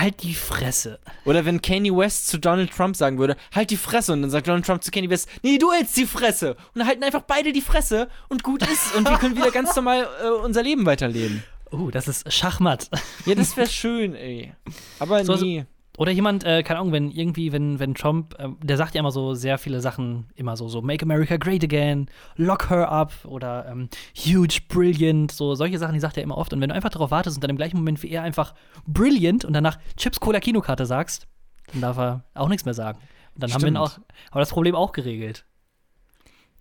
Halt 0.00 0.22
die 0.22 0.34
Fresse. 0.34 0.98
Oder 1.26 1.44
wenn 1.44 1.60
Kanye 1.60 1.94
West 1.94 2.28
zu 2.28 2.38
Donald 2.38 2.70
Trump 2.72 2.96
sagen 2.96 3.18
würde, 3.18 3.36
halt 3.54 3.70
die 3.70 3.76
Fresse. 3.76 4.12
Und 4.14 4.22
dann 4.22 4.30
sagt 4.30 4.48
Donald 4.48 4.64
Trump 4.64 4.82
zu 4.82 4.90
Kanye 4.90 5.10
West, 5.10 5.28
nee, 5.42 5.58
du 5.58 5.70
hältst 5.72 5.96
die 5.96 6.06
Fresse. 6.06 6.54
Und 6.54 6.78
dann 6.80 6.86
halten 6.86 7.04
einfach 7.04 7.22
beide 7.22 7.52
die 7.52 7.60
Fresse 7.60 8.08
und 8.28 8.42
gut 8.42 8.62
ist. 8.70 8.94
Und 8.96 9.08
wir 9.08 9.18
können 9.18 9.36
wieder 9.36 9.50
ganz 9.50 9.76
normal 9.76 10.08
äh, 10.24 10.28
unser 10.28 10.62
Leben 10.62 10.86
weiterleben. 10.86 11.42
Oh, 11.70 11.90
das 11.90 12.08
ist 12.08 12.32
Schachmatt. 12.32 12.88
Ja, 13.26 13.34
das 13.34 13.56
wäre 13.56 13.68
schön, 13.68 14.14
ey. 14.14 14.52
Aber 14.98 15.24
So, 15.24 15.36
so- 15.36 15.44
nee. 15.44 15.66
Oder 16.00 16.12
jemand, 16.12 16.44
äh, 16.44 16.62
keine 16.62 16.80
Ahnung, 16.80 16.94
wenn 16.94 17.10
irgendwie, 17.10 17.52
wenn, 17.52 17.78
wenn 17.78 17.92
Trump, 17.92 18.34
äh, 18.38 18.48
der 18.62 18.78
sagt 18.78 18.94
ja 18.94 19.00
immer 19.00 19.10
so 19.10 19.34
sehr 19.34 19.58
viele 19.58 19.82
Sachen, 19.82 20.30
immer 20.34 20.56
so, 20.56 20.66
so 20.66 20.80
Make 20.80 21.04
America 21.04 21.36
Great 21.36 21.62
Again, 21.62 22.06
Lock 22.36 22.70
her 22.70 22.90
up 22.90 23.12
oder 23.26 23.66
ähm, 23.68 23.90
Huge, 24.16 24.60
Brilliant, 24.70 25.30
so 25.30 25.54
solche 25.54 25.78
Sachen, 25.78 25.92
die 25.92 26.00
sagt 26.00 26.16
er 26.16 26.22
immer 26.22 26.38
oft. 26.38 26.54
Und 26.54 26.62
wenn 26.62 26.70
du 26.70 26.74
einfach 26.74 26.88
darauf 26.88 27.10
wartest 27.10 27.36
und 27.36 27.44
dann 27.44 27.50
im 27.50 27.58
gleichen 27.58 27.76
Moment 27.76 28.02
wie 28.02 28.08
er 28.08 28.22
einfach 28.22 28.54
Brilliant 28.86 29.44
und 29.44 29.52
danach 29.52 29.78
Chips 29.98 30.20
Cola 30.20 30.40
Kinokarte 30.40 30.86
sagst, 30.86 31.28
dann 31.72 31.82
darf 31.82 31.98
er 31.98 32.24
auch 32.32 32.48
nichts 32.48 32.64
mehr 32.64 32.72
sagen. 32.72 32.98
Und 33.34 33.42
dann 33.42 33.52
haben 33.52 33.62
wir 33.62 33.78
auch, 33.78 33.90
Stimmt. 33.90 34.06
aber 34.30 34.40
das 34.40 34.50
Problem 34.52 34.74
auch 34.74 34.92
geregelt. 34.92 35.44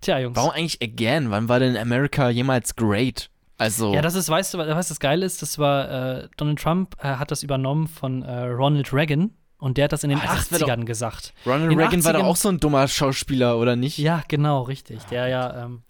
Tja, 0.02 0.20
Jungs. 0.20 0.36
Warum 0.36 0.52
eigentlich 0.52 0.82
again? 0.82 1.32
Wann 1.32 1.48
war 1.48 1.60
denn 1.62 1.78
America 1.78 2.30
jemals 2.30 2.76
great? 2.76 3.30
Also, 3.60 3.94
Ja, 3.94 4.02
das 4.02 4.16
ist, 4.16 4.28
weißt 4.30 4.54
du, 4.56 4.58
was 4.58 4.88
das 4.88 5.00
Geile 5.00 5.26
ist? 5.26 5.42
Das 5.44 5.60
war, 5.60 6.22
äh, 6.24 6.28
Donald 6.38 6.60
Trump 6.60 6.96
äh, 7.04 7.08
hat 7.10 7.30
das 7.30 7.44
übernommen 7.44 7.88
von 7.88 8.24
äh, 8.24 8.42
Ronald 8.46 8.92
Reagan 8.94 9.32
und 9.60 9.78
der 9.78 9.84
hat 9.84 9.92
das 9.92 10.04
in 10.04 10.10
den 10.10 10.20
Ah, 10.20 10.34
das 10.36 10.52
wär 10.52 10.60
doch- 10.60 10.68
80ern 10.68 10.86
gesagt. 10.86 11.34
Ronald 11.46 11.72
in 11.74 11.78
Reagan 11.80 12.04
war 12.06 12.14
doch 12.14 12.22
80ern 12.22 12.24
auch 12.26 12.36
so 12.38 12.50
ein 12.50 12.60
dummer 12.60 12.88
Schauspieler, 12.88 13.58
oder 13.60 13.76
nicht? 13.76 13.98
Ja, 14.00 14.24
genau, 14.28 14.62
richtig. 14.64 15.04
Der 15.12 15.28
ja, 15.28 15.66
ähm, 15.66 15.84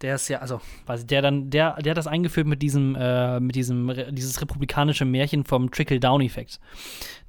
der 0.00 0.16
ist 0.16 0.28
ja, 0.28 0.38
also, 0.40 0.60
der 1.04 1.22
dann, 1.22 1.50
der, 1.50 1.74
der 1.80 1.90
hat 1.90 1.96
das 1.98 2.06
eingeführt 2.08 2.46
mit 2.46 2.60
diesem, 2.62 2.94
äh, 2.98 3.38
mit 3.38 3.54
diesem, 3.54 3.92
dieses 4.10 4.40
republikanische 4.40 5.04
Märchen 5.04 5.44
vom 5.44 5.70
Trickle-Down-Effekt. 5.70 6.58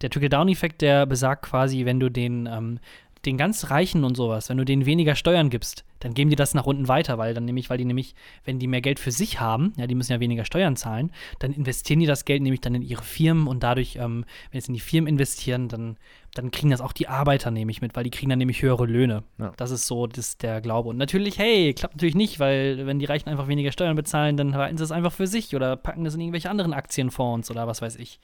Der 0.01 0.09
Trickle-Down-Effekt, 0.09 0.82
der 0.82 1.05
besagt 1.05 1.43
quasi, 1.45 1.86
wenn 1.86 1.99
du 1.99 2.09
den, 2.09 2.47
ähm, 2.51 2.80
den 3.26 3.38
ganz 3.38 3.69
Reichen 3.69 4.03
und 4.03 4.15
sowas, 4.15 4.49
wenn 4.49 4.57
du 4.57 4.65
denen 4.65 4.86
weniger 4.86 5.15
Steuern 5.15 5.49
gibst, 5.49 5.84
dann 5.99 6.13
geben 6.13 6.30
die 6.30 6.36
das 6.36 6.53
nach 6.53 6.65
unten 6.65 6.88
weiter, 6.88 7.17
weil 7.17 7.34
dann 7.34 7.45
nämlich, 7.45 7.69
weil 7.69 7.78
die 7.78 7.86
nämlich, 7.86 8.15
wenn 8.43 8.59
die 8.59 8.67
mehr 8.67 8.82
Geld 8.82 8.99
für 8.99 9.11
sich 9.11 9.39
haben, 9.39 9.73
ja, 9.78 9.88
die 9.88 9.95
müssen 9.95 10.11
ja 10.11 10.19
weniger 10.19 10.45
Steuern 10.45 10.76
zahlen, 10.76 11.11
dann 11.39 11.51
investieren 11.51 11.99
die 11.99 12.05
das 12.05 12.26
Geld 12.26 12.43
nämlich 12.43 12.61
dann 12.61 12.76
in 12.76 12.82
ihre 12.82 13.03
Firmen 13.03 13.47
und 13.47 13.63
dadurch, 13.63 13.95
ähm, 13.95 14.26
wenn 14.51 14.61
sie 14.61 14.67
in 14.67 14.73
die 14.76 14.80
Firmen 14.80 15.07
investieren, 15.07 15.67
dann, 15.67 15.97
dann 16.36 16.51
kriegen 16.51 16.69
das 16.69 16.81
auch 16.81 16.91
die 16.91 17.07
Arbeiter 17.07 17.49
nämlich 17.49 17.81
mit, 17.81 17.95
weil 17.95 18.03
die 18.03 18.11
kriegen 18.11 18.29
dann 18.29 18.39
nämlich 18.39 18.61
höhere 18.61 18.86
Löhne. 18.86 19.23
Ja. 19.39 19.53
Das 19.55 19.71
ist 19.71 19.88
so 19.88 20.05
das, 20.05 20.38
der 20.38 20.59
Glaube. 20.59 20.89
Und 20.89 20.97
natürlich, 20.97 21.39
hey, 21.39 21.73
klappt 21.73 21.95
natürlich 21.95 22.15
nicht, 22.15 22.39
weil 22.39 22.86
wenn 22.86 22.99
die 22.99 23.05
Reichen 23.05 23.29
einfach 23.29 23.47
weniger 23.47 23.71
Steuern 23.71 23.95
bezahlen, 23.95 24.36
dann 24.36 24.53
halten 24.53 24.77
sie 24.77 24.83
es 24.83 24.91
einfach 24.91 25.13
für 25.13 25.27
sich 25.27 25.55
oder 25.55 25.77
packen 25.77 26.03
das 26.03 26.13
in 26.13 26.19
irgendwelche 26.19 26.49
anderen 26.49 26.73
Aktienfonds 26.73 27.49
oder 27.49 27.67
was 27.67 27.81
weiß 27.81 27.95
ich. 27.95 28.19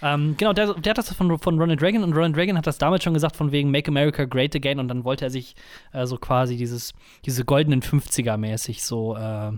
Ähm, 0.00 0.36
genau, 0.38 0.52
der, 0.52 0.74
der 0.74 0.90
hat 0.90 0.98
das 0.98 1.12
von, 1.12 1.38
von 1.38 1.58
Ronald 1.58 1.82
Reagan 1.82 2.04
und 2.04 2.12
Ronald 2.12 2.36
Reagan 2.36 2.56
hat 2.56 2.68
das 2.68 2.78
damals 2.78 3.02
schon 3.02 3.14
gesagt, 3.14 3.36
von 3.36 3.50
wegen 3.50 3.72
Make 3.72 3.88
America 3.88 4.26
Great 4.26 4.54
Again 4.54 4.78
und 4.78 4.86
dann 4.86 5.02
wollte 5.04 5.24
er 5.24 5.30
sich 5.30 5.56
äh, 5.92 6.06
so 6.06 6.18
quasi 6.18 6.56
dieses, 6.56 6.94
diese 7.26 7.44
goldenen 7.44 7.82
50er 7.82 8.36
mäßig 8.36 8.84
so, 8.84 9.16
äh, 9.16 9.50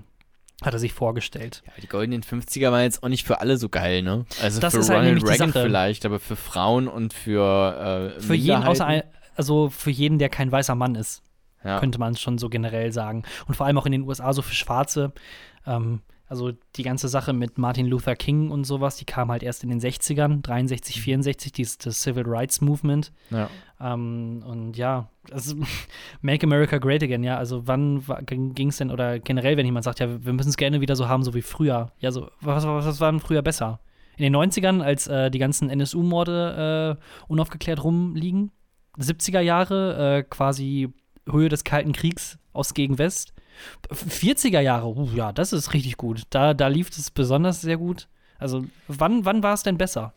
hat 0.65 0.73
er 0.75 0.79
sich 0.79 0.93
vorgestellt. 0.93 1.63
Ja, 1.67 1.73
die 1.83 1.87
goldenen 1.89 2.23
50er 2.23 2.71
waren 2.71 2.83
jetzt 2.83 3.03
auch 3.03 3.09
nicht 3.09 3.27
für 3.27 3.41
alle 3.41 3.57
so 3.57 3.69
geil, 3.69 4.03
ne? 4.03 4.25
Also 4.43 4.61
Das 4.61 4.75
für 4.75 4.81
ist 4.81 4.89
halt 4.91 5.01
Ronald 5.01 5.23
die 5.23 5.27
Reagan 5.27 5.53
vielleicht, 5.53 6.07
aber 6.07 6.19
für 6.19 6.37
Frauen 6.37 6.89
und 6.89 7.13
für 7.15 8.15
äh, 8.17 8.21
Für 8.21 8.35
jeden, 8.35 8.63
außer 8.63 9.05
also 9.35 9.71
für 9.71 9.91
jeden, 9.91 10.19
der 10.19 10.29
kein 10.29 10.53
weißer 10.53 10.75
Mann 10.75 10.95
ist. 10.95 11.23
ja. 11.65 11.79
könnte 11.81 11.99
man 11.99 12.17
schon 12.17 12.39
so 12.39 12.49
generell 12.49 12.93
sagen. 12.93 13.23
Und 13.47 13.55
vor 13.55 13.67
allem 13.67 13.79
auch 13.79 13.87
in 13.87 13.93
den 13.93 14.03
USA 14.03 14.33
so 14.33 14.43
für 14.43 14.55
Schwarze. 14.55 15.13
Ähm, 15.67 16.01
also 16.29 16.51
die 16.77 16.83
ganze 16.83 17.09
Sache 17.09 17.35
mit 17.35 17.59
Martin 17.59 17.87
Luther 17.87 18.17
King 18.17 18.51
und 18.51 18.65
sowas, 18.65 18.97
die 18.97 19.05
kam 19.05 19.31
halt 19.31 19.43
erst 19.43 19.65
in 19.65 19.69
den 19.69 19.81
60ern, 19.81 20.41
63, 20.41 21.03
64, 21.03 21.53
dieses 21.53 21.77
das 21.79 22.01
Civil 22.01 22.25
Rights 22.27 22.63
Movement. 22.63 23.13
ja. 23.31 23.51
Ähm, 23.83 24.43
und 24.47 24.77
ja, 24.77 25.09
also 25.31 25.57
Make 26.21 26.47
America 26.47 26.79
Great 26.79 27.03
Again, 27.03 27.25
ja. 27.25 27.37
Also 27.37 27.67
wann 27.67 28.05
ging 28.27 28.69
es 28.69 28.77
denn, 28.77 28.91
oder 28.91 29.19
generell, 29.19 29.57
wenn 29.57 29.67
jemand 29.67 29.85
sagt, 29.85 30.01
ja, 30.01 30.25
wir 30.25 30.33
müssen 30.33 30.51
es 30.51 30.57
gerne 30.57 30.81
wieder 30.81 30.95
so 30.95 31.09
haben, 31.09 31.25
so 31.25 31.35
wie 31.35 31.43
früher. 31.43 31.91
Ja, 31.99 32.13
so, 32.13 32.31
was, 32.41 32.65
was, 32.65 32.87
was 32.87 33.01
war 33.01 33.11
denn 33.11 33.21
früher 33.21 33.43
besser? 33.43 33.81
In 34.17 34.25
den 34.25 34.37
90ern, 34.37 34.83
als 34.83 35.07
äh, 35.09 35.31
die 35.31 35.39
ganzen 35.39 35.71
NSU-Morde 35.71 36.99
äh, 36.99 37.25
unaufgeklärt 37.29 37.83
rumliegen, 37.83 38.53
70er 38.99 39.41
Jahre, 39.41 40.19
äh, 40.19 40.23
quasi 40.23 40.93
Höhe 41.29 41.49
des 41.49 41.65
Kalten 41.65 41.93
Kriegs, 41.93 42.39
Ost 42.53 42.75
gegen 42.75 42.99
West. 42.99 43.33
40er 43.91 44.61
Jahre, 44.61 44.89
uh, 44.89 45.09
ja, 45.15 45.33
das 45.33 45.53
ist 45.53 45.73
richtig 45.73 45.97
gut. 45.97 46.23
Da, 46.31 46.55
da 46.55 46.69
lief 46.69 46.91
es 46.91 47.11
besonders 47.11 47.61
sehr 47.61 47.77
gut. 47.77 48.09
Also, 48.39 48.65
wann, 48.89 49.25
wann 49.25 49.43
war 49.43 49.55
es 49.55 49.63
denn 49.63 49.79
besser? 49.79 50.13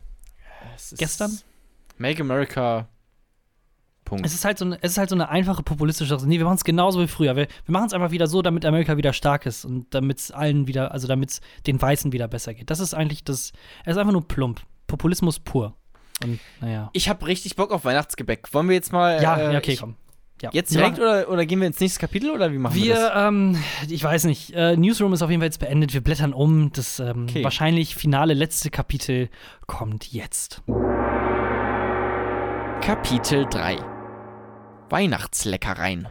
Es 0.74 0.94
Gestern? 0.96 1.38
Make 1.96 2.20
America. 2.20 2.88
Punkt. 4.06 4.24
Es 4.24 4.32
ist 4.32 4.46
halt 4.46 4.56
so 4.56 4.64
eine, 4.64 4.78
es 4.82 4.92
ist 4.92 4.98
halt 4.98 5.10
so 5.10 5.14
eine 5.14 5.28
einfache 5.28 5.62
populistische 5.62 6.08
Sache. 6.16 6.26
Nee, 6.26 6.38
wir 6.38 6.46
machen 6.46 6.56
es 6.56 6.64
genauso 6.64 7.00
wie 7.02 7.06
früher. 7.06 7.36
Wir, 7.36 7.46
wir 7.66 7.72
machen 7.72 7.88
es 7.88 7.92
einfach 7.92 8.10
wieder 8.12 8.26
so, 8.26 8.40
damit 8.40 8.64
Amerika 8.64 8.96
wieder 8.96 9.12
stark 9.12 9.44
ist 9.44 9.66
und 9.66 9.86
damit 9.94 10.18
es 10.18 10.30
allen 10.30 10.66
wieder, 10.66 10.92
also 10.92 11.06
damit 11.06 11.30
es 11.32 11.40
den 11.66 11.80
Weißen 11.82 12.12
wieder 12.12 12.26
besser 12.28 12.54
geht. 12.54 12.70
Das 12.70 12.80
ist 12.80 12.94
eigentlich 12.94 13.22
das, 13.24 13.52
es 13.84 13.92
ist 13.92 13.98
einfach 13.98 14.12
nur 14.12 14.26
plump. 14.26 14.62
Populismus 14.86 15.38
pur. 15.40 15.74
Und 16.24 16.40
naja. 16.62 16.88
Ich 16.94 17.10
habe 17.10 17.26
richtig 17.26 17.56
Bock 17.56 17.70
auf 17.72 17.84
Weihnachtsgebäck. 17.84 18.48
Wollen 18.54 18.68
wir 18.68 18.74
jetzt 18.76 18.90
mal. 18.92 19.22
Ja, 19.22 19.36
äh, 19.36 19.52
ja, 19.52 19.58
okay, 19.58 19.72
ich- 19.72 19.80
komm. 19.80 19.96
Ja. 20.42 20.50
Jetzt 20.52 20.74
direkt 20.74 20.98
oder, 20.98 21.30
oder 21.30 21.46
gehen 21.46 21.60
wir 21.60 21.66
ins 21.66 21.80
nächste 21.80 21.98
Kapitel 21.98 22.30
oder 22.30 22.52
wie 22.52 22.58
machen 22.58 22.74
wir, 22.74 22.84
Wir, 22.84 22.94
das? 22.94 23.28
ähm, 23.28 23.56
ich 23.88 24.04
weiß 24.04 24.24
nicht, 24.24 24.52
äh, 24.52 24.76
Newsroom 24.76 25.14
ist 25.14 25.22
auf 25.22 25.30
jeden 25.30 25.40
Fall 25.40 25.46
jetzt 25.46 25.60
beendet. 25.60 25.94
Wir 25.94 26.02
blättern 26.02 26.34
um. 26.34 26.70
Das 26.72 27.00
ähm, 27.00 27.22
Okay. 27.26 27.42
wahrscheinlich 27.42 27.94
finale 27.96 28.34
letzte 28.34 28.68
Kapitel 28.68 29.30
kommt 29.66 30.12
jetzt. 30.12 30.62
Kapitel 32.82 33.46
3 33.50 33.78
Weihnachtsleckereien. 34.88 36.06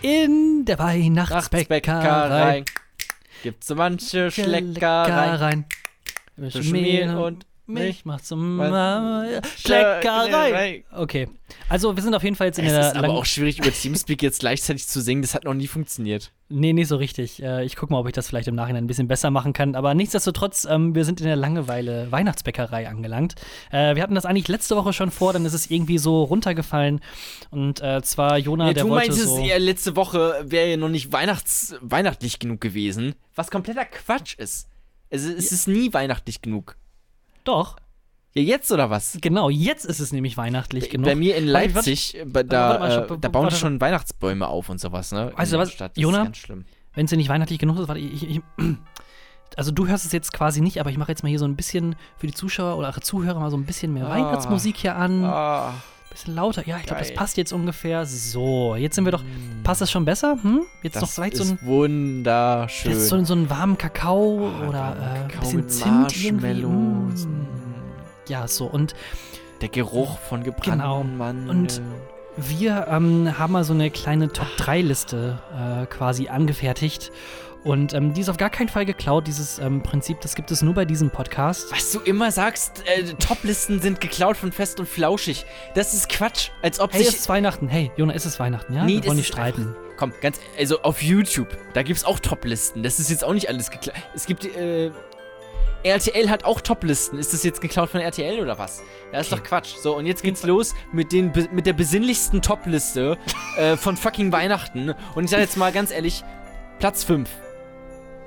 In 0.00 0.64
der 0.64 0.78
Weihnachtsbäckerei. 0.78 2.64
Gibt's 3.42 3.66
so 3.66 3.74
manche 3.74 4.30
Schleckereien. 4.30 4.74
Leckereien. 4.74 5.66
Zwischen 6.50 6.72
Mehl 6.72 7.14
und 7.16 7.46
Milch 7.68 8.04
macht 8.04 8.24
zum 8.26 8.56
Schleckerei. 8.58 9.40
Schleckerei. 9.56 10.84
Okay. 10.92 11.28
Also, 11.68 11.94
wir 11.94 12.02
sind 12.02 12.14
auf 12.14 12.22
jeden 12.22 12.36
Fall 12.36 12.48
jetzt 12.48 12.58
in 12.58 12.64
Es 12.66 12.72
der 12.72 12.80
ist 12.88 12.96
aber 12.96 13.10
auch 13.10 13.24
schwierig, 13.24 13.58
über 13.58 13.72
Teamspeak 13.72 14.22
jetzt 14.22 14.40
gleichzeitig 14.40 14.86
zu 14.86 15.00
singen. 15.00 15.22
Das 15.22 15.34
hat 15.34 15.44
noch 15.44 15.54
nie 15.54 15.66
funktioniert. 15.66 16.32
Nee, 16.50 16.72
nicht 16.72 16.88
so 16.88 16.96
richtig. 16.96 17.42
Äh, 17.42 17.64
ich 17.64 17.76
gucke 17.76 17.92
mal, 17.92 18.00
ob 18.00 18.06
ich 18.06 18.12
das 18.12 18.26
vielleicht 18.28 18.48
im 18.48 18.54
Nachhinein 18.54 18.84
ein 18.84 18.86
bisschen 18.86 19.08
besser 19.08 19.30
machen 19.30 19.52
kann. 19.52 19.74
Aber 19.74 19.94
nichtsdestotrotz, 19.94 20.66
ähm, 20.68 20.94
wir 20.94 21.04
sind 21.04 21.20
in 21.20 21.26
der 21.26 21.36
Langeweile 21.36 22.10
Weihnachtsbäckerei 22.10 22.88
angelangt. 22.88 23.34
Äh, 23.70 23.94
wir 23.94 24.02
hatten 24.02 24.14
das 24.14 24.24
eigentlich 24.24 24.48
letzte 24.48 24.76
Woche 24.76 24.92
schon 24.92 25.10
vor, 25.10 25.32
dann 25.32 25.44
ist 25.44 25.52
es 25.52 25.70
irgendwie 25.70 25.98
so 25.98 26.22
runtergefallen. 26.24 27.00
Und 27.50 27.82
äh, 27.82 28.02
zwar 28.02 28.38
Jona, 28.38 28.68
Ja, 28.68 28.72
der 28.74 28.84
du 28.84 28.90
wollte 28.90 29.08
meintest, 29.10 29.28
so. 29.28 29.40
ja, 29.40 29.56
letzte 29.58 29.94
Woche 29.96 30.42
wäre 30.44 30.70
ja 30.70 30.76
noch 30.76 30.88
nicht 30.88 31.12
Weihnachts 31.12 31.74
weihnachtlich 31.80 32.38
genug 32.38 32.60
gewesen. 32.60 33.14
Was 33.34 33.50
kompletter 33.50 33.84
Quatsch 33.84 34.34
ist. 34.38 34.68
Es, 35.10 35.24
es 35.24 35.52
ist 35.52 35.68
nie 35.68 35.92
weihnachtlich 35.92 36.42
genug. 36.42 36.76
Doch, 37.48 37.76
Ja, 38.34 38.42
jetzt 38.42 38.70
oder 38.70 38.90
was? 38.90 39.16
genau, 39.22 39.48
jetzt 39.48 39.84
ist 39.86 40.00
es 40.00 40.12
nämlich 40.12 40.36
weihnachtlich 40.36 40.90
genug. 40.90 41.06
Bei 41.06 41.14
mir 41.14 41.36
in 41.36 41.50
Warte, 41.52 41.68
Leipzig, 41.72 42.12
bei- 42.26 42.34
warte 42.40 42.48
da, 42.48 42.78
mal, 42.78 42.90
stopp, 42.92 43.10
äh, 43.10 43.20
da 43.20 43.28
bauen 43.30 43.42
warte. 43.44 43.56
schon 43.56 43.80
Weihnachtsbäume 43.80 44.46
auf 44.46 44.68
und 44.68 44.78
sowas, 44.80 45.12
ne? 45.12 45.32
In 45.38 45.48
der 45.50 45.58
was, 45.58 45.72
Stadt. 45.72 45.96
Das 45.96 46.02
Jona? 46.02 46.30
Wenn 46.94 47.04
es 47.06 47.10
dir 47.10 47.16
nicht 47.16 47.28
weihnachtlich 47.30 47.58
genug 47.58 47.78
ist, 47.78 47.88
warte, 47.88 48.00
ich, 48.00 48.28
ich, 48.28 48.40
also 49.56 49.70
du 49.72 49.86
hörst 49.86 50.04
es 50.04 50.12
jetzt 50.12 50.32
quasi 50.32 50.60
nicht, 50.60 50.78
aber 50.78 50.90
ich 50.90 50.98
mache 50.98 51.10
jetzt 51.10 51.22
mal 51.22 51.28
hier 51.30 51.38
so 51.38 51.46
ein 51.46 51.56
bisschen 51.56 51.96
für 52.18 52.26
die 52.26 52.34
Zuschauer 52.34 52.76
oder 52.76 52.92
Zuhörer 53.00 53.40
mal 53.40 53.50
so 53.50 53.56
ein 53.56 53.64
bisschen 53.64 53.92
mehr 53.94 54.06
Ah. 54.06 54.10
Weihnachtsmusik 54.10 54.76
hier 54.76 54.94
an. 54.96 55.24
Ah, 55.24 55.72
Bisschen 56.18 56.34
lauter. 56.34 56.66
Ja, 56.66 56.78
ich 56.78 56.86
glaube, 56.86 57.00
das 57.00 57.14
passt 57.14 57.36
jetzt 57.36 57.52
ungefähr. 57.52 58.04
So, 58.04 58.74
jetzt 58.74 58.96
sind 58.96 59.04
wir 59.04 59.12
doch. 59.12 59.22
Passt 59.62 59.80
das 59.80 59.88
schon 59.88 60.04
besser? 60.04 60.36
Hm? 60.42 60.62
Jetzt 60.82 60.96
noch 60.96 61.02
das 61.02 61.14
vielleicht 61.14 61.34
ist 61.34 61.46
so 61.46 61.52
ein. 61.54 61.58
wunderschön. 61.62 62.90
Jetzt 62.90 63.08
so, 63.08 63.22
so 63.24 63.34
einen 63.34 63.48
warmen 63.48 63.78
Kakao 63.78 64.50
Ah, 64.50 64.68
oder 64.68 64.96
äh, 64.98 65.18
ein 65.20 65.28
Kakao 65.28 65.40
bisschen 65.42 65.60
mit 65.60 65.70
Zimt 65.70 66.24
irgendwie. 66.24 66.64
Mm. 66.66 67.46
Ja, 68.28 68.48
so. 68.48 68.66
Und 68.66 68.94
Der 69.60 69.68
Geruch 69.68 70.18
von 70.18 70.42
gebrannten 70.42 70.80
Genau. 70.80 71.04
Mandeln. 71.04 71.50
Und- 71.50 71.80
wir 72.36 72.86
ähm, 72.88 73.36
haben 73.36 73.52
mal 73.52 73.64
so 73.64 73.72
eine 73.72 73.90
kleine 73.90 74.32
Top-3-Liste 74.32 75.38
äh, 75.82 75.86
quasi 75.86 76.28
angefertigt. 76.28 77.10
Und 77.64 77.92
ähm, 77.92 78.14
die 78.14 78.20
ist 78.20 78.28
auf 78.28 78.36
gar 78.36 78.50
keinen 78.50 78.68
Fall 78.68 78.86
geklaut. 78.86 79.26
Dieses 79.26 79.58
ähm, 79.58 79.82
Prinzip, 79.82 80.20
das 80.20 80.34
gibt 80.34 80.50
es 80.50 80.62
nur 80.62 80.74
bei 80.74 80.84
diesem 80.84 81.10
Podcast. 81.10 81.70
Was 81.72 81.90
du 81.92 82.00
immer 82.00 82.30
sagst, 82.30 82.84
äh, 82.86 83.14
Toplisten 83.14 83.80
sind 83.80 84.00
geklaut 84.00 84.36
von 84.36 84.52
Fest 84.52 84.78
und 84.80 84.88
Flauschig. 84.88 85.44
Das 85.74 85.92
ist 85.92 86.08
Quatsch. 86.08 86.50
Als 86.62 86.78
ob 86.80 86.92
Hey, 86.92 87.00
es 87.02 87.08
sich. 87.08 87.16
ist 87.16 87.28
Weihnachten. 87.28 87.68
Hey, 87.68 87.90
Jona, 87.96 88.12
ist 88.14 88.24
es 88.26 88.38
Weihnachten, 88.38 88.74
ja? 88.74 88.84
Nee, 88.84 88.96
wir 89.02 89.06
wollen 89.06 89.16
nicht 89.16 89.26
streiten. 89.28 89.74
Komm, 89.96 90.12
ganz. 90.20 90.38
Also 90.56 90.82
auf 90.82 91.02
YouTube, 91.02 91.48
da 91.74 91.82
gibt's 91.82 92.04
auch 92.04 92.20
Toplisten. 92.20 92.82
Das 92.84 93.00
ist 93.00 93.10
jetzt 93.10 93.24
auch 93.24 93.32
nicht 93.34 93.48
alles 93.48 93.70
geklaut. 93.70 93.96
Es 94.14 94.26
gibt. 94.26 94.44
Äh, 94.44 94.90
RTL 95.84 96.28
hat 96.28 96.44
auch 96.44 96.60
Toplisten. 96.60 97.18
Ist 97.18 97.32
das 97.32 97.44
jetzt 97.44 97.60
geklaut 97.60 97.88
von 97.90 98.00
RTL 98.00 98.40
oder 98.40 98.58
was? 98.58 98.82
Das 99.12 99.26
ist 99.26 99.32
Okay. 99.32 99.42
doch 99.42 99.48
Quatsch. 99.48 99.74
So, 99.80 99.96
und 99.96 100.06
jetzt 100.06 100.22
geht's 100.24 100.42
los 100.42 100.74
mit, 100.92 101.12
den, 101.12 101.32
mit 101.52 101.66
der 101.66 101.72
besinnlichsten 101.72 102.42
Topliste 102.42 103.16
äh, 103.56 103.76
von 103.76 103.96
fucking 103.96 104.32
Weihnachten. 104.32 104.94
Und 105.14 105.24
ich 105.24 105.30
sag 105.30 105.38
jetzt 105.40 105.56
mal 105.56 105.70
ganz 105.72 105.90
ehrlich: 105.92 106.24
Platz 106.80 107.04
5. 107.04 107.28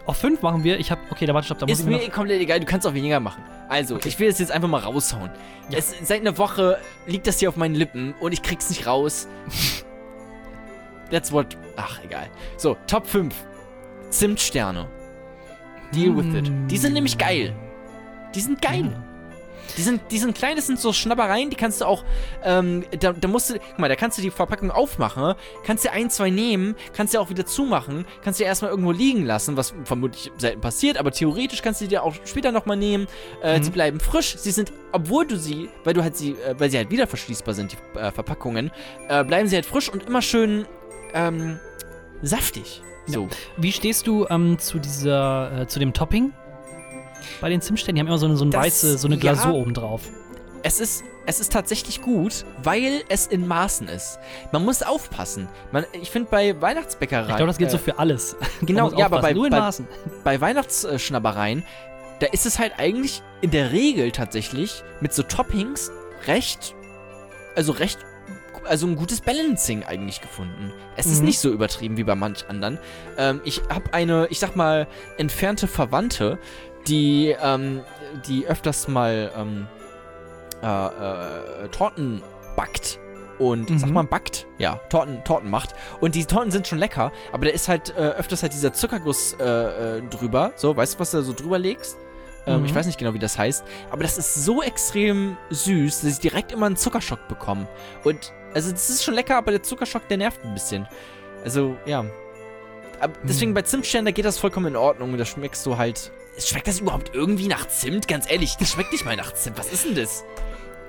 Auf 0.06 0.18
fünf 0.18 0.42
machen 0.42 0.64
wir. 0.64 0.80
Ich 0.80 0.92
hab. 0.92 1.00
Okay, 1.12 1.26
da 1.26 1.34
warte, 1.34 1.46
stopp, 1.46 1.60
da 1.60 1.66
muss 1.66 1.74
Ist 1.74 1.80
ich 1.82 1.86
mir 1.86 1.98
mir 1.98 2.08
noch, 2.08 2.14
komplett 2.14 2.42
egal, 2.42 2.60
du 2.60 2.66
kannst 2.66 2.88
auch 2.88 2.94
weniger 2.94 3.20
machen. 3.20 3.44
Also, 3.70 3.98
ich 4.04 4.20
will 4.20 4.30
es 4.30 4.40
jetzt 4.40 4.52
einfach 4.52 4.68
mal 4.68 4.80
raushauen. 4.80 5.30
Es, 5.72 5.94
seit 6.04 6.22
einer 6.22 6.38
Woche 6.38 6.80
liegt 7.06 7.28
das 7.28 7.40
hier 7.40 7.50
auf 7.50 7.56
meinen 7.56 7.76
Lippen 7.76 8.14
und 8.20 8.32
ich 8.34 8.42
krieg's 8.42 8.70
nicht 8.70 8.88
raus. 8.88 9.28
That's 11.12 11.32
what. 11.32 11.58
Ach, 11.76 12.00
egal. 12.04 12.30
So, 12.58 12.78
Top 12.88 13.06
5. 13.06 13.34
Zimtsterne. 14.10 14.88
Deal 15.94 16.16
with 16.16 16.34
it. 16.36 16.52
Die 16.70 16.78
sind 16.78 16.94
nämlich 16.94 17.18
geil. 17.18 17.54
Die 18.34 18.42
sind 18.42 18.62
geil. 18.62 18.92
Die 19.78 19.82
sind, 19.82 20.02
die 20.12 20.18
sind 20.18 20.36
klein, 20.38 20.56
das 20.56 20.68
sind 20.68 20.80
so 20.80 20.92
Schnappereien, 20.94 21.50
die 21.50 21.56
kannst 21.56 21.82
du 21.82 21.86
auch, 21.86 22.04
ähm, 22.44 22.84
da, 23.00 23.14
da 23.14 23.28
musst 23.28 23.50
du, 23.50 23.54
guck 23.60 23.80
mal, 23.80 23.88
da 23.90 23.96
kannst 23.96 24.18
du 24.18 24.22
die 24.22 24.32
Verpackung 24.32 24.72
aufmachen, 24.72 25.36
kannst 25.66 25.84
dir 25.86 25.92
ein, 25.94 26.10
zwei 26.10 26.30
nehmen, 26.30 26.76
kannst 26.94 27.14
dir 27.14 27.22
auch 27.22 27.30
wieder 27.30 27.46
zumachen, 27.46 28.06
kannst 28.24 28.40
dir 28.40 28.46
erstmal 28.46 28.72
irgendwo 28.72 28.92
liegen 28.92 29.26
lassen, 29.26 29.56
was 29.58 29.74
vermutlich 29.86 30.32
selten 30.38 30.62
passiert, 30.62 30.98
aber 30.98 31.12
theoretisch 31.12 31.62
kannst 31.62 31.82
du 31.82 31.86
die 31.86 31.90
dir 31.90 32.04
auch 32.04 32.16
später 32.26 32.52
nochmal 32.52 32.78
nehmen. 32.78 33.08
Äh, 33.42 33.60
Mhm. 33.60 33.64
Sie 33.64 33.72
bleiben 33.72 34.00
frisch, 34.00 34.38
sie 34.38 34.52
sind, 34.52 34.72
obwohl 34.92 35.26
du 35.28 35.38
sie, 35.38 35.70
weil 35.84 35.94
du 35.94 36.02
halt 36.04 36.18
sie, 36.18 36.32
äh, 36.32 36.56
weil 36.58 36.70
sie 36.72 36.78
halt 36.78 36.90
wieder 36.90 37.06
verschließbar 37.08 37.54
sind, 37.54 37.74
die 37.74 38.00
äh, 38.00 38.12
Verpackungen, 38.12 38.72
äh, 39.08 39.24
bleiben 39.24 39.48
sie 39.48 39.56
halt 39.56 39.66
frisch 39.66 39.88
und 39.90 40.04
immer 40.08 40.22
schön, 40.22 40.66
ähm, 41.14 41.60
saftig. 42.22 42.82
So. 43.08 43.28
Wie 43.58 43.72
stehst 43.72 44.08
du 44.08 44.26
ähm, 44.30 44.58
zu 44.60 44.80
dieser, 44.80 45.62
äh, 45.62 45.68
zu 45.68 45.80
dem 45.80 45.92
Topping? 45.94 46.32
Bei 47.42 47.50
den 47.50 47.62
Zimtsternen, 47.62 47.96
die 47.96 48.00
haben 48.02 48.08
immer 48.08 48.18
so 48.18 48.26
eine, 48.26 48.38
so 48.38 48.44
eine 48.44 48.52
Das- 48.52 48.64
weiße, 48.66 48.98
so 48.98 49.08
eine 49.08 49.16
ja. 49.16 49.22
Glasur 49.22 49.54
oben 49.54 49.74
drauf. 49.74 50.02
Es 50.64 50.80
ist, 50.80 51.04
es 51.26 51.40
ist 51.40 51.52
tatsächlich 51.52 52.02
gut, 52.02 52.46
weil 52.62 53.02
es 53.10 53.26
in 53.26 53.48
Maßen 53.48 53.88
ist. 53.88 54.20
Man 54.52 54.64
muss 54.64 54.84
aufpassen. 54.84 55.48
Man, 55.72 55.86
ich 56.00 56.12
finde 56.12 56.30
bei 56.30 56.60
Weihnachtsbäckereien. 56.62 57.30
Ich 57.30 57.36
glaube, 57.36 57.48
das 57.48 57.58
gilt 57.58 57.70
äh, 57.70 57.74
so 57.74 57.78
für 57.80 57.98
alles. 57.98 58.36
genau, 58.62 58.92
ja, 58.92 59.06
aber 59.08 59.22
bei- 59.22 59.34
nur 59.34 59.46
in 59.46 59.52
bei- 59.52 59.60
Maßen. 59.60 59.88
bei 60.24 60.40
Weihnachtsschnabbereien, 60.40 61.64
da 62.20 62.28
ist 62.28 62.46
es 62.46 62.60
halt 62.60 62.74
eigentlich 62.78 63.24
in 63.42 63.50
der 63.50 63.72
Regel 63.72 64.12
tatsächlich 64.12 64.84
mit 65.00 65.14
so 65.14 65.24
Toppings 65.24 65.92
recht, 66.28 66.76
also 67.56 67.72
recht, 67.72 67.98
also 68.66 68.86
ein 68.86 68.96
gutes 68.96 69.22
Balancing 69.22 69.84
eigentlich 69.84 70.22
gefunden. 70.22 70.72
Es 70.96 71.08
ist 71.08 71.20
Mhm. 71.22 71.26
nicht 71.26 71.40
so 71.40 71.50
übertrieben 71.50 71.98
wie 71.98 72.04
bei 72.04 72.14
manch 72.14 72.46
anderen. 72.48 72.78
Ähm, 73.18 73.42
ich 73.44 73.62
habe 73.70 73.92
eine, 73.96 74.28
ich 74.30 74.40
sag 74.40 74.56
mal, 74.56 74.88
entfernte 75.18 75.68
Verwandte, 75.68 76.38
die, 76.88 77.36
ähm, 77.42 77.82
die 78.28 78.46
öfters 78.48 78.88
mal, 78.88 79.32
ähm, 79.38 79.68
äh, 80.62 80.66
äh, 81.66 81.68
Torten 81.70 82.22
backt. 82.56 83.00
Und, 83.40 83.72
Mhm. 83.72 83.80
sag 83.80 83.90
mal, 83.90 84.04
backt? 84.04 84.46
Ja, 84.60 84.76
Torten, 84.90 85.24
Torten 85.24 85.50
macht. 85.50 85.74
Und 86.00 86.14
die 86.14 86.26
Torten 86.26 86.52
sind 86.52 86.68
schon 86.68 86.78
lecker, 86.78 87.12
aber 87.32 87.46
da 87.46 87.52
ist 87.52 87.68
halt 87.68 87.90
äh, 87.98 88.02
öfters 88.12 88.44
halt 88.44 88.54
dieser 88.54 88.72
Zuckerguss 88.72 89.34
äh, 89.40 89.98
äh, 89.98 90.02
drüber. 90.04 90.52
So, 90.56 90.78
weißt 90.78 90.94
du, 90.96 91.00
was 91.00 91.10
du 91.12 91.18
da 91.18 91.24
so 91.24 91.34
drüber 91.34 91.58
legst? 91.58 91.98
Ähm, 92.46 92.60
Mhm. 92.60 92.66
Ich 92.66 92.76
weiß 92.76 92.86
nicht 92.86 93.00
genau, 93.00 93.16
wie 93.16 93.20
das 93.20 93.40
heißt. 93.40 93.64
Aber 93.90 94.04
das 94.04 94.20
ist 94.20 94.36
so 94.46 94.62
extrem 94.62 95.38
süß, 95.50 96.02
dass 96.02 96.12
ich 96.14 96.20
direkt 96.20 96.52
immer 96.52 96.68
einen 96.68 96.76
Zuckerschock 96.76 97.28
bekomme. 97.28 97.68
Und, 98.04 98.32
also, 98.54 98.72
das 98.72 98.92
ist 98.92 99.04
schon 99.04 99.16
lecker, 99.16 99.38
aber 99.38 99.50
der 99.52 99.64
Zuckerschock, 99.64 100.08
der 100.08 100.18
nervt 100.18 100.44
ein 100.46 100.54
bisschen. 100.54 100.88
Also, 101.44 101.76
ja. 101.86 102.06
Aber 103.00 103.14
deswegen 103.24 103.56
bei 103.56 103.64
Zimtstern, 103.64 104.06
da 104.06 104.12
geht 104.12 104.26
das 104.26 104.38
vollkommen 104.38 104.68
in 104.68 104.76
Ordnung. 104.76 105.18
Da 105.18 105.26
schmeckst 105.26 105.66
du 105.66 105.78
halt. 105.78 106.12
Schmeckt 106.48 106.68
das 106.68 106.80
überhaupt 106.80 107.12
irgendwie 107.14 107.48
nach 107.48 107.68
Zimt? 107.68 108.08
Ganz 108.08 108.30
ehrlich, 108.30 108.56
das 108.58 108.72
schmeckt 108.72 108.92
nicht 108.92 109.06
mal 109.06 109.16
nach 109.16 109.34
Zimt. 109.34 109.58
Was 109.58 109.72
ist 109.72 109.86
denn 109.86 109.96
das? 109.96 110.24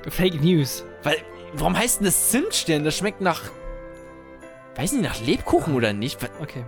Fake 0.08 0.42
News. 0.42 0.84
Weil, 1.02 1.16
warum 1.54 1.76
heißt 1.76 2.00
denn 2.00 2.06
das 2.06 2.30
Zimtstern? 2.30 2.84
Das 2.84 2.96
schmeckt 2.96 3.20
nach. 3.20 3.42
Weiß 4.76 4.92
nicht, 4.92 5.02
nach 5.02 5.20
Lebkuchen 5.20 5.74
oder 5.74 5.92
nicht? 5.92 6.18
Okay. 6.40 6.64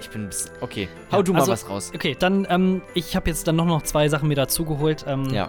Ich 0.00 0.08
bin 0.10 0.24
ein 0.24 0.28
bisschen. 0.28 0.50
Okay, 0.60 0.88
hau 1.10 1.18
Ja, 1.18 1.22
du 1.22 1.32
mal 1.32 1.40
also- 1.40 1.52
was 1.52 1.68
raus. 1.68 1.92
Okay, 1.94 2.16
dann, 2.18 2.46
ähm, 2.50 2.82
ich 2.94 3.14
habe 3.16 3.28
jetzt 3.30 3.46
dann 3.46 3.56
noch, 3.56 3.66
noch 3.66 3.82
zwei 3.82 4.08
Sachen 4.08 4.28
mir 4.28 4.34
dazu 4.34 4.64
geholt. 4.64 5.04
Ähm, 5.06 5.26
Ja. 5.30 5.48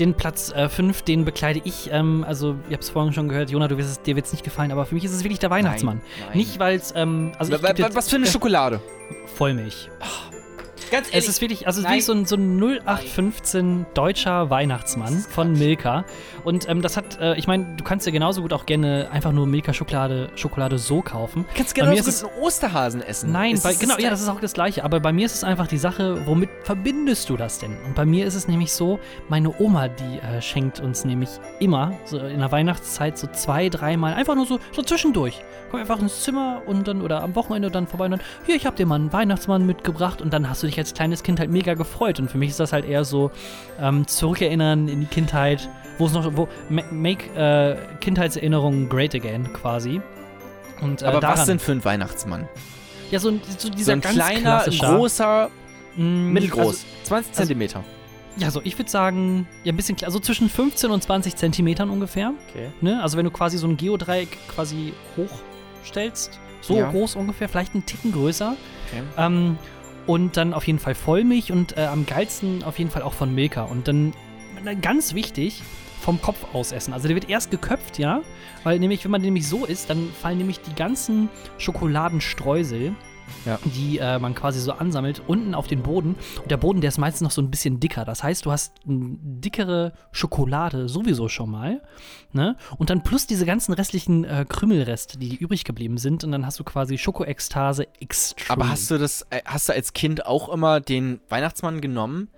Den 0.00 0.14
Platz 0.14 0.52
5, 0.70 1.02
den 1.02 1.26
bekleide 1.26 1.60
ich. 1.64 1.90
Ähm, 1.92 2.24
also, 2.26 2.56
ihr 2.68 2.72
habt 2.74 2.82
es 2.82 2.88
vorhin 2.88 3.12
schon 3.12 3.28
gehört, 3.28 3.50
Jona, 3.50 3.68
du 3.68 3.76
wirst 3.76 3.90
es, 3.90 4.00
dir 4.00 4.16
wird 4.16 4.24
es 4.24 4.32
nicht 4.32 4.42
gefallen, 4.42 4.72
aber 4.72 4.86
für 4.86 4.94
mich 4.94 5.04
ist 5.04 5.12
es 5.12 5.22
wirklich 5.22 5.38
der 5.38 5.50
Weihnachtsmann. 5.50 6.00
Nein. 6.28 6.38
Nicht, 6.38 6.58
weil 6.58 6.76
es, 6.78 6.94
ähm, 6.96 7.32
also 7.38 7.52
was 7.52 8.08
für 8.08 8.16
eine 8.16 8.24
äh, 8.26 8.28
Schokolade? 8.30 8.80
Vollmilch. 9.36 9.90
Ganz 10.92 11.08
Es 11.10 11.26
ist 11.26 11.40
wirklich, 11.40 11.66
also 11.66 11.80
Nein. 11.80 11.96
wie 11.96 12.00
so 12.02 12.12
ein, 12.12 12.26
so 12.26 12.36
ein 12.36 12.62
0815 12.62 13.86
deutscher 13.94 14.50
Weihnachtsmann 14.50 15.24
von 15.30 15.54
Milka. 15.54 16.04
Und 16.44 16.68
ähm, 16.68 16.82
das 16.82 16.98
hat, 16.98 17.18
äh, 17.18 17.34
ich 17.36 17.46
meine, 17.46 17.76
du 17.78 17.82
kannst 17.82 18.04
ja 18.04 18.12
genauso 18.12 18.42
gut 18.42 18.52
auch 18.52 18.66
gerne 18.66 19.08
einfach 19.10 19.32
nur 19.32 19.46
Milka-Schokolade 19.46 20.28
Schokolade 20.34 20.76
so 20.76 21.00
kaufen. 21.00 21.46
kannst 21.54 21.74
bei 21.74 21.80
genau 21.80 21.94
mir 21.94 22.02
so 22.02 22.10
ist 22.10 22.24
einen 22.24 22.34
Osterhasen 22.42 23.00
essen. 23.00 23.32
Nein, 23.32 23.58
bei, 23.62 23.72
genau, 23.72 23.96
ja, 23.96 24.10
das 24.10 24.20
ist 24.20 24.28
auch 24.28 24.38
das 24.38 24.52
Gleiche. 24.52 24.84
Aber 24.84 25.00
bei 25.00 25.14
mir 25.14 25.24
ist 25.24 25.34
es 25.34 25.44
einfach 25.44 25.66
die 25.66 25.78
Sache, 25.78 26.26
womit 26.26 26.50
verbindest 26.62 27.30
du 27.30 27.38
das 27.38 27.58
denn? 27.58 27.74
Und 27.86 27.94
bei 27.94 28.04
mir 28.04 28.26
ist 28.26 28.34
es 28.34 28.46
nämlich 28.46 28.70
so, 28.74 29.00
meine 29.30 29.58
Oma, 29.58 29.88
die 29.88 30.18
äh, 30.18 30.42
schenkt 30.42 30.80
uns 30.80 31.06
nämlich 31.06 31.30
immer, 31.58 31.94
so 32.04 32.18
in 32.18 32.40
der 32.40 32.52
Weihnachtszeit, 32.52 33.16
so 33.16 33.28
zwei, 33.28 33.70
dreimal, 33.70 34.12
einfach 34.12 34.34
nur 34.34 34.44
so, 34.44 34.60
so 34.72 34.82
zwischendurch. 34.82 35.40
Komm 35.70 35.80
einfach 35.80 36.00
ins 36.00 36.22
Zimmer 36.22 36.60
und 36.66 36.86
dann, 36.86 37.00
oder 37.00 37.22
am 37.22 37.34
Wochenende 37.34 37.70
dann 37.70 37.86
vorbei 37.86 38.04
und 38.04 38.10
dann, 38.10 38.20
hier, 38.44 38.56
ich 38.56 38.66
hab 38.66 38.76
dir 38.76 38.84
mal 38.84 38.96
einen 38.96 39.10
Weihnachtsmann 39.10 39.64
mitgebracht 39.64 40.20
und 40.20 40.34
dann 40.34 40.50
hast 40.50 40.62
du 40.62 40.66
dich 40.66 40.81
als 40.82 40.94
kleines 40.94 41.22
Kind 41.22 41.38
halt 41.40 41.50
mega 41.50 41.74
gefreut. 41.74 42.18
Und 42.20 42.30
für 42.30 42.38
mich 42.38 42.50
ist 42.50 42.60
das 42.60 42.72
halt 42.72 42.84
eher 42.84 43.04
so, 43.04 43.30
ähm, 43.80 44.06
zurückerinnern 44.06 44.88
in 44.88 45.00
die 45.00 45.06
Kindheit, 45.06 45.68
wo 45.98 46.06
es 46.06 46.12
noch, 46.12 46.36
wo, 46.36 46.48
ma- 46.68 46.82
make 46.90 47.26
äh, 47.36 47.76
Kindheitserinnerungen 48.00 48.88
great 48.88 49.14
again, 49.14 49.52
quasi. 49.52 50.00
Und, 50.80 51.02
äh, 51.02 51.06
Aber 51.06 51.16
was 51.16 51.20
daran- 51.22 51.46
denn 51.46 51.58
für 51.60 51.72
ein 51.72 51.84
Weihnachtsmann? 51.84 52.48
Ja, 53.10 53.18
so, 53.20 53.28
ein, 53.28 53.40
so 53.58 53.68
dieser 53.70 53.86
So 53.86 53.92
ein 53.92 54.00
kleiner, 54.00 54.64
großer, 54.66 55.50
Mm, 55.96 56.32
mittelgroß. 56.32 56.66
Also, 56.66 56.86
20 57.04 57.32
Zentimeter. 57.34 57.84
ja, 58.38 58.50
so 58.50 58.62
ich 58.64 58.78
würde 58.78 58.90
sagen, 58.90 59.46
ja, 59.62 59.72
ein 59.72 59.76
bisschen 59.76 59.94
klar, 59.96 60.10
so 60.10 60.18
zwischen 60.18 60.48
15 60.48 60.90
und 60.90 61.02
20 61.02 61.36
Zentimetern 61.36 61.90
ungefähr. 61.90 62.32
Okay. 62.48 62.68
Ne? 62.80 63.02
Also 63.02 63.18
wenn 63.18 63.24
du 63.26 63.30
quasi 63.30 63.58
so 63.58 63.66
ein 63.66 63.76
Geodreieck 63.76 64.38
quasi 64.48 64.94
hochstellst, 65.18 66.38
so 66.62 66.78
Ja. 66.78 66.90
groß 66.90 67.16
ungefähr, 67.16 67.48
vielleicht 67.50 67.74
einen 67.74 67.84
Ticken 67.84 68.12
größer. 68.12 68.56
Okay. 68.88 69.02
Ähm, 69.18 69.58
und 70.06 70.36
dann 70.36 70.54
auf 70.54 70.66
jeden 70.66 70.78
Fall 70.78 70.94
Vollmilch 70.94 71.52
und 71.52 71.76
äh, 71.76 71.84
am 71.84 72.06
geilsten 72.06 72.62
auf 72.64 72.78
jeden 72.78 72.90
Fall 72.90 73.02
auch 73.02 73.14
von 73.14 73.34
Milka. 73.34 73.62
Und 73.62 73.88
dann 73.88 74.12
ganz 74.80 75.14
wichtig, 75.14 75.62
vom 76.00 76.20
Kopf 76.20 76.38
aus 76.52 76.72
essen. 76.72 76.92
Also 76.92 77.08
der 77.08 77.14
wird 77.14 77.30
erst 77.30 77.50
geköpft, 77.50 77.98
ja, 77.98 78.22
weil 78.64 78.78
nämlich, 78.78 79.04
wenn 79.04 79.10
man 79.10 79.22
nämlich 79.22 79.48
so 79.48 79.64
isst, 79.64 79.88
dann 79.88 80.10
fallen 80.20 80.38
nämlich 80.38 80.60
die 80.60 80.74
ganzen 80.74 81.28
Schokoladenstreusel, 81.58 82.94
Ja. 83.44 83.58
die 83.64 83.98
äh, 83.98 84.18
man 84.18 84.34
quasi 84.34 84.60
so 84.60 84.72
ansammelt, 84.72 85.22
unten 85.26 85.54
auf 85.54 85.66
den 85.66 85.82
Boden. 85.82 86.16
Und 86.40 86.50
der 86.50 86.56
Boden, 86.56 86.80
der 86.80 86.88
ist 86.88 86.98
meistens 86.98 87.22
noch 87.22 87.30
so 87.30 87.42
ein 87.42 87.50
bisschen 87.50 87.80
dicker. 87.80 88.04
Das 88.04 88.22
heißt, 88.22 88.46
du 88.46 88.52
hast 88.52 88.72
eine 88.86 89.16
dickere 89.20 89.92
Schokolade 90.12 90.88
sowieso 90.88 91.28
schon 91.28 91.50
mal. 91.50 91.82
Ne? 92.32 92.56
Und 92.78 92.90
dann 92.90 93.02
plus 93.02 93.26
diese 93.26 93.46
ganzen 93.46 93.72
restlichen 93.72 94.24
äh, 94.24 94.44
Krümelreste, 94.48 95.18
die 95.18 95.36
übrig 95.36 95.64
geblieben 95.64 95.98
sind. 95.98 96.24
Und 96.24 96.32
dann 96.32 96.46
hast 96.46 96.58
du 96.58 96.64
quasi 96.64 96.98
Schokoekstase 96.98 97.86
Extreme. 98.00 98.50
Aber 98.50 98.68
hast 98.70 98.90
du 98.90 98.98
das, 98.98 99.26
äh, 99.30 99.40
hast 99.44 99.68
du 99.68 99.72
als 99.72 99.92
Kind 99.92 100.26
auch 100.26 100.48
immer 100.48 100.80
den 100.80 101.20
Weihnachtsmann 101.28 101.80
genommen 101.80 102.28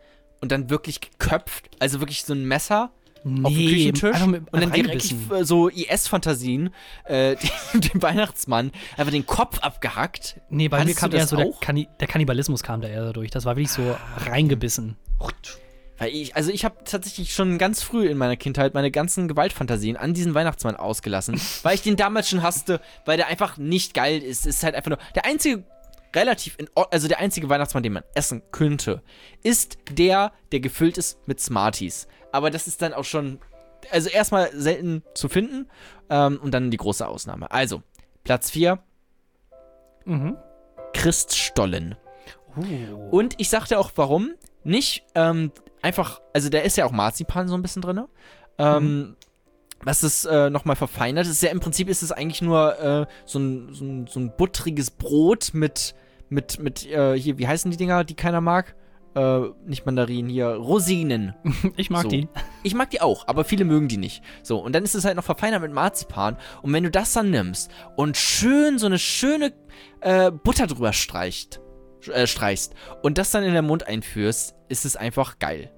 und 0.40 0.52
dann 0.52 0.70
wirklich 0.70 1.00
geköpft? 1.00 1.70
Also 1.78 2.00
wirklich 2.00 2.24
so 2.24 2.32
ein 2.32 2.44
Messer 2.44 2.90
auf 3.24 3.52
dem 3.52 3.66
Küchentisch 3.66 4.20
und 4.22 4.46
dann 4.52 4.72
direkt 4.72 5.14
so 5.42 5.68
IS-Fantasien 5.68 6.70
äh, 7.04 7.36
dem, 7.74 8.02
Weihnachtsmann 8.02 8.70
einfach 8.96 9.12
den 9.12 9.26
Kopf 9.26 9.60
abgehackt. 9.60 10.40
Nee, 10.50 10.68
bei 10.68 10.78
mir 10.78 10.82
Hattest 10.82 10.98
kam 10.98 11.12
eher 11.12 11.26
so 11.26 11.36
der? 11.36 11.50
Kanni 11.60 11.88
der 12.00 12.08
Kannibalismus 12.08 12.62
kam 12.62 12.80
da 12.80 12.88
eher 12.88 13.04
dadurch. 13.04 13.30
Das 13.30 13.44
war 13.44 13.56
wirklich 13.56 13.70
so 13.70 13.96
reingebissen. 14.26 14.96
Weil 15.98 16.10
ich, 16.10 16.34
also 16.34 16.50
ich 16.50 16.64
habe 16.64 16.76
tatsächlich 16.84 17.34
schon 17.34 17.56
ganz 17.56 17.82
früh 17.82 18.06
in 18.08 18.18
meiner 18.18 18.36
Kindheit 18.36 18.74
meine 18.74 18.90
ganzen 18.90 19.28
Gewaltfantasien 19.28 19.96
an 19.96 20.12
diesen 20.12 20.34
Weihnachtsmann 20.34 20.76
ausgelassen, 20.76 21.40
weil 21.62 21.76
ich 21.76 21.82
den 21.82 21.96
damals 21.96 22.28
schon 22.28 22.42
hasste, 22.42 22.80
weil 23.04 23.16
der 23.16 23.28
einfach 23.28 23.56
nicht 23.56 23.94
geil 23.94 24.22
ist. 24.22 24.46
Ist 24.46 24.64
halt 24.64 24.74
einfach 24.74 24.90
nur 24.90 24.98
der 25.14 25.24
einzige 25.24 25.64
relativ 26.14 26.56
in 26.58 26.68
also 26.90 27.08
der 27.08 27.18
einzige 27.18 27.48
Weihnachtsmann, 27.48 27.82
den 27.82 27.94
man 27.94 28.04
essen 28.14 28.42
könnte, 28.52 29.02
ist 29.42 29.78
der, 29.90 30.32
der 30.52 30.60
gefüllt 30.60 30.98
ist 30.98 31.18
mit 31.26 31.40
Smarties. 31.40 32.06
Aber 32.34 32.50
das 32.50 32.66
ist 32.66 32.82
dann 32.82 32.92
auch 32.92 33.04
schon 33.04 33.38
also 33.90 34.08
erstmal 34.08 34.50
selten 34.52 35.02
zu 35.14 35.28
finden 35.28 35.68
ähm, 36.10 36.40
und 36.42 36.52
dann 36.52 36.70
die 36.70 36.76
große 36.76 37.06
Ausnahme. 37.06 37.50
Also 37.50 37.82
Platz 38.24 38.50
4 38.50 38.78
Mhm. 40.06 40.36
Christstollen. 40.92 41.96
Uh. 42.56 43.08
Und 43.10 43.34
ich 43.38 43.48
sagte 43.48 43.78
auch, 43.78 43.90
warum. 43.96 44.32
Nicht 44.64 45.04
ähm, 45.14 45.52
einfach, 45.82 46.20
also 46.32 46.48
da 46.48 46.58
ist 46.58 46.76
ja 46.76 46.86
auch 46.86 46.92
Marzipan 46.92 47.48
so 47.48 47.54
ein 47.54 47.62
bisschen 47.62 47.82
drin. 47.82 48.04
Ähm, 48.58 49.16
was 49.82 50.02
es 50.02 50.24
äh, 50.24 50.50
nochmal 50.50 50.76
verfeinert. 50.76 51.26
Ist 51.26 51.42
ja 51.42 51.50
im 51.50 51.60
Prinzip 51.60 51.88
ist 51.88 52.02
es 52.02 52.12
eigentlich 52.12 52.42
nur 52.42 52.78
äh, 52.80 53.06
so, 53.26 53.38
ein, 53.38 53.72
so, 53.72 53.84
ein, 53.84 54.06
so 54.06 54.20
ein 54.20 54.34
buttriges 54.36 54.90
Brot 54.90 55.50
mit, 55.52 55.94
mit, 56.30 56.58
mit, 56.58 56.86
äh, 56.86 57.18
hier, 57.18 57.38
wie 57.38 57.46
heißen 57.46 57.70
die 57.70 57.76
Dinger, 57.76 58.04
die 58.04 58.14
keiner 58.14 58.40
mag? 58.40 58.74
Äh, 59.14 59.40
nicht 59.66 59.86
Mandarinen, 59.86 60.28
hier, 60.30 60.48
Rosinen. 60.48 61.34
Ich 61.76 61.90
mag 61.90 62.02
So. 62.02 62.08
die. 62.08 62.28
Ich 62.62 62.74
mag 62.74 62.90
die 62.90 63.00
auch, 63.00 63.28
aber 63.28 63.44
viele 63.44 63.64
mögen 63.64 63.88
die 63.88 63.96
nicht. 63.96 64.22
So, 64.42 64.58
und 64.58 64.74
dann 64.74 64.82
ist 64.84 64.94
es 64.94 65.04
halt 65.04 65.16
noch 65.16 65.24
verfeinert 65.24 65.62
mit 65.62 65.72
Marzipan. 65.72 66.36
Und 66.62 66.72
wenn 66.72 66.84
du 66.84 66.90
das 66.90 67.12
dann 67.12 67.30
nimmst 67.30 67.70
und 67.96 68.16
schön 68.16 68.78
so 68.78 68.86
eine 68.86 68.98
schöne 68.98 69.52
äh, 70.00 70.30
Butter 70.30 70.66
drüber 70.66 70.92
streicht, 70.92 71.60
äh, 72.12 72.26
streichst 72.26 72.74
und 73.02 73.18
das 73.18 73.30
dann 73.30 73.44
in 73.44 73.54
den 73.54 73.64
Mund 73.66 73.86
einführst, 73.86 74.54
ist 74.68 74.84
es 74.84 74.96
einfach 74.96 75.38
geil. 75.38 75.70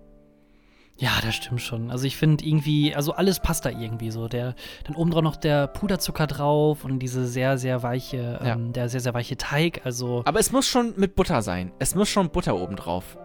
Ja, 0.98 1.10
das 1.22 1.34
stimmt 1.34 1.60
schon. 1.60 1.90
Also 1.90 2.06
ich 2.06 2.16
finde 2.16 2.42
irgendwie, 2.46 2.94
also 2.94 3.12
alles 3.12 3.40
passt 3.40 3.66
da 3.66 3.68
irgendwie 3.68 4.10
so. 4.10 4.28
Der, 4.28 4.54
dann 4.84 4.96
oben 4.96 5.10
drauf 5.10 5.22
noch 5.22 5.36
der 5.36 5.66
Puderzucker 5.66 6.26
drauf 6.26 6.86
und 6.86 7.00
diese 7.00 7.26
sehr, 7.26 7.58
sehr 7.58 7.82
weiche, 7.82 8.40
Ja. 8.42 8.54
ähm, 8.54 8.72
der 8.72 8.88
sehr, 8.88 9.00
sehr 9.00 9.12
weiche 9.12 9.36
Teig. 9.36 9.82
Also 9.84 10.22
Aber 10.24 10.40
es 10.40 10.52
muss 10.52 10.66
schon 10.66 10.94
mit 10.96 11.14
Butter 11.14 11.42
sein. 11.42 11.70
Es 11.78 11.94
muss 11.94 12.08
schon 12.08 12.30
Butter 12.30 12.56
oben 12.56 12.76
drauf. 12.76 13.18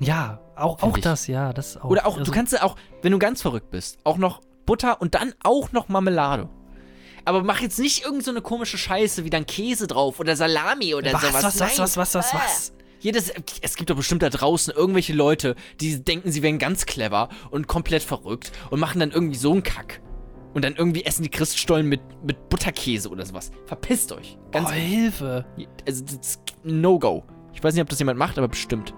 Ja, 0.00 0.40
auch, 0.56 0.82
auch 0.82 0.96
ich. 0.96 1.02
das, 1.02 1.26
ja, 1.26 1.52
das 1.52 1.76
auch. 1.76 1.90
Oder 1.90 2.06
auch, 2.06 2.18
also, 2.18 2.24
du 2.24 2.36
kannst 2.36 2.52
ja 2.52 2.62
auch, 2.62 2.76
wenn 3.02 3.12
du 3.12 3.18
ganz 3.18 3.42
verrückt 3.42 3.70
bist, 3.70 3.98
auch 4.04 4.16
noch 4.16 4.40
Butter 4.66 5.00
und 5.00 5.14
dann 5.14 5.34
auch 5.42 5.72
noch 5.72 5.88
Marmelade. 5.88 6.48
Aber 7.24 7.42
mach 7.42 7.60
jetzt 7.60 7.78
nicht 7.78 8.04
irgend 8.04 8.24
so 8.24 8.30
eine 8.30 8.40
komische 8.40 8.78
Scheiße 8.78 9.24
wie 9.24 9.30
dann 9.30 9.46
Käse 9.46 9.86
drauf 9.86 10.20
oder 10.20 10.36
Salami 10.36 10.94
oder 10.94 11.12
was, 11.12 11.22
sowas. 11.22 11.44
was, 11.44 11.60
was, 11.60 11.78
was, 11.78 11.96
was, 11.96 12.14
was, 12.14 12.32
Äh. 12.32 12.36
was? 12.36 12.72
Jedes, 13.00 13.32
es 13.62 13.76
gibt 13.76 13.88
doch 13.88 13.96
bestimmt 13.96 14.22
da 14.22 14.28
draußen 14.28 14.74
irgendwelche 14.74 15.14
Leute, 15.14 15.56
die 15.80 16.04
denken, 16.04 16.30
sie 16.30 16.42
wären 16.42 16.58
ganz 16.58 16.84
clever 16.84 17.30
und 17.50 17.66
komplett 17.66 18.02
verrückt 18.02 18.52
und 18.68 18.78
machen 18.78 19.00
dann 19.00 19.10
irgendwie 19.10 19.38
so 19.38 19.52
einen 19.52 19.62
Kack. 19.62 20.02
Und 20.52 20.64
dann 20.64 20.74
irgendwie 20.74 21.04
essen 21.04 21.22
die 21.22 21.30
Christstollen 21.30 21.86
mit, 21.86 22.00
mit 22.24 22.48
Butterkäse 22.48 23.08
oder 23.08 23.24
sowas. 23.24 23.52
Verpisst 23.66 24.12
euch. 24.12 24.36
Ganz 24.50 24.68
oh, 24.68 24.72
Hilfe. 24.72 25.46
Also, 25.86 26.04
das 26.04 26.14
ist 26.14 26.40
No-Go. 26.64 27.24
Ich 27.54 27.62
weiß 27.62 27.72
nicht, 27.74 27.82
ob 27.82 27.88
das 27.88 28.00
jemand 28.00 28.18
macht, 28.18 28.36
aber 28.36 28.48
bestimmt. 28.48 28.92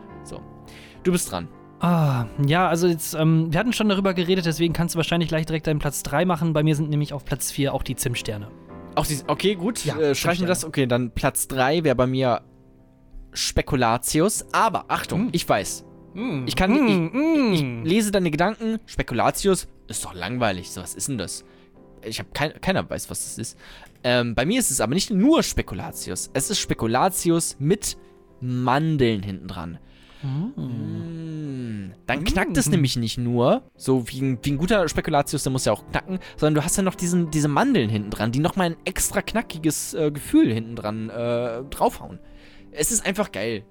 Du 1.03 1.13
bist 1.13 1.31
dran. 1.31 1.49
Ah, 1.81 2.27
ja, 2.47 2.69
also 2.69 2.87
jetzt, 2.87 3.15
ähm, 3.15 3.53
wir 3.53 3.59
hatten 3.59 3.73
schon 3.73 3.89
darüber 3.89 4.15
geredet, 4.15 4.47
deswegen 4.47 4.73
kannst 4.73 4.95
du 4.95 4.99
wahrscheinlich 4.99 5.29
gleich 5.29 5.47
direkt 5.47 5.67
deinen 5.67 5.81
Platz 5.81 6.03
3 6.05 6.25
machen. 6.25 6.53
Bei 6.53 6.63
mir 6.63 6.77
sind 6.77 6.91
nämlich 6.91 7.13
auf 7.13 7.25
Platz 7.25 7.51
4 7.51 7.75
auch 7.75 7.83
die 7.83 7.97
Zimtsterne. 7.97 8.49
Auch 8.95 9.07
die, 9.07 9.19
okay, 9.27 9.57
gut. 9.57 9.85
Ja, 9.85 9.97
äh, 9.99 10.15
streichen 10.15 10.43
wir 10.43 10.49
das. 10.49 10.65
Okay, 10.65 10.87
dann 10.87 11.11
Platz 11.11 11.49
3 11.49 11.83
wäre 11.83 11.97
bei 11.97 12.07
mir 12.07 12.43
Spekulatius. 13.33 14.47
Aber 14.53 14.85
Achtung, 14.89 15.27
Mm. 15.27 15.29
ich 15.33 15.49
weiß. 15.49 15.85
Ich 16.47 16.57
kann 16.57 16.71
Mm, 16.73 16.87
ich, 16.87 17.13
mm. 17.15 17.53
ich 17.83 17.91
lese 17.91 18.11
deine 18.13 18.31
Gedanken. 18.31 18.79
Spekulatius 18.87 19.67
ist 19.89 20.05
doch 20.05 20.15
langweilig. 20.15 20.71
So, 20.71 20.83
was 20.83 20.95
ist 20.95 21.09
denn 21.09 21.17
das? 21.19 21.43
Ich 22.05 22.19
habe 22.19 22.29
kein, 22.35 22.61
keiner 22.61 22.89
weiß, 22.89 23.09
was 23.11 23.21
das 23.25 23.39
ist. 23.39 23.59
Ähm, 24.05 24.35
bei 24.35 24.45
mir 24.45 24.59
ist 24.61 24.71
es 24.71 24.81
aber 24.81 24.95
nicht 24.95 25.11
nur 25.11 25.43
Spekulatius. 25.43 26.31
Es 26.35 26.51
ist 26.51 26.59
Spekulatius 26.61 27.57
mit 27.59 27.97
Mandeln 28.41 29.23
hinten 29.23 29.49
dran. 29.49 29.79
Mm. 30.23 31.93
Dann 32.07 32.25
knackt 32.25 32.57
es 32.57 32.69
Mm. 32.69 32.71
nämlich 32.73 32.97
nicht 32.97 33.19
nur, 33.19 33.63
so 33.77 34.09
wie 34.09 34.21
ein, 34.21 34.39
wie 34.43 34.53
ein 34.53 34.59
guter 34.59 34.89
Spekulatius, 34.89 35.43
der 35.43 35.53
muss 35.53 35.65
ja 35.65 35.73
auch 35.73 35.87
knacken, 35.91 36.19
sondern 36.37 36.55
du 36.55 36.65
hast 36.65 36.77
ja 36.77 36.83
noch 36.83 36.95
diesen, 36.95 37.31
diese 37.31 37.49
Mandeln 37.49 37.89
hinten 37.91 38.11
dran, 38.11 38.33
die 38.33 38.39
nochmal 38.41 38.67
ein 38.71 38.77
extra 38.85 39.23
knackiges 39.23 39.95
äh, 39.95 40.11
Gefühl 40.11 40.53
hinten 40.53 40.77
dran 40.77 41.11
äh, 41.11 41.63
draufhauen. 41.71 42.19
Es 42.71 42.91
ist 42.93 43.05
einfach 43.05 43.33
geil. 43.33 43.65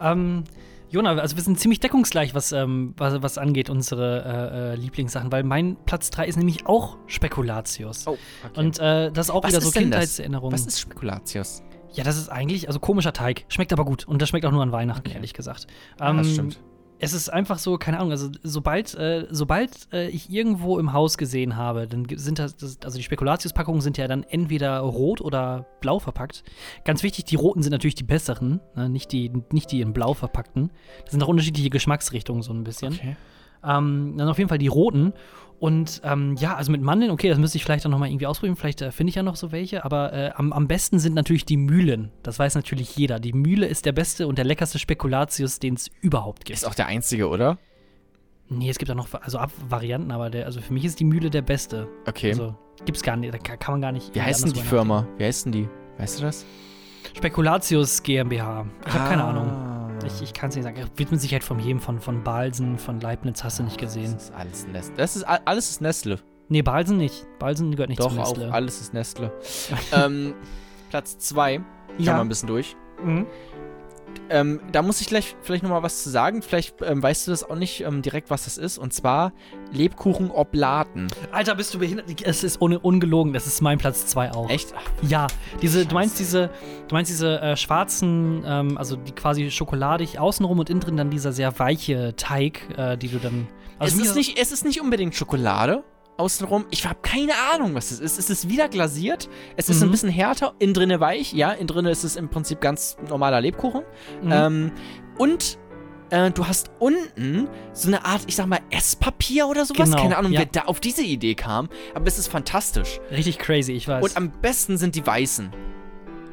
Ähm, 0.00 0.44
Jona, 0.90 1.16
also 1.16 1.36
wir 1.36 1.42
sind 1.42 1.58
ziemlich 1.58 1.80
deckungsgleich, 1.80 2.34
was, 2.34 2.52
ähm, 2.52 2.94
was, 2.96 3.20
was 3.22 3.38
angeht, 3.38 3.70
unsere 3.70 4.22
äh, 4.24 4.72
äh, 4.72 4.76
Lieblingssachen, 4.76 5.32
weil 5.32 5.42
mein 5.42 5.76
Platz 5.84 6.10
3 6.10 6.26
ist 6.26 6.36
nämlich 6.36 6.66
auch 6.66 6.96
Spekulatius. 7.06 8.06
Oh, 8.06 8.12
okay. 8.44 8.60
Und 8.60 8.78
äh, 8.78 9.10
das 9.10 9.26
ist 9.26 9.30
auch 9.30 9.42
Was 9.42 9.50
wieder 9.52 9.60
so? 9.62 9.70
Kindheitserinnerungen. 9.72 10.52
Was 10.52 10.66
ist 10.66 10.80
Spekulatius? 10.80 11.62
Ja, 11.96 12.04
das 12.04 12.16
ist 12.16 12.28
eigentlich, 12.28 12.68
also 12.68 12.78
komischer 12.78 13.12
Teig. 13.12 13.44
Schmeckt 13.48 13.72
aber 13.72 13.84
gut. 13.84 14.06
Und 14.06 14.20
das 14.22 14.28
schmeckt 14.28 14.44
auch 14.46 14.52
nur 14.52 14.62
an 14.62 14.72
Weihnachten, 14.72 15.10
ehrlich 15.10 15.32
gesagt. 15.32 15.66
Ja, 15.98 16.12
das 16.12 16.26
Ähm, 16.28 16.32
stimmt. 16.32 16.60
Es 16.98 17.12
ist 17.12 17.28
einfach 17.28 17.58
so, 17.58 17.76
keine 17.76 17.98
Ahnung, 17.98 18.10
also 18.10 18.30
sobald, 18.42 18.94
äh, 18.94 19.26
sobald 19.30 19.92
äh, 19.92 20.08
ich 20.08 20.30
irgendwo 20.30 20.78
im 20.78 20.94
Haus 20.94 21.18
gesehen 21.18 21.54
habe, 21.56 21.86
dann 21.86 22.06
sind 22.16 22.38
das, 22.38 22.56
das 22.56 22.78
also 22.82 22.96
die 22.96 23.02
Spekulatius-Packungen 23.04 23.82
sind 23.82 23.98
ja 23.98 24.08
dann 24.08 24.22
entweder 24.22 24.78
rot 24.78 25.20
oder 25.20 25.66
blau 25.82 25.98
verpackt. 25.98 26.42
Ganz 26.86 27.02
wichtig, 27.02 27.26
die 27.26 27.36
roten 27.36 27.62
sind 27.62 27.72
natürlich 27.72 27.96
die 27.96 28.04
besseren, 28.04 28.60
ne? 28.74 28.88
nicht, 28.88 29.12
die, 29.12 29.30
nicht 29.52 29.72
die 29.72 29.82
in 29.82 29.92
blau 29.92 30.14
verpackten. 30.14 30.70
Das 31.02 31.10
sind 31.12 31.22
auch 31.22 31.28
unterschiedliche 31.28 31.68
Geschmacksrichtungen 31.68 32.42
so 32.42 32.54
ein 32.54 32.64
bisschen. 32.64 32.94
Okay. 32.94 33.16
Ähm, 33.62 34.14
dann 34.16 34.28
auf 34.28 34.38
jeden 34.38 34.48
Fall 34.48 34.58
die 34.58 34.68
roten. 34.68 35.12
Und 35.58 36.02
ähm, 36.04 36.36
ja, 36.38 36.54
also 36.54 36.70
mit 36.70 36.82
Mandeln, 36.82 37.10
okay, 37.10 37.28
das 37.30 37.38
müsste 37.38 37.56
ich 37.56 37.64
vielleicht 37.64 37.84
dann 37.84 37.92
nochmal 37.92 38.10
irgendwie 38.10 38.26
ausprobieren. 38.26 38.56
Vielleicht 38.56 38.82
äh, 38.82 38.92
finde 38.92 39.08
ich 39.08 39.14
ja 39.14 39.22
noch 39.22 39.36
so 39.36 39.52
welche. 39.52 39.84
Aber 39.84 40.12
äh, 40.12 40.30
am, 40.34 40.52
am 40.52 40.68
besten 40.68 40.98
sind 40.98 41.14
natürlich 41.14 41.46
die 41.46 41.56
Mühlen. 41.56 42.10
Das 42.22 42.38
weiß 42.38 42.54
natürlich 42.56 42.96
jeder. 42.96 43.18
Die 43.20 43.32
Mühle 43.32 43.66
ist 43.66 43.86
der 43.86 43.92
beste 43.92 44.26
und 44.26 44.36
der 44.36 44.44
leckerste 44.44 44.78
Spekulatius, 44.78 45.58
den 45.58 45.74
es 45.74 45.88
überhaupt 46.02 46.44
gibt. 46.44 46.58
Ist 46.58 46.66
auch 46.66 46.74
der 46.74 46.86
einzige, 46.86 47.28
oder? 47.28 47.58
Nee, 48.48 48.70
es 48.70 48.78
gibt 48.78 48.90
auch 48.90 48.96
noch 48.96 49.12
also 49.14 49.38
Ab 49.38 49.50
Varianten, 49.68 50.10
aber 50.12 50.30
der, 50.30 50.46
also 50.46 50.60
für 50.60 50.72
mich 50.72 50.84
ist 50.84 51.00
die 51.00 51.04
Mühle 51.04 51.30
der 51.30 51.42
beste. 51.42 51.88
Okay. 52.06 52.30
Also 52.30 52.54
gibt's 52.84 53.02
gar 53.02 53.16
nicht, 53.16 53.34
da 53.34 53.38
kann 53.38 53.74
man 53.74 53.80
gar 53.80 53.92
nicht. 53.92 54.14
Wie 54.14 54.22
heißt 54.22 54.44
denn 54.44 54.52
die 54.52 54.60
Firma? 54.60 55.06
Wie 55.16 55.24
heißt 55.24 55.46
denn 55.46 55.52
die? 55.52 55.68
Weißt 55.98 56.18
du 56.18 56.24
das? 56.24 56.44
Spekulatius 57.16 58.02
GmbH. 58.02 58.66
Ich 58.86 58.94
habe 58.94 59.08
keine 59.08 59.24
Ahnung. 59.24 59.75
Ah. 60.02 60.06
Ich, 60.06 60.22
ich 60.22 60.32
kann 60.34 60.50
es 60.50 60.56
nicht 60.56 60.64
sagen. 60.64 60.76
Widmet 60.96 61.20
sich 61.20 61.32
halt 61.32 61.44
von 61.44 61.58
jedem, 61.58 61.80
von, 61.80 62.00
von 62.00 62.22
Balsen, 62.22 62.78
von 62.78 63.00
Leibniz 63.00 63.42
hast 63.44 63.58
du 63.58 63.62
nicht 63.62 63.78
gesehen. 63.78 64.12
Das 64.14 64.24
ist 64.24 64.34
alles 64.34 64.66
Nestle. 64.66 64.94
Das 64.96 65.16
ist 65.16 65.22
alles 65.24 65.70
ist 65.70 65.80
Nestle. 65.80 66.18
Nee, 66.48 66.62
Balsen 66.62 66.96
nicht. 66.96 67.26
Balsen 67.38 67.72
gehört 67.72 67.88
nicht 67.88 68.00
Doch, 68.00 68.12
zu 68.12 68.20
auch 68.20 68.36
Nestle. 68.36 68.52
alles 68.52 68.80
ist 68.80 68.94
Nestle. 68.94 69.32
ähm, 69.92 70.34
Platz 70.90 71.18
2. 71.18 71.60
Ich 71.98 72.04
Ja. 72.04 72.12
ja. 72.12 72.14
mal 72.14 72.20
ein 72.22 72.28
bisschen 72.28 72.48
durch. 72.48 72.76
Mhm. 73.02 73.26
Ähm, 74.30 74.60
da 74.72 74.82
muss 74.82 75.00
ich 75.00 75.06
gleich 75.06 75.36
vielleicht 75.42 75.62
nochmal 75.62 75.82
was 75.82 76.02
zu 76.02 76.10
sagen. 76.10 76.42
Vielleicht 76.42 76.82
ähm, 76.82 77.02
weißt 77.02 77.26
du 77.26 77.30
das 77.30 77.48
auch 77.48 77.56
nicht 77.56 77.82
ähm, 77.82 78.02
direkt, 78.02 78.30
was 78.30 78.44
das 78.44 78.58
ist. 78.58 78.78
Und 78.78 78.92
zwar 78.92 79.32
Lebkuchen 79.72 80.30
Oblaten. 80.30 81.08
Alter, 81.32 81.54
bist 81.54 81.74
du 81.74 81.78
behindert? 81.78 82.06
Es 82.22 82.44
ist 82.44 82.60
ohne, 82.60 82.78
ungelogen. 82.78 83.32
Das 83.32 83.46
ist 83.46 83.60
mein 83.60 83.78
Platz 83.78 84.06
2 84.06 84.32
auch. 84.32 84.50
Echt? 84.50 84.74
Ach, 84.76 84.82
Ja, 85.08 85.26
diese, 85.62 85.86
du 85.86 85.94
meinst 85.94 86.18
diese, 86.18 86.50
du 86.88 86.94
meinst 86.94 87.10
diese 87.10 87.40
äh, 87.40 87.56
schwarzen, 87.56 88.42
ähm, 88.46 88.78
also 88.78 88.96
die 88.96 89.12
quasi 89.12 89.50
schokoladig 89.50 90.18
außenrum 90.18 90.58
und 90.58 90.70
innen 90.70 90.80
drin 90.80 90.96
dann 90.96 91.10
dieser 91.10 91.32
sehr 91.32 91.58
weiche 91.58 92.14
Teig, 92.16 92.62
äh, 92.76 92.96
die 92.96 93.08
du 93.08 93.18
dann. 93.18 93.48
Also 93.78 94.00
es, 94.00 94.08
ist 94.08 94.16
nicht, 94.16 94.38
es 94.38 94.52
ist 94.52 94.64
nicht 94.64 94.80
unbedingt 94.80 95.14
Schokolade 95.14 95.84
außenrum. 96.18 96.66
Ich 96.70 96.86
habe 96.86 96.98
keine 97.02 97.32
Ahnung, 97.54 97.74
was 97.74 97.90
es 97.90 98.00
ist. 98.00 98.18
Es 98.18 98.30
ist 98.30 98.48
wieder 98.48 98.68
glasiert. 98.68 99.28
Es 99.56 99.68
ist 99.68 99.80
Mhm. 99.80 99.88
ein 99.88 99.90
bisschen 99.90 100.08
härter. 100.10 100.54
Innen 100.58 100.74
drinne 100.74 101.00
weich. 101.00 101.32
Ja, 101.32 101.52
innen 101.52 101.66
drinne 101.66 101.90
ist 101.90 102.04
es 102.04 102.16
im 102.16 102.28
Prinzip 102.28 102.60
ganz 102.60 102.96
normaler 103.08 103.40
Lebkuchen. 103.40 103.82
Mhm. 104.22 104.32
Ähm, 104.32 104.72
und 105.18 105.58
äh, 106.10 106.30
du 106.30 106.46
hast 106.46 106.70
unten 106.78 107.48
so 107.72 107.88
eine 107.88 108.04
Art, 108.04 108.22
ich 108.28 108.36
sag 108.36 108.46
mal, 108.46 108.60
Esspapier 108.70 109.48
oder 109.48 109.64
sowas. 109.66 109.90
Genau, 109.90 110.02
Keine 110.02 110.16
Ahnung, 110.16 110.32
ja. 110.32 110.40
wer 110.40 110.46
da 110.46 110.62
auf 110.62 110.78
diese 110.80 111.02
Idee 111.02 111.34
kam. 111.34 111.68
Aber 111.94 112.06
es 112.06 112.18
ist 112.18 112.28
fantastisch. 112.28 113.00
Richtig 113.10 113.38
crazy, 113.38 113.72
ich 113.72 113.88
weiß. 113.88 114.04
Und 114.04 114.16
am 114.16 114.30
besten 114.40 114.76
sind 114.78 114.94
die 114.94 115.04
weißen. 115.06 115.50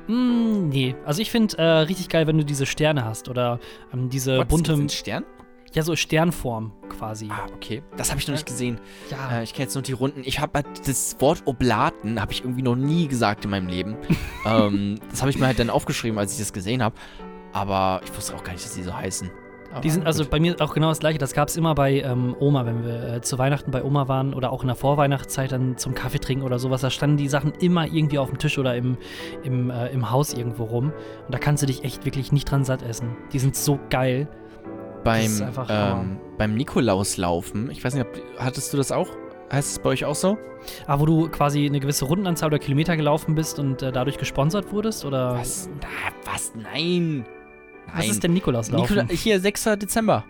Mm, 0.07 0.67
nee, 0.69 0.95
also 1.05 1.21
ich 1.21 1.31
finde 1.31 1.57
äh, 1.57 1.63
richtig 1.63 2.09
geil, 2.09 2.27
wenn 2.27 2.37
du 2.37 2.43
diese 2.43 2.65
Sterne 2.65 3.05
hast 3.05 3.29
oder 3.29 3.59
ähm, 3.93 4.09
diese 4.09 4.37
Gott, 4.37 4.49
bunte, 4.49 4.75
sind 4.75 4.91
Stern? 4.91 5.23
Ja 5.75 5.83
so 5.83 5.95
Sternform 5.95 6.71
quasi. 6.89 7.29
Ah, 7.31 7.47
okay. 7.55 7.81
Das 7.97 8.09
habe 8.11 8.19
ich 8.21 8.27
noch 8.27 8.33
nicht 8.33 8.45
gesehen. 8.45 8.79
Ja, 9.09 9.39
Äh, 9.39 9.43
ich 9.43 9.53
kenne 9.53 9.63
jetzt 9.65 9.75
nur 9.75 9.81
die 9.81 9.93
Runden. 9.93 10.21
Ich 10.25 10.39
habe 10.39 10.51
halt 10.63 10.87
das 10.87 11.15
Wort 11.19 11.43
Oblaten 11.45 12.19
habe 12.21 12.31
ich 12.31 12.43
irgendwie 12.43 12.61
noch 12.63 12.75
nie 12.75 13.07
gesagt 13.07 13.45
in 13.45 13.51
meinem 13.51 13.67
Leben. 13.67 13.95
ähm, 14.45 14.99
das 15.09 15.21
habe 15.21 15.31
ich 15.31 15.37
mir 15.39 15.45
halt 15.47 15.59
dann 15.59 15.69
aufgeschrieben, 15.69 16.17
als 16.19 16.33
ich 16.33 16.39
das 16.39 16.53
gesehen 16.53 16.83
habe. 16.83 16.95
Aber 17.51 18.01
ich 18.03 18.15
wusste 18.15 18.35
auch 18.35 18.43
gar 18.43 18.53
nicht, 18.53 18.65
dass 18.65 18.73
die 18.73 18.83
so 18.83 18.95
heißen. 18.95 19.29
Aber 19.71 19.81
Die 19.81 19.89
sind 19.89 20.05
also 20.05 20.23
gut. 20.23 20.31
bei 20.31 20.39
mir 20.39 20.55
auch 20.59 20.73
genau 20.75 20.89
das 20.89 20.99
gleiche. 20.99 21.17
Das 21.17 21.33
gab 21.33 21.47
es 21.47 21.57
immer 21.57 21.73
bei 21.73 22.01
ähm, 22.01 22.35
Oma, 22.39 22.65
wenn 22.67 22.85
wir 22.85 23.15
äh, 23.15 23.21
zu 23.21 23.39
Weihnachten 23.39 23.71
bei 23.71 23.83
Oma 23.83 24.07
waren 24.07 24.35
oder 24.35 24.51
auch 24.51 24.61
in 24.61 24.67
der 24.67 24.75
Vorweihnachtszeit 24.75 25.51
dann 25.51 25.77
zum 25.77 25.95
Kaffee 25.95 26.19
trinken 26.19 26.43
oder 26.45 26.59
sowas. 26.59 26.81
Da 26.81 26.91
standen 26.91 27.17
die 27.17 27.27
Sachen 27.27 27.53
immer 27.53 27.87
irgendwie 27.87 28.19
auf 28.19 28.29
dem 28.29 28.37
Tisch 28.37 28.59
oder 28.59 28.75
im, 28.75 28.97
im, 29.43 29.71
äh, 29.71 29.87
im 29.87 30.11
Haus 30.11 30.33
irgendwo 30.33 30.65
rum. 30.65 30.93
Und 31.25 31.33
da 31.33 31.39
kannst 31.39 31.63
du 31.63 31.67
dich 31.67 31.83
echt 31.83 32.05
wirklich 32.05 32.31
nicht 32.31 32.49
dran 32.51 32.63
satt 32.65 32.83
essen. 32.83 33.15
Die 33.31 33.39
sind 33.39 33.55
so 33.55 33.79
geil. 33.89 34.27
Beim, 35.03 35.31
ähm, 35.69 36.17
beim 36.37 36.55
Nikolauslaufen. 36.55 37.69
Ich 37.71 37.83
weiß 37.83 37.93
nicht, 37.93 38.05
ob, 38.05 38.39
hattest 38.39 38.73
du 38.73 38.77
das 38.77 38.91
auch? 38.91 39.09
Heißt 39.51 39.71
es 39.71 39.79
bei 39.79 39.89
euch 39.89 40.05
auch 40.05 40.15
so? 40.15 40.37
Aber 40.87 41.01
wo 41.01 41.05
du 41.05 41.29
quasi 41.29 41.65
eine 41.65 41.79
gewisse 41.79 42.05
Rundenanzahl 42.05 42.47
oder 42.47 42.59
Kilometer 42.59 42.95
gelaufen 42.95 43.35
bist 43.35 43.59
und 43.59 43.81
äh, 43.81 43.91
dadurch 43.91 44.17
gesponsert 44.17 44.71
wurdest? 44.71 45.05
Oder 45.05 45.35
Was? 45.35 45.69
Na, 45.81 46.31
was? 46.31 46.53
Nein. 46.55 47.25
Nein. 47.87 47.95
was 47.95 48.07
ist 48.07 48.23
denn 48.23 48.33
Nikolauslaufen? 48.33 48.97
Nikola 48.97 49.15
hier, 49.15 49.39
6. 49.39 49.63
Dezember. 49.77 50.23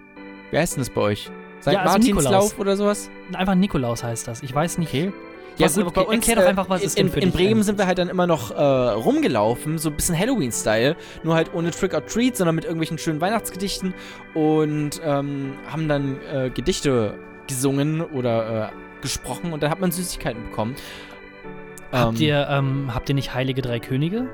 Wie 0.51 0.57
heißt 0.57 0.75
denn 0.75 0.81
das 0.81 0.89
bei 0.89 1.01
euch? 1.01 1.31
St. 1.61 1.71
Ja, 1.71 1.79
also 1.79 1.93
Martinslauf 1.93 2.59
oder 2.59 2.75
sowas? 2.75 3.09
Einfach 3.33 3.55
Nikolaus 3.55 4.03
heißt 4.03 4.27
das. 4.27 4.43
Ich 4.43 4.53
weiß 4.53 4.77
nicht. 4.79 4.89
Okay. 4.89 5.13
Was- 5.59 5.77
okay, 5.77 6.05
erklär 6.11 6.35
doch 6.37 6.45
einfach, 6.45 6.69
was 6.69 6.81
in, 6.81 6.87
ist 6.87 6.97
denn 6.97 7.07
in, 7.07 7.13
in 7.23 7.31
Bremen 7.31 7.63
sind 7.63 7.77
wir 7.77 7.85
halt 7.85 7.97
dann 7.99 8.09
immer 8.09 8.25
noch 8.27 8.51
äh, 8.51 8.55
rumgelaufen, 8.61 9.77
so 9.77 9.89
ein 9.89 9.95
bisschen 9.95 10.17
Halloween-Style, 10.17 10.95
nur 11.23 11.35
halt 11.35 11.53
ohne 11.53 11.71
Trick 11.71 11.93
or 11.93 12.05
Treat, 12.05 12.35
sondern 12.37 12.55
mit 12.55 12.63
irgendwelchen 12.65 12.97
schönen 12.97 13.21
Weihnachtsgedichten 13.21 13.93
und 14.33 14.99
ähm, 15.05 15.53
haben 15.71 15.87
dann 15.87 16.17
äh, 16.33 16.49
Gedichte 16.49 17.15
gesungen 17.47 18.01
oder 18.01 18.69
äh, 18.69 19.01
gesprochen 19.01 19.53
und 19.53 19.61
dann 19.61 19.69
hat 19.69 19.79
man 19.79 19.91
Süßigkeiten 19.91 20.43
bekommen. 20.49 20.75
Habt, 21.91 22.19
Ähm, 22.19 22.25
ihr, 22.25 22.47
ähm, 22.49 22.91
habt 22.93 23.09
ihr 23.09 23.15
nicht 23.15 23.35
Heilige 23.35 23.61
Drei 23.61 23.79
Könige? 23.79 24.27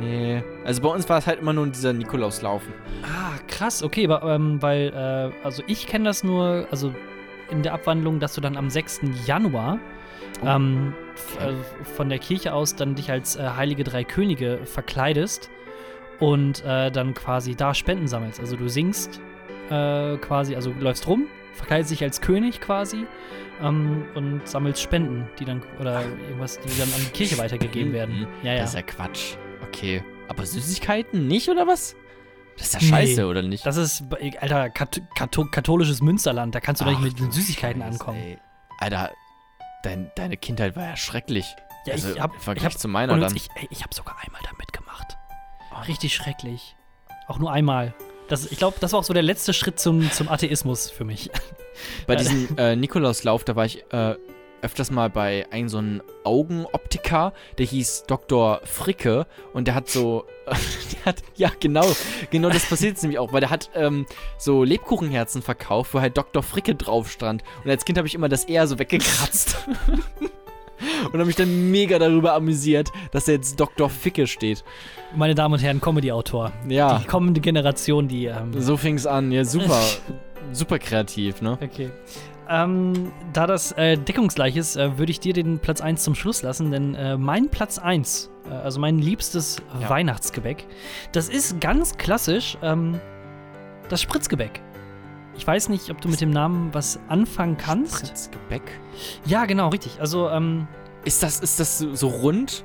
Nee. 0.00 0.42
Also 0.64 0.82
bei 0.82 0.88
uns 0.88 1.08
war 1.08 1.18
es 1.18 1.26
halt 1.26 1.40
immer 1.40 1.52
nur 1.52 1.66
dieser 1.66 1.92
Nikolauslaufen. 1.92 2.72
Ah, 3.02 3.32
krass, 3.48 3.82
okay, 3.82 4.04
aber, 4.08 4.22
ähm, 4.34 4.62
weil, 4.62 4.92
äh, 4.94 5.44
also 5.44 5.62
ich 5.66 5.86
kenne 5.86 6.04
das 6.04 6.22
nur, 6.22 6.66
also 6.70 6.94
in 7.50 7.62
der 7.62 7.74
Abwandlung, 7.74 8.20
dass 8.20 8.34
du 8.34 8.40
dann 8.40 8.56
am 8.56 8.70
6. 8.70 9.00
Januar 9.26 9.78
Oh. 10.42 10.46
ähm, 10.46 10.94
f- 11.14 11.38
äh, 11.40 11.84
von 11.96 12.08
der 12.08 12.18
Kirche 12.18 12.52
aus 12.52 12.76
dann 12.76 12.94
dich 12.94 13.10
als 13.10 13.34
äh, 13.36 13.48
Heilige 13.56 13.82
Drei 13.82 14.04
Könige 14.04 14.60
verkleidest 14.64 15.50
und 16.20 16.64
äh, 16.64 16.90
dann 16.92 17.14
quasi 17.14 17.56
da 17.56 17.74
Spenden 17.74 18.06
sammelst. 18.06 18.38
Also 18.38 18.54
du 18.56 18.68
singst 18.68 19.20
äh, 19.70 20.16
quasi, 20.18 20.54
also 20.54 20.72
läufst 20.78 21.08
rum, 21.08 21.26
verkleidest 21.54 21.90
dich 21.90 22.02
als 22.04 22.20
König 22.20 22.60
quasi 22.60 23.04
ähm, 23.62 24.04
und 24.14 24.46
sammelst 24.46 24.80
Spenden, 24.82 25.28
die 25.40 25.44
dann, 25.44 25.62
oder 25.80 26.02
irgendwas, 26.28 26.60
die 26.60 26.78
dann 26.78 26.88
an 26.92 27.00
die 27.04 27.10
Kirche 27.12 27.38
weitergegeben 27.38 27.92
werden. 27.92 28.26
Ja, 28.44 28.52
ja. 28.52 28.60
Das 28.60 28.70
ist 28.70 28.76
ja 28.76 28.82
Quatsch. 28.82 29.34
Okay. 29.66 30.02
Aber 30.28 30.44
Süßigkeiten 30.46 31.26
nicht, 31.26 31.48
oder 31.48 31.66
was? 31.66 31.96
Das 32.58 32.68
ist 32.68 32.74
ja 32.74 32.80
Nee. 32.80 32.88
scheiße, 32.88 33.26
oder 33.26 33.42
nicht? 33.42 33.64
Das 33.64 33.76
ist, 33.76 34.04
Alter, 34.40 34.68
Kat 34.70 35.00
katholisches 35.14 36.00
Münsterland, 36.02 36.54
da 36.54 36.60
kannst 36.60 36.80
du 36.80 36.84
doch 36.84 36.92
nicht 36.92 37.02
mit 37.02 37.18
den 37.18 37.30
Süßigkeiten 37.30 37.80
Scheiße, 37.82 37.92
ankommen. 38.00 38.18
ey. 38.18 38.38
Alter, 38.80 39.12
dein, 39.82 40.10
deine 40.16 40.36
Kindheit 40.36 40.76
war 40.76 40.84
ja 40.84 40.96
schrecklich. 40.96 41.54
Ja, 41.86 41.94
also 41.94 42.12
ich 42.12 42.20
hab, 42.20 42.32
im 42.32 42.38
ich 42.38 42.44
Vergleich 42.44 42.64
hab, 42.74 42.78
zu 42.78 42.88
meiner 42.88 43.12
und 43.12 43.20
dann. 43.20 43.34
Ich, 43.36 43.48
ey, 43.54 43.66
ich 43.70 43.82
hab 43.82 43.94
sogar 43.94 44.16
einmal 44.24 44.40
da 44.42 44.50
mitgemacht. 44.58 45.16
Richtig 45.86 46.14
schrecklich. 46.14 46.74
Auch 47.28 47.38
nur 47.38 47.52
einmal. 47.52 47.94
Das, 48.28 48.44
ich 48.50 48.58
glaube, 48.58 48.76
das 48.80 48.92
war 48.92 49.00
auch 49.00 49.04
so 49.04 49.14
der 49.14 49.22
letzte 49.22 49.54
Schritt 49.54 49.78
zum, 49.78 50.10
zum 50.10 50.28
Atheismus 50.28 50.90
für 50.90 51.04
mich. 51.04 51.30
Bei 52.06 52.16
diesem 52.16 52.58
äh, 52.58 52.74
Nikolauslauf, 52.76 53.44
da 53.44 53.56
war 53.56 53.64
ich 53.64 53.84
äh, 53.92 54.16
öfters 54.62 54.90
mal 54.90 55.10
bei 55.10 55.46
einem 55.50 55.68
so 55.68 55.78
einem 55.78 56.02
Augenoptiker, 56.24 57.32
der 57.58 57.66
hieß 57.66 58.04
Dr. 58.06 58.60
Fricke 58.64 59.26
und 59.52 59.66
der 59.66 59.74
hat 59.74 59.88
so, 59.88 60.24
der 60.46 61.04
hat, 61.04 61.22
ja 61.36 61.50
genau, 61.60 61.86
genau 62.30 62.48
das 62.50 62.66
passiert 62.68 62.92
jetzt 62.92 63.02
nämlich 63.02 63.18
auch, 63.18 63.32
weil 63.32 63.40
der 63.40 63.50
hat 63.50 63.70
ähm, 63.74 64.06
so 64.36 64.64
Lebkuchenherzen 64.64 65.42
verkauft, 65.42 65.94
wo 65.94 66.00
halt 66.00 66.16
Dr. 66.16 66.42
Fricke 66.42 66.74
drauf 66.74 67.10
stand 67.10 67.42
und 67.64 67.70
als 67.70 67.84
Kind 67.84 67.98
habe 67.98 68.08
ich 68.08 68.14
immer 68.14 68.28
das 68.28 68.44
eher 68.44 68.66
so 68.66 68.78
weggekratzt. 68.78 69.56
Und 71.06 71.14
habe 71.14 71.24
mich 71.24 71.34
dann 71.34 71.72
mega 71.72 71.98
darüber 71.98 72.34
amüsiert, 72.34 72.92
dass 73.10 73.24
da 73.24 73.32
jetzt 73.32 73.58
Dr. 73.58 73.90
Ficke 73.90 74.28
steht. 74.28 74.62
Meine 75.16 75.34
Damen 75.34 75.54
und 75.54 75.60
Herren, 75.60 75.80
Comedy-Autor. 75.80 76.52
Ja, 76.68 76.98
Die 77.00 77.06
kommende 77.06 77.40
Generation, 77.40 78.06
die. 78.06 78.26
Ähm, 78.26 78.52
so 78.56 78.76
fing 78.76 78.94
es 78.94 79.04
an. 79.04 79.32
Ja, 79.32 79.44
super, 79.44 79.80
super 80.52 80.78
kreativ, 80.78 81.42
ne? 81.42 81.58
Okay. 81.60 81.90
Ähm, 82.50 83.12
da 83.32 83.46
das 83.46 83.72
äh, 83.72 83.96
deckungsgleich 83.98 84.56
ist, 84.56 84.76
äh, 84.76 84.96
würde 84.98 85.12
ich 85.12 85.20
dir 85.20 85.34
den 85.34 85.58
Platz 85.58 85.80
1 85.82 86.02
zum 86.02 86.14
Schluss 86.14 86.42
lassen, 86.42 86.70
denn 86.70 86.94
äh, 86.94 87.18
mein 87.18 87.50
Platz 87.50 87.78
1, 87.78 88.30
äh, 88.50 88.54
also 88.54 88.80
mein 88.80 88.98
liebstes 88.98 89.58
Ja. 89.80 89.90
Weihnachtsgebäck, 89.90 90.66
das 91.12 91.28
ist 91.28 91.60
ganz 91.60 91.96
klassisch 91.98 92.56
ähm, 92.62 92.98
das 93.90 94.00
Spritzgebäck. 94.00 94.62
Ich 95.36 95.46
weiß 95.46 95.68
nicht, 95.68 95.90
ob 95.90 96.00
du 96.00 96.08
mit 96.08 96.20
dem 96.20 96.30
Namen 96.30 96.72
was 96.72 96.98
anfangen 97.08 97.56
kannst. 97.58 97.98
Spritzgebäck. 98.06 98.62
Ja, 99.26 99.44
genau, 99.44 99.68
richtig. 99.68 100.00
Also, 100.00 100.28
ähm, 100.30 100.66
Ist 101.04 101.22
das, 101.22 101.40
ist 101.40 101.60
das 101.60 101.78
so, 101.78 102.08
rund? 102.08 102.64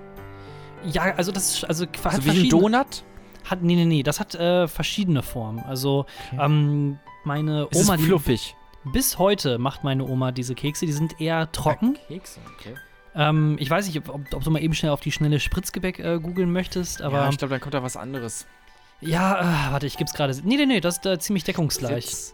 ja, 0.85 1.13
also 1.15 1.31
das 1.31 1.51
ist, 1.55 1.65
also 1.65 1.85
hat 2.03 2.25
wie 2.25 2.45
ein 2.45 2.49
Donut? 2.49 3.03
Hat, 3.45 3.61
nee, 3.61 3.75
nee, 3.75 3.85
nee, 3.85 4.03
das 4.03 4.19
hat 4.19 4.33
äh, 4.35 4.67
verschiedene 4.67 5.21
Formen. 5.21 5.59
Also, 5.59 6.05
ähm, 6.39 6.97
meine 7.25 7.67
Ist 7.69 7.83
Oma, 7.83 7.95
es 7.95 7.99
die, 8.01 8.07
fluffig? 8.07 8.55
Bis 8.85 9.17
heute 9.17 9.57
macht 9.57 9.83
meine 9.83 10.05
Oma 10.05 10.31
diese 10.31 10.55
Kekse, 10.55 10.85
die 10.85 10.91
sind 10.91 11.19
eher 11.21 11.51
trocken. 11.51 11.97
Kekse, 12.07 12.39
okay. 12.57 12.75
Ähm, 13.15 13.57
ich 13.59 13.69
weiß 13.69 13.85
nicht, 13.87 13.97
ob, 14.09 14.33
ob, 14.33 14.43
du 14.43 14.51
mal 14.51 14.61
eben 14.61 14.73
schnell 14.73 14.91
auf 14.91 15.01
die 15.01 15.11
schnelle 15.11 15.39
Spritzgebäck 15.39 15.99
äh, 15.99 16.19
googeln 16.19 16.51
möchtest, 16.51 17.01
aber 17.01 17.17
ja, 17.17 17.23
ja, 17.23 17.29
ich 17.29 17.37
glaube, 17.37 17.53
dann 17.53 17.61
kommt 17.61 17.73
da 17.73 17.83
was 17.83 17.95
anderes. 17.95 18.47
äh, 19.39 19.71
warte, 19.71 19.85
ich 19.85 19.97
gib's 19.97 20.13
gerade. 20.13 20.35
Nee, 20.43 20.57
nee, 20.57 20.65
nee, 20.65 20.79
das 20.79 20.97
ist 20.97 21.05
äh, 21.05 21.19
ziemlich 21.19 21.43
deckungsgleich. 21.43 22.05
Jetzt- 22.05 22.33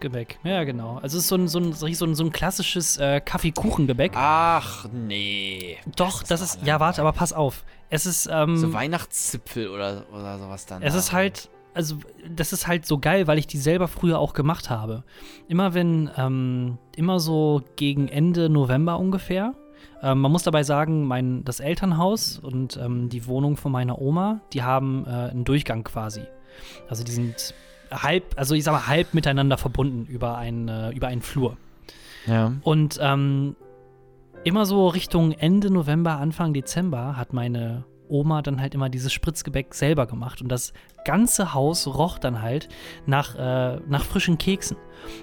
Gebäck. 0.00 0.38
Ja, 0.44 0.64
genau. 0.64 0.98
Also 0.98 1.16
es 1.16 1.24
ist 1.24 1.28
so 1.28 1.36
ein, 1.36 1.48
so 1.48 1.58
ein, 1.58 1.72
so 1.72 1.86
ein, 1.86 2.14
so 2.14 2.24
ein 2.24 2.30
klassisches 2.30 2.98
äh, 2.98 3.20
Kaffeekuchengebäck. 3.20 4.12
Ach, 4.14 4.86
nee. 4.92 5.78
Doch, 5.96 6.22
das 6.22 6.40
ist. 6.40 6.62
Ja, 6.64 6.80
warte, 6.80 7.00
aber 7.00 7.12
pass 7.12 7.32
auf. 7.32 7.64
Es 7.88 8.04
ist. 8.06 8.28
Ähm, 8.30 8.56
So 8.56 8.72
Weihnachtszipfel 8.72 9.68
oder, 9.68 10.04
oder 10.12 10.38
sowas 10.38 10.66
dann. 10.66 10.82
Es 10.82 10.94
ist 10.94 11.12
halt, 11.12 11.48
also 11.76 11.98
das 12.34 12.52
ist 12.54 12.66
halt 12.66 12.86
so 12.86 12.98
geil, 12.98 13.26
weil 13.26 13.38
ich 13.38 13.46
die 13.46 13.58
selber 13.58 13.86
früher 13.86 14.18
auch 14.18 14.32
gemacht 14.32 14.70
habe. 14.70 15.04
Immer 15.46 15.74
wenn, 15.74 16.10
ähm, 16.16 16.78
immer 16.96 17.20
so 17.20 17.62
gegen 17.76 18.08
Ende 18.08 18.48
November 18.48 18.98
ungefähr. 18.98 19.54
Ähm, 20.02 20.20
man 20.20 20.32
muss 20.32 20.42
dabei 20.42 20.62
sagen, 20.62 21.04
mein, 21.04 21.44
das 21.44 21.60
Elternhaus 21.60 22.38
und 22.38 22.78
ähm, 22.78 23.10
die 23.10 23.26
Wohnung 23.26 23.58
von 23.58 23.72
meiner 23.72 24.00
Oma, 24.00 24.40
die 24.54 24.62
haben 24.62 25.04
äh, 25.06 25.10
einen 25.10 25.44
Durchgang 25.44 25.84
quasi. 25.84 26.22
Also 26.88 27.04
die 27.04 27.12
sind 27.12 27.54
halb, 27.90 28.24
also 28.36 28.54
ich 28.54 28.64
sag 28.64 28.72
mal 28.72 28.86
halb 28.86 29.12
miteinander 29.12 29.58
verbunden 29.58 30.06
über, 30.06 30.38
ein, 30.38 30.68
äh, 30.68 30.90
über 30.92 31.08
einen 31.08 31.22
Flur. 31.22 31.58
Ja. 32.26 32.52
Und 32.62 32.98
ähm, 33.02 33.54
immer 34.44 34.64
so 34.64 34.88
Richtung 34.88 35.32
Ende 35.32 35.70
November, 35.70 36.18
Anfang 36.18 36.54
Dezember 36.54 37.18
hat 37.18 37.34
meine 37.34 37.84
Oma 38.08 38.42
dann 38.42 38.60
halt 38.60 38.74
immer 38.74 38.88
dieses 38.88 39.12
Spritzgebäck 39.12 39.74
selber 39.74 40.06
gemacht. 40.06 40.42
Und 40.42 40.48
das 40.48 40.72
ganze 41.04 41.54
Haus 41.54 41.86
roch 41.86 42.18
dann 42.18 42.42
halt 42.42 42.68
nach, 43.06 43.34
äh, 43.36 43.80
nach 43.88 44.04
frischen 44.04 44.38
Keksen. 44.38 44.76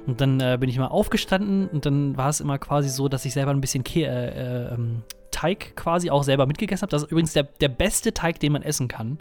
Und 0.08 0.22
dann 0.22 0.40
äh, 0.40 0.58
bin 0.60 0.70
ich 0.70 0.78
mal 0.78 0.88
aufgestanden 0.88 1.68
und 1.68 1.86
dann 1.86 2.16
war 2.18 2.30
es 2.30 2.40
immer 2.40 2.58
quasi 2.58 2.90
so, 2.90 3.08
dass 3.08 3.26
ich 3.26 3.34
selber 3.34 3.52
ein 3.52 3.62
bisschen 3.62 3.84
Ke 3.84 4.02
äh, 4.02 4.30
äh, 4.30 4.74
ähm, 4.74 5.04
Teig 5.34 5.76
quasi 5.76 6.10
auch 6.10 6.24
selber 6.24 6.46
mitgegessen 6.46 6.84
habe. 6.84 6.92
Das 6.92 7.04
ist 7.04 7.12
übrigens 7.12 7.34
der, 7.34 7.44
der 7.44 7.68
beste 7.68 8.14
Teig, 8.14 8.40
den 8.40 8.54
man 8.54 8.62
essen 8.62 8.88
kann, 8.88 9.18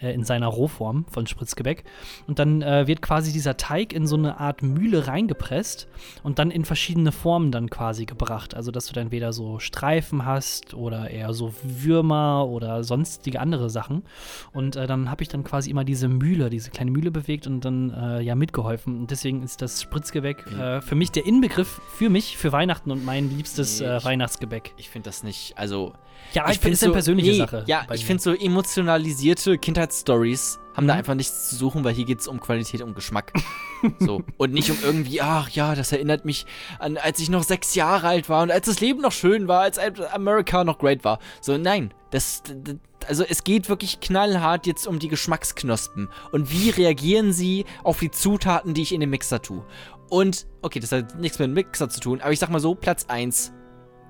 äh, 0.00 0.14
in 0.14 0.24
seiner 0.24 0.46
Rohform 0.46 1.04
von 1.10 1.26
Spritzgebäck. 1.26 1.84
Und 2.26 2.38
dann 2.38 2.62
äh, 2.62 2.86
wird 2.86 3.02
quasi 3.02 3.32
dieser 3.32 3.56
Teig 3.58 3.92
in 3.92 4.06
so 4.06 4.16
eine 4.16 4.40
Art 4.40 4.62
Mühle 4.62 5.06
reingepresst 5.08 5.88
und 6.22 6.38
dann 6.38 6.50
in 6.50 6.64
verschiedene 6.64 7.12
Formen 7.12 7.50
dann 7.52 7.68
quasi 7.68 8.06
gebracht. 8.06 8.54
Also, 8.54 8.70
dass 8.70 8.86
du 8.86 8.92
dann 8.94 9.04
entweder 9.06 9.32
so 9.32 9.58
Streifen 9.58 10.24
hast 10.24 10.72
oder 10.74 11.10
eher 11.10 11.34
so 11.34 11.52
Würmer 11.62 12.46
oder 12.48 12.84
sonstige 12.84 13.40
andere 13.40 13.68
Sachen. 13.68 14.04
Und 14.52 14.76
äh, 14.76 14.86
dann 14.86 15.10
habe 15.10 15.22
ich 15.22 15.28
dann 15.28 15.44
quasi 15.44 15.68
immer 15.70 15.84
diese 15.84 16.08
Mühle, 16.08 16.48
diese 16.48 16.70
kleine 16.70 16.90
Mühle 16.92 17.10
bewegt 17.10 17.46
und 17.46 17.64
dann 17.64 17.90
äh, 17.90 18.20
ja 18.22 18.34
mitgeholfen. 18.36 19.00
Und 19.00 19.10
deswegen 19.10 19.42
ist 19.42 19.60
das 19.62 19.82
Spritzgebäck 19.82 20.46
äh, 20.52 20.80
für 20.80 20.94
mich 20.94 21.10
der 21.10 21.26
Inbegriff 21.26 21.80
für 21.88 22.08
mich, 22.08 22.36
für 22.36 22.52
Weihnachten 22.52 22.90
und 22.92 23.04
mein 23.04 23.36
liebstes 23.36 23.80
Nee, 23.80 23.86
äh, 23.86 23.96
ich- 23.98 24.04
Weihnachtsgebäck. 24.04 24.72
Ich 24.76 24.88
finde 24.90 25.08
das 25.08 25.22
nicht, 25.24 25.55
also. 25.56 25.92
Ja, 26.32 26.42
ich, 26.50 26.58
find 26.58 26.62
finde 26.62 26.74
es 26.74 26.82
eine 26.82 26.92
persönliche 26.92 27.30
nee, 27.30 27.38
Sache. 27.38 27.64
Ja, 27.66 27.86
ich 27.92 28.04
finde 28.04 28.22
so 28.22 28.34
emotionalisierte 28.34 29.58
Kindheitsstories 29.58 30.58
haben 30.74 30.86
da 30.86 30.94
Mhm. 30.94 30.98
einfach 30.98 31.14
nichts 31.14 31.48
zu 31.48 31.56
suchen, 31.56 31.84
weil 31.84 31.94
hier 31.94 32.04
geht 32.04 32.20
es 32.20 32.28
um 32.28 32.40
Qualität 32.40 32.82
und 32.82 32.94
Geschmack. 32.94 33.32
so. 33.98 34.22
Und 34.36 34.52
nicht 34.52 34.70
um 34.70 34.76
irgendwie, 34.82 35.22
ach 35.22 35.48
ja, 35.50 35.74
das 35.74 35.92
erinnert 35.92 36.24
mich 36.26 36.44
an, 36.78 36.98
als 36.98 37.20
ich 37.20 37.30
noch 37.30 37.44
sechs 37.44 37.74
Jahre 37.74 38.08
alt 38.08 38.28
war 38.28 38.42
und 38.42 38.50
als 38.50 38.66
das 38.66 38.80
Leben 38.80 39.00
noch 39.00 39.12
schön 39.12 39.48
war, 39.48 39.60
als 39.62 39.78
America 40.12 40.64
noch 40.64 40.78
great 40.78 41.04
war. 41.04 41.18
So, 41.40 41.56
nein. 41.56 41.94
Das, 42.10 42.42
d- 42.44 42.76
also 43.08 43.24
es 43.26 43.42
geht 43.44 43.68
wirklich 43.70 44.00
knallhart 44.00 44.66
jetzt 44.66 44.86
um 44.86 44.98
die 44.98 45.08
Geschmacksknospen. 45.08 46.08
Und 46.32 46.50
wie 46.52 46.70
reagieren 46.70 47.32
sie 47.32 47.64
auf 47.82 48.00
die 48.00 48.10
Zutaten, 48.10 48.74
die 48.74 48.82
ich 48.82 48.92
in 48.92 49.00
den 49.00 49.10
Mixer 49.10 49.40
tue? 49.40 49.64
Und, 50.10 50.46
okay, 50.62 50.80
das 50.80 50.92
hat 50.92 51.18
nichts 51.18 51.38
mit 51.38 51.46
dem 51.48 51.54
Mixer 51.54 51.88
zu 51.88 52.00
tun, 52.00 52.20
aber 52.20 52.32
ich 52.32 52.38
sag 52.38 52.50
mal 52.50 52.60
so, 52.60 52.74
Platz 52.74 53.06
1, 53.08 53.52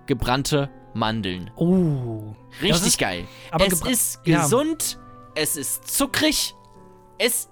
gebrannte 0.06 0.70
Mandeln. 0.94 1.50
Oh. 1.56 2.34
Richtig 2.62 2.86
ist- 2.88 2.98
geil. 2.98 3.24
aber 3.50 3.66
es 3.66 3.80
ist 3.82 4.20
ja. 4.24 4.42
gesund, 4.42 4.98
es 5.34 5.56
ist 5.56 5.86
zuckrig, 5.94 6.54
es, 7.18 7.48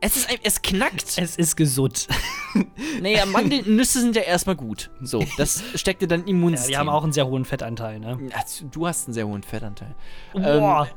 es 0.00 0.16
ist 0.16 0.28
es 0.42 0.62
knackt. 0.62 1.16
Es 1.18 1.36
ist 1.36 1.56
gesund. 1.56 2.08
naja, 3.02 3.24
Mandelnüsse 3.26 4.00
sind 4.00 4.16
ja 4.16 4.22
erstmal 4.22 4.56
gut. 4.56 4.90
So, 5.00 5.24
das 5.36 5.62
steckt 5.74 6.02
dir 6.02 6.08
dann 6.08 6.20
im 6.22 6.26
Ja, 6.26 6.32
Immunsystem. 6.32 6.70
die 6.72 6.76
haben 6.78 6.88
auch 6.88 7.02
einen 7.04 7.12
sehr 7.12 7.26
hohen 7.26 7.44
Fettanteil, 7.44 8.00
ne? 8.00 8.18
Ja, 8.30 8.42
Du 8.70 8.86
hast 8.86 9.06
einen 9.06 9.14
sehr 9.14 9.26
hohen 9.26 9.42
Fettanteil. 9.42 9.94
Boah. 10.32 10.88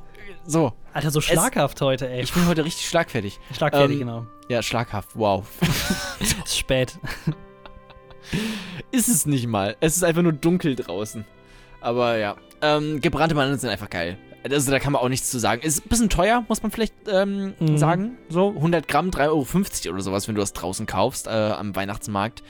So, 0.46 0.74
Alter, 0.94 1.12
so 1.12 1.22
schlaghaft 1.22 1.82
heute, 1.82 2.10
ey. 2.10 2.22
ich 2.22 2.34
bin 2.34 2.48
heute 2.48 2.64
richtig 2.66 2.88
schlagfertig. 2.88 3.40
Schlagfertig, 3.56 3.96
ähm, 4.00 4.08
genau. 4.08 4.26
Ja, 4.50 4.64
schlaghaft, 4.64 5.10
wow. 5.16 5.46
Ist 6.20 6.36
spät. 6.58 6.98
ist 8.92 9.08
es 9.10 9.26
nicht 9.26 9.48
mal. 9.48 9.76
Es 9.80 9.96
ist 9.96 10.04
einfach 10.04 10.22
nur 10.22 10.34
dunkel 10.34 10.76
draußen. 10.76 11.26
Aber 11.80 12.18
ja, 12.18 12.36
ähm, 12.62 13.02
gebrannte 13.02 13.36
Mandeln 13.36 13.58
sind 13.60 13.70
einfach 13.70 13.90
geil. 13.90 14.18
Also 14.50 14.72
da 14.72 14.80
kann 14.80 14.94
man 14.94 15.02
auch 15.02 15.10
nichts 15.10 15.30
zu 15.30 15.40
sagen. 15.40 15.62
Ist 15.62 15.86
ein 15.86 15.90
bisschen 15.90 16.10
teuer, 16.10 16.44
muss 16.48 16.64
man 16.64 16.72
vielleicht 16.72 16.94
ähm, 17.08 17.54
Mhm. 17.60 17.78
sagen. 17.78 18.18
So, 18.30 18.50
100 18.50 18.88
Gramm, 18.88 19.10
3,50 19.12 19.86
Euro 19.88 19.94
oder 19.96 20.04
sowas, 20.04 20.28
wenn 20.28 20.36
du 20.36 20.42
das 20.42 20.54
draußen 20.54 20.86
kaufst, 20.88 21.28
äh, 21.28 21.30
am 21.30 21.76
Weihnachtsmarkt. 21.76 22.42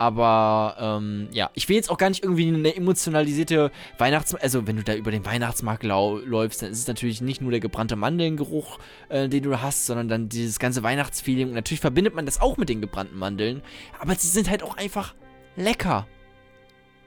Aber 0.00 0.76
ähm, 0.78 1.28
ja, 1.32 1.50
ich 1.54 1.68
will 1.68 1.74
jetzt 1.74 1.90
auch 1.90 1.98
gar 1.98 2.08
nicht 2.08 2.22
irgendwie 2.22 2.46
eine 2.46 2.76
emotionalisierte 2.76 3.72
Weihnachtsmarkt. 3.98 4.44
Also, 4.44 4.66
wenn 4.66 4.76
du 4.76 4.84
da 4.84 4.94
über 4.94 5.10
den 5.10 5.26
Weihnachtsmarkt 5.26 5.82
läufst, 5.82 6.62
dann 6.62 6.70
ist 6.70 6.78
es 6.78 6.86
natürlich 6.86 7.20
nicht 7.20 7.40
nur 7.40 7.50
der 7.50 7.58
gebrannte 7.60 7.96
Mandelngeruch, 7.96 8.78
äh, 9.08 9.28
den 9.28 9.42
du 9.42 9.60
hast, 9.60 9.86
sondern 9.86 10.06
dann 10.08 10.28
dieses 10.28 10.60
ganze 10.60 10.84
Weihnachtsfeeling. 10.84 11.48
Und 11.48 11.54
natürlich 11.54 11.80
verbindet 11.80 12.14
man 12.14 12.26
das 12.26 12.40
auch 12.40 12.56
mit 12.58 12.68
den 12.68 12.80
gebrannten 12.80 13.18
Mandeln. 13.18 13.60
Aber 13.98 14.14
sie 14.14 14.28
sind 14.28 14.48
halt 14.48 14.62
auch 14.62 14.76
einfach 14.76 15.14
lecker. 15.58 16.06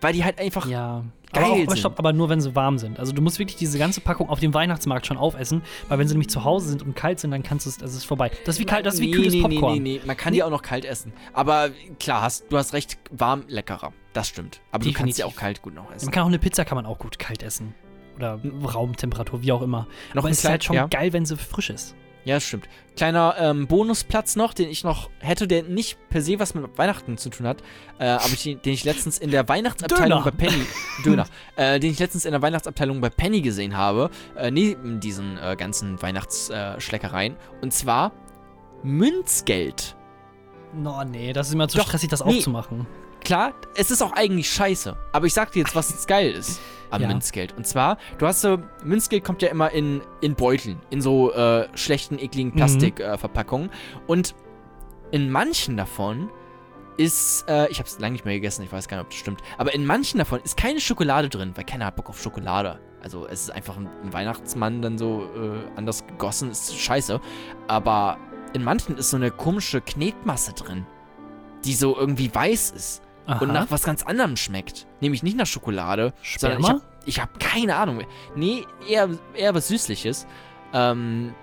Weil 0.02 0.14
die 0.14 0.24
halt 0.24 0.40
einfach. 0.40 0.68
Ja. 0.68 1.04
Geil 1.34 1.44
aber, 1.44 1.54
auch, 1.54 1.58
aber 1.58 1.70
sind. 1.72 1.80
stopp, 1.80 2.00
aber 2.00 2.12
nur 2.12 2.28
wenn 2.28 2.42
sie 2.42 2.56
warm 2.56 2.78
sind. 2.78 3.00
Also 3.00 3.14
du 3.14 3.22
musst 3.22 3.40
wirklich 3.40 3.56
diese 3.56 3.78
ganze 3.78 4.02
Packung 4.02 4.28
auf 4.28 4.40
dem 4.42 4.54
Weihnachtsmarkt 4.54 5.06
schon 5.08 5.16
aufessen, 5.16 5.62
weil 5.88 5.98
wenn 5.98 6.08
sie 6.08 6.14
nämlich 6.14 6.30
zu 6.30 6.44
Hause 6.44 6.68
sind 6.68 6.82
und 6.82 6.94
kalt 6.94 7.20
sind, 7.20 7.32
dann 7.32 7.42
kannst 7.42 7.66
du 7.66 7.70
es, 7.70 7.78
das 7.78 7.94
ist 7.96 8.04
vorbei. 8.04 8.32
Das 8.46 8.56
ist 8.56 8.60
wie 8.60 8.66
kalt, 8.66 8.86
das 8.86 8.96
ist 8.96 9.00
wie 9.02 9.06
Nee, 9.06 9.12
kühles 9.14 9.34
nee, 9.34 9.42
Popcorn. 9.42 9.74
Nee, 9.76 9.80
nee, 9.80 10.00
nee, 10.00 10.06
man 10.06 10.18
kann 10.18 10.34
die 10.34 10.44
auch 10.44 10.50
noch 10.50 10.62
kalt 10.62 10.84
essen. 10.84 11.14
Aber 11.32 11.70
klar, 12.00 12.22
hast, 12.22 12.52
du 12.52 12.58
hast 12.58 12.74
recht, 12.74 12.98
warm 13.12 13.46
leckerer. 13.48 13.94
Das 14.12 14.28
stimmt. 14.28 14.60
Aber 14.72 14.84
du 14.84 14.92
kannst 14.92 15.16
sie 15.16 15.22
Definitiv. 15.22 15.26
auch 15.26 15.40
kalt 15.40 15.62
gut 15.62 15.74
noch 15.74 15.86
Man 15.86 15.94
essen. 15.94 16.12
kann 16.12 16.24
auch 16.24 16.28
eine 16.28 16.40
Pizza 16.40 16.66
kann 16.66 16.76
man 16.76 16.86
auch 16.86 17.00
gut 17.00 17.18
kalt 17.18 17.44
essen. 17.44 17.74
Oder 18.18 18.40
Raumtemperatur, 18.74 19.42
wie 19.42 19.54
auch 19.54 19.62
immer. 19.62 19.88
Noch 20.14 20.24
aber 20.24 20.32
es 20.32 20.40
ist 20.40 20.50
halt 20.50 20.66
schon 20.66 20.76
ja. 20.76 20.88
geil, 20.88 21.14
wenn 21.14 21.26
sie 21.26 21.38
frisch 21.38 21.70
ist. 21.70 21.96
Ja, 22.24 22.36
das 22.36 22.44
stimmt. 22.44 22.70
Kleiner 22.96 23.36
ähm, 23.40 23.68
Bonusplatz 23.68 24.36
noch, 24.36 24.54
den 24.54 24.70
ich 24.70 24.84
noch 24.84 25.10
hätte, 25.20 25.48
der 25.48 25.64
nicht 25.64 25.98
per 26.10 26.22
se 26.22 26.40
was 26.40 26.54
mit 26.54 26.78
Weihnachten 26.78 27.18
zu 27.18 27.30
tun 27.30 27.48
hat, 27.48 27.64
äh, 28.00 28.06
aber 28.06 28.34
ich, 28.34 28.44
den 28.44 28.74
ich 28.74 28.84
letztens 28.84 29.18
in 29.18 29.32
der 29.32 29.48
Weihnachtsabteilung 29.50 30.24
Döner. 30.24 30.32
bei 30.32 30.46
Penny, 30.46 30.66
Döner, 31.04 31.26
äh, 31.56 31.80
den 31.80 31.92
ich 31.92 32.00
letztens 32.00 32.26
in 32.26 32.32
der 32.32 32.42
Weihnachtsabteilung 32.42 33.02
bei 33.02 33.10
Penny 33.10 33.42
gesehen 33.42 33.76
habe, 33.76 34.12
äh, 34.36 34.52
neben 34.52 35.00
diesen 35.00 35.38
äh, 35.38 35.56
ganzen 35.56 36.02
Weihnachtsschleckereien, 36.02 37.38
und 37.62 37.74
zwar 37.74 38.12
Münzgeld. 38.84 39.96
No, 40.74 41.04
nee, 41.04 41.34
das 41.34 41.48
ist 41.48 41.54
immer 41.54 41.68
zu 41.68 41.78
Doch, 41.78 41.88
stressig, 41.88 42.10
das 42.10 42.24
nee. 42.24 42.38
aufzumachen. 42.38 42.86
Klar, 43.24 43.54
es 43.76 43.92
ist 43.92 44.02
auch 44.02 44.14
eigentlich 44.14 44.50
scheiße. 44.50 44.98
Aber 45.12 45.26
ich 45.26 45.34
sag 45.34 45.52
dir 45.52 45.60
jetzt, 45.60 45.76
was 45.76 45.92
jetzt 45.92 46.08
geil 46.08 46.32
ist 46.32 46.60
am 46.92 47.02
Ja. 47.02 47.08
Münzgeld. 47.08 47.56
Und 47.58 47.66
zwar, 47.66 47.98
du 48.18 48.28
hast 48.28 48.42
so, 48.42 48.60
Münzgeld 48.84 49.24
kommt 49.24 49.42
ja 49.42 49.50
immer 49.50 49.72
in, 49.72 50.02
in 50.22 50.36
Beuteln, 50.36 50.80
in 50.90 51.02
so 51.02 51.34
äh, 51.34 51.68
schlechten, 51.76 52.20
ekligen 52.20 52.54
Plastikverpackungen. 52.54 53.16
Äh, 53.16 53.18
Verpackungen. 53.18 53.70
Und 54.08 54.36
in 55.12 55.32
manchen 55.32 55.78
davon 55.78 56.30
ist, 56.98 57.46
äh, 57.48 57.68
ich 57.70 57.80
hab's 57.80 58.00
lange 58.00 58.14
nicht 58.14 58.26
mehr 58.26 58.36
gegessen, 58.36 58.64
ich 58.64 58.72
weiß 58.72 58.88
gar 58.88 58.98
nicht, 58.98 59.06
ob 59.06 59.10
das 59.10 59.20
stimmt, 59.20 59.42
aber 59.58 59.74
in 59.74 59.86
manchen 59.86 60.20
davon 60.20 60.40
ist 60.44 60.58
keine 60.58 60.80
Schokolade 60.80 61.30
drin, 61.30 61.54
weil 61.56 61.64
keiner 61.64 61.86
hat 61.86 61.96
Bock 61.96 62.10
auf 62.10 62.22
Schokolade. 62.22 62.80
Also 63.02 63.26
es 63.26 63.44
ist 63.44 63.50
einfach 63.52 63.78
ein, 63.78 63.90
ein 64.04 64.14
Weihnachtsmann 64.14 64.82
dann 64.82 64.98
so 64.98 65.24
äh, 65.36 65.60
anders 65.76 66.06
gegossen, 66.06 66.52
ist 66.52 66.78
scheiße. 66.78 67.20
Aber 67.68 68.18
in 68.54 68.64
manchen 68.64 68.98
ist 68.98 69.10
so 69.10 69.18
eine 69.18 69.32
komische 69.32 69.82
Knetmasse 69.82 70.54
drin, 70.54 70.86
die 71.66 71.74
so 71.74 71.98
irgendwie 71.98 72.34
weiß 72.34 72.72
ist 72.72 73.02
Aha. 73.28 73.40
und 73.42 73.54
nach 73.54 73.70
was 73.70 73.84
ganz 73.84 74.04
anderem 74.04 74.36
schmeckt. 74.36 74.88
Nämlich 75.00 75.24
nicht 75.24 75.38
nach 75.38 75.46
Schokolade, 75.46 76.14
sondern 76.38 76.60
ich 76.60 76.66
Sperma? 76.66 76.82
habe 77.18 77.34
hab 77.34 77.40
keine 77.40 77.76
Ahnung. 77.76 78.02
Nee, 78.36 78.66
eher, 78.88 79.10
eher 79.36 79.54
was 79.56 79.68
Süßliches. 79.68 80.26
Ähm, 80.74 81.34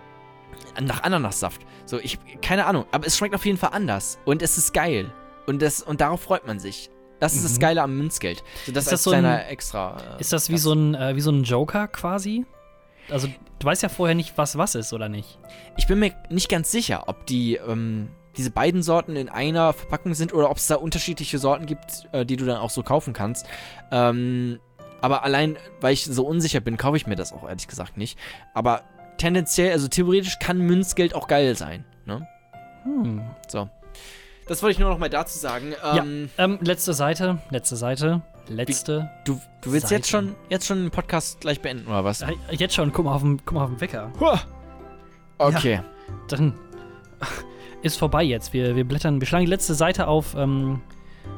nach 0.80 1.02
Ananassaft. 1.02 1.62
So, 1.86 1.98
ich, 1.98 2.18
keine 2.42 2.66
Ahnung. 2.66 2.84
Aber 2.92 3.06
es 3.06 3.16
schmeckt 3.16 3.34
auf 3.34 3.44
jeden 3.46 3.58
Fall 3.58 3.70
anders. 3.72 4.18
Und 4.24 4.42
es 4.42 4.58
ist 4.58 4.72
geil. 4.74 5.12
Und, 5.46 5.62
das, 5.62 5.82
und 5.82 6.00
darauf 6.00 6.20
freut 6.22 6.46
man 6.46 6.58
sich. 6.58 6.90
Das 7.20 7.34
ist 7.34 7.44
das 7.44 7.54
Mhm. 7.56 7.60
Geile 7.60 7.82
am 7.82 7.96
Münzgeld. 7.96 8.44
So, 8.66 8.72
das 8.72 8.84
Ist 8.86 8.92
als 8.92 9.02
das 9.02 9.02
so 9.04 9.10
ein- 9.12 9.24
extra. 9.24 9.96
Äh, 10.16 10.20
Ist 10.20 10.32
das 10.32 10.50
wie 10.50 10.58
so, 10.58 10.72
ein, 10.72 10.94
äh, 10.94 11.16
wie 11.16 11.20
so 11.20 11.30
ein 11.30 11.42
Joker 11.42 11.88
quasi? 11.88 12.44
Also, 13.10 13.28
du 13.58 13.66
weißt 13.66 13.82
ja 13.82 13.88
vorher 13.88 14.14
nicht, 14.14 14.36
was 14.36 14.56
was 14.58 14.74
ist, 14.74 14.92
oder 14.92 15.08
nicht? 15.08 15.38
Ich 15.76 15.86
bin 15.86 15.98
mir 15.98 16.12
nicht 16.28 16.48
ganz 16.48 16.70
sicher, 16.70 17.04
ob 17.08 17.26
die, 17.26 17.56
ähm, 17.56 18.10
diese 18.38 18.50
beiden 18.50 18.82
Sorten 18.82 19.16
in 19.16 19.28
einer 19.28 19.72
Verpackung 19.72 20.14
sind 20.14 20.32
oder 20.32 20.50
ob 20.50 20.56
es 20.56 20.68
da 20.68 20.76
unterschiedliche 20.76 21.38
Sorten 21.38 21.66
gibt, 21.66 22.08
äh, 22.12 22.24
die 22.24 22.36
du 22.36 22.46
dann 22.46 22.58
auch 22.58 22.70
so 22.70 22.82
kaufen 22.82 23.12
kannst. 23.12 23.46
Ähm, 23.90 24.60
aber 25.00 25.24
allein, 25.24 25.56
weil 25.80 25.92
ich 25.92 26.04
so 26.04 26.24
unsicher 26.24 26.60
bin, 26.60 26.76
kaufe 26.76 26.96
ich 26.96 27.06
mir 27.06 27.16
das 27.16 27.32
auch 27.32 27.46
ehrlich 27.46 27.68
gesagt 27.68 27.96
nicht. 27.96 28.18
Aber 28.54 28.82
tendenziell, 29.18 29.72
also 29.72 29.88
theoretisch 29.88 30.38
kann 30.38 30.58
Münzgeld 30.58 31.14
auch 31.14 31.26
geil 31.26 31.56
sein. 31.56 31.84
Ne? 32.06 32.26
Hm. 32.84 33.22
So. 33.48 33.68
Das 34.46 34.62
wollte 34.62 34.72
ich 34.72 34.78
nur 34.78 34.88
noch 34.88 34.98
mal 34.98 35.10
dazu 35.10 35.38
sagen. 35.38 35.74
Ähm, 35.84 36.30
ja, 36.38 36.44
ähm, 36.44 36.58
letzte 36.62 36.94
Seite, 36.94 37.38
letzte 37.50 37.76
Seite, 37.76 38.22
letzte. 38.48 39.10
du, 39.26 39.40
du 39.60 39.72
willst 39.72 39.88
Seite. 39.88 39.96
jetzt 39.96 40.10
schon, 40.10 40.34
jetzt 40.48 40.66
schon 40.66 40.84
den 40.84 40.90
Podcast 40.90 41.40
gleich 41.40 41.60
beenden, 41.60 41.86
oder 41.88 42.04
was? 42.04 42.22
Äh, 42.22 42.34
Jetzt 42.52 42.74
schon, 42.74 42.92
guck 42.92 43.04
mal 43.04 43.14
auf 43.14 43.22
den, 43.22 43.44
guck 43.44 43.54
mal 43.54 43.64
auf 43.64 43.70
den 43.70 43.80
Wecker. 43.80 44.10
Okay. 45.38 45.82
Dann 46.28 46.54
ist 47.82 47.96
vorbei 47.98 48.22
jetzt. 48.22 48.52
Wir, 48.52 48.76
wir 48.76 48.84
blättern, 48.84 49.20
wir 49.20 49.26
schlagen 49.26 49.44
die 49.44 49.50
letzte 49.50 49.74
Seite 49.74 50.06
auf. 50.08 50.34
Ähm, 50.34 50.80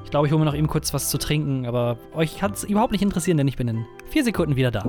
ich 0.04 0.10
glaube, 0.10 0.26
ich 0.26 0.32
hole 0.32 0.40
mir 0.40 0.46
noch 0.46 0.54
eben 0.54 0.66
kurz 0.68 0.94
was 0.94 1.10
zu 1.10 1.18
trinken, 1.18 1.66
aber 1.66 1.98
euch 2.14 2.38
kann 2.38 2.52
es 2.52 2.64
überhaupt 2.64 2.92
nicht 2.92 3.02
interessieren, 3.02 3.36
denn 3.36 3.48
ich 3.48 3.56
bin 3.56 3.68
in 3.68 3.86
vier 4.08 4.24
Sekunden 4.24 4.56
wieder 4.56 4.70
da. 4.70 4.82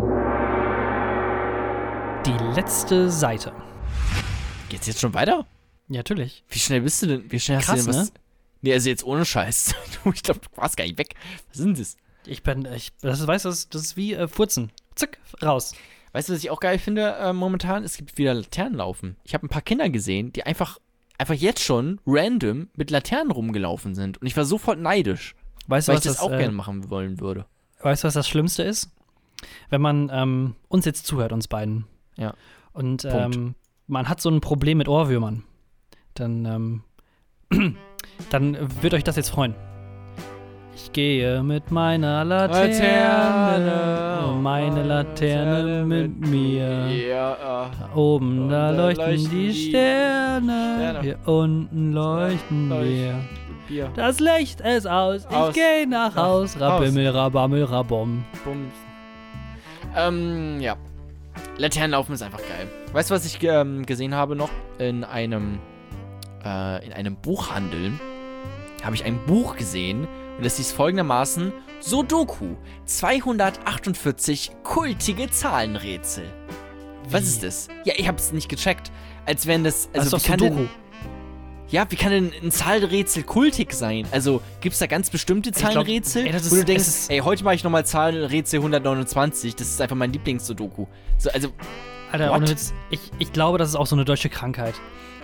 Die 2.25 2.55
letzte 2.55 3.09
Seite. 3.09 3.51
Geht's 4.69 4.87
jetzt 4.87 4.99
schon 4.99 5.13
weiter? 5.13 5.45
Ja, 5.89 5.97
natürlich. 5.97 6.43
Wie 6.49 6.59
schnell 6.59 6.81
bist 6.81 7.01
du 7.01 7.07
denn? 7.07 7.31
Wie 7.31 7.39
schnell 7.39 7.57
hast 7.57 7.65
Krass, 7.65 7.85
du 7.85 7.91
denn 7.91 7.99
was? 7.99 8.07
ne? 8.09 8.19
Nee, 8.61 8.73
also 8.73 8.89
jetzt 8.89 9.03
ohne 9.03 9.25
Scheiß. 9.25 9.75
Ich 10.13 10.23
glaube, 10.23 10.39
du 10.39 10.47
warst 10.59 10.77
gar 10.77 10.85
nicht 10.85 10.97
weg. 10.97 11.13
Was 11.49 11.57
sind 11.57 11.79
das? 11.79 11.95
Ich 12.25 12.41
bin, 12.41 12.67
ich, 12.75 12.91
das 13.01 13.19
ist, 13.19 13.27
weißt 13.27 13.45
du, 13.45 13.49
das, 13.49 13.69
das 13.69 13.81
ist 13.83 13.97
wie 13.97 14.13
äh, 14.13 14.27
Furzen. 14.27 14.71
Zack, 14.95 15.19
raus. 15.43 15.73
Weißt 16.13 16.29
du, 16.29 16.33
was 16.33 16.43
ich 16.43 16.49
auch 16.49 16.59
geil 16.59 16.79
finde 16.79 17.15
äh, 17.19 17.33
momentan? 17.33 17.83
Es 17.83 17.97
gibt 17.97 18.17
wieder 18.17 18.33
Laternenlaufen. 18.33 19.15
Ich 19.23 19.33
habe 19.33 19.45
ein 19.45 19.49
paar 19.49 19.61
Kinder 19.61 19.89
gesehen, 19.89 20.33
die 20.33 20.43
einfach, 20.43 20.79
einfach 21.17 21.33
jetzt 21.33 21.63
schon 21.63 21.99
random 22.05 22.69
mit 22.75 22.91
Laternen 22.91 23.31
rumgelaufen 23.31 23.95
sind. 23.95 24.19
Und 24.19 24.27
ich 24.27 24.35
war 24.35 24.45
sofort 24.45 24.79
neidisch, 24.79 25.35
Weißt 25.67 25.87
du, 25.87 25.91
weil 25.91 25.97
was 25.97 26.05
ich 26.05 26.11
das, 26.11 26.17
das, 26.17 26.25
auch 26.25 26.31
äh, 26.31 26.37
gerne 26.37 26.53
machen 26.53 26.89
wollen 26.89 27.19
würde. 27.19 27.45
Weißt 27.81 28.03
du, 28.03 28.07
was 28.07 28.13
das 28.13 28.27
Schlimmste 28.27 28.63
ist? 28.63 28.89
Wenn 29.69 29.81
man 29.81 30.09
ähm, 30.13 30.55
uns 30.67 30.85
jetzt 30.85 31.05
zuhört, 31.05 31.31
uns 31.31 31.47
beiden. 31.47 31.85
Ja. 32.17 32.33
Und 32.73 33.05
ähm, 33.05 33.55
man 33.87 34.07
hat 34.07 34.21
so 34.21 34.29
ein 34.29 34.41
Problem 34.41 34.77
mit 34.77 34.87
Ohrwürmern. 34.87 35.43
Dann, 36.13 36.45
ähm, 37.49 37.75
dann 38.29 38.57
wird 38.81 38.93
euch 38.93 39.03
das 39.03 39.15
jetzt 39.15 39.29
freuen. 39.29 39.55
Ich 40.75 40.93
gehe 40.93 41.43
mit 41.43 41.71
meiner 41.71 42.23
Laterne, 42.23 42.73
Laterne, 42.73 44.10
und 44.25 44.41
meine 44.43 44.83
Laterne 44.83 45.83
mit 45.85 46.19
mir. 46.27 46.87
Ja, 46.87 47.69
Da 47.79 47.89
oben, 47.95 48.49
da 48.49 48.71
da 48.71 48.77
leuchten 48.77 49.05
leuchten 49.07 49.31
die 49.31 49.53
Sterne, 49.53 50.75
Sterne. 50.77 51.01
hier 51.01 51.17
unten 51.25 51.91
leuchten 51.93 52.69
wir. 52.69 52.77
leuchten 52.77 53.29
Bier. 53.67 53.89
Das 53.95 54.19
Licht 54.19 54.61
ist 54.61 54.87
aus, 54.87 55.25
ich 55.29 55.35
Aus. 55.35 55.53
geh 55.53 55.85
nach 55.85 56.15
Haus, 56.15 56.59
rabimmel, 56.59 57.09
rabam, 57.09 57.53
rabom. 57.53 58.23
Bums. 58.43 58.73
Ähm, 59.95 60.59
ja. 60.59 60.75
Laternenlaufen 61.57 62.13
ist 62.15 62.21
einfach 62.23 62.39
geil. 62.39 62.67
Weißt 62.93 63.09
du, 63.09 63.15
was 63.15 63.25
ich 63.25 63.41
ähm, 63.43 63.85
gesehen 63.85 64.15
habe 64.15 64.35
noch? 64.35 64.49
In 64.79 65.03
einem, 65.03 65.59
äh, 66.43 66.85
in 66.85 66.93
einem 66.93 67.15
Buchhandel 67.17 67.91
habe 68.83 68.95
ich 68.95 69.05
ein 69.05 69.19
Buch 69.25 69.55
gesehen 69.55 70.07
und 70.37 70.45
das 70.45 70.57
hieß 70.57 70.71
folgendermaßen 70.71 71.51
Sudoku. 71.81 72.55
248 72.85 74.51
kultige 74.63 75.29
Zahlenrätsel. 75.29 76.25
Was 77.09 77.23
Wie? 77.23 77.25
ist 77.27 77.43
das? 77.43 77.67
Ja, 77.83 77.93
ich 77.97 78.07
habe 78.07 78.17
es 78.17 78.31
nicht 78.31 78.49
gecheckt. 78.49 78.91
Als 79.25 79.47
wenn 79.47 79.63
das, 79.63 79.89
Das 79.91 80.05
also 80.05 80.17
ist 80.17 80.23
wie 80.25 80.29
kann 80.29 80.39
Sudoku. 80.39 80.57
denn, 80.61 80.69
ja, 81.69 81.85
wie 81.89 81.95
kann 81.95 82.11
denn 82.11 82.31
ein 82.43 82.51
Zahlenrätsel 82.51 83.23
kultig 83.23 83.73
sein? 83.73 84.05
Also, 84.11 84.41
gibt 84.59 84.73
es 84.73 84.79
da 84.79 84.87
ganz 84.87 85.09
bestimmte 85.09 85.51
glaub, 85.51 85.73
Zahlenrätsel, 85.73 86.25
ey, 86.25 86.31
das 86.31 86.49
wo 86.51 86.55
ist- 86.55 86.61
du 86.61 86.65
denkst, 86.65 86.87
ist- 86.87 87.09
ey, 87.11 87.19
heute 87.19 87.43
mache 87.43 87.55
ich 87.55 87.63
nochmal 87.63 87.85
Zahlenrätsel 87.85 88.59
129, 88.59 89.55
das 89.55 89.67
ist 89.69 89.81
einfach 89.81 89.95
mein 89.95 90.11
Lieblings-Sudoku. 90.13 90.85
So, 91.17 91.29
also, 91.31 91.49
Alter, 92.11 92.33
ohne 92.33 92.49
Witz, 92.49 92.73
ich, 92.89 92.99
ich 93.19 93.31
glaube, 93.31 93.57
das 93.57 93.69
ist 93.69 93.75
auch 93.75 93.87
so 93.87 93.95
eine 93.95 94.03
deutsche 94.05 94.29
Krankheit. 94.29 94.75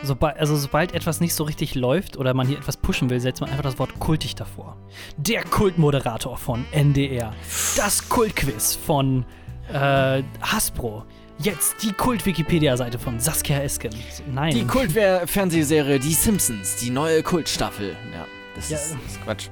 Sobald, 0.03 0.37
also 0.37 0.55
sobald 0.55 0.93
etwas 0.93 1.19
nicht 1.19 1.33
so 1.33 1.43
richtig 1.43 1.75
läuft 1.75 2.17
oder 2.17 2.33
man 2.33 2.47
hier 2.47 2.57
etwas 2.57 2.77
pushen 2.77 3.09
will, 3.09 3.19
setzt 3.19 3.41
man 3.41 3.49
einfach 3.49 3.63
das 3.63 3.79
Wort 3.79 3.99
kultig 3.99 4.35
davor. 4.35 4.77
Der 5.17 5.43
Kultmoderator 5.43 6.37
von 6.37 6.65
NDR. 6.71 7.33
Das 7.75 8.07
Kultquiz 8.07 8.75
von 8.75 9.25
äh, 9.73 10.21
Hasbro. 10.41 11.03
Jetzt 11.39 11.83
die 11.83 11.91
Kult-Wikipedia-Seite 11.93 12.97
von 12.97 13.19
Saskia 13.19 13.59
Esken. 13.59 13.91
Nein. 14.33 14.55
die 14.55 14.65
Kult-Fernsehserie 14.65 15.99
Die 15.99 16.13
Simpsons, 16.13 16.77
die 16.77 16.89
neue 16.89 17.21
Kultstaffel. 17.21 17.95
Ja, 18.11 18.25
das, 18.55 18.69
Ja. 18.69 18.77
Ist, 18.77 19.23
Quatsch. 19.23 19.49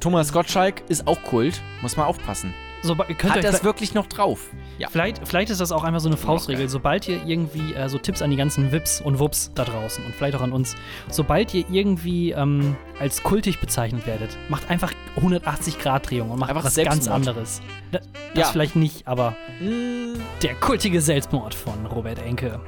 Thomas 0.00 0.32
Gottschalk 0.32 0.82
ist 0.88 1.06
auch 1.06 1.22
Kult, 1.24 1.60
muss 1.82 1.96
man 1.96 2.06
aufpassen. 2.06 2.54
Könnt 2.82 3.34
Hat 3.34 3.44
das 3.44 3.64
wirklich 3.64 3.94
noch 3.94 4.06
drauf? 4.06 4.50
Ja. 4.78 4.88
Vielleicht, 4.90 5.26
vielleicht 5.26 5.50
ist 5.50 5.60
das 5.60 5.72
auch 5.72 5.82
einfach 5.82 5.98
so 6.00 6.08
eine 6.08 6.16
Faustregel. 6.16 6.62
geil. 6.62 6.68
Sobald 6.68 7.08
ihr 7.08 7.20
irgendwie 7.26 7.74
äh, 7.74 7.88
so 7.88 7.98
Tipps 7.98 8.22
an 8.22 8.30
die 8.30 8.36
ganzen 8.36 8.70
Wips 8.70 9.00
und 9.00 9.18
Wups 9.18 9.50
da 9.56 9.64
draußen 9.64 10.04
und 10.04 10.14
vielleicht 10.14 10.36
auch 10.36 10.40
an 10.40 10.52
uns, 10.52 10.76
sobald 11.10 11.52
ihr 11.52 11.64
irgendwie 11.68 12.30
ähm, 12.30 12.76
als 13.00 13.22
kultig 13.24 13.58
bezeichnet 13.60 14.06
werdet, 14.06 14.36
macht 14.48 14.70
einfach 14.70 14.92
180 15.16 15.80
Grad 15.80 16.08
Drehung 16.08 16.30
und 16.30 16.38
macht 16.38 16.50
Einfach 16.50 16.64
was 16.64 16.76
ganz 16.76 17.08
anderes. 17.08 17.60
Da, 17.90 17.98
das 18.34 18.38
Ja. 18.38 18.44
vielleicht 18.46 18.76
nicht, 18.76 19.06
aber 19.08 19.34
Mm, 19.60 20.14
der 20.42 20.54
kultige 20.54 21.00
Selbstmord 21.00 21.54
von 21.54 21.84
Robert 21.86 22.20
Enke. 22.24 22.60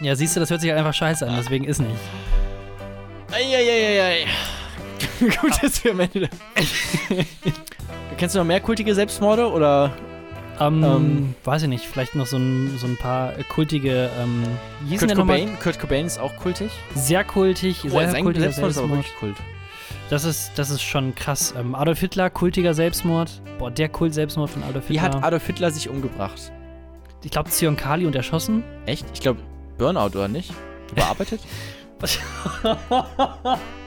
Ja, 0.00 0.16
siehst 0.16 0.34
du, 0.34 0.40
das 0.40 0.50
hört 0.50 0.60
sich 0.60 0.68
halt 0.70 0.78
einfach 0.78 0.92
scheiße 0.94 1.24
an, 1.26 1.36
deswegen 1.38 1.64
ist 1.64 1.78
nicht. 1.78 1.92
Eieieiei. 3.30 4.26
Gut, 5.40 5.62
dass 5.62 5.82
wir 5.84 5.92
am 5.92 6.00
Ende. 6.00 6.28
Kennst 8.18 8.34
du 8.34 8.38
noch 8.40 8.46
mehr 8.46 8.60
kultige 8.60 8.94
Selbstmorde 8.94 9.50
oder? 9.50 9.92
Ähm, 10.60 10.84
Ähm. 10.84 11.34
weiß 11.44 11.62
ich 11.62 11.68
nicht, 11.68 11.86
vielleicht 11.86 12.14
noch 12.14 12.26
so 12.26 12.36
ein, 12.36 12.76
so 12.78 12.86
ein 12.86 12.96
paar 12.96 13.32
kultige, 13.48 14.10
ähm, 14.20 14.42
wie 14.86 14.96
Kurt? 14.96 15.14
Cobain? 15.14 15.58
Kurt 15.60 15.78
Cobain 15.80 16.06
ist 16.06 16.18
auch 16.18 16.34
kultig. 16.36 16.70
Sehr 16.94 17.24
kultig, 17.24 17.80
Oh, 17.86 17.88
sehr 17.90 18.22
kultiger 18.22 18.52
Selbstmord 18.52 19.04
kult. 19.18 19.36
Das 20.10 20.24
ist, 20.24 20.52
das 20.56 20.70
ist 20.70 20.82
schon 20.82 21.14
krass. 21.14 21.54
Ähm, 21.58 21.74
Adolf 21.74 21.98
Hitler, 22.00 22.30
kultiger 22.30 22.74
Selbstmord. 22.74 23.40
Boah, 23.58 23.70
der 23.70 23.88
Kult-Selbstmord 23.88 24.50
von 24.50 24.62
Adolf 24.62 24.88
Wie 24.88 25.00
Hitler. 25.00 25.14
hat 25.18 25.24
Adolf 25.24 25.46
Hitler 25.46 25.70
sich 25.70 25.88
umgebracht? 25.88 26.52
ich 27.24 27.30
glaube, 27.30 27.48
Zionkali 27.48 28.04
und 28.04 28.14
erschossen. 28.14 28.62
Echt? 28.84 29.06
Ich 29.14 29.20
glaube, 29.20 29.40
Burnout 29.78 30.08
oder 30.18 30.28
nicht? 30.28 30.52
Überarbeitet? 30.92 31.40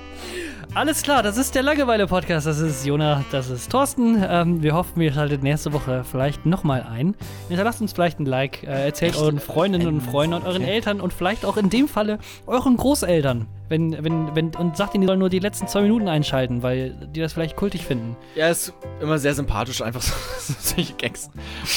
Alles 0.78 1.02
klar, 1.02 1.24
das 1.24 1.38
ist 1.40 1.56
der 1.56 1.64
Langeweile-Podcast. 1.64 2.46
Das 2.46 2.60
ist 2.60 2.86
Jona, 2.86 3.26
das 3.32 3.50
ist 3.50 3.72
Thorsten. 3.72 4.24
Ähm, 4.30 4.62
wir 4.62 4.76
hoffen, 4.76 5.02
ihr 5.02 5.12
schaltet 5.12 5.42
nächste 5.42 5.74
Woche 5.74 6.04
vielleicht 6.04 6.46
nochmal 6.46 6.84
ein. 6.84 7.16
Hinterlasst 7.48 7.82
uns 7.82 7.94
vielleicht 7.94 8.20
ein 8.20 8.28
Like, 8.28 8.62
äh, 8.62 8.86
erzählt 8.86 9.14
Echt? 9.14 9.22
euren 9.24 9.40
Freundinnen 9.40 9.88
und 9.88 10.02
Freunden 10.02 10.36
und 10.36 10.46
euren. 10.46 10.62
Eltern 10.62 11.02
und 11.02 11.14
vielleicht 11.14 11.46
auch 11.46 11.58
in 11.58 11.72
dem 11.72 11.88
Falle 11.88 12.20
euren 12.46 12.78
Großeltern. 12.78 13.48
Wenn, 13.70 14.04
wenn, 14.04 14.36
wenn, 14.36 14.56
und 14.56 14.78
sagt 14.78 14.94
ihnen, 14.94 15.02
die 15.02 15.08
sollen 15.08 15.18
nur 15.18 15.30
die 15.30 15.40
letzten 15.40 15.68
zwei 15.68 15.82
Minuten 15.82 16.08
einschalten, 16.08 16.62
weil 16.62 16.92
die 17.08 17.22
das 17.22 17.34
vielleicht 17.34 17.56
kultig 17.56 17.84
finden. 17.84 18.16
ja, 18.36 18.50
ist 18.50 18.72
immer 19.02 19.18
sehr 19.18 19.34
sympathisch, 19.34 19.82
einfach 19.82 20.02
so, 20.40 20.54
solche 20.60 20.94
Gags 20.94 21.32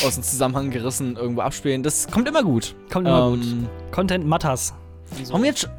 aus 0.05 0.17
dem 0.17 0.25
Zusammenhang 0.25 0.71
gerissen 0.71 1.17
irgendwo 1.17 1.41
abspielen. 1.41 1.83
Das 1.83 2.07
kommt 2.07 2.29
immer 2.29 2.43
gut. 2.43 2.75
Kommt 2.93 3.09
immer 3.09 3.29
Ähm, 3.29 3.41
gut. 3.41 3.93
Content 3.93 4.27
matters. 4.27 4.75
Haben 5.33 5.43
wir 5.43 5.49
jetzt, 5.49 5.71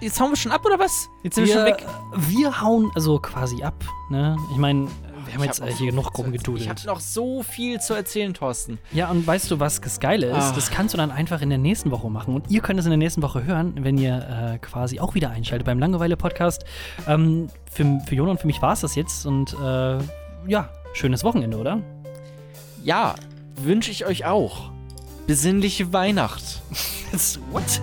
jetzt 0.00 0.20
hauen 0.20 0.30
wir 0.30 0.36
schon 0.36 0.52
ab 0.52 0.64
oder 0.64 0.78
was? 0.78 1.08
Jetzt 1.22 1.36
sind 1.36 1.46
wir, 1.46 1.54
schon 1.54 1.64
weg. 1.64 1.86
Wir 2.16 2.60
hauen 2.60 2.90
also 2.94 3.18
quasi 3.18 3.62
ab. 3.62 3.74
Ne? 4.10 4.36
Ich 4.52 4.58
meine, 4.58 4.88
wir 5.26 5.34
haben 5.34 5.40
Ich 5.40 5.46
jetzt 5.46 5.60
hab 5.60 5.68
noch 5.94 6.12
hier 6.14 6.38
zu 6.40 6.52
erzählen. 6.52 6.56
Ich 6.56 6.68
habe 6.68 6.86
noch 6.86 7.00
so 7.00 7.42
viel 7.42 7.80
zu 7.80 7.94
erzählen, 7.94 8.34
Thorsten. 8.34 8.78
Ja, 8.92 9.10
und 9.10 9.26
weißt 9.26 9.50
du, 9.50 9.60
was 9.60 9.80
das 9.80 10.00
Geile 10.00 10.26
ist? 10.26 10.36
Ah. 10.36 10.52
Das 10.54 10.70
kannst 10.70 10.94
du 10.94 10.98
dann 10.98 11.10
einfach 11.10 11.40
in 11.40 11.48
der 11.48 11.58
nächsten 11.58 11.90
Woche 11.90 12.10
machen. 12.10 12.34
Und 12.34 12.50
ihr 12.50 12.60
könnt 12.60 12.78
es 12.78 12.86
in 12.86 12.90
der 12.90 12.98
nächsten 12.98 13.22
Woche 13.22 13.44
hören, 13.44 13.74
wenn 13.80 13.98
ihr 13.98 14.54
äh, 14.54 14.58
quasi 14.58 15.00
auch 15.00 15.14
wieder 15.14 15.30
einschaltet 15.30 15.66
beim 15.66 15.78
Langeweile-Podcast. 15.78 16.64
Ähm, 17.06 17.48
für, 17.70 18.00
für 18.06 18.14
Jona 18.14 18.32
und 18.32 18.40
für 18.40 18.46
mich 18.46 18.60
war 18.60 18.72
es 18.72 18.80
das 18.80 18.94
jetzt. 18.94 19.26
Und 19.26 19.54
äh, 19.54 19.98
ja, 20.46 20.70
schönes 20.92 21.24
Wochenende, 21.24 21.56
oder? 21.56 21.80
Ja, 22.82 23.14
wünsche 23.56 23.90
ich 23.90 24.06
euch 24.06 24.24
auch. 24.24 24.70
Besinnliche 25.26 25.92
Weihnacht. 25.92 26.62
What? 27.52 27.80